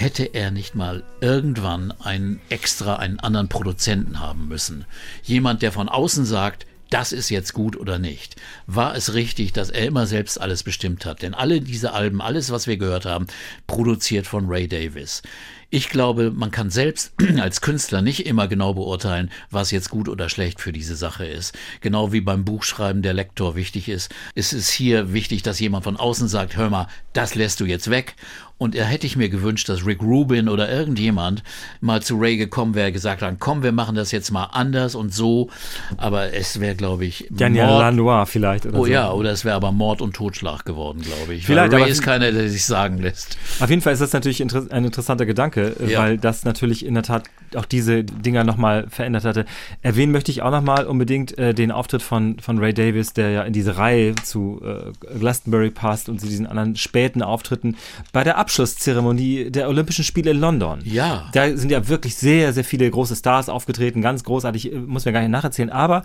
hätte 0.00 0.24
er 0.24 0.50
nicht 0.50 0.74
mal 0.74 1.02
irgendwann 1.20 1.90
einen 1.90 2.40
extra, 2.48 2.96
einen 2.96 3.18
anderen 3.18 3.48
Produzenten 3.48 4.20
haben 4.20 4.46
müssen. 4.48 4.84
Jemand, 5.24 5.62
der 5.62 5.72
von 5.72 5.88
außen 5.88 6.24
sagt, 6.24 6.66
das 6.90 7.12
ist 7.12 7.28
jetzt 7.28 7.52
gut 7.52 7.76
oder 7.76 7.98
nicht. 7.98 8.36
War 8.66 8.94
es 8.94 9.12
richtig, 9.12 9.52
dass 9.52 9.68
er 9.68 9.86
immer 9.86 10.06
selbst 10.06 10.40
alles 10.40 10.62
bestimmt 10.62 11.04
hat? 11.04 11.22
Denn 11.22 11.34
alle 11.34 11.60
diese 11.60 11.92
Alben, 11.92 12.22
alles, 12.22 12.50
was 12.50 12.66
wir 12.66 12.78
gehört 12.78 13.04
haben, 13.04 13.26
produziert 13.66 14.26
von 14.26 14.46
Ray 14.48 14.68
Davis. 14.68 15.22
Ich 15.70 15.90
glaube, 15.90 16.30
man 16.30 16.50
kann 16.50 16.70
selbst 16.70 17.12
als 17.38 17.60
Künstler 17.60 18.00
nicht 18.00 18.24
immer 18.24 18.48
genau 18.48 18.72
beurteilen, 18.72 19.30
was 19.50 19.70
jetzt 19.70 19.90
gut 19.90 20.08
oder 20.08 20.30
schlecht 20.30 20.60
für 20.62 20.72
diese 20.72 20.96
Sache 20.96 21.26
ist. 21.26 21.54
Genau 21.82 22.10
wie 22.10 22.22
beim 22.22 22.46
Buchschreiben 22.46 23.02
der 23.02 23.12
Lektor 23.12 23.54
wichtig 23.54 23.90
ist, 23.90 24.14
ist 24.34 24.54
es 24.54 24.70
hier 24.70 25.12
wichtig, 25.12 25.42
dass 25.42 25.60
jemand 25.60 25.84
von 25.84 25.98
außen 25.98 26.28
sagt, 26.28 26.56
hör 26.56 26.70
mal, 26.70 26.86
das 27.12 27.34
lässt 27.34 27.60
du 27.60 27.66
jetzt 27.66 27.90
weg. 27.90 28.14
Und 28.58 28.76
da 28.76 28.82
hätte 28.82 29.06
ich 29.06 29.16
mir 29.16 29.28
gewünscht, 29.28 29.68
dass 29.68 29.86
Rick 29.86 30.02
Rubin 30.02 30.48
oder 30.48 30.68
irgendjemand 30.68 31.44
mal 31.80 32.02
zu 32.02 32.16
Ray 32.16 32.36
gekommen 32.36 32.74
wäre, 32.74 32.90
gesagt 32.90 33.22
hat, 33.22 33.36
komm, 33.38 33.62
wir 33.62 33.70
machen 33.70 33.94
das 33.94 34.10
jetzt 34.10 34.32
mal 34.32 34.44
anders 34.52 34.96
und 34.96 35.14
so. 35.14 35.48
Aber 35.96 36.34
es 36.34 36.58
wäre, 36.60 36.74
glaube 36.74 37.04
ich, 37.06 37.26
Daniel 37.30 37.66
Mord- 37.66 37.80
Lanois 37.80 38.24
vielleicht. 38.26 38.66
Oder 38.66 38.78
Oh 38.80 38.84
so. 38.84 38.90
ja, 38.90 39.12
oder 39.12 39.30
es 39.30 39.44
wäre 39.44 39.54
aber 39.54 39.70
Mord 39.70 40.02
und 40.02 40.14
Totschlag 40.16 40.64
geworden, 40.64 41.02
glaube 41.02 41.34
ich. 41.34 41.46
Vielleicht, 41.46 41.72
Ray 41.72 41.82
aber- 41.82 41.90
ist 41.90 42.02
keiner, 42.02 42.32
der 42.32 42.48
sich 42.48 42.64
sagen 42.64 42.98
lässt. 42.98 43.38
Auf 43.60 43.70
jeden 43.70 43.80
Fall 43.80 43.92
ist 43.92 44.00
das 44.00 44.12
natürlich 44.12 44.42
ein 44.42 44.84
interessanter 44.84 45.24
Gedanke, 45.24 45.76
äh, 45.80 45.92
Ja. 45.92 46.00
weil 46.00 46.18
das 46.18 46.44
natürlich 46.44 46.84
in 46.84 46.94
der 46.94 47.04
Tat 47.04 47.24
auch 47.54 47.64
diese 47.64 48.02
Dinger 48.04 48.42
nochmal 48.44 48.86
verändert 48.90 49.24
hatte. 49.24 49.44
Erwähnen 49.82 50.12
möchte 50.12 50.30
ich 50.32 50.42
auch 50.42 50.50
nochmal 50.50 50.84
unbedingt 50.86 51.38
äh, 51.38 51.54
den 51.54 51.70
Auftritt 51.70 52.02
von, 52.02 52.40
von 52.40 52.58
Ray 52.58 52.74
Davis, 52.74 53.12
der 53.14 53.30
ja 53.30 53.42
in 53.42 53.52
diese 53.52 53.76
Reihe 53.78 54.14
zu 54.16 54.60
äh, 54.64 55.16
Glastonbury 55.18 55.70
passt 55.70 56.08
und 56.08 56.20
zu 56.20 56.26
diesen 56.26 56.46
anderen 56.46 56.76
späten 56.76 57.22
Auftritten 57.22 57.76
bei 58.12 58.24
der 58.24 58.36
Abschlusszeremonie 58.48 59.50
der 59.50 59.68
Olympischen 59.68 60.04
Spiele 60.04 60.30
in 60.30 60.40
London. 60.40 60.80
Ja. 60.84 61.28
Da 61.32 61.54
sind 61.56 61.70
ja 61.70 61.86
wirklich 61.88 62.14
sehr, 62.16 62.52
sehr 62.54 62.64
viele 62.64 62.90
große 62.90 63.14
Stars 63.14 63.48
aufgetreten, 63.50 64.00
ganz 64.00 64.24
großartig, 64.24 64.72
äh, 64.72 64.76
muss 64.76 65.04
mir 65.04 65.12
gar 65.12 65.20
nicht 65.20 65.30
nacherzählen. 65.30 65.70
Aber 65.70 66.02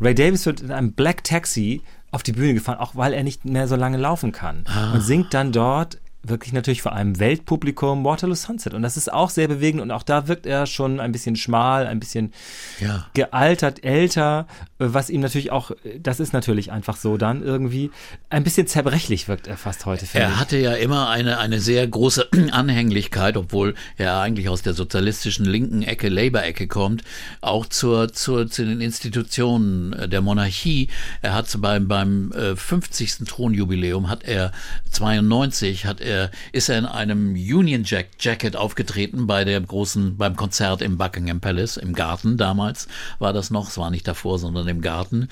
Ray 0.00 0.14
Davis 0.14 0.44
wird 0.44 0.60
in 0.60 0.70
einem 0.70 0.92
Black 0.92 1.24
Taxi 1.24 1.80
auf 2.10 2.22
die 2.22 2.32
Bühne 2.32 2.52
gefahren, 2.54 2.78
auch 2.78 2.94
weil 2.96 3.12
er 3.14 3.22
nicht 3.24 3.44
mehr 3.46 3.66
so 3.66 3.76
lange 3.76 3.96
laufen 3.96 4.30
kann. 4.32 4.64
Und 4.94 5.00
singt 5.00 5.32
dann 5.34 5.52
dort 5.52 5.98
wirklich 6.22 6.52
natürlich 6.52 6.82
vor 6.82 6.92
einem 6.92 7.18
Weltpublikum 7.20 8.04
Waterloo 8.04 8.34
Sunset. 8.34 8.74
Und 8.74 8.82
das 8.82 8.96
ist 8.96 9.12
auch 9.12 9.30
sehr 9.30 9.46
bewegend 9.48 9.80
und 9.80 9.90
auch 9.92 10.02
da 10.02 10.26
wirkt 10.28 10.44
er 10.44 10.66
schon 10.66 10.98
ein 11.00 11.12
bisschen 11.12 11.36
schmal, 11.36 11.86
ein 11.86 12.00
bisschen 12.00 12.32
Ja. 12.80 13.06
gealtert, 13.14 13.84
älter, 13.84 14.46
was 14.78 15.08
ihm 15.10 15.20
natürlich 15.20 15.52
auch, 15.52 15.70
das 15.98 16.20
ist 16.20 16.32
natürlich 16.32 16.70
einfach 16.70 16.96
so 16.96 17.16
dann 17.16 17.42
irgendwie, 17.42 17.90
ein 18.28 18.44
bisschen 18.44 18.66
zerbrechlich 18.66 19.26
wirkt 19.28 19.46
er 19.46 19.56
fast 19.56 19.86
heute, 19.86 20.06
Er 20.12 20.30
ich. 20.30 20.36
hatte 20.36 20.58
ja 20.58 20.74
immer 20.74 21.08
eine, 21.08 21.38
eine 21.38 21.60
sehr 21.60 21.86
große 21.86 22.28
Anhänglichkeit, 22.52 23.36
obwohl 23.36 23.74
er 23.96 24.20
eigentlich 24.20 24.48
aus 24.48 24.62
der 24.62 24.74
sozialistischen 24.74 25.46
linken 25.46 25.82
Ecke, 25.82 26.08
Labour-Ecke 26.08 26.66
kommt, 26.66 27.04
auch 27.40 27.66
zur, 27.66 28.12
zur, 28.12 28.48
zu 28.48 28.64
den 28.64 28.80
Institutionen 28.80 30.10
der 30.10 30.20
Monarchie. 30.20 30.88
Er 31.22 31.34
hat 31.34 31.46
beim, 31.60 31.88
beim 31.88 32.32
äh, 32.32 32.54
50. 32.56 33.24
Thronjubiläum 33.26 34.10
hat 34.10 34.24
er 34.24 34.52
92 34.90 35.86
hat 35.86 36.00
er, 36.00 36.30
ist 36.52 36.68
er 36.68 36.78
in 36.78 36.86
einem 36.86 37.32
Union 37.32 37.82
Jack 37.84 38.08
Jacket 38.18 38.56
aufgetreten 38.56 39.26
bei 39.26 39.44
der 39.44 39.60
großen, 39.60 40.16
beim 40.16 40.36
Konzert 40.36 40.82
im 40.82 40.98
Buckingham 40.98 41.40
Palace, 41.40 41.76
im 41.76 41.94
Garten 41.94 42.36
damals 42.36 42.88
war 43.18 43.32
das 43.32 43.50
noch, 43.50 43.68
es 43.68 43.78
war 43.78 43.90
nicht 43.90 44.06
davor, 44.06 44.38
sondern 44.38 44.65
im 44.68 44.80
Garten. 44.80 45.28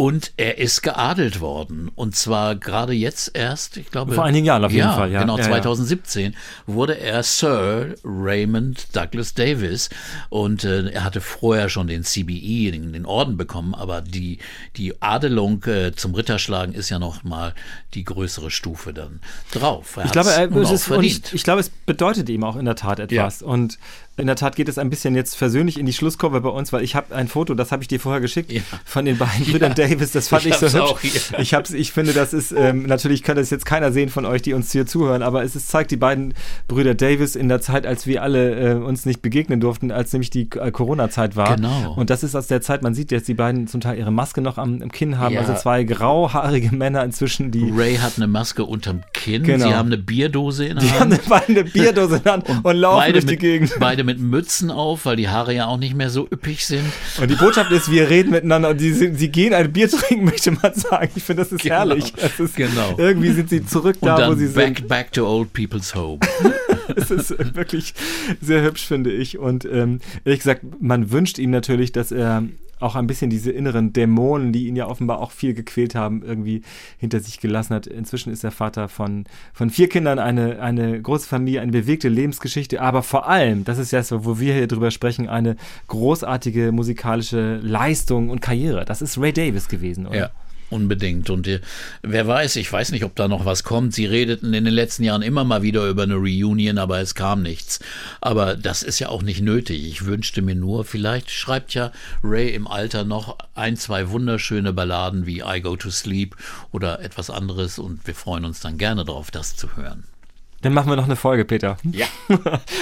Und 0.00 0.30
er 0.36 0.58
ist 0.58 0.82
geadelt 0.82 1.40
worden. 1.40 1.90
Und 1.96 2.14
zwar 2.14 2.54
gerade 2.54 2.92
jetzt 2.92 3.32
erst, 3.34 3.76
ich 3.78 3.90
glaube. 3.90 4.14
Vor 4.14 4.22
einigen 4.22 4.46
Jahren 4.46 4.64
auf 4.64 4.70
jeden 4.70 4.86
ja, 4.86 4.94
Fall, 4.94 5.10
ja. 5.10 5.22
Genau, 5.22 5.36
Ja, 5.38 5.42
ja. 5.42 5.48
2017 5.48 6.36
wurde 6.68 7.00
er 7.00 7.24
Sir 7.24 7.96
Raymond 8.04 8.94
Douglas 8.94 9.34
Davis. 9.34 9.90
Und 10.28 10.62
äh, 10.62 10.88
er 10.90 11.02
hatte 11.02 11.20
vorher 11.20 11.68
schon 11.68 11.88
den 11.88 12.04
CBE, 12.04 12.70
den, 12.70 12.92
den 12.92 13.06
Orden 13.06 13.36
bekommen, 13.36 13.74
aber 13.74 14.00
die, 14.00 14.38
die 14.76 15.02
Adelung 15.02 15.64
äh, 15.64 15.90
zum 15.96 16.14
Ritterschlagen 16.14 16.76
ist 16.76 16.90
ja 16.90 17.00
noch 17.00 17.24
mal 17.24 17.52
die 17.94 18.04
größere 18.04 18.52
Stufe 18.52 18.92
dann 18.92 19.18
drauf. 19.50 19.96
Er 19.96 20.04
Ich 20.04 20.12
glaube, 20.12 20.30
er, 20.30 20.46
nun 20.46 20.62
es 20.62 20.70
ist, 20.70 20.84
verdient. 20.84 21.34
ich, 21.34 21.42
glaube, 21.42 21.58
es 21.58 21.70
bedeutet 21.70 22.28
ihm 22.28 22.44
auch 22.44 22.54
in 22.54 22.66
der 22.66 22.76
Tat 22.76 23.00
etwas. 23.00 23.42
Und 23.42 23.80
in 24.16 24.26
der 24.26 24.36
Tat 24.36 24.56
geht 24.56 24.68
es 24.68 24.78
ein 24.78 24.90
bisschen 24.90 25.14
jetzt 25.14 25.36
versöhnlich 25.36 25.78
in 25.78 25.86
die 25.86 25.92
Schlusskurve 25.92 26.40
bei 26.40 26.48
uns, 26.48 26.72
weil 26.72 26.82
ich 26.82 26.94
habe 26.94 27.14
ein 27.14 27.28
Foto, 27.28 27.54
das 27.54 27.72
habe 27.72 27.82
ich 27.82 27.88
dir 27.88 28.00
vorher 28.00 28.20
geschickt, 28.20 28.52
Ja. 28.52 28.62
von 28.84 29.04
den 29.04 29.16
beiden 29.16 29.46
Brüdern 29.46 29.74
Davis. 29.74 29.87
Das 29.96 30.28
fand 30.28 30.44
Ich 30.46 30.50
ich, 30.52 30.56
so 30.56 30.66
hübsch. 30.66 30.76
auch 30.76 31.00
hier. 31.00 31.38
Ich, 31.38 31.54
hab's, 31.54 31.70
ich 31.70 31.92
finde, 31.92 32.12
das 32.12 32.32
ist, 32.32 32.52
ähm, 32.52 32.84
natürlich 32.86 33.22
kann 33.22 33.36
das 33.36 33.50
jetzt 33.50 33.66
keiner 33.66 33.92
sehen 33.92 34.08
von 34.08 34.24
euch, 34.26 34.42
die 34.42 34.52
uns 34.54 34.72
hier 34.72 34.86
zuhören, 34.86 35.22
aber 35.22 35.42
es 35.42 35.56
ist, 35.56 35.68
zeigt 35.68 35.90
die 35.90 35.96
beiden 35.96 36.34
Brüder 36.68 36.94
Davis 36.94 37.36
in 37.36 37.48
der 37.48 37.60
Zeit, 37.60 37.86
als 37.86 38.06
wir 38.06 38.22
alle 38.22 38.72
äh, 38.72 38.74
uns 38.74 39.06
nicht 39.06 39.22
begegnen 39.22 39.60
durften, 39.60 39.90
als 39.90 40.12
nämlich 40.12 40.30
die 40.30 40.48
äh, 40.58 40.70
Corona-Zeit 40.70 41.36
war. 41.36 41.56
Genau. 41.56 41.94
Und 41.94 42.10
das 42.10 42.22
ist 42.22 42.34
aus 42.34 42.46
der 42.46 42.60
Zeit, 42.60 42.82
man 42.82 42.94
sieht 42.94 43.10
jetzt 43.12 43.28
die 43.28 43.34
beiden 43.34 43.66
zum 43.66 43.80
Teil 43.80 43.98
ihre 43.98 44.10
Maske 44.12 44.40
noch 44.40 44.58
am, 44.58 44.80
im 44.82 44.90
Kinn 44.92 45.18
haben, 45.18 45.34
Ja. 45.34 45.40
also 45.40 45.54
zwei 45.54 45.84
grauhaarige 45.84 46.74
Männer 46.74 47.04
inzwischen, 47.04 47.50
die, 47.50 47.70
Ray 47.76 47.96
hat 47.96 48.14
eine 48.16 48.26
Maske 48.26 48.64
unterm 48.64 49.02
Kinn, 49.12 49.42
Genau. 49.44 49.68
sie 49.68 49.74
haben 49.74 49.86
eine 49.88 49.98
Bierdose 49.98 50.64
in 50.66 50.76
der 50.76 50.84
die 50.84 50.90
haben 50.92 51.00
Hand. 51.00 51.12
eine, 51.14 51.20
beide 51.28 51.46
eine 51.60 51.64
Bierdose 51.64 52.16
in 52.16 52.22
der 52.24 52.32
Hand 52.32 52.44
und, 52.62 52.76
laufen 52.76 52.98
beide 52.98 53.12
durch 53.12 53.24
die 53.26 53.30
mit, 53.32 53.40
Gegend. 53.40 53.72
Beide 53.78 54.04
mit 54.04 54.18
Mützen 54.20 54.70
auf, 54.70 55.04
weil 55.06 55.16
die 55.16 55.28
Haare 55.28 55.54
ja 55.54 55.66
auch 55.66 55.76
nicht 55.78 55.94
mehr 55.94 56.10
so 56.10 56.26
üppig 56.30 56.64
sind. 56.66 56.84
Und 57.20 57.30
die 57.30 57.34
Botschaft 57.36 57.70
ist, 57.72 57.90
wir 57.90 58.08
reden 58.10 58.30
miteinander 58.30 58.70
und 58.70 58.80
die, 58.80 58.92
sie 58.92 59.28
gehen 59.30 59.54
ein 59.54 59.72
Bier 59.78 59.88
trinken, 59.90 60.24
möchte 60.26 60.50
man 60.50 60.74
sagen. 60.74 61.10
Ich 61.14 61.22
finde, 61.22 61.42
das 61.42 61.52
ist 61.52 61.62
Genau. 61.62 61.74
herrlich. 61.76 62.12
Das 62.14 62.38
ist, 62.40 62.56
Genau. 62.56 62.94
Irgendwie 62.98 63.30
sind 63.32 63.48
sie 63.50 63.64
zurück 63.64 63.96
Und 64.00 64.08
da, 64.08 64.16
wo 64.16 64.20
dann 64.20 64.38
sie 64.38 64.48
back, 64.48 64.78
sind. 64.78 64.88
back 64.88 65.12
to 65.12 65.24
old 65.26 65.52
people's 65.52 65.94
home. 65.94 66.18
Es 66.96 67.10
ist 67.10 67.34
wirklich 67.54 67.92
sehr 68.40 68.62
hübsch, 68.62 68.86
finde 68.86 69.12
ich. 69.12 69.38
Und 69.38 69.66
ähm, 69.66 70.00
ehrlich 70.24 70.40
gesagt, 70.40 70.62
man 70.80 71.10
wünscht 71.10 71.38
ihm 71.38 71.50
natürlich, 71.50 71.92
dass 71.92 72.10
er 72.12 72.44
auch 72.80 72.96
ein 72.96 73.06
bisschen 73.06 73.30
diese 73.30 73.50
inneren 73.50 73.92
Dämonen, 73.92 74.52
die 74.52 74.66
ihn 74.66 74.76
ja 74.76 74.86
offenbar 74.86 75.20
auch 75.20 75.30
viel 75.30 75.54
gequält 75.54 75.94
haben, 75.94 76.22
irgendwie 76.22 76.62
hinter 76.98 77.20
sich 77.20 77.40
gelassen 77.40 77.74
hat. 77.74 77.86
Inzwischen 77.86 78.32
ist 78.32 78.44
er 78.44 78.50
Vater 78.50 78.88
von, 78.88 79.24
von 79.52 79.70
vier 79.70 79.88
Kindern, 79.88 80.18
eine, 80.18 80.60
eine 80.60 81.00
große 81.00 81.28
Familie, 81.28 81.60
eine 81.60 81.72
bewegte 81.72 82.08
Lebensgeschichte, 82.08 82.80
aber 82.80 83.02
vor 83.02 83.28
allem, 83.28 83.64
das 83.64 83.78
ist 83.78 83.90
ja 83.90 84.02
so, 84.02 84.24
wo 84.24 84.38
wir 84.38 84.54
hier 84.54 84.66
drüber 84.66 84.90
sprechen, 84.90 85.28
eine 85.28 85.56
großartige 85.88 86.72
musikalische 86.72 87.56
Leistung 87.56 88.30
und 88.30 88.40
Karriere. 88.40 88.84
Das 88.84 89.02
ist 89.02 89.18
Ray 89.18 89.32
Davis 89.32 89.68
gewesen, 89.68 90.06
oder? 90.06 90.16
Ja, 90.16 90.30
unbedingt. 90.70 91.30
Und 91.30 91.46
äh, 91.46 91.60
wer 92.02 92.26
weiß, 92.26 92.56
ich 92.56 92.72
weiß 92.72 92.92
nicht, 92.92 93.04
ob 93.04 93.14
da 93.16 93.28
noch 93.28 93.44
was 93.44 93.64
kommt. 93.64 93.94
Sie 93.94 94.06
redeten 94.06 94.54
in 94.54 94.64
den 94.64 94.74
letzten 94.74 95.04
Jahren 95.04 95.22
immer 95.22 95.44
mal 95.44 95.62
wieder 95.62 95.86
über 95.88 96.02
eine 96.02 96.16
Reunion, 96.16 96.78
aber 96.78 97.00
es 97.00 97.14
kam 97.14 97.42
nichts. 97.42 97.80
Aber 98.20 98.56
das 98.56 98.82
ist 98.82 98.98
ja 98.98 99.08
auch 99.08 99.22
nicht 99.22 99.40
nötig. 99.40 99.86
Ich 99.86 100.04
wünschte 100.04 100.42
mir 100.42 100.54
nur, 100.54 100.84
vielleicht 100.84 101.30
schreibt 101.30 101.74
ja 101.74 101.92
Ray 102.22 102.50
im 102.50 102.66
Alter 102.66 103.04
noch 103.04 103.38
ein, 103.54 103.76
zwei 103.76 104.10
wunderschöne 104.10 104.72
Balladen 104.72 105.26
wie 105.26 105.42
I 105.46 105.60
Go 105.60 105.76
to 105.76 105.90
Sleep 105.90 106.36
oder 106.72 107.00
etwas 107.00 107.30
anderes 107.30 107.78
und 107.78 108.06
wir 108.06 108.14
freuen 108.14 108.44
uns 108.44 108.60
dann 108.60 108.78
gerne 108.78 109.04
darauf, 109.04 109.30
das 109.30 109.56
zu 109.56 109.76
hören. 109.76 110.04
Dann 110.62 110.74
machen 110.74 110.90
wir 110.90 110.96
noch 110.96 111.04
eine 111.04 111.14
Folge, 111.14 111.44
Peter. 111.44 111.76
Ja. 111.92 112.06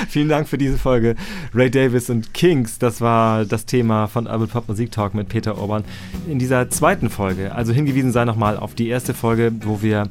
Vielen 0.09 0.31
Dank 0.31 0.49
für 0.49 0.57
diese 0.57 0.79
Folge. 0.79 1.15
Ray 1.55 1.71
Davis 1.71 2.09
und 2.09 2.33
Kings, 2.33 2.79
das 2.79 3.03
war 3.03 3.45
das 3.45 3.67
Thema 3.67 4.07
von 4.07 4.27
Urban 4.27 4.49
Pop 4.49 4.69
Musik 4.69 4.91
Talk 4.91 5.15
mit 5.15 5.29
Peter 5.29 5.59
Orban. 5.59 5.85
In 6.27 6.39
dieser 6.39 6.71
zweiten 6.71 7.11
Folge, 7.11 7.55
also 7.55 7.75
hingewiesen 7.75 8.13
sei 8.13 8.25
nochmal 8.25 8.57
auf 8.57 8.75
die 8.75 8.89
erste 8.89 9.13
Folge, 9.13 9.53
wo 9.61 9.83
wir 9.83 10.09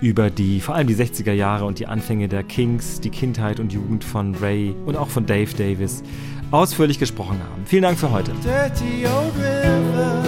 über 0.00 0.30
die, 0.30 0.60
vor 0.60 0.76
allem 0.76 0.86
die 0.86 0.94
60er 0.94 1.32
Jahre 1.32 1.64
und 1.64 1.80
die 1.80 1.86
Anfänge 1.86 2.28
der 2.28 2.44
Kings, 2.44 3.00
die 3.00 3.10
Kindheit 3.10 3.58
und 3.58 3.72
Jugend 3.72 4.04
von 4.04 4.36
Ray 4.36 4.76
und 4.86 4.96
auch 4.96 5.08
von 5.08 5.26
Dave 5.26 5.52
Davis 5.56 6.04
ausführlich 6.52 7.00
gesprochen 7.00 7.40
haben. 7.42 7.66
Vielen 7.66 7.82
Dank 7.82 7.98
für 7.98 8.12
heute. 8.12 8.30
dirty 8.42 9.06
old 9.06 9.34
river 9.36 10.22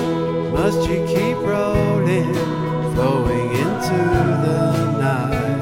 must 0.53 0.89
you 0.89 1.07
keep 1.07 1.37
rolling 1.37 2.35
flowing 2.95 3.51
into 3.53 3.97
the 4.43 4.99
night 5.01 5.60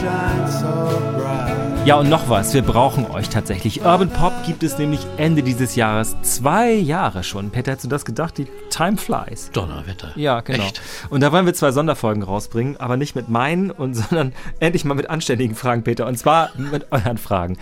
shine 0.00 0.50
so. 0.50 1.19
Ja, 1.86 1.96
und 1.96 2.10
noch 2.10 2.28
was, 2.28 2.52
wir 2.52 2.60
brauchen 2.60 3.06
euch 3.06 3.30
tatsächlich. 3.30 3.80
Urban 3.80 4.10
Pop 4.10 4.34
gibt 4.44 4.62
es 4.62 4.76
nämlich 4.76 5.00
Ende 5.16 5.42
dieses 5.42 5.76
Jahres. 5.76 6.14
Zwei 6.20 6.74
Jahre 6.74 7.24
schon. 7.24 7.50
Peter, 7.50 7.72
hättest 7.72 7.86
du 7.86 7.88
das 7.88 8.04
gedacht? 8.04 8.36
Die 8.36 8.46
Time 8.68 8.98
flies. 8.98 9.50
Donnerwetter. 9.52 10.12
Ja, 10.14 10.40
genau. 10.42 10.64
Echt? 10.64 10.82
Und 11.08 11.22
da 11.22 11.32
wollen 11.32 11.46
wir 11.46 11.54
zwei 11.54 11.72
Sonderfolgen 11.72 12.22
rausbringen, 12.22 12.76
aber 12.76 12.98
nicht 12.98 13.16
mit 13.16 13.30
meinen, 13.30 13.70
und, 13.70 13.94
sondern 13.96 14.34
endlich 14.60 14.84
mal 14.84 14.94
mit 14.94 15.08
anständigen 15.08 15.56
Fragen, 15.56 15.82
Peter. 15.82 16.06
Und 16.06 16.18
zwar 16.18 16.50
mit 16.58 16.92
euren 16.92 17.16
Fragen, 17.16 17.56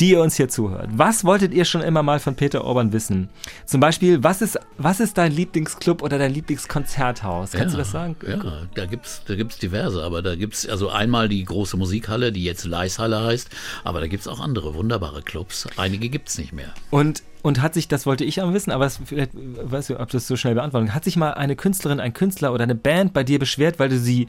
die 0.00 0.10
ihr 0.10 0.22
uns 0.22 0.36
hier 0.36 0.48
zuhört. 0.48 0.88
Was 0.92 1.24
wolltet 1.24 1.52
ihr 1.52 1.64
schon 1.64 1.82
immer 1.82 2.04
mal 2.04 2.20
von 2.20 2.36
Peter 2.36 2.64
Orban 2.64 2.92
wissen? 2.92 3.28
Zum 3.66 3.80
Beispiel, 3.80 4.22
was 4.22 4.40
ist, 4.40 4.56
was 4.78 5.00
ist 5.00 5.18
dein 5.18 5.32
Lieblingsclub 5.32 6.00
oder 6.00 6.18
dein 6.18 6.32
Lieblingskonzerthaus? 6.32 7.50
Kannst 7.50 7.74
du 7.74 7.78
das 7.78 7.90
sagen? 7.90 8.14
Ja, 8.26 8.40
da 8.74 8.86
gibt's, 8.86 9.22
da 9.26 9.34
gibt's 9.34 9.58
diverse, 9.58 10.02
aber 10.02 10.22
da 10.22 10.36
gibt's 10.36 10.66
also 10.66 10.90
einmal 10.90 11.28
die 11.28 11.44
große 11.44 11.76
Musikhalle, 11.76 12.30
die 12.30 12.44
jetzt 12.44 12.64
Leishalle 12.64 13.20
heißt, 13.24 13.50
aber 13.84 14.00
da 14.00 14.06
gibt's 14.06 14.28
auch 14.28 14.40
andere 14.40 14.74
wunderbare 14.74 15.22
Clubs. 15.22 15.66
Einige 15.76 16.08
gibt's 16.08 16.38
nicht 16.38 16.52
mehr. 16.52 16.72
Und, 16.90 17.22
und 17.42 17.62
hat 17.62 17.74
sich, 17.74 17.88
das 17.88 18.06
wollte 18.06 18.24
ich 18.24 18.42
aber 18.42 18.54
wissen, 18.54 18.70
aber 18.70 18.86
es, 18.86 19.00
vielleicht 19.04 19.32
weißt 19.34 19.90
du, 19.90 20.00
ob 20.00 20.10
du 20.10 20.16
es 20.16 20.26
so 20.26 20.36
schnell 20.36 20.54
beantworten 20.54 20.94
Hat 20.94 21.04
sich 21.04 21.16
mal 21.16 21.34
eine 21.34 21.56
Künstlerin, 21.56 22.00
ein 22.00 22.12
Künstler 22.12 22.52
oder 22.52 22.64
eine 22.64 22.74
Band 22.74 23.12
bei 23.12 23.24
dir 23.24 23.38
beschwert, 23.38 23.78
weil 23.78 23.88
du 23.88 23.98
sie 23.98 24.28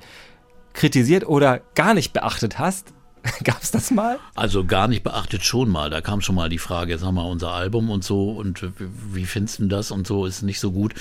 kritisiert 0.74 1.26
oder 1.26 1.62
gar 1.76 1.94
nicht 1.94 2.14
beachtet 2.14 2.60
hast? 2.60 2.94
Gab 3.44 3.62
es 3.62 3.72
das 3.72 3.91
mal? 3.91 4.20
Also 4.36 4.66
gar 4.66 4.88
nicht 4.88 5.03
beachtet 5.03 5.44
schon 5.44 5.70
mal. 5.70 5.90
Da 5.90 6.02
kam 6.02 6.22
schon 6.22 6.36
mal 6.36 6.49
die 6.49 6.60
Frage, 6.60 6.91
jetzt 6.91 7.03
haben 7.03 7.16
wir 7.16 7.26
unser 7.26 7.52
Album 7.52 7.90
und 7.90 8.03
so 8.03 8.32
und 8.32 8.68
wie 8.78 9.26
findest 9.26 9.60
du 9.60 9.68
das 9.68 9.91
und 9.91 10.06
so 10.06 10.26
ist 10.26 10.44
nicht 10.44 10.60
so 10.60 10.72
gut. 10.72 10.94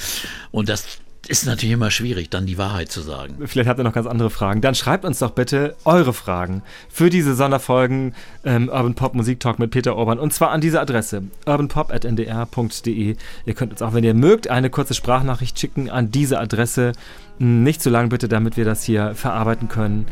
Und 0.50 0.68
das 0.68 0.98
ist 1.28 1.46
natürlich 1.46 1.72
immer 1.72 1.90
schwierig, 1.90 2.30
dann 2.30 2.46
die 2.46 2.58
Wahrheit 2.58 2.90
zu 2.90 3.00
sagen. 3.00 3.36
Vielleicht 3.46 3.68
habt 3.68 3.80
ihr 3.80 3.84
noch 3.84 3.92
ganz 3.92 4.06
andere 4.06 4.30
Fragen. 4.30 4.60
Dann 4.60 4.74
schreibt 4.74 5.04
uns 5.04 5.18
doch 5.18 5.30
bitte 5.30 5.76
eure 5.84 6.12
Fragen 6.12 6.62
für 6.88 7.10
diese 7.10 7.34
Sonderfolgen 7.34 8.14
ähm, 8.44 8.68
Urban 8.68 8.94
Pop 8.94 9.14
Musik 9.14 9.40
Talk 9.40 9.58
mit 9.58 9.70
Peter 9.70 9.96
Orban. 9.96 10.18
Und 10.18 10.32
zwar 10.32 10.50
an 10.50 10.60
diese 10.60 10.80
Adresse 10.80 11.24
urbanpop.ndr.de. 11.46 13.16
Ihr 13.46 13.54
könnt 13.54 13.72
uns 13.72 13.82
auch, 13.82 13.94
wenn 13.94 14.04
ihr 14.04 14.14
mögt, 14.14 14.48
eine 14.48 14.70
kurze 14.70 14.94
Sprachnachricht 14.94 15.58
schicken 15.58 15.90
an 15.90 16.10
diese 16.10 16.38
Adresse. 16.38 16.92
Nicht 17.38 17.82
zu 17.82 17.90
lang 17.90 18.08
bitte, 18.10 18.28
damit 18.28 18.56
wir 18.56 18.64
das 18.64 18.84
hier 18.84 19.14
verarbeiten 19.14 19.68
können. 19.68 20.06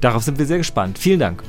Darauf 0.00 0.22
sind 0.22 0.38
wir 0.38 0.46
sehr 0.46 0.58
gespannt. 0.58 0.98
Vielen 0.98 1.20
Dank. 1.20 1.42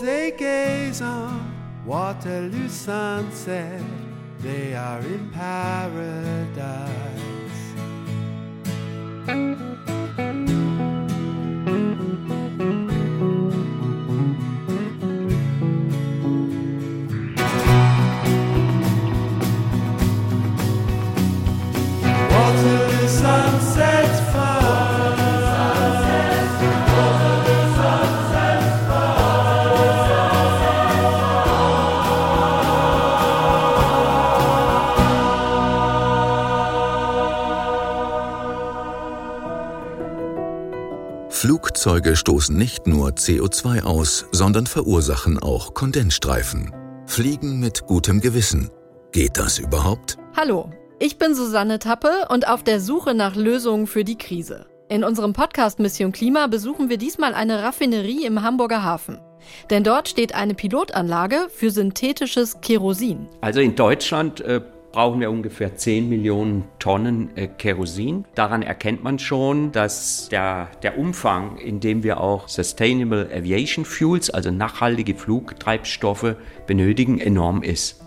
As 0.00 0.06
they 0.06 0.30
gaze 0.30 1.02
on 1.02 1.52
Waterloo 1.84 2.68
sunset. 2.68 3.82
They 4.38 4.74
are 4.74 5.00
in 5.00 5.30
paradise. 5.30 6.90
Flugzeuge 41.80 42.14
stoßen 42.14 42.54
nicht 42.54 42.86
nur 42.86 43.12
CO2 43.12 43.84
aus, 43.84 44.26
sondern 44.32 44.66
verursachen 44.66 45.38
auch 45.38 45.72
Kondensstreifen. 45.72 46.74
Fliegen 47.06 47.58
mit 47.58 47.86
gutem 47.86 48.20
Gewissen. 48.20 48.68
Geht 49.12 49.38
das 49.38 49.58
überhaupt? 49.58 50.18
Hallo, 50.36 50.70
ich 50.98 51.16
bin 51.16 51.34
Susanne 51.34 51.78
Tappe 51.78 52.26
und 52.28 52.46
auf 52.46 52.62
der 52.64 52.80
Suche 52.80 53.14
nach 53.14 53.34
Lösungen 53.34 53.86
für 53.86 54.04
die 54.04 54.18
Krise. 54.18 54.66
In 54.90 55.04
unserem 55.04 55.32
Podcast 55.32 55.78
Mission 55.78 56.12
Klima 56.12 56.48
besuchen 56.48 56.90
wir 56.90 56.98
diesmal 56.98 57.32
eine 57.32 57.62
Raffinerie 57.62 58.26
im 58.26 58.42
Hamburger 58.42 58.82
Hafen. 58.82 59.18
Denn 59.70 59.82
dort 59.82 60.06
steht 60.06 60.34
eine 60.34 60.52
Pilotanlage 60.52 61.48
für 61.48 61.70
synthetisches 61.70 62.60
Kerosin. 62.60 63.26
Also 63.40 63.60
in 63.60 63.74
Deutschland 63.74 64.42
äh, 64.42 64.60
brauchen 64.92 65.20
wir 65.20 65.30
ungefähr 65.30 65.76
10 65.76 66.08
Millionen 66.08 66.64
Tonnen 66.78 67.36
äh, 67.36 67.46
Kerosin. 67.46 68.24
Daran 68.34 68.62
erkennt 68.62 69.02
man 69.02 69.18
schon, 69.18 69.72
dass 69.72 70.28
der, 70.28 70.68
der 70.82 70.98
Umfang, 70.98 71.58
in 71.58 71.80
dem 71.80 72.02
wir 72.02 72.20
auch 72.20 72.48
Sustainable 72.48 73.30
Aviation 73.34 73.84
Fuels, 73.84 74.30
also 74.30 74.50
nachhaltige 74.50 75.14
Flugtreibstoffe 75.14 76.36
benötigen, 76.66 77.20
enorm 77.20 77.62
ist. 77.62 78.00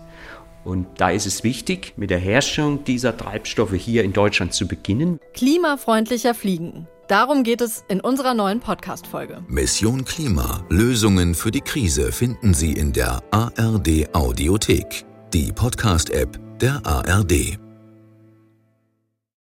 Und 0.64 0.86
da 0.96 1.10
ist 1.10 1.26
es 1.26 1.44
wichtig, 1.44 1.92
mit 1.96 2.10
der 2.10 2.18
Herstellung 2.18 2.84
dieser 2.84 3.16
Treibstoffe 3.16 3.74
hier 3.74 4.02
in 4.02 4.14
Deutschland 4.14 4.54
zu 4.54 4.66
beginnen. 4.66 5.20
Klimafreundlicher 5.34 6.34
Fliegen. 6.34 6.88
Darum 7.06 7.42
geht 7.42 7.60
es 7.60 7.84
in 7.88 8.00
unserer 8.00 8.32
neuen 8.32 8.60
Podcast-Folge. 8.60 9.44
Mission 9.46 10.06
Klima. 10.06 10.64
Lösungen 10.70 11.34
für 11.34 11.50
die 11.50 11.60
Krise 11.60 12.12
finden 12.12 12.54
Sie 12.54 12.72
in 12.72 12.94
der 12.94 13.22
ARD 13.30 14.14
Audiothek, 14.14 15.04
die 15.34 15.52
Podcast-App 15.52 16.43
der 16.60 16.80
ARD. 16.84 17.63